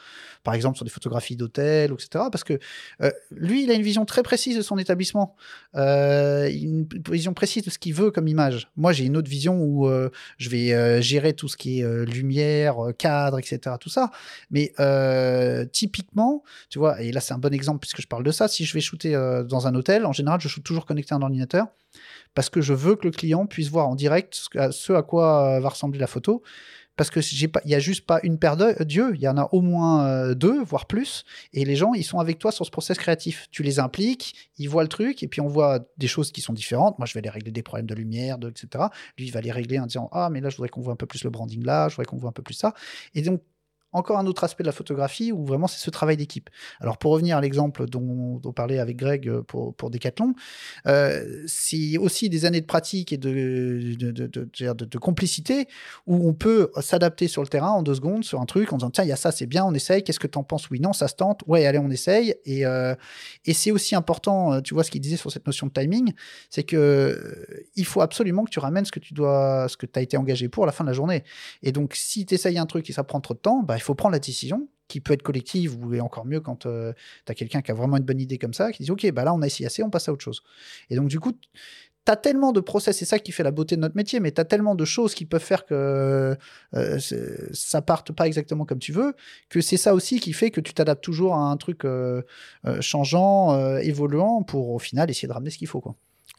Par 0.44 0.54
exemple, 0.54 0.76
sur 0.76 0.84
des 0.84 0.90
photographies 0.90 1.36
d'hôtel, 1.36 1.92
etc. 1.92 2.26
Parce 2.30 2.44
que 2.44 2.58
euh, 3.02 3.10
lui, 3.30 3.64
il 3.64 3.70
a 3.70 3.74
une 3.74 3.82
vision 3.82 4.04
très 4.04 4.22
précise 4.22 4.56
de 4.56 4.62
son 4.62 4.78
établissement, 4.78 5.36
euh, 5.74 6.50
une 6.50 6.86
vision 7.08 7.32
précise 7.32 7.64
de 7.64 7.70
ce 7.70 7.78
qu'il 7.78 7.94
veut 7.94 8.10
comme 8.10 8.28
image. 8.28 8.68
Moi, 8.76 8.92
j'ai 8.92 9.04
une 9.04 9.16
autre 9.16 9.30
vision 9.30 9.58
où 9.60 9.88
euh, 9.88 10.10
je 10.38 10.50
vais 10.50 11.02
gérer 11.02 11.32
tout 11.32 11.48
ce 11.48 11.56
qui 11.56 11.80
est 11.80 12.04
lumière, 12.06 12.76
cadre, 12.98 13.38
etc. 13.38 13.76
Tout 13.80 13.88
ça. 13.88 14.10
Mais 14.50 14.72
typiquement, 15.72 16.42
tu 16.68 16.78
vois, 16.78 17.00
et 17.02 17.12
là, 17.12 17.20
c'est 17.20 17.34
un 17.34 17.38
bon 17.38 17.52
exemple 17.52 17.80
puisque 17.80 18.00
je 18.00 18.06
parle 18.06 18.24
de 18.24 18.32
ça. 18.32 18.48
Si 18.48 18.64
je 18.64 18.74
vais 18.74 18.80
shooter 18.80 19.12
dans 19.48 19.66
un 19.66 19.74
hôtel, 19.74 20.06
en 20.06 20.12
général, 20.12 20.40
je 20.40 20.48
shoot 20.48 20.62
toujours 20.62 20.86
connecté 20.86 21.14
à 21.14 21.16
un 21.16 21.22
ordinateur 21.22 21.66
parce 22.34 22.48
que 22.48 22.60
je 22.60 22.72
veux 22.72 22.94
que 22.94 23.04
le 23.04 23.10
client 23.10 23.46
puisse 23.46 23.68
voir 23.68 23.88
en 23.88 23.96
direct 23.96 24.40
ce 24.70 24.92
à 24.92 25.02
quoi 25.02 25.58
va 25.60 25.68
ressembler 25.68 25.98
la 25.98 26.06
photo 26.06 26.42
parce 26.96 27.10
que 27.10 27.20
j'ai 27.20 27.48
pas, 27.48 27.60
il 27.64 27.70
y 27.70 27.74
a 27.74 27.78
juste 27.78 28.06
pas 28.06 28.20
une 28.22 28.38
paire 28.38 28.56
d'yeux, 28.84 29.12
il 29.14 29.20
y 29.20 29.28
en 29.28 29.36
a 29.36 29.48
au 29.52 29.60
moins 29.60 30.06
euh, 30.06 30.34
deux, 30.34 30.62
voire 30.62 30.86
plus, 30.86 31.24
et 31.52 31.64
les 31.64 31.76
gens, 31.76 31.94
ils 31.94 32.04
sont 32.04 32.18
avec 32.18 32.38
toi 32.38 32.52
sur 32.52 32.66
ce 32.66 32.70
process 32.70 32.98
créatif. 32.98 33.48
Tu 33.50 33.62
les 33.62 33.78
impliques, 33.78 34.50
ils 34.58 34.68
voient 34.68 34.82
le 34.82 34.88
truc, 34.88 35.22
et 35.22 35.28
puis 35.28 35.40
on 35.40 35.48
voit 35.48 35.80
des 35.96 36.08
choses 36.08 36.32
qui 36.32 36.40
sont 36.40 36.52
différentes. 36.52 36.98
Moi, 36.98 37.06
je 37.06 37.14
vais 37.14 37.22
les 37.22 37.30
régler 37.30 37.52
des 37.52 37.62
problèmes 37.62 37.86
de 37.86 37.94
lumière, 37.94 38.38
de, 38.38 38.50
etc. 38.50 38.84
Lui, 39.16 39.26
il 39.26 39.32
va 39.32 39.40
les 39.40 39.52
régler 39.52 39.78
en 39.78 39.86
disant 39.86 40.08
ah 40.12 40.28
mais 40.30 40.40
là, 40.40 40.50
je 40.50 40.56
voudrais 40.56 40.68
qu'on 40.68 40.82
voit 40.82 40.92
un 40.92 40.96
peu 40.96 41.06
plus 41.06 41.24
le 41.24 41.30
branding 41.30 41.64
là, 41.64 41.88
je 41.88 41.94
voudrais 41.94 42.06
qu'on 42.06 42.18
voit 42.18 42.30
un 42.30 42.32
peu 42.34 42.42
plus 42.42 42.54
ça. 42.54 42.74
Et 43.14 43.22
donc 43.22 43.42
encore 43.92 44.18
un 44.18 44.26
autre 44.26 44.44
aspect 44.44 44.62
de 44.62 44.68
la 44.68 44.72
photographie 44.72 45.32
où 45.32 45.44
vraiment 45.44 45.66
c'est 45.66 45.80
ce 45.80 45.90
travail 45.90 46.16
d'équipe. 46.16 46.48
Alors 46.80 46.98
pour 46.98 47.12
revenir 47.12 47.36
à 47.36 47.40
l'exemple 47.40 47.86
dont, 47.86 48.40
on 48.44 48.52
parlait 48.52 48.78
avec 48.78 48.96
Greg 48.96 49.28
euh, 49.28 49.42
pour, 49.42 49.74
pour 49.74 49.90
Decathlon, 49.90 50.34
euh, 50.86 51.44
c'est 51.46 51.98
aussi 51.98 52.28
des 52.28 52.44
années 52.44 52.60
de 52.60 52.66
pratique 52.66 53.12
et 53.12 53.18
de, 53.18 53.94
de, 53.96 54.10
de, 54.10 54.84
de 54.84 54.98
complicité 54.98 55.66
où 56.06 56.28
on 56.28 56.34
peut 56.34 56.70
s'adapter 56.80 57.28
sur 57.28 57.42
le 57.42 57.48
terrain 57.48 57.70
en 57.70 57.82
deux 57.82 57.94
secondes 57.94 58.24
sur 58.24 58.40
un 58.40 58.46
truc 58.46 58.72
en 58.72 58.76
disant 58.76 58.90
tiens 58.90 59.04
il 59.04 59.08
y 59.08 59.12
a 59.12 59.16
ça 59.16 59.32
c'est 59.32 59.46
bien 59.46 59.64
on 59.64 59.74
essaye 59.74 60.04
qu'est-ce 60.04 60.20
que 60.20 60.26
tu 60.26 60.38
en 60.38 60.44
penses? 60.44 60.70
Oui 60.70 60.80
non 60.80 60.92
ça 60.92 61.08
se 61.08 61.14
tente. 61.14 61.42
Ouais 61.46 61.66
allez 61.66 61.78
on 61.78 61.90
essaye. 61.90 62.34
Et, 62.44 62.64
euh, 62.64 62.94
et 63.44 63.54
c'est 63.54 63.70
aussi 63.70 63.94
important 63.94 64.60
tu 64.62 64.74
vois 64.74 64.84
ce 64.84 64.90
qu'il 64.90 65.00
disait 65.00 65.16
sur 65.16 65.32
cette 65.32 65.46
notion 65.46 65.66
de 65.66 65.72
timing 65.72 66.12
c'est 66.48 66.62
que 66.62 67.46
il 67.74 67.84
faut 67.84 68.02
absolument 68.02 68.44
que 68.44 68.50
tu 68.50 68.60
ramènes 68.60 68.84
ce 68.84 68.92
que 68.92 69.00
tu 69.00 69.14
dois 69.14 69.66
ce 69.68 69.76
que 69.76 69.86
tu 69.86 69.98
as 69.98 70.02
été 70.02 70.16
engagé 70.16 70.48
pour 70.48 70.64
à 70.64 70.66
la 70.66 70.72
fin 70.72 70.84
de 70.84 70.88
la 70.88 70.94
journée. 70.94 71.24
Et 71.62 71.72
donc 71.72 71.94
si 71.94 72.26
tu 72.26 72.34
essayes 72.34 72.58
un 72.58 72.66
truc 72.66 72.88
et 72.88 72.92
ça 72.92 73.04
prend 73.04 73.20
trop 73.20 73.34
de 73.34 73.38
temps 73.38 73.62
bah, 73.62 73.79
il 73.80 73.82
faut 73.82 73.94
prendre 73.94 74.12
la 74.12 74.18
décision 74.18 74.68
qui 74.88 75.00
peut 75.00 75.14
être 75.14 75.22
collective 75.22 75.76
ou 75.82 75.98
encore 76.00 76.26
mieux 76.26 76.40
quand 76.40 76.66
euh, 76.66 76.92
tu 77.24 77.32
as 77.32 77.34
quelqu'un 77.34 77.62
qui 77.62 77.70
a 77.70 77.74
vraiment 77.74 77.96
une 77.96 78.04
bonne 78.04 78.20
idée 78.20 78.38
comme 78.38 78.52
ça, 78.52 78.72
qui 78.72 78.82
dit 78.82 78.90
Ok, 78.90 79.10
bah 79.12 79.24
là 79.24 79.32
on 79.32 79.40
a 79.40 79.46
essayé 79.46 79.66
assez, 79.66 79.82
on 79.82 79.90
passe 79.90 80.08
à 80.08 80.12
autre 80.12 80.22
chose. 80.22 80.42
Et 80.90 80.96
donc, 80.96 81.08
du 81.08 81.20
coup, 81.20 81.32
tu 81.32 82.12
as 82.12 82.16
tellement 82.16 82.52
de 82.52 82.60
process, 82.60 82.98
c'est 82.98 83.04
ça 83.04 83.18
qui 83.18 83.32
fait 83.32 83.42
la 83.42 83.52
beauté 83.52 83.76
de 83.76 83.80
notre 83.80 83.96
métier, 83.96 84.20
mais 84.20 84.32
tu 84.32 84.40
as 84.40 84.44
tellement 84.44 84.74
de 84.74 84.84
choses 84.84 85.14
qui 85.14 85.24
peuvent 85.26 85.42
faire 85.42 85.64
que 85.64 86.36
euh, 86.74 86.98
ça 87.52 87.82
parte 87.82 88.12
pas 88.12 88.26
exactement 88.26 88.66
comme 88.66 88.80
tu 88.80 88.92
veux, 88.92 89.14
que 89.48 89.60
c'est 89.60 89.76
ça 89.76 89.94
aussi 89.94 90.20
qui 90.20 90.32
fait 90.32 90.50
que 90.50 90.60
tu 90.60 90.74
t'adaptes 90.74 91.04
toujours 91.04 91.34
à 91.34 91.50
un 91.50 91.56
truc 91.56 91.84
euh, 91.84 92.22
changeant, 92.80 93.78
évoluant, 93.78 94.42
pour 94.42 94.70
au 94.70 94.78
final 94.78 95.08
essayer 95.10 95.28
de 95.28 95.32
ramener 95.32 95.50
ce 95.50 95.58
qu'il 95.58 95.68
faut. 95.68 95.80
Quoi. 95.80 95.94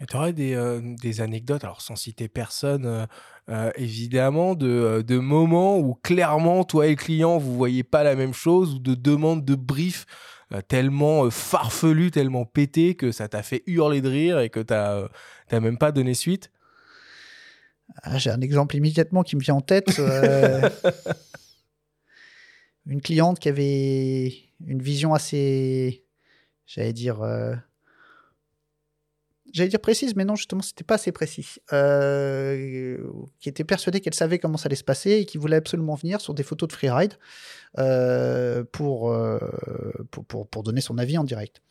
Tu 0.07 0.15
aurais 0.17 0.33
des, 0.33 0.79
des, 1.01 1.21
anecdotes, 1.21 1.63
alors 1.63 1.81
sans 1.81 1.95
citer 1.95 2.27
personne, 2.27 3.07
euh, 3.49 3.71
évidemment, 3.75 4.55
de, 4.55 5.03
de, 5.05 5.17
moments 5.19 5.77
où 5.77 5.93
clairement, 5.95 6.63
toi 6.63 6.87
et 6.87 6.91
le 6.91 6.95
client, 6.95 7.37
vous 7.37 7.55
voyez 7.55 7.83
pas 7.83 8.03
la 8.03 8.15
même 8.15 8.33
chose, 8.33 8.75
ou 8.75 8.79
de 8.79 8.95
demandes 8.95 9.45
de 9.45 9.55
brief 9.55 10.05
tellement 10.67 11.29
farfelu, 11.29 12.11
tellement 12.11 12.45
pété 12.45 12.95
que 12.95 13.11
ça 13.11 13.27
t'a 13.27 13.43
fait 13.43 13.63
hurler 13.67 14.01
de 14.01 14.09
rire 14.09 14.39
et 14.39 14.49
que 14.49 14.59
tu 14.59 14.73
n'as 14.73 15.59
même 15.59 15.77
pas 15.77 15.91
donné 15.91 16.13
suite? 16.13 16.51
Ah, 18.03 18.17
J'ai 18.17 18.29
un 18.29 18.41
exemple 18.41 18.75
immédiatement 18.75 19.23
qui 19.23 19.35
me 19.35 19.41
vient 19.41 19.55
en 19.55 19.61
tête. 19.61 19.89
une 22.85 23.01
cliente 23.01 23.39
qui 23.39 23.49
avait 23.49 24.33
une 24.65 24.81
vision 24.81 25.13
assez, 25.13 26.05
j'allais 26.65 26.93
dire, 26.93 27.21
j'allais 29.53 29.69
dire 29.69 29.79
précise, 29.79 30.15
mais 30.15 30.25
non, 30.25 30.35
justement, 30.35 30.61
c'était 30.61 30.83
pas 30.83 30.95
assez 30.95 31.11
précis. 31.11 31.55
Euh, 31.73 32.97
qui 33.39 33.49
était 33.49 33.63
persuadée 33.63 33.99
qu'elle 34.01 34.13
savait 34.13 34.39
comment 34.39 34.57
ça 34.57 34.67
allait 34.67 34.75
se 34.75 34.83
passer 34.83 35.11
et 35.11 35.25
qui 35.25 35.37
voulait 35.37 35.57
absolument 35.57 35.95
venir 35.95 36.21
sur 36.21 36.33
des 36.33 36.43
photos 36.43 36.69
de 36.69 36.73
freeride 36.73 37.13
euh, 37.77 37.81
euh, 37.81 38.63
pour, 38.71 39.15
pour, 40.27 40.47
pour, 40.47 40.63
donner 40.63 40.81
son 40.81 40.97
avis 40.97 41.17
en 41.17 41.23
direct. 41.23 41.61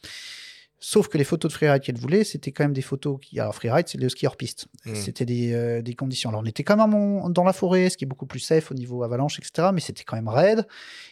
Sauf 0.83 1.09
que 1.09 1.19
les 1.19 1.25
photos 1.25 1.53
de 1.53 1.55
freeride 1.55 1.83
qu'elle 1.83 1.99
voulait, 1.99 2.25
c'était 2.25 2.53
quand 2.53 2.65
même 2.65 2.73
des 2.73 2.81
photos 2.81 3.19
qui. 3.21 3.39
Alors, 3.39 3.55
freeride, 3.55 3.87
c'est 3.87 3.99
le 3.99 4.09
ski 4.09 4.27
hors 4.27 4.39
piste. 4.39 4.67
Hmm. 4.87 4.95
C'était 4.95 5.27
des, 5.27 5.53
euh, 5.53 5.83
des, 5.83 5.95
conditions. 5.95 6.31
Alors, 6.31 6.41
on 6.41 6.47
était 6.47 6.65
quand 6.65 6.79
même 6.79 7.31
dans 7.33 7.45
la 7.45 7.53
forêt, 7.53 7.91
ce 7.91 7.99
qui 7.99 8.05
est 8.05 8.09
beaucoup 8.09 8.25
plus 8.25 8.41
safe 8.41 8.71
au 8.71 8.75
niveau 8.75 9.03
avalanche, 9.03 9.39
etc. 9.39 9.69
Mais 9.75 9.81
c'était 9.81 10.05
quand 10.05 10.17
même 10.17 10.29
raide. 10.29 10.67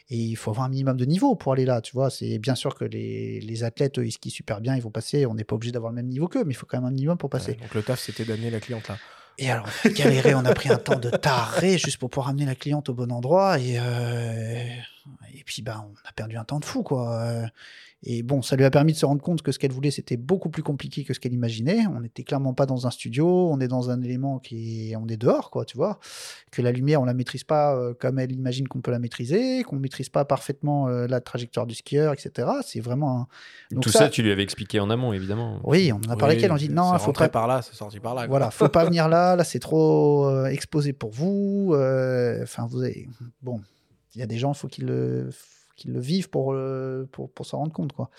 Et 0.09 0.16
il 0.16 0.37
faut 0.37 0.51
avoir 0.51 0.64
un 0.64 0.71
minimum 0.71 0.97
de 0.97 1.05
niveau 1.05 1.37
pour 1.37 1.53
aller 1.53 1.66
là. 1.66 1.83
Tu 1.83 1.93
vois, 1.93 2.09
c'est 2.09 2.39
bien 2.39 2.55
sûr 2.55 2.75
que 2.75 2.87
les, 2.87 3.41
les 3.41 3.62
athlètes, 3.62 3.99
ils 3.99 4.11
skient 4.11 4.31
super 4.31 4.62
bien, 4.62 4.75
ils 4.75 4.83
vont 4.83 4.91
passer. 4.91 5.27
On 5.27 5.35
n'est 5.35 5.45
pas 5.45 5.57
obligé 5.57 5.71
d'avoir 5.71 5.93
le 5.93 5.97
même 5.97 6.09
niveau 6.09 6.29
qu'eux, 6.29 6.45
mais 6.45 6.53
il 6.53 6.57
faut 6.57 6.66
quand 6.66 6.79
même 6.79 6.87
un 6.87 6.93
minimum 6.93 7.19
pour 7.19 7.29
passer. 7.29 7.53
donc, 7.53 7.75
le 7.75 7.83
taf, 7.83 8.01
c'était 8.01 8.25
d'amener 8.25 8.51
la 8.51 8.61
cliente 8.61 8.89
là. 8.89 8.97
Et 9.41 9.51
alors, 9.51 9.69
on 9.85 9.89
a 9.89 9.93
galéré, 9.93 10.35
on 10.35 10.45
a 10.45 10.53
pris 10.55 10.69
un 10.69 10.79
temps 10.79 10.99
de 10.99 11.11
taré 11.11 11.79
juste 11.79 11.99
pour 11.99 12.11
pouvoir 12.11 12.31
amener 12.31 12.45
la 12.45 12.57
cliente 12.57 12.89
au 12.89 12.95
bon 12.95 13.12
endroit. 13.12 13.61
Et, 13.61 13.77
euh, 13.79 14.64
et 15.33 15.45
puis, 15.45 15.62
bah, 15.62 15.85
on 15.89 16.09
a 16.09 16.12
perdu 16.12 16.37
un 16.37 16.45
temps 16.45 16.59
de 16.59 16.64
fou, 16.64 16.83
quoi. 16.83 17.49
Et 18.05 18.22
bon, 18.22 18.42
ça 18.42 18.55
lui 18.55 18.64
a 18.64 18.70
permis 18.70 18.92
de 18.92 18.96
se 18.96 19.05
rendre 19.05 19.20
compte 19.20 19.42
que 19.42 19.51
ce 19.51 19.59
qu'elle 19.59 19.72
voulait, 19.72 19.90
c'était 19.90 20.16
beaucoup 20.16 20.51
plus 20.51 20.62
compliqué 20.62 21.03
que 21.03 21.12
ce 21.14 21.18
qu'elle 21.18 21.32
imaginait. 21.32 21.84
On 21.88 22.01
n'était 22.01 22.22
clairement 22.22 22.55
pas 22.55 22.64
dans 22.64 22.86
un 22.86 22.90
studio, 22.90 23.26
on 23.51 23.59
est 23.59 23.66
dans 23.66 23.90
un 23.90 24.01
élément 24.03 24.38
qui 24.38 24.92
est, 24.92 24.96
on 24.96 25.09
est 25.09 25.16
dehors, 25.16 25.51
quoi, 25.51 25.64
tu 25.64 25.76
vois. 25.76 25.99
Que 26.53 26.62
la 26.62 26.70
lumière, 26.70 27.03
on 27.03 27.05
la 27.05 27.14
maîtrise 27.14 27.42
pas 27.42 27.74
euh, 27.74 27.94
comme 27.99 28.20
elle 28.20 28.30
imagine 28.30 28.68
qu'on 28.68 28.80
peut 28.80 28.92
la 28.92 29.01
maîtriser, 29.01 29.64
qu'on 29.64 29.76
maîtrise 29.76 30.11
pas 30.11 30.24
parfaitement 30.24 30.86
euh, 30.86 31.09
la 31.09 31.20
trajectoire 31.20 31.66
du 31.66 31.74
skieur, 31.74 32.12
etc. 32.12 32.49
C'est 32.64 32.78
vraiment 32.78 33.26
un... 33.72 33.80
Tout 33.80 33.90
ça, 33.90 34.09
tu 34.09 34.22
lui 34.22 34.30
avais 34.30 34.44
expliqué 34.44 34.78
en 34.78 34.90
amont, 34.90 35.12
évidemment. 35.12 35.61
Oui, 35.64 35.90
on 35.92 35.96
en 36.09 36.12
a 36.12 36.16
parlé 36.16 36.34
avec 36.34 36.44
elle, 36.44 36.53
on 36.53 36.57
dit 36.57 36.68
non, 36.68 36.92
il 36.94 37.01
faut 37.01 37.12
pas 37.12 37.28
par 37.28 37.49
là, 37.49 37.62
c'est 37.62 37.74
sorti 37.74 37.99
par 37.99 38.14
là. 38.14 38.22
Quoi. 38.22 38.28
Voilà, 38.28 38.53
faut 38.53 38.68
pas 38.68 38.84
venir 38.84 39.09
là, 39.09 39.34
là 39.34 39.42
c'est 39.42 39.59
trop 39.59 40.26
euh, 40.26 40.46
exposé 40.46 40.92
pour 40.92 41.11
vous. 41.11 41.74
Enfin, 42.42 42.68
vous 42.70 42.84
avez... 42.84 43.09
bon, 43.42 43.61
il 44.14 44.20
y 44.20 44.22
a 44.22 44.26
des 44.26 44.38
gens, 44.38 44.53
il 44.53 44.57
faut 44.57 44.68
qu'ils 44.68 44.86
le 44.86 45.30
qu'ils 45.79 45.93
le 45.93 46.01
vivent 46.01 46.29
pour, 46.29 46.53
euh, 46.53 47.09
pour, 47.12 47.31
pour 47.33 47.47
s'en 47.47 47.59
rendre 47.59 47.72
compte. 47.72 47.93
Quoi. 47.93 48.11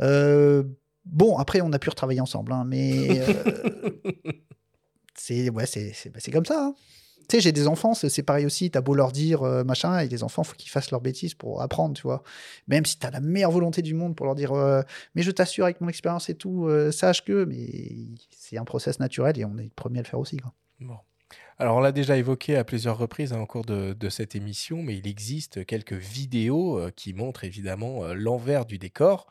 Euh, 0.00 0.62
bon, 1.04 1.36
après, 1.38 1.60
on 1.60 1.72
a 1.72 1.78
pu 1.78 1.90
retravailler 1.90 2.20
ensemble, 2.20 2.52
hein, 2.52 2.64
mais 2.64 3.20
euh, 3.20 3.90
c'est 5.14 5.50
ouais, 5.50 5.66
c'est 5.66 6.12
bah, 6.12 6.20
comme 6.32 6.44
ça. 6.44 6.66
Hein. 6.66 6.74
Tu 7.28 7.36
sais, 7.36 7.40
j'ai 7.42 7.52
des 7.52 7.68
enfants, 7.68 7.94
c'est 7.94 8.22
pareil 8.24 8.44
aussi. 8.44 8.72
T'as 8.72 8.80
beau 8.80 8.94
leur 8.94 9.12
dire 9.12 9.42
machin, 9.64 10.00
et 10.00 10.08
les 10.08 10.24
enfants, 10.24 10.42
faut 10.42 10.56
qu'ils 10.56 10.70
fassent 10.70 10.90
leurs 10.90 11.00
bêtises 11.00 11.34
pour 11.34 11.62
apprendre, 11.62 11.94
tu 11.94 12.02
vois. 12.02 12.24
Même 12.66 12.84
si 12.84 12.98
t'as 12.98 13.12
la 13.12 13.20
meilleure 13.20 13.52
volonté 13.52 13.82
du 13.82 13.94
monde 13.94 14.16
pour 14.16 14.26
leur 14.26 14.34
dire, 14.34 14.52
mais 15.14 15.22
je 15.22 15.30
t'assure 15.30 15.66
avec 15.66 15.80
mon 15.80 15.88
expérience 15.88 16.28
et 16.28 16.34
tout, 16.34 16.68
sache 16.90 17.24
que, 17.24 17.44
mais 17.44 17.94
c'est 18.30 18.58
un 18.58 18.64
process 18.64 18.98
naturel 18.98 19.38
et 19.38 19.44
on 19.44 19.56
est 19.58 19.62
le 19.62 19.70
premier 19.70 20.00
à 20.00 20.02
le 20.02 20.08
faire 20.08 20.18
aussi. 20.18 20.38
Quoi. 20.38 20.52
Bon. 20.80 20.96
Alors, 21.60 21.76
on 21.76 21.80
l'a 21.80 21.92
déjà 21.92 22.16
évoqué 22.16 22.56
à 22.56 22.64
plusieurs 22.64 22.96
reprises 22.96 23.34
hein, 23.34 23.40
au 23.40 23.46
cours 23.46 23.66
de, 23.66 24.08
cette 24.08 24.34
émission, 24.34 24.82
mais 24.82 24.96
il 24.96 25.06
existe 25.06 25.66
quelques 25.66 25.92
vidéos 25.92 26.78
euh, 26.78 26.90
qui 26.90 27.12
montrent 27.12 27.44
évidemment 27.44 28.02
euh, 28.02 28.14
l'envers 28.14 28.64
du 28.64 28.78
décor. 28.78 29.26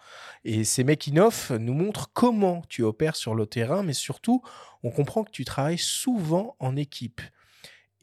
Et 0.45 0.63
ces 0.63 0.83
making-of 0.83 1.49
nous 1.49 1.73
montrent 1.73 2.13
comment 2.13 2.61
tu 2.69 2.83
opères 2.83 3.15
sur 3.15 3.33
le 3.33 3.47
terrain, 3.47 3.81
mais 3.81 3.93
surtout, 3.93 4.43
on 4.83 4.91
comprend 4.91 5.23
que 5.23 5.31
tu 5.31 5.43
travailles 5.43 5.79
souvent 5.79 6.55
en 6.59 6.75
équipe 6.75 7.19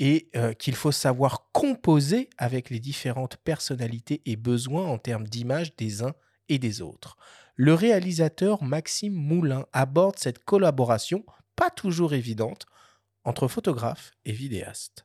et 0.01 0.29
euh, 0.35 0.55
qu'il 0.55 0.74
faut 0.74 0.91
savoir 0.91 1.47
composer 1.53 2.29
avec 2.37 2.68
les 2.68 2.81
différentes 2.81 3.37
personnalités 3.37 4.22
et 4.27 4.35
besoins 4.35 4.87
en 4.87 4.99
termes 4.99 5.29
d'image 5.29 5.77
des 5.77 6.03
uns 6.03 6.14
et 6.49 6.59
des 6.59 6.83
autres. 6.83 7.16
Le 7.55 7.74
réalisateur 7.74 8.64
Maxime 8.64 9.14
Moulin 9.14 9.66
aborde 9.72 10.18
cette 10.18 10.45
collaboration, 10.45 11.24
pas 11.55 11.70
toujours 11.70 12.12
évidente, 12.12 12.66
entre 13.27 13.49
photographe 13.49 14.12
et 14.24 14.33
vidéaste. 14.33 15.05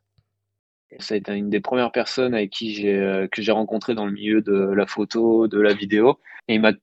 Ça 1.00 1.16
a 1.16 1.18
été 1.18 1.34
une 1.34 1.50
des 1.50 1.60
premières 1.60 1.92
personnes 1.92 2.34
avec 2.34 2.52
qui 2.52 2.74
j'ai 2.74 2.98
euh, 2.98 3.28
que 3.28 3.42
j'ai 3.42 3.52
rencontré 3.52 3.96
dans 3.96 4.06
le 4.06 4.12
milieu 4.12 4.42
de 4.42 4.54
la 4.54 4.86
photo, 4.86 5.48
de 5.48 5.60
la 5.60 5.74
vidéo, 5.74 6.20
et 6.48 6.56
il 6.56 6.62
m'a 6.62 6.74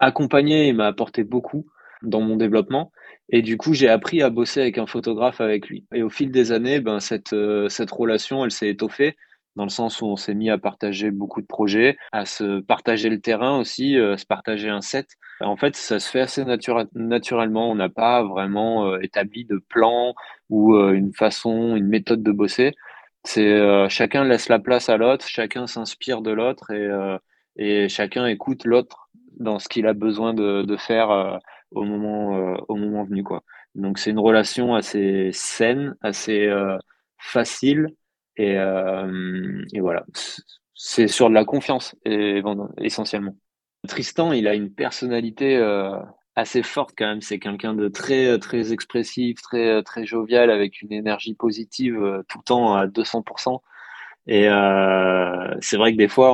accompagné 0.00 0.68
et 0.68 0.72
m'a 0.72 0.86
apporté 0.86 1.24
beaucoup 1.24 1.66
dans 2.02 2.20
mon 2.20 2.36
développement. 2.36 2.92
Et 3.30 3.42
du 3.42 3.56
coup, 3.56 3.72
j'ai 3.72 3.88
appris 3.88 4.22
à 4.22 4.30
bosser 4.30 4.60
avec 4.60 4.76
un 4.78 4.86
photographe 4.86 5.40
avec 5.40 5.68
lui. 5.68 5.86
Et 5.94 6.02
au 6.02 6.10
fil 6.10 6.30
des 6.30 6.52
années, 6.52 6.80
ben, 6.80 7.00
cette, 7.00 7.32
euh, 7.32 7.68
cette 7.68 7.90
relation, 7.90 8.44
elle 8.44 8.50
s'est 8.50 8.68
étoffée 8.68 9.16
dans 9.56 9.64
le 9.64 9.70
sens 9.70 10.00
où 10.02 10.06
on 10.06 10.16
s'est 10.16 10.34
mis 10.34 10.50
à 10.50 10.58
partager 10.58 11.10
beaucoup 11.10 11.40
de 11.40 11.46
projets, 11.46 11.96
à 12.12 12.24
se 12.24 12.60
partager 12.60 13.08
le 13.08 13.20
terrain 13.20 13.58
aussi, 13.58 13.96
à 13.96 14.16
se 14.16 14.26
partager 14.26 14.68
un 14.68 14.80
set. 14.80 15.08
En 15.40 15.56
fait, 15.56 15.76
ça 15.76 16.00
se 16.00 16.10
fait 16.10 16.20
assez 16.20 16.44
naturellement. 16.94 17.70
On 17.70 17.74
n'a 17.74 17.88
pas 17.88 18.22
vraiment 18.22 18.98
établi 18.98 19.44
de 19.44 19.58
plan 19.68 20.14
ou 20.50 20.76
une 20.76 21.12
façon, 21.12 21.76
une 21.76 21.88
méthode 21.88 22.22
de 22.22 22.32
bosser. 22.32 22.72
C'est 23.24 23.88
chacun 23.88 24.24
laisse 24.24 24.48
la 24.48 24.58
place 24.58 24.88
à 24.88 24.96
l'autre, 24.96 25.26
chacun 25.26 25.66
s'inspire 25.66 26.22
de 26.22 26.30
l'autre 26.30 26.70
et, 27.56 27.88
chacun 27.88 28.26
écoute 28.26 28.64
l'autre 28.64 29.08
dans 29.38 29.58
ce 29.58 29.68
qu'il 29.68 29.86
a 29.86 29.94
besoin 29.94 30.34
de, 30.34 30.62
de 30.62 30.76
faire 30.76 31.40
au 31.74 31.84
moment 31.84 32.36
euh, 32.36 32.56
au 32.68 32.76
moment 32.76 33.04
venu 33.04 33.22
quoi. 33.22 33.42
Donc 33.74 33.98
c'est 33.98 34.10
une 34.10 34.18
relation 34.18 34.74
assez 34.74 35.30
saine, 35.32 35.96
assez 36.00 36.46
euh, 36.46 36.78
facile 37.18 37.88
et, 38.36 38.56
euh, 38.58 39.64
et 39.72 39.80
voilà. 39.80 40.04
C'est 40.74 41.08
sur 41.08 41.28
de 41.28 41.34
la 41.34 41.44
confiance 41.44 41.96
essentiellement. 42.78 43.36
Tristan, 43.88 44.32
il 44.32 44.48
a 44.48 44.54
une 44.54 44.72
personnalité 44.72 45.56
assez 46.36 46.62
forte 46.62 46.94
quand 46.96 47.06
même. 47.06 47.20
C'est 47.20 47.38
quelqu'un 47.38 47.74
de 47.74 47.88
très 47.88 48.38
très 48.38 48.72
expressif, 48.72 49.40
très 49.40 49.82
très 49.82 50.04
jovial, 50.04 50.50
avec 50.50 50.82
une 50.82 50.92
énergie 50.92 51.34
positive 51.34 51.94
tout 52.28 52.38
le 52.38 52.44
temps 52.44 52.74
à 52.74 52.86
200%. 52.86 53.60
Et 54.26 54.48
euh, 54.48 55.54
c'est 55.60 55.76
vrai 55.76 55.92
que 55.92 55.98
des 55.98 56.08
fois, 56.08 56.32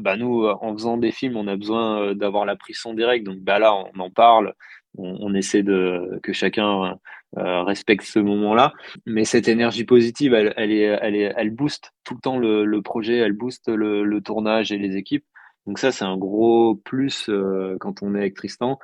bah 0.00 0.16
nous, 0.16 0.46
en 0.46 0.72
faisant 0.74 0.96
des 0.98 1.12
films, 1.12 1.36
on 1.36 1.46
a 1.46 1.56
besoin 1.56 2.02
euh, 2.02 2.14
d'avoir 2.14 2.44
la 2.44 2.56
prise 2.56 2.78
son 2.78 2.94
direct. 2.94 3.24
Donc 3.24 3.38
bah 3.38 3.58
là, 3.58 3.74
on 3.74 3.98
en 4.00 4.10
parle, 4.10 4.54
on, 4.96 5.16
on 5.20 5.34
essaie 5.34 5.62
de 5.62 6.18
que 6.22 6.32
chacun 6.32 6.98
euh, 7.36 7.62
respecte 7.62 8.04
ce 8.04 8.18
moment-là. 8.18 8.72
Mais 9.06 9.24
cette 9.24 9.48
énergie 9.48 9.84
positive, 9.84 10.32
elle, 10.34 10.54
elle, 10.56 10.72
est, 10.72 10.98
elle, 11.02 11.14
est, 11.14 11.32
elle 11.36 11.50
booste 11.50 11.92
tout 12.04 12.14
le 12.14 12.20
temps 12.20 12.38
le, 12.38 12.64
le 12.64 12.82
projet, 12.82 13.18
elle 13.18 13.32
booste 13.32 13.68
le, 13.68 14.04
le, 14.04 14.20
tournage 14.22 14.72
et 14.72 14.78
les 14.78 14.96
équipes. 14.96 15.26
Donc 15.66 15.78
ça, 15.78 15.92
c'est 15.92 16.06
un 16.06 16.16
gros 16.16 16.76
plus 16.76 17.28
euh, 17.28 17.76
quand 17.80 18.02
on 18.02 18.14
est 18.14 18.20
avec 18.20 18.34
Tristan. 18.34 18.78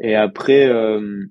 Et 0.00 0.14
après 0.14 0.66
euh, 0.66 1.26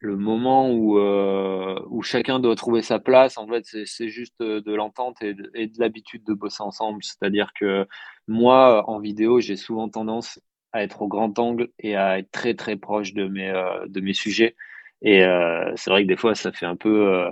le 0.00 0.16
moment 0.16 0.72
où, 0.72 0.98
euh, 0.98 1.80
où 1.88 2.02
chacun 2.02 2.40
doit 2.40 2.56
trouver 2.56 2.82
sa 2.82 2.98
place, 2.98 3.38
en 3.38 3.46
fait, 3.46 3.64
c'est 3.64 4.08
juste 4.08 4.40
de 4.40 4.74
l'entente 4.74 5.22
et 5.22 5.34
de, 5.34 5.44
de 5.44 5.78
l'habitude 5.78 6.24
de 6.24 6.34
bosser 6.34 6.62
ensemble. 6.64 7.04
C'est-à-dire 7.04 7.52
que 7.58 7.86
moi, 8.26 8.88
en 8.90 8.98
vidéo, 8.98 9.38
j'ai 9.40 9.56
souvent 9.56 9.88
tendance 9.88 10.40
à 10.78 10.82
être 10.84 11.02
au 11.02 11.08
grand 11.08 11.38
angle 11.38 11.68
et 11.78 11.96
à 11.96 12.18
être 12.18 12.30
très 12.30 12.54
très 12.54 12.76
proche 12.76 13.12
de 13.12 13.26
mes, 13.26 13.50
euh, 13.50 13.86
de 13.88 14.00
mes 14.00 14.14
sujets. 14.14 14.56
Et 15.02 15.24
euh, 15.24 15.72
c'est 15.76 15.90
vrai 15.90 16.02
que 16.02 16.08
des 16.08 16.16
fois, 16.16 16.34
ça 16.34 16.52
fait 16.52 16.66
un 16.66 16.76
peu, 16.76 17.14
euh, 17.14 17.30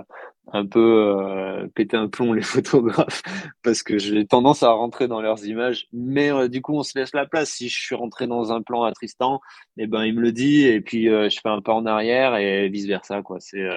un 0.53 0.65
peu 0.65 1.69
péter 1.75 1.97
un 1.97 2.07
plomb 2.07 2.33
les 2.33 2.41
photographes 2.41 3.21
parce 3.63 3.83
que 3.83 3.97
j'ai 3.97 4.25
tendance 4.25 4.63
à 4.63 4.71
rentrer 4.71 5.07
dans 5.07 5.21
leurs 5.21 5.45
images. 5.45 5.87
Mais 5.93 6.31
du 6.49 6.61
coup, 6.61 6.75
on 6.75 6.83
se 6.83 6.97
laisse 6.97 7.13
la 7.13 7.25
place. 7.25 7.49
Si 7.49 7.69
je 7.69 7.79
suis 7.79 7.95
rentré 7.95 8.27
dans 8.27 8.51
un 8.51 8.61
plan 8.61 8.83
à 8.83 8.91
Tristan, 8.91 9.41
eh 9.77 9.87
ben 9.87 10.05
il 10.05 10.15
me 10.15 10.21
le 10.21 10.31
dit 10.31 10.65
et 10.65 10.81
puis 10.81 11.05
je 11.05 11.39
fais 11.41 11.49
un 11.49 11.61
pas 11.61 11.73
en 11.73 11.85
arrière 11.85 12.35
et 12.35 12.69
vice 12.69 12.85
versa. 12.85 13.21
Quoi. 13.21 13.37
C'est 13.39 13.67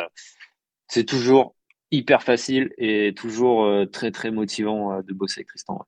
c'est 0.89 1.05
toujours 1.05 1.55
hyper 1.91 2.23
facile 2.23 2.73
et 2.79 3.12
toujours 3.16 3.68
très 3.93 4.12
très 4.12 4.31
motivant 4.31 5.01
de 5.03 5.12
bosser 5.12 5.41
avec 5.41 5.49
Tristan. 5.49 5.85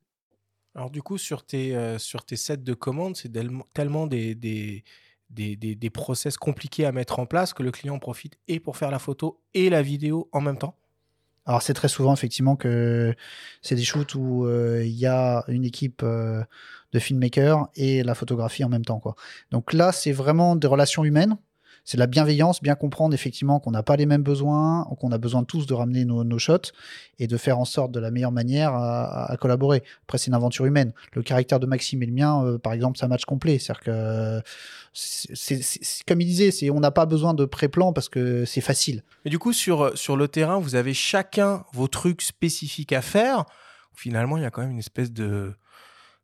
Alors 0.75 0.91
du 0.91 1.03
coup, 1.03 1.19
sur 1.19 1.45
tes, 1.45 1.99
sur 1.99 2.25
tes 2.25 2.37
sets 2.37 2.57
de 2.59 2.75
commandes, 2.75 3.17
c'est 3.17 3.31
tellement 3.75 4.07
des, 4.07 4.35
des, 4.35 4.85
des, 5.33 5.57
des, 5.57 5.75
des 5.75 5.91
process 5.91 6.37
compliqués 6.37 6.87
à 6.87 6.93
mettre 6.93 7.19
en 7.19 7.27
place 7.27 7.53
que 7.53 7.63
le 7.63 7.71
client 7.71 7.99
profite 7.99 8.39
et 8.49 8.61
pour 8.61 8.77
faire 8.77 8.91
la 8.91 8.99
photo 8.99 9.41
et 9.55 9.71
la 9.71 9.83
vidéo 9.83 10.29
en 10.33 10.41
même 10.41 10.59
temps 10.59 10.77
alors 11.45 11.61
c'est 11.63 11.75
très 11.75 11.89
souvent 11.89 12.13
effectivement 12.13 12.55
que 12.55 13.15
c'est 13.63 13.75
des 13.75 13.83
shoots 13.83 14.15
où 14.15 14.47
euh, 14.47 14.85
il 14.85 14.93
y 14.93 15.07
a 15.07 15.45
une 15.49 15.65
équipe 15.65 16.03
euh, 16.05 16.43
de 16.93 16.99
filmmakers 16.99 17.69
et 17.75 18.05
la 18.05 18.15
photographie 18.15 18.63
en 18.63 18.69
même 18.69 18.85
temps 18.85 19.01
quoi. 19.01 19.17
Donc 19.51 19.73
là 19.73 19.91
c'est 19.91 20.13
vraiment 20.13 20.55
des 20.55 20.69
relations 20.69 21.05
humaines 21.05 21.37
c'est 21.85 21.97
de 21.97 22.01
la 22.01 22.07
bienveillance, 22.07 22.63
bien 22.63 22.77
comprendre 22.77 23.13
effectivement 23.13 23.59
qu'on 23.59 23.73
n'a 23.73 23.83
pas 23.83 23.97
les 23.97 24.07
mêmes 24.07 24.23
besoins, 24.23 24.87
qu'on 25.01 25.11
a 25.11 25.19
besoin 25.19 25.43
tous 25.43 25.67
de 25.67 25.75
ramener 25.75 26.05
nos, 26.05 26.39
shots 26.39 26.73
et 27.19 27.27
de 27.27 27.37
faire 27.37 27.59
en 27.59 27.65
sorte 27.65 27.91
de 27.91 27.99
la 27.99 28.11
meilleure 28.11 28.33
manière 28.33 28.73
à, 28.75 29.37
collaborer. 29.41 29.83
Après, 30.05 30.19
c'est 30.19 30.29
une 30.29 30.35
aventure 30.35 30.65
humaine. 30.65 30.93
Le 31.13 31.23
caractère 31.23 31.59
de 31.59 31.67
Maxime 31.67 32.03
et 32.03 32.07
le 32.07 32.13
mien, 32.13 32.45
euh, 32.45 32.59
par 32.59 32.73
exemple, 32.73 32.99
c'est 32.99 33.05
un 33.05 33.09
match 33.09 33.25
complet. 33.25 33.59
C'est-à-dire 33.59 33.83
que, 33.83 34.41
comme 36.07 36.21
il 36.21 36.27
disait, 36.27 36.71
on 36.71 36.81
n'a 36.81 36.93
pas 36.93 37.07
besoin 37.07 37.35
de 37.35 37.45
pré-plan 37.45 37.93
parce 37.93 38.09
que 38.09 38.45
c'est 38.45 38.61
facile. 38.61 39.03
Mais 39.25 39.31
du 39.31 39.39
coup, 39.39 39.53
sur, 39.53 39.97
sur 39.99 40.17
le 40.17 40.29
terrain, 40.29 40.59
vous 40.59 40.77
avez 40.77 40.95
chacun 40.95 41.65
vos 41.73 41.89
trucs 41.89 42.23
spécifiques 42.23 42.93
à 42.93 43.03
faire. 43.03 43.45
Finalement, 43.93 44.37
il 44.37 44.45
y 44.45 44.47
a 44.47 44.51
quand 44.51 44.63
même 44.63 44.71
une 44.71 44.79
espèce 44.79 45.13
de 45.13 45.53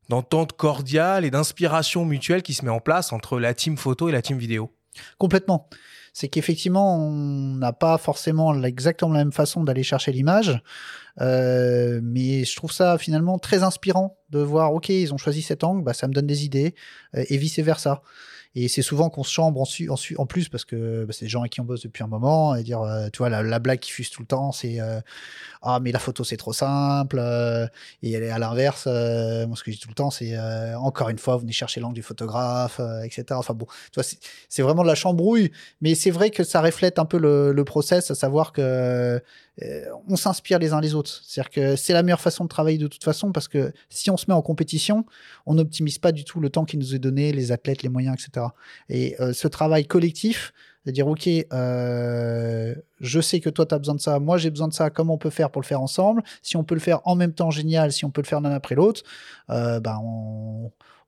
d'entente 0.09 0.55
cordiale 0.55 1.27
et 1.27 1.31
d'inspiration 1.31 2.07
mutuelle 2.07 2.43
qui 2.43 2.55
se 2.55 2.65
met 2.65 2.71
en 2.71 2.81
place 2.81 3.13
entre 3.13 3.39
la 3.39 3.53
team 3.53 3.77
photo 3.77 4.09
et 4.09 4.13
la 4.13 4.23
team 4.23 4.39
vidéo. 4.39 4.73
Complètement. 5.19 5.69
C'est 6.13 6.29
qu'effectivement, 6.29 6.99
on 6.99 7.55
n'a 7.57 7.73
pas 7.73 7.97
forcément 7.99 8.63
exactement 8.65 9.13
la 9.13 9.21
même 9.21 9.33
façon 9.33 9.63
d'aller 9.63 9.83
chercher 9.83 10.13
l'image. 10.13 10.61
Euh, 11.21 12.01
mais 12.03 12.45
je 12.45 12.57
trouve 12.57 12.73
ça 12.73 12.99
finalement 12.99 13.39
très 13.39 13.63
inspirant 13.63 14.19
de 14.31 14.41
voir, 14.41 14.73
OK, 14.73 14.89
ils 14.89 15.13
ont 15.13 15.19
choisi 15.19 15.43
cet 15.43 15.65
angle, 15.65 15.83
bah, 15.83 15.95
ça 15.95 16.09
me 16.09 16.13
donne 16.13 16.27
des 16.27 16.45
idées, 16.45 16.75
euh, 17.17 17.25
et 17.29 17.37
vice-versa. 17.37 18.03
Et 18.61 18.67
c'est 18.67 18.83
souvent 18.83 19.09
qu'on 19.09 19.23
se 19.23 19.31
chambre 19.31 19.61
en, 19.61 20.27
plus 20.27 20.49
parce 20.49 20.65
que 20.65 21.05
bah, 21.05 21.13
c'est 21.13 21.27
des 21.27 21.29
gens 21.29 21.41
avec 21.41 21.53
qui 21.53 21.61
on 21.61 21.65
bosse 21.65 21.83
depuis 21.83 22.03
un 22.03 22.09
moment 22.09 22.57
et 22.57 22.65
dire, 22.65 22.81
euh, 22.83 23.09
tu 23.13 23.19
vois, 23.19 23.29
la, 23.29 23.45
la, 23.45 23.61
blague 23.61 23.79
qui 23.79 23.93
fuse 23.93 24.11
tout 24.11 24.21
le 24.21 24.27
temps, 24.27 24.51
c'est 24.51 24.81
euh, 24.81 25.01
ah 25.63 25.79
mais 25.81 25.93
la 25.93 26.01
photo 26.01 26.25
c'est 26.25 26.37
trop 26.37 26.53
simple. 26.53 27.19
Euh, 27.21 27.69
et 28.03 28.11
elle 28.11 28.25
est 28.25 28.31
à 28.31 28.39
l'inverse. 28.41 28.87
Moi 28.87 29.57
ce 29.57 29.63
que 29.63 29.71
je 29.71 29.77
dis 29.77 29.81
tout 29.81 29.89
le 29.89 29.95
temps, 29.95 30.11
c'est 30.11 30.37
encore 30.75 31.09
une 31.09 31.19
fois, 31.19 31.37
venez 31.37 31.53
chercher 31.53 31.79
l'angle 31.79 31.95
du 31.95 32.03
photographe, 32.03 32.81
etc. 33.05 33.27
Enfin 33.31 33.55
bon, 33.55 33.67
tu 33.93 34.01
vois, 34.01 34.05
c'est 34.49 34.63
vraiment 34.63 34.83
de 34.83 34.89
la 34.89 34.97
chambrouille, 34.97 35.53
mais 35.81 35.95
c'est 35.95 36.11
vrai 36.11 36.31
que 36.31 36.43
ça 36.43 36.61
reflète 36.61 36.99
un 36.99 37.05
peu 37.05 37.19
le 37.19 37.65
process, 37.65 38.11
à 38.11 38.17
savoir 38.17 38.53
que 38.53 39.23
on 40.07 40.17
s'inspire 40.17 40.59
les 40.59 40.73
uns 40.73 40.81
les 40.81 40.95
autres. 40.95 41.11
C'est-à-dire 41.25 41.51
que 41.51 41.77
c'est 41.77 41.93
la 41.93 42.03
meilleure 42.03 42.21
façon 42.21 42.45
de 42.45 42.49
travailler 42.49 42.79
de 42.79 42.87
toute 42.87 43.05
façon 43.05 43.33
parce 43.33 43.49
que 43.49 43.73
si 43.89 44.11
on 44.11 44.17
se 44.17 44.27
met 44.29 44.35
en 44.35 44.43
compétition, 44.43 45.05
on 45.47 45.55
n'optimise 45.55 45.99
pas 45.99 46.13
du 46.13 46.25
tout 46.25 46.41
le 46.41 46.51
temps 46.51 46.65
qui 46.65 46.77
nous 46.77 46.95
est 46.95 46.99
donné, 46.99 47.33
les 47.33 47.53
athlètes, 47.53 47.83
les 47.83 47.89
moyens, 47.89 48.17
etc. 48.21 48.47
Et 48.89 49.17
euh, 49.21 49.33
ce 49.33 49.49
travail 49.49 49.87
collectif, 49.87 50.53
de 50.87 50.93
dire, 50.93 51.07
OK, 51.07 51.29
euh, 51.29 52.75
je 53.01 53.21
sais 53.21 53.41
que 53.41 53.51
toi, 53.51 53.67
tu 53.67 53.75
as 53.75 53.79
besoin 53.79 53.95
de 53.95 54.01
ça, 54.01 54.19
moi, 54.19 54.39
j'ai 54.39 54.51
besoin 54.51 54.69
de 54.69 54.73
ça, 54.73 54.89
comment 54.91 55.15
on 55.15 55.19
peut 55.19 55.31
faire 55.31 55.51
pour 55.51 55.61
le 55.61 55.67
faire 55.67 55.83
ensemble? 55.83 56.23
Si 56.41 56.57
on 56.57 56.65
peut 56.65 56.75
le 56.75 56.81
faire 56.81 57.01
en 57.05 57.15
même 57.15 57.35
temps, 57.35 57.51
génial. 57.51 57.93
Si 57.93 58.05
on 58.05 58.11
peut 58.11 58.23
le 58.23 58.27
faire 58.27 58.41
l'un 58.41 58.53
après 58.53 58.75
l'autre, 58.75 59.03
euh, 59.51 59.81
ben 59.81 60.01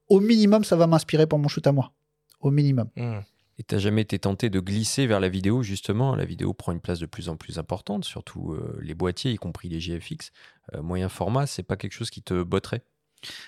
au 0.09 0.21
minimum, 0.21 0.65
ça 0.65 0.77
va 0.77 0.87
m'inspirer 0.87 1.27
pour 1.27 1.39
mon 1.39 1.49
shoot 1.49 1.67
à 1.67 1.73
moi. 1.73 1.93
Au 2.41 2.51
minimum. 2.51 2.89
Mmh. 2.97 3.19
Et 3.61 3.63
t'as 3.63 3.77
jamais 3.77 4.01
été 4.01 4.19
tenté 4.19 4.49
de 4.49 4.59
glisser 4.59 5.07
vers 5.07 5.21
la 5.21 5.29
vidéo, 5.29 5.63
justement? 5.63 6.17
La 6.17 6.25
vidéo 6.25 6.55
prend 6.55 6.73
une 6.73 6.81
place 6.81 6.99
de 6.99 7.05
plus 7.05 7.29
en 7.29 7.37
plus 7.37 7.59
importante, 7.59 8.07
surtout 8.07 8.53
euh, 8.53 8.79
les 8.81 8.95
boîtiers, 8.95 9.33
y 9.33 9.37
compris 9.37 9.69
les 9.69 9.81
GFX. 9.81 10.33
Euh, 10.73 10.81
moyen 10.81 11.11
format, 11.11 11.47
c'est 11.47 11.63
pas 11.63 11.77
quelque 11.77 11.93
chose 11.93 12.09
qui 12.09 12.23
te 12.23 12.43
botterait? 12.43 12.81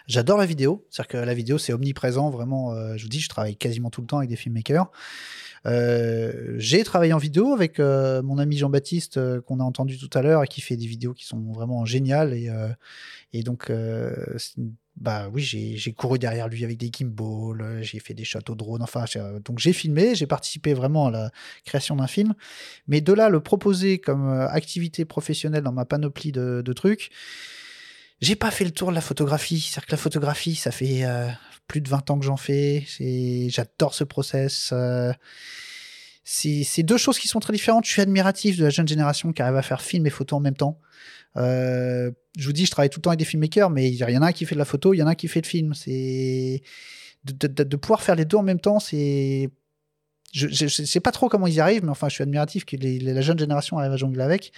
J'adore 0.06 0.36
la 0.36 0.44
vidéo, 0.44 0.86
c'est-à-dire 0.90 1.08
que 1.08 1.16
la 1.16 1.32
vidéo 1.32 1.56
c'est 1.56 1.72
omniprésent, 1.72 2.28
vraiment. 2.28 2.74
Euh, 2.74 2.94
je 2.98 3.04
vous 3.04 3.08
dis, 3.08 3.20
je 3.20 3.30
travaille 3.30 3.56
quasiment 3.56 3.88
tout 3.88 4.02
le 4.02 4.06
temps 4.06 4.18
avec 4.18 4.28
des 4.28 4.36
filmmakers. 4.36 4.90
J'ai 5.64 6.84
travaillé 6.84 7.14
en 7.14 7.18
vidéo 7.18 7.54
avec 7.54 7.78
mon 7.78 8.36
ami 8.36 8.58
Jean-Baptiste 8.58 9.40
qu'on 9.42 9.60
a 9.60 9.64
entendu 9.64 9.96
tout 9.96 10.10
à 10.12 10.20
l'heure 10.20 10.44
et 10.44 10.46
qui 10.46 10.60
fait 10.60 10.76
des 10.76 10.86
vidéos 10.86 11.14
qui 11.14 11.24
sont 11.24 11.40
vraiment 11.52 11.86
géniales 11.86 12.34
et, 12.34 12.50
et 13.32 13.42
donc 13.44 13.72
bah 14.97 15.28
oui 15.32 15.43
j'ai 15.43 15.93
couru 15.93 16.18
derrière 16.18 16.49
lui 16.49 16.64
avec 16.64 16.76
des 16.76 16.90
gimbals, 16.93 17.78
j'ai 17.82 17.99
fait 17.99 18.14
des 18.14 18.24
shots 18.24 18.38
au 18.51 18.55
drone, 18.55 18.82
enfin 18.82 19.05
donc 19.45 19.59
j'ai 19.59 19.72
filmé, 19.72 20.14
j'ai 20.14 20.26
participé 20.26 20.74
vraiment 20.74 21.07
à 21.07 21.11
la 21.11 21.30
création 21.64 21.97
d'un 21.97 22.07
film, 22.07 22.34
mais 22.86 23.01
de 23.01 23.12
là 23.12 23.28
le 23.28 23.40
proposer 23.40 23.99
comme 23.99 24.28
activité 24.30 25.05
professionnelle 25.05 25.62
dans 25.62 25.72
ma 25.72 25.84
panoplie 25.84 26.32
de, 26.32 26.72
trucs 26.74 27.11
j'ai 28.22 28.36
pas 28.36 28.53
fait 28.53 28.64
le 28.64 28.70
tour 28.70 28.90
de 28.90 28.95
la 28.95 29.01
photographie. 29.01 29.61
C'est-à-dire 29.61 29.86
que 29.86 29.93
la 29.93 29.99
photographie, 29.99 30.55
ça 30.55 30.70
fait 30.70 31.05
euh, 31.05 31.28
plus 31.66 31.80
de 31.80 31.88
20 31.88 32.09
ans 32.11 32.18
que 32.18 32.24
j'en 32.24 32.36
fais. 32.36 32.86
J'adore 33.49 33.95
ce 33.95 34.05
process. 34.05 34.70
Euh, 34.72 35.12
c'est 36.24 36.84
deux 36.84 36.97
choses 36.97 37.18
qui 37.18 37.26
sont 37.26 37.40
très 37.40 37.53
différentes. 37.53 37.84
Je 37.84 37.90
suis 37.90 38.01
admiratif 38.01 38.57
de 38.57 38.64
la 38.64 38.70
jeune 38.70 38.86
génération 38.86 39.32
qui 39.32 39.43
arrive 39.43 39.57
à 39.57 39.62
faire 39.62 39.82
film 39.82 40.07
et 40.07 40.11
photo 40.11 40.36
en 40.36 40.40
même 40.40 40.55
temps. 40.55 40.78
Euh, 41.36 42.10
je 42.36 42.46
vous 42.46 42.52
dis, 42.52 42.66
je 42.66 42.70
travaille 42.70 42.90
tout 42.90 42.98
le 42.98 43.02
temps 43.02 43.10
avec 43.10 43.18
des 43.18 43.24
filmmakers, 43.24 43.70
mais 43.70 43.88
il 43.88 43.94
y 43.96 44.18
en 44.18 44.22
a 44.22 44.26
un 44.26 44.32
qui 44.32 44.44
fait 44.44 44.54
de 44.54 44.58
la 44.58 44.64
photo, 44.64 44.94
il 44.94 44.98
y 44.98 45.02
en 45.02 45.06
a 45.06 45.10
un 45.10 45.14
qui 45.14 45.28
fait 45.28 45.40
le 45.40 45.46
film. 45.46 45.74
C'est 45.74 46.62
de, 47.24 47.46
de, 47.46 47.62
de, 47.62 47.76
pouvoir 47.76 48.02
faire 48.02 48.16
les 48.16 48.24
deux 48.24 48.36
en 48.36 48.42
même 48.42 48.60
temps, 48.60 48.80
c'est 48.80 49.50
je, 50.32 50.48
je, 50.48 50.66
sais 50.66 51.00
pas 51.00 51.12
trop 51.12 51.28
comment 51.28 51.46
ils 51.46 51.54
y 51.54 51.60
arrivent, 51.60 51.84
mais 51.84 51.90
enfin, 51.90 52.08
je 52.08 52.14
suis 52.14 52.22
admiratif 52.22 52.64
que 52.64 52.76
les, 52.76 52.98
la 52.98 53.20
jeune 53.20 53.38
génération 53.38 53.78
arrive 53.78 53.92
à 53.92 53.96
jongler 53.96 54.22
avec. 54.22 54.52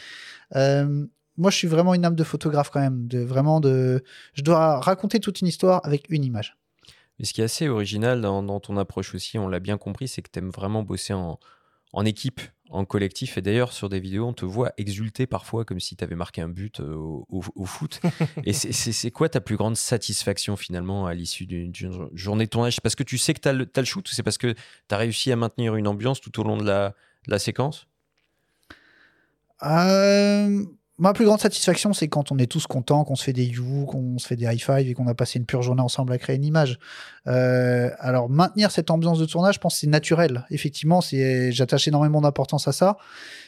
Euh, 0.55 1.07
moi, 1.37 1.51
je 1.51 1.57
suis 1.57 1.67
vraiment 1.67 1.95
une 1.95 2.05
âme 2.05 2.15
de 2.15 2.25
photographe 2.25 2.71
quand 2.71 2.81
même. 2.81 3.09
De, 3.09 3.19
vraiment 3.19 3.61
de, 3.61 4.05
je 4.35 4.43
dois 4.43 4.81
raconter 4.81 5.19
toute 5.19 5.41
une 5.41 5.49
histoire 5.49 5.81
avec 5.85 6.07
une 6.11 6.25
image. 6.25 6.57
Mais 7.19 7.25
ce 7.25 7.33
qui 7.33 7.41
est 7.41 7.45
assez 7.45 7.69
original 7.69 8.21
dans, 8.21 8.61
ton 8.61 8.77
approche 8.77 9.15
aussi, 9.15 9.37
on 9.37 9.49
l'a 9.49 9.61
bien 9.61 9.79
compris, 9.79 10.07
c'est 10.07 10.23
que 10.23 10.31
tu 10.33 10.39
aimes 10.39 10.51
vraiment 10.51 10.85
bosser 10.85 11.13
en 11.13 12.05
équipe, 12.05 12.41
en 12.75 12.85
collectif. 12.85 13.39
Et 13.39 13.43
d'ailleurs, 13.43 13.73
sur 13.73 13.89
des 13.89 14.01
vidéos, 14.01 14.27
on 14.27 14.33
te 14.33 14.45
voit 14.45 14.73
exulter 14.77 15.27
parfois 15.27 15.65
comme 15.65 15.81
si 15.81 15.97
tu 15.97 16.05
avais 16.05 16.17
marqué 16.17 16.41
un 16.41 16.49
but 16.49 16.81
euh, 16.81 16.95
au, 16.95 17.27
au- 17.29 17.45
au 17.55 17.65
foot. 17.65 18.01
et 18.45 18.53
c'est- 18.53 19.11
quoi 19.11 19.29
ta 19.29 19.41
plus 19.41 19.57
grande 19.57 19.77
satisfaction 19.77 20.57
finalement 20.57 21.07
à 21.07 21.15
l'issue 21.15 21.47
d'une 21.47 21.73
journée 22.15 22.45
de 22.45 22.51
tournage? 22.51 22.81
Parce 22.81 22.95
que 22.97 23.03
tu 23.05 23.17
sais 23.19 23.33
que 23.35 23.41
tu 23.41 23.49
as, 23.49 23.53
le 23.53 23.67
shoot 23.85 24.09
ou 24.11 24.13
c'est 24.15 24.23
parce 24.23 24.39
que 24.39 24.53
tu 24.53 24.95
as 24.95 24.97
réussi 24.97 25.31
à 25.33 25.37
maintenir 25.37 25.77
une 25.77 25.87
ambiance 25.89 26.21
tout 26.21 26.39
au 26.41 26.43
long 26.45 26.57
de 26.57 26.65
la, 26.67 26.91
de 27.27 27.31
la 27.31 27.39
séquence? 27.39 27.87
Euh, 29.63 30.65
ma 30.99 31.13
plus 31.13 31.25
grande 31.25 31.41
satisfaction, 31.41 31.93
c'est 31.93 32.09
quand 32.09 32.31
on 32.31 32.39
est 32.39 32.47
tous 32.47 32.67
contents, 32.67 33.05
qu'on 33.05 33.17
se 33.17 33.25
fait 33.25 33.33
des 33.33 33.45
you, 33.45 33.85
qu'on 33.87 34.19
se 34.19 34.27
fait 34.27 34.37
des 34.37 34.45
high 34.45 34.61
five 34.61 34.89
et 34.89 34.95
qu'on 34.95 35.09
a 35.09 35.15
passé 35.15 35.39
une 35.39 35.47
pure 35.47 35.63
journée 35.63 35.83
ensemble 35.83 36.13
à 36.13 36.19
créer 36.19 36.37
une 36.37 36.45
image. 36.45 36.79
Euh, 37.27 37.91
alors 37.99 38.29
maintenir 38.29 38.71
cette 38.71 38.91
ambiance 38.91 39.19
de 39.19 39.27
tournage, 39.27 39.57
je 39.57 39.61
pense 39.61 39.79
c'est 39.79 39.89
naturel. 39.89 40.45
Effectivement, 40.51 41.01
c'est 41.01 41.51
j'attache 41.53 41.89
énormément 41.89 42.21
d'importance 42.21 42.69
à 42.69 42.73
ça. 42.73 42.97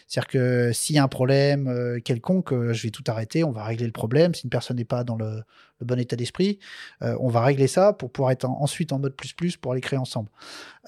C'est-à-dire 0.09 0.29
que 0.29 0.73
s'il 0.73 0.97
y 0.97 0.99
a 0.99 1.05
un 1.05 1.09
problème 1.09 1.69
euh, 1.69 2.01
quelconque, 2.01 2.53
euh, 2.53 2.73
je 2.73 2.83
vais 2.83 2.91
tout 2.91 3.05
arrêter, 3.07 3.45
on 3.45 3.53
va 3.53 3.65
régler 3.65 3.87
le 3.87 3.93
problème. 3.93 4.35
Si 4.35 4.45
une 4.45 4.51
personne 4.51 4.77
n'est 4.77 4.85
pas 4.85 5.05
dans 5.05 5.17
le, 5.17 5.43
bon 5.81 5.99
état 5.99 6.17
d'esprit, 6.17 6.59
euh, 7.03 7.17
on 7.21 7.29
va 7.29 7.43
régler 7.43 7.67
ça 7.67 7.93
pour 7.93 8.11
pouvoir 8.11 8.33
être 8.33 8.45
en- 8.45 8.61
ensuite 8.61 8.93
en 8.93 8.99
mode 8.99 9.15
plus 9.15 9.33
plus 9.33 9.57
pour 9.57 9.73
aller 9.73 9.81
créer 9.81 9.99
ensemble. 9.99 10.31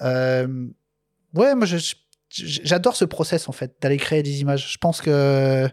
Euh, 0.01 0.67
ouais, 1.35 1.55
moi 1.55 1.67
j'adore 2.31 2.95
ce 2.95 3.05
process 3.05 3.47
en 3.49 3.53
fait 3.53 3.75
d'aller 3.81 3.97
créer 3.97 4.23
des 4.23 4.41
images. 4.41 4.73
Je 4.73 4.77
pense 4.77 5.01
que 5.01 5.69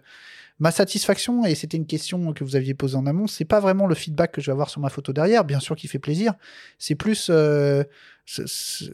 ma 0.59 0.71
satisfaction, 0.71 1.45
et 1.45 1.55
c'était 1.55 1.77
une 1.77 1.87
question 1.87 2.33
que 2.33 2.43
vous 2.43 2.57
aviez 2.57 2.75
posée 2.75 2.97
en 2.97 3.07
amont, 3.07 3.27
c'est 3.27 3.45
pas 3.45 3.61
vraiment 3.61 3.87
le 3.87 3.95
feedback 3.95 4.33
que 4.33 4.41
je 4.41 4.47
vais 4.47 4.53
avoir 4.53 4.71
sur 4.71 4.81
ma 4.81 4.89
photo 4.89 5.13
derrière, 5.13 5.45
bien 5.45 5.61
sûr 5.61 5.77
qui 5.77 5.87
fait 5.87 5.99
plaisir, 5.99 6.33
c'est 6.79 6.95
plus 6.95 7.29
euh, 7.31 7.85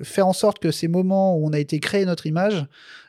faire 0.02 0.26
en 0.26 0.32
sorte 0.32 0.58
que 0.58 0.70
ces 0.70 0.88
moments 0.88 1.36
où 1.36 1.46
on 1.46 1.52
a 1.52 1.58
été 1.58 1.78
créé 1.80 2.04
notre 2.04 2.26
image, 2.26 2.66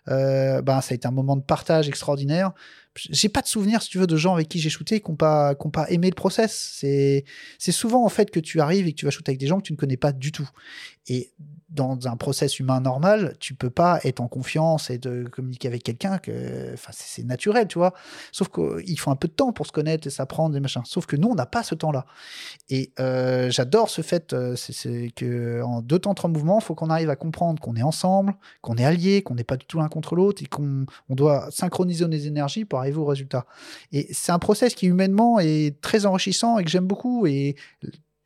euh, 0.10 0.62
ben, 0.62 0.82
ça 0.82 0.93
a 0.93 0.95
été 0.95 1.08
un 1.08 1.12
moment 1.12 1.36
de 1.36 1.41
partage 1.41 1.88
extraordinaire. 1.88 2.51
J'ai 2.96 3.30
pas 3.30 3.41
de 3.41 3.48
souvenir, 3.48 3.82
si 3.82 3.89
tu 3.89 3.98
veux, 3.98 4.08
de 4.08 4.16
gens 4.18 4.34
avec 4.36 4.50
qui 4.50 4.60
j'ai 4.60 4.70
shooté 4.70 5.02
qui 5.02 5.10
n'ont 5.10 5.18
pas, 5.18 5.56
qui 5.56 5.66
ont 5.66 5.72
pas 5.72 5.89
aimé 5.89 6.10
le 6.10 6.16
process. 6.16 6.76
C'est 6.80 7.26
c'est 7.58 7.72
souvent 7.72 8.06
en 8.06 8.10
fait 8.10 8.30
que 8.32 8.39
tu 8.39 8.62
arrives 8.62 8.88
et 8.88 8.91
que 8.94 8.98
tu 8.98 9.06
vas 9.06 9.12
shooter 9.12 9.32
avec 9.32 9.39
des 9.39 9.48
gens 9.48 9.58
que 9.58 9.64
tu 9.64 9.74
ne 9.74 9.78
connais 9.78 9.98
pas 9.98 10.12
du 10.12 10.32
tout. 10.32 10.50
Et 11.08 11.32
dans 11.70 12.08
un 12.08 12.16
process 12.18 12.60
humain 12.60 12.80
normal, 12.82 13.36
tu 13.39 13.56
peux 13.56 13.72
pas 13.72 14.00
être 14.04 14.22
en 14.22 14.28
confiance 14.28 14.91
et 14.91 15.00
communiquer 15.32 15.68
avec 15.68 15.82
quelqu'un 15.82 16.20
que, 16.20 16.72
enfin, 16.74 16.91
c'est 16.94 17.24
naturel, 17.24 17.68
tu 17.68 17.80
vois. 17.80 17.94
Sauf 18.32 18.50
qu'il 18.50 19.00
faut 19.00 19.10
un 19.10 19.16
peu 19.16 19.28
de 19.28 19.34
temps 19.34 19.52
pour 19.52 19.66
se 19.66 19.72
connaître 19.72 20.06
et 20.06 20.12
s'apprendre 20.12 20.54
des 20.54 20.60
machins. 20.60 20.84
Sauf 20.86 21.08
que 21.08 21.16
nous, 21.16 21.30
on 21.30 21.36
n'a 21.36 21.48
pas 21.48 21.64
ce 21.64 21.74
temps-là. 21.74 22.06
Et 22.70 22.91
euh, 23.00 23.50
j'adore 23.50 23.89
ce 23.89 24.04
fait, 24.04 24.34
euh, 24.34 24.56
c'est- 24.56 24.72
c'est 24.72 25.12
que 25.16 25.64
en 25.64 25.82
deux 25.82 25.98
temps, 25.98 26.14
trois 26.14 26.30
mouvements, 26.30 26.60
il 26.60 26.64
faut 26.64 26.76
qu'on 26.76 26.91
arrive 26.91 27.10
à 27.10 27.16
comprendre 27.16 27.60
qu'on 27.60 27.76
est 27.76 27.82
ensemble, 27.84 28.36
qu'on 28.62 28.76
est 28.76 28.86
alliés, 28.86 29.24
qu'on 29.24 29.34
n'est 29.36 29.44
pas 29.44 29.58
du 29.58 29.66
tout 29.66 29.80
l'un 29.80 29.89
contre 29.89 30.16
l'autre 30.16 30.44
et 30.44 30.46
qu'on 30.46 30.86
on 31.10 31.16
doit 31.16 31.48
synchroniser 31.50 32.06
nos 32.08 32.12
énergies 32.16 32.66
pour 32.66 32.80
arriver 32.84 32.98
au 32.98 33.06
résultat. 33.06 33.46
Et 33.92 34.08
c'est 34.12 34.32
un 34.32 34.40
process 34.40 34.76
qui 34.76 34.88
humainement 34.88 35.40
est 35.40 35.80
très 35.82 36.06
enrichissant 36.06 36.60
et 36.60 36.64
que 36.64 36.70
j'aime 36.70 36.88
beaucoup. 36.88 37.26
Et 37.26 37.56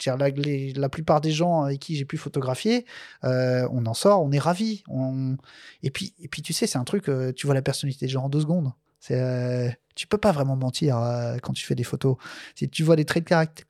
la, 0.06 0.30
la 0.76 0.90
plupart 0.90 1.22
des 1.22 1.32
gens 1.32 1.64
avec 1.64 1.80
qui 1.80 1.96
j'ai 1.96 2.06
pu 2.06 2.18
photographier, 2.18 2.86
euh, 3.24 3.68
on 3.72 3.86
en 3.86 3.94
sort, 3.94 4.22
on 4.24 4.32
est 4.32 4.40
ravis. 4.40 4.84
On... 4.88 5.38
Et, 5.84 5.90
puis, 5.90 6.14
tu 6.44 6.54
sais, 6.54 6.68
c'est 6.68 6.78
un 6.78 6.84
truc, 6.84 7.10
euh, 7.10 7.32
tu 7.34 7.48
vois 7.48 7.56
la 7.56 7.62
personnalité 7.62 8.06
des 8.06 8.12
gens 8.12 8.26
en 8.26 8.30
deux 8.30 8.42
secondes. 8.42 8.72
Euh, 9.12 9.70
tu 9.96 10.06
peux 10.06 10.18
pas 10.18 10.32
vraiment 10.32 10.56
mentir 10.56 10.98
quand 11.42 11.54
tu 11.54 11.66
fais 11.66 11.76
des 11.76 11.84
photos. 11.84 12.18
Si 12.56 12.70
tu 12.70 12.84
vois 12.84 12.96
des 12.96 13.06
traits 13.06 13.24
de 13.24 13.30
caractère, 13.30 13.66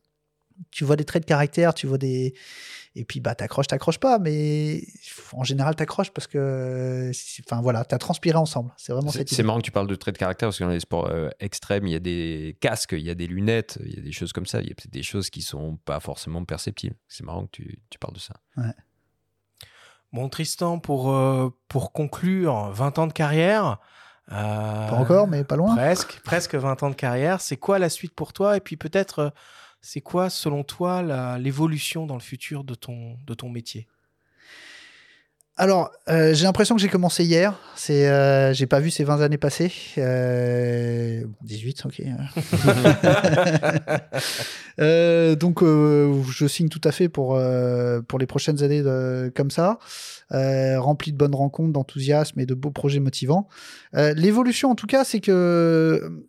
tu 0.71 0.83
vois 0.85 0.95
des 0.95 1.05
traits 1.05 1.23
de 1.23 1.27
caractère, 1.27 1.73
tu 1.73 1.87
vois 1.87 1.97
des 1.97 2.33
et 2.95 3.05
puis 3.05 3.19
bah 3.19 3.35
t'accroches, 3.35 3.67
t'accroches 3.67 3.99
pas, 3.99 4.17
mais 4.17 4.81
en 5.33 5.43
général 5.43 5.75
t'accroches 5.75 6.09
parce 6.11 6.25
que 6.25 7.11
c'est- 7.13 7.43
enfin 7.45 7.61
voilà, 7.61 7.85
t'as 7.85 7.99
transpiré 7.99 8.37
ensemble. 8.39 8.73
C'est 8.75 8.91
vraiment 8.91 9.11
C'est 9.11 9.19
cette 9.19 9.29
c'est 9.29 9.35
idée. 9.35 9.43
marrant 9.43 9.59
que 9.59 9.65
tu 9.65 9.71
parles 9.71 9.87
de 9.87 9.95
traits 9.95 10.15
de 10.15 10.19
caractère 10.19 10.47
parce 10.47 10.57
que 10.57 10.63
dans 10.63 10.71
les 10.71 10.79
sports 10.79 11.07
euh, 11.11 11.29
extrêmes, 11.39 11.85
il 11.85 11.91
y 11.91 11.95
a 11.95 11.99
des 11.99 12.57
casques, 12.59 12.93
il 12.93 13.01
y 13.05 13.11
a 13.11 13.15
des 13.15 13.27
lunettes, 13.27 13.77
il 13.85 13.93
y 13.95 13.99
a 13.99 14.01
des 14.01 14.11
choses 14.11 14.33
comme 14.33 14.47
ça. 14.47 14.61
Il 14.61 14.67
y 14.67 14.71
a 14.71 14.75
peut-être 14.75 14.91
des 14.93 15.03
choses 15.03 15.29
qui 15.29 15.43
sont 15.43 15.77
pas 15.85 15.99
forcément 15.99 16.43
perceptibles. 16.43 16.95
C'est 17.07 17.23
marrant 17.23 17.45
que 17.45 17.51
tu, 17.51 17.79
tu 17.91 17.99
parles 17.99 18.15
de 18.15 18.19
ça. 18.19 18.33
Bon, 20.13 20.29
Tristan, 20.29 20.79
pour, 20.79 21.11
euh, 21.13 21.49
pour 21.67 21.91
conclure, 21.91 22.71
20 22.71 22.97
ans 22.97 23.07
de 23.07 23.13
carrière. 23.13 23.77
euh, 24.31 24.89
Pas 24.89 24.95
encore, 24.95 25.27
mais 25.27 25.43
pas 25.43 25.55
loin. 25.55 25.75
Presque, 25.75 26.19
presque 26.23 26.55
20 26.55 26.81
ans 26.83 26.89
de 26.89 26.95
carrière. 26.95 27.41
C'est 27.41 27.57
quoi 27.57 27.77
la 27.77 27.89
suite 27.89 28.13
pour 28.15 28.33
toi? 28.33 28.57
Et 28.57 28.59
puis 28.61 28.77
peut-être, 28.77 29.19
euh, 29.19 29.29
c'est 29.81 30.01
quoi, 30.01 30.29
selon 30.29 30.63
toi, 30.63 31.37
l'évolution 31.37 32.05
dans 32.05 32.15
le 32.15 32.21
futur 32.21 32.63
de 32.63 32.75
ton, 32.75 33.17
de 33.25 33.33
ton 33.33 33.49
métier? 33.49 33.87
Alors, 35.59 35.89
euh, 36.07 36.35
j'ai 36.35 36.43
l'impression 36.43 36.75
que 36.75 36.81
j'ai 36.81 36.87
commencé 36.87 37.23
hier. 37.23 37.59
C'est, 37.75 38.07
euh, 38.07 38.53
j'ai 38.53 38.67
pas 38.67 38.79
vu 38.79 38.91
ces 38.91 39.03
20 39.03 39.21
années 39.21 39.39
passer. 39.39 39.71
Euh, 39.97 41.23
bon, 41.25 41.33
18, 41.41 41.83
ok. 41.85 42.01
Euh, 44.79 45.35
donc, 45.35 45.63
euh, 45.63 46.21
je 46.29 46.45
signe 46.45 46.69
tout 46.69 46.81
à 46.83 46.91
fait 46.91 47.09
pour, 47.09 47.41
pour 48.07 48.19
les 48.19 48.27
prochaines 48.27 48.61
années 48.61 48.83
de- 48.83 49.31
comme 49.35 49.49
ça, 49.49 49.79
rempli 50.29 51.11
de 51.11 51.17
bonnes 51.17 51.33
rencontres, 51.33 51.73
d'enthousiasme 51.73 52.39
et 52.39 52.45
de 52.45 52.53
beaux 52.53 52.69
projets 52.69 52.99
motivants. 52.99 53.47
L'évolution, 53.93 54.69
en 54.69 54.75
tout 54.75 54.85
cas, 54.85 55.03
c'est 55.03 55.19
que 55.19 56.23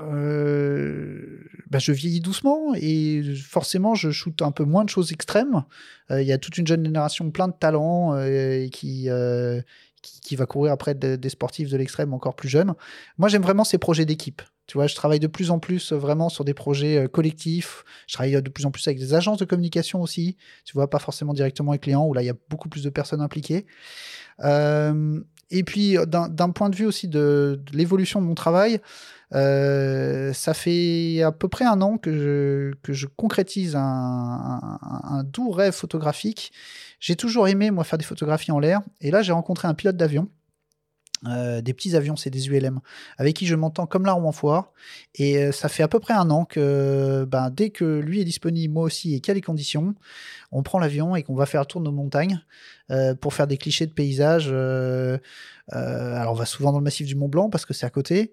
euh, 0.00 1.38
bah, 1.70 1.78
je 1.78 1.92
vieillis 1.92 2.20
doucement 2.20 2.74
et 2.74 3.22
forcément, 3.36 3.94
je 3.94 4.10
shoote 4.10 4.42
un 4.42 4.50
peu 4.50 4.64
moins 4.64 4.84
de 4.84 4.88
choses 4.90 5.12
extrêmes. 5.12 5.64
Euh, 6.10 6.22
Il 6.22 6.28
y 6.28 6.32
a 6.32 6.38
toute 6.38 6.58
une 6.58 6.66
jeune 6.66 6.84
génération 6.84 7.30
plein 7.30 7.48
de 7.48 7.54
talents 7.58 8.14
euh, 8.14 8.26
euh, 8.26 8.68
qui, 8.68 9.08
qui 10.02 10.36
va 10.36 10.46
courir 10.46 10.72
après 10.72 10.94
de- 10.94 11.16
des 11.16 11.28
sportifs 11.28 11.70
de 11.70 11.76
l'extrême 11.76 12.12
encore 12.12 12.34
plus 12.36 12.48
jeunes. 12.48 12.74
Moi, 13.18 13.28
j'aime 13.28 13.42
vraiment 13.42 13.64
ces 13.64 13.78
projets 13.78 14.04
d'équipe. 14.04 14.42
Tu 14.66 14.78
vois, 14.78 14.86
je 14.86 14.94
travaille 14.94 15.20
de 15.20 15.26
plus 15.26 15.50
en 15.50 15.58
plus 15.58 15.92
vraiment 15.92 16.28
sur 16.28 16.44
des 16.44 16.54
projets 16.54 17.06
collectifs. 17.12 17.84
Je 18.06 18.14
travaille 18.14 18.40
de 18.40 18.50
plus 18.50 18.64
en 18.66 18.70
plus 18.70 18.86
avec 18.88 18.98
des 18.98 19.12
agences 19.14 19.38
de 19.38 19.44
communication 19.44 20.00
aussi. 20.00 20.36
Tu 20.64 20.72
vois, 20.72 20.88
pas 20.88 20.98
forcément 20.98 21.34
directement 21.34 21.72
avec 21.72 21.82
les 21.84 21.92
clients, 21.92 22.06
où 22.06 22.14
là, 22.14 22.22
il 22.22 22.26
y 22.26 22.30
a 22.30 22.36
beaucoup 22.48 22.68
plus 22.70 22.82
de 22.82 22.90
personnes 22.90 23.20
impliquées. 23.20 23.66
Et 25.50 25.62
puis, 25.64 25.96
d'un 26.06 26.50
point 26.50 26.70
de 26.70 26.76
vue 26.76 26.86
aussi 26.86 27.08
de 27.08 27.62
l'évolution 27.72 28.22
de 28.22 28.26
mon 28.26 28.34
travail, 28.34 28.80
euh, 29.34 30.32
ça 30.32 30.54
fait 30.54 31.22
à 31.22 31.32
peu 31.32 31.48
près 31.48 31.64
un 31.64 31.80
an 31.82 31.98
que 31.98 32.12
je, 32.12 32.74
que 32.82 32.92
je 32.92 33.06
concrétise 33.06 33.74
un, 33.76 35.24
doux 35.24 35.50
rêve 35.50 35.72
photographique. 35.72 36.52
J'ai 37.00 37.16
toujours 37.16 37.48
aimé, 37.48 37.70
moi, 37.70 37.84
faire 37.84 37.98
des 37.98 38.04
photographies 38.04 38.52
en 38.52 38.58
l'air. 38.58 38.80
Et 39.00 39.10
là, 39.10 39.22
j'ai 39.22 39.32
rencontré 39.32 39.68
un 39.68 39.74
pilote 39.74 39.96
d'avion. 39.96 40.28
euh, 41.26 41.62
des 41.62 41.72
petits 41.72 41.96
avions, 41.96 42.16
c'est 42.16 42.30
des 42.30 42.48
ULM, 42.48 42.80
avec 43.16 43.34
qui 43.34 43.46
je 43.46 43.54
m'entends 43.54 43.86
comme 43.86 44.04
l'arme 44.04 44.26
en 44.26 44.32
foire. 44.32 44.72
Et 45.14 45.38
euh, 45.38 45.52
ça 45.52 45.68
fait 45.68 45.82
à 45.82 45.88
peu 45.88 45.98
près 45.98 46.14
un 46.14 46.30
an 46.30 46.44
que 46.44 47.24
ben, 47.24 47.50
dès 47.50 47.70
que 47.70 48.00
lui 48.00 48.20
est 48.20 48.24
disponible, 48.24 48.74
moi 48.74 48.84
aussi, 48.84 49.14
et 49.14 49.20
qu'il 49.20 49.28
y 49.28 49.32
a 49.32 49.34
les 49.34 49.40
conditions, 49.40 49.94
on 50.54 50.62
prend 50.62 50.78
l'avion 50.78 51.16
et 51.16 51.22
qu'on 51.24 51.34
va 51.34 51.46
faire 51.46 51.60
le 51.60 51.66
tour 51.66 51.80
de 51.80 51.86
nos 51.86 51.92
montagnes 51.92 52.40
euh, 52.90 53.14
pour 53.14 53.34
faire 53.34 53.46
des 53.46 53.58
clichés 53.58 53.86
de 53.86 53.92
paysages. 53.92 54.48
euh, 54.50 55.18
euh, 55.72 56.16
alors 56.16 56.32
on 56.32 56.36
va 56.36 56.46
souvent 56.46 56.70
dans 56.72 56.78
le 56.78 56.84
massif 56.84 57.06
du 57.06 57.16
Mont 57.16 57.28
Blanc 57.28 57.50
parce 57.50 57.66
que 57.66 57.74
c'est 57.74 57.86
à 57.86 57.90
côté. 57.90 58.32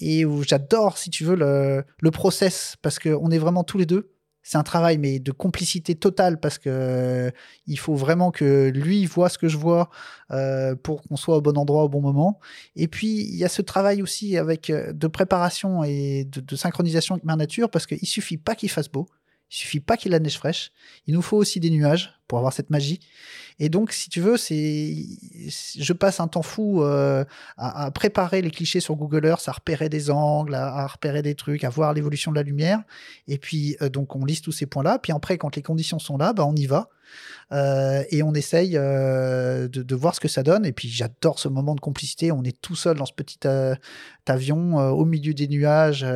Et 0.00 0.24
où 0.24 0.42
j'adore, 0.44 0.96
si 0.96 1.10
tu 1.10 1.24
veux, 1.24 1.34
le, 1.34 2.10
process 2.10 2.76
parce 2.82 2.98
qu'on 2.98 3.30
est 3.30 3.38
vraiment 3.38 3.64
tous 3.64 3.78
les 3.78 3.86
deux. 3.86 4.12
C'est 4.42 4.56
un 4.56 4.62
travail, 4.62 4.96
mais 4.96 5.18
de 5.18 5.30
complicité 5.30 5.94
totale 5.94 6.40
parce 6.40 6.56
que 6.56 7.30
il 7.66 7.78
faut 7.78 7.96
vraiment 7.96 8.30
que 8.30 8.70
lui 8.74 9.04
voit 9.04 9.28
ce 9.28 9.36
que 9.36 9.48
je 9.48 9.58
vois 9.58 9.90
pour 10.82 11.02
qu'on 11.02 11.16
soit 11.16 11.36
au 11.36 11.40
bon 11.42 11.58
endroit 11.58 11.82
au 11.82 11.88
bon 11.88 12.00
moment. 12.00 12.38
Et 12.76 12.86
puis 12.86 13.24
il 13.24 13.36
y 13.36 13.44
a 13.44 13.48
ce 13.48 13.60
travail 13.60 14.00
aussi 14.02 14.38
avec 14.38 14.70
de 14.72 15.06
préparation 15.08 15.82
et 15.84 16.24
de, 16.24 16.40
de 16.40 16.56
synchronisation 16.56 17.16
avec 17.16 17.24
ma 17.24 17.36
nature 17.36 17.68
parce 17.70 17.86
qu'il 17.86 18.06
suffit 18.06 18.38
pas 18.38 18.54
qu'il 18.54 18.70
fasse 18.70 18.88
beau, 18.88 19.08
il 19.50 19.56
suffit 19.56 19.80
pas 19.80 19.96
qu'il 19.96 20.10
y 20.10 20.14
ait 20.14 20.18
la 20.18 20.22
neige 20.22 20.36
fraîche. 20.36 20.72
Il 21.06 21.14
nous 21.14 21.22
faut 21.22 21.36
aussi 21.36 21.58
des 21.60 21.70
nuages 21.70 22.14
pour 22.26 22.38
avoir 22.38 22.52
cette 22.52 22.70
magie. 22.70 23.00
Et 23.58 23.68
donc, 23.68 23.92
si 23.92 24.10
tu 24.10 24.20
veux, 24.20 24.36
c'est, 24.36 24.94
je 25.78 25.92
passe 25.92 26.20
un 26.20 26.28
temps 26.28 26.42
fou 26.42 26.82
euh, 26.82 27.24
à, 27.56 27.90
préparer 27.90 28.42
les 28.42 28.50
clichés 28.50 28.80
sur 28.80 28.94
Google 28.94 29.26
Earth, 29.26 29.48
à 29.48 29.52
repérer 29.52 29.88
des 29.88 30.10
angles, 30.10 30.54
à, 30.54 30.66
à 30.66 30.86
repérer 30.86 31.22
des 31.22 31.34
trucs, 31.34 31.64
à 31.64 31.70
voir 31.70 31.94
l'évolution 31.94 32.30
de 32.30 32.36
la 32.36 32.42
lumière. 32.42 32.82
Et 33.26 33.38
puis, 33.38 33.76
euh, 33.82 33.88
donc, 33.88 34.14
on 34.14 34.24
liste 34.24 34.44
tous 34.44 34.52
ces 34.52 34.66
points-là. 34.66 34.98
Puis 34.98 35.12
après, 35.12 35.38
quand 35.38 35.56
les 35.56 35.62
conditions 35.62 35.98
sont 35.98 36.18
là, 36.18 36.32
bah, 36.32 36.44
on 36.44 36.54
y 36.54 36.66
va. 36.66 36.90
Euh, 37.52 38.02
et 38.10 38.22
on 38.22 38.34
essaye 38.34 38.76
euh, 38.76 39.68
de, 39.68 39.94
voir 39.94 40.14
ce 40.14 40.20
que 40.20 40.28
ça 40.28 40.42
donne. 40.42 40.66
Et 40.66 40.72
puis, 40.72 40.88
j'adore 40.88 41.38
ce 41.38 41.48
moment 41.48 41.74
de 41.74 41.80
complicité. 41.80 42.32
On 42.32 42.44
est 42.44 42.60
tout 42.60 42.76
seul 42.76 42.96
dans 42.96 43.06
ce 43.06 43.12
petit 43.12 43.38
euh, 43.46 43.74
avion, 44.26 44.76
au 44.76 45.04
milieu 45.04 45.32
des 45.32 45.48
nuages, 45.48 46.06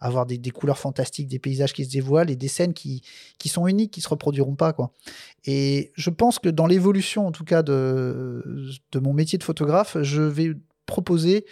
avoir 0.00 0.26
des, 0.26 0.38
couleurs 0.50 0.78
fantastiques, 0.78 1.26
des 1.26 1.40
paysages 1.40 1.72
qui 1.72 1.84
se 1.84 1.90
dévoilent 1.90 2.30
et 2.30 2.36
des 2.36 2.48
scènes 2.48 2.74
qui, 2.74 3.02
sont 3.46 3.66
uniques, 3.66 3.92
qui 3.92 4.00
se 4.00 4.08
reproduiront 4.08 4.54
pas, 4.54 4.72
quoi. 4.72 4.92
Et 5.46 5.90
je 5.96 6.10
pense 6.10 6.38
que 6.38 6.48
dans 6.48 6.66
l'évolution, 6.66 7.26
en 7.26 7.32
tout 7.32 7.44
cas, 7.44 7.62
de, 7.64 8.44
mon 8.94 9.12
métier 9.12 9.36
de 9.36 9.42
photographe, 9.42 9.96
je 10.02 10.22
vais 10.22 10.52
proposer 10.86 11.44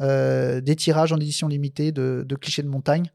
des 0.00 0.76
tirages 0.76 1.12
en 1.12 1.16
édition 1.16 1.48
limitée 1.48 1.92
de 1.92 2.34
clichés 2.38 2.62
de 2.62 2.68
montagne. 2.68 3.10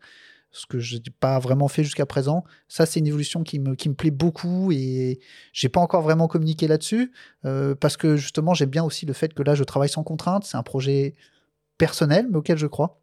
Ce 0.51 0.65
que 0.65 0.79
je 0.79 0.97
n'ai 0.97 1.01
pas 1.19 1.39
vraiment 1.39 1.67
fait 1.67 1.83
jusqu'à 1.83 2.05
présent. 2.05 2.43
Ça, 2.67 2.85
c'est 2.85 2.99
une 2.99 3.07
évolution 3.07 3.43
qui 3.43 3.59
me, 3.59 3.75
plaît 3.93 4.11
beaucoup 4.11 4.71
et 4.71 5.19
j'ai 5.53 5.69
pas 5.69 5.79
encore 5.79 6.01
vraiment 6.01 6.27
communiqué 6.27 6.67
là-dessus 6.67 7.11
euh, 7.45 7.73
parce 7.75 7.97
que 7.97 8.17
justement, 8.17 8.53
j'aime 8.53 8.69
bien 8.69 8.83
aussi 8.83 9.05
le 9.05 9.13
fait 9.13 9.33
que 9.33 9.43
là, 9.43 9.55
je 9.55 9.63
travaille 9.63 9.89
sans 9.89 10.03
contrainte. 10.03 10.43
C'est 10.43 10.57
un 10.57 10.63
projet 10.63 11.15
personnel, 11.77 12.27
mais 12.29 12.37
auquel 12.37 12.57
je 12.57 12.67
crois. 12.67 13.01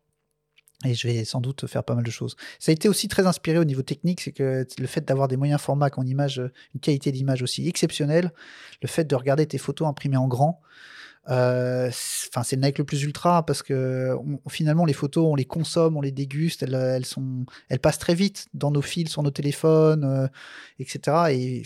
Et 0.85 0.95
je 0.95 1.09
vais 1.09 1.25
sans 1.25 1.41
doute 1.41 1.67
faire 1.67 1.83
pas 1.83 1.95
mal 1.97 2.05
de 2.05 2.11
choses. 2.11 2.37
Ça 2.61 2.71
a 2.71 2.73
été 2.73 2.89
aussi 2.89 3.09
très 3.09 3.27
inspiré 3.27 3.59
au 3.59 3.65
niveau 3.65 3.83
technique, 3.83 4.21
c'est 4.21 4.31
que 4.31 4.65
le 4.79 4.87
fait 4.87 5.01
d'avoir 5.01 5.27
des 5.27 5.37
moyens 5.37 5.61
formats 5.61 5.91
en 5.97 6.07
image, 6.07 6.41
une 6.73 6.81
qualité 6.81 7.11
d'image 7.11 7.43
aussi 7.43 7.67
exceptionnelle, 7.67 8.33
le 8.81 8.87
fait 8.87 9.05
de 9.05 9.17
regarder 9.17 9.45
tes 9.47 9.59
photos 9.59 9.89
imprimées 9.89 10.19
en 10.19 10.29
grand, 10.29 10.61
euh, 11.31 11.91
c'est 11.93 12.57
le 12.57 12.63
Nike 12.63 12.79
le 12.79 12.85
plus 12.85 13.03
ultra 13.03 13.45
parce 13.45 13.63
que 13.63 14.17
finalement 14.49 14.85
les 14.85 14.93
photos, 14.93 15.27
on 15.27 15.35
les 15.35 15.45
consomme, 15.45 15.97
on 15.97 16.01
les 16.01 16.13
déguste, 16.13 16.63
elles, 16.63 17.03
elles 17.69 17.79
passent 17.81 17.99
très 17.99 18.15
vite 18.15 18.47
dans 18.55 18.71
nos 18.71 18.83
fils, 18.83 19.11
sur 19.11 19.23
nos 19.23 19.31
téléphones, 19.31 20.05
euh, 20.05 20.29
etc. 20.79 21.17
Et 21.31 21.63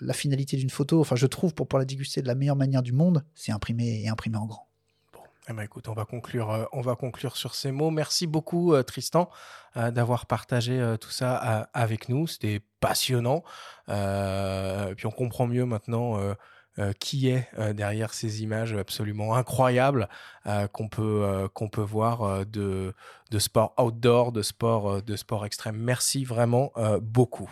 la 0.00 0.12
finalité 0.12 0.56
d'une 0.56 0.70
photo, 0.70 1.00
enfin, 1.00 1.16
je 1.16 1.26
trouve 1.26 1.54
pour 1.54 1.68
pouvoir 1.68 1.80
la 1.80 1.84
déguster 1.84 2.20
de 2.20 2.26
la 2.26 2.34
meilleure 2.34 2.56
manière 2.56 2.82
du 2.82 2.92
monde, 2.92 3.24
c'est 3.34 3.52
imprimer 3.52 4.02
et 4.02 4.08
imprimer 4.08 4.38
en 4.38 4.46
grand. 4.46 4.68
Bon, 5.12 5.20
eh 5.48 5.52
ben, 5.52 5.62
écoute, 5.62 5.88
on 5.88 5.94
va 5.94 6.04
conclure, 6.04 6.50
euh, 6.50 6.64
on 6.72 6.80
va 6.80 6.96
conclure 6.96 7.36
sur 7.36 7.54
ces 7.54 7.70
mots. 7.70 7.90
Merci 7.90 8.26
beaucoup 8.26 8.74
Tristan 8.82 9.30
d'avoir 9.74 10.24
partagé 10.24 10.96
tout 10.98 11.10
ça 11.10 11.36
avec 11.74 12.08
nous. 12.08 12.26
C'était 12.26 12.62
passionnant. 12.80 13.44
puis 13.86 15.06
on 15.06 15.10
comprend 15.10 15.46
mieux 15.46 15.66
maintenant 15.66 16.18
euh, 16.78 16.92
qui 16.92 17.30
est 17.30 17.48
euh, 17.58 17.72
derrière 17.72 18.12
ces 18.12 18.42
images 18.42 18.74
absolument 18.74 19.34
incroyables 19.34 20.10
euh, 20.46 20.68
qu'on 20.68 20.88
peut, 20.88 21.80
voir 21.80 22.44
de, 22.44 22.92
de 23.30 23.38
sport 23.38 23.72
outdoor, 23.78 24.30
de 24.30 24.42
sport, 24.42 25.02
de 25.02 25.16
sport 25.16 25.46
extrême. 25.46 25.76
Merci 25.76 26.24
vraiment 26.24 26.72
beaucoup. 27.00 27.50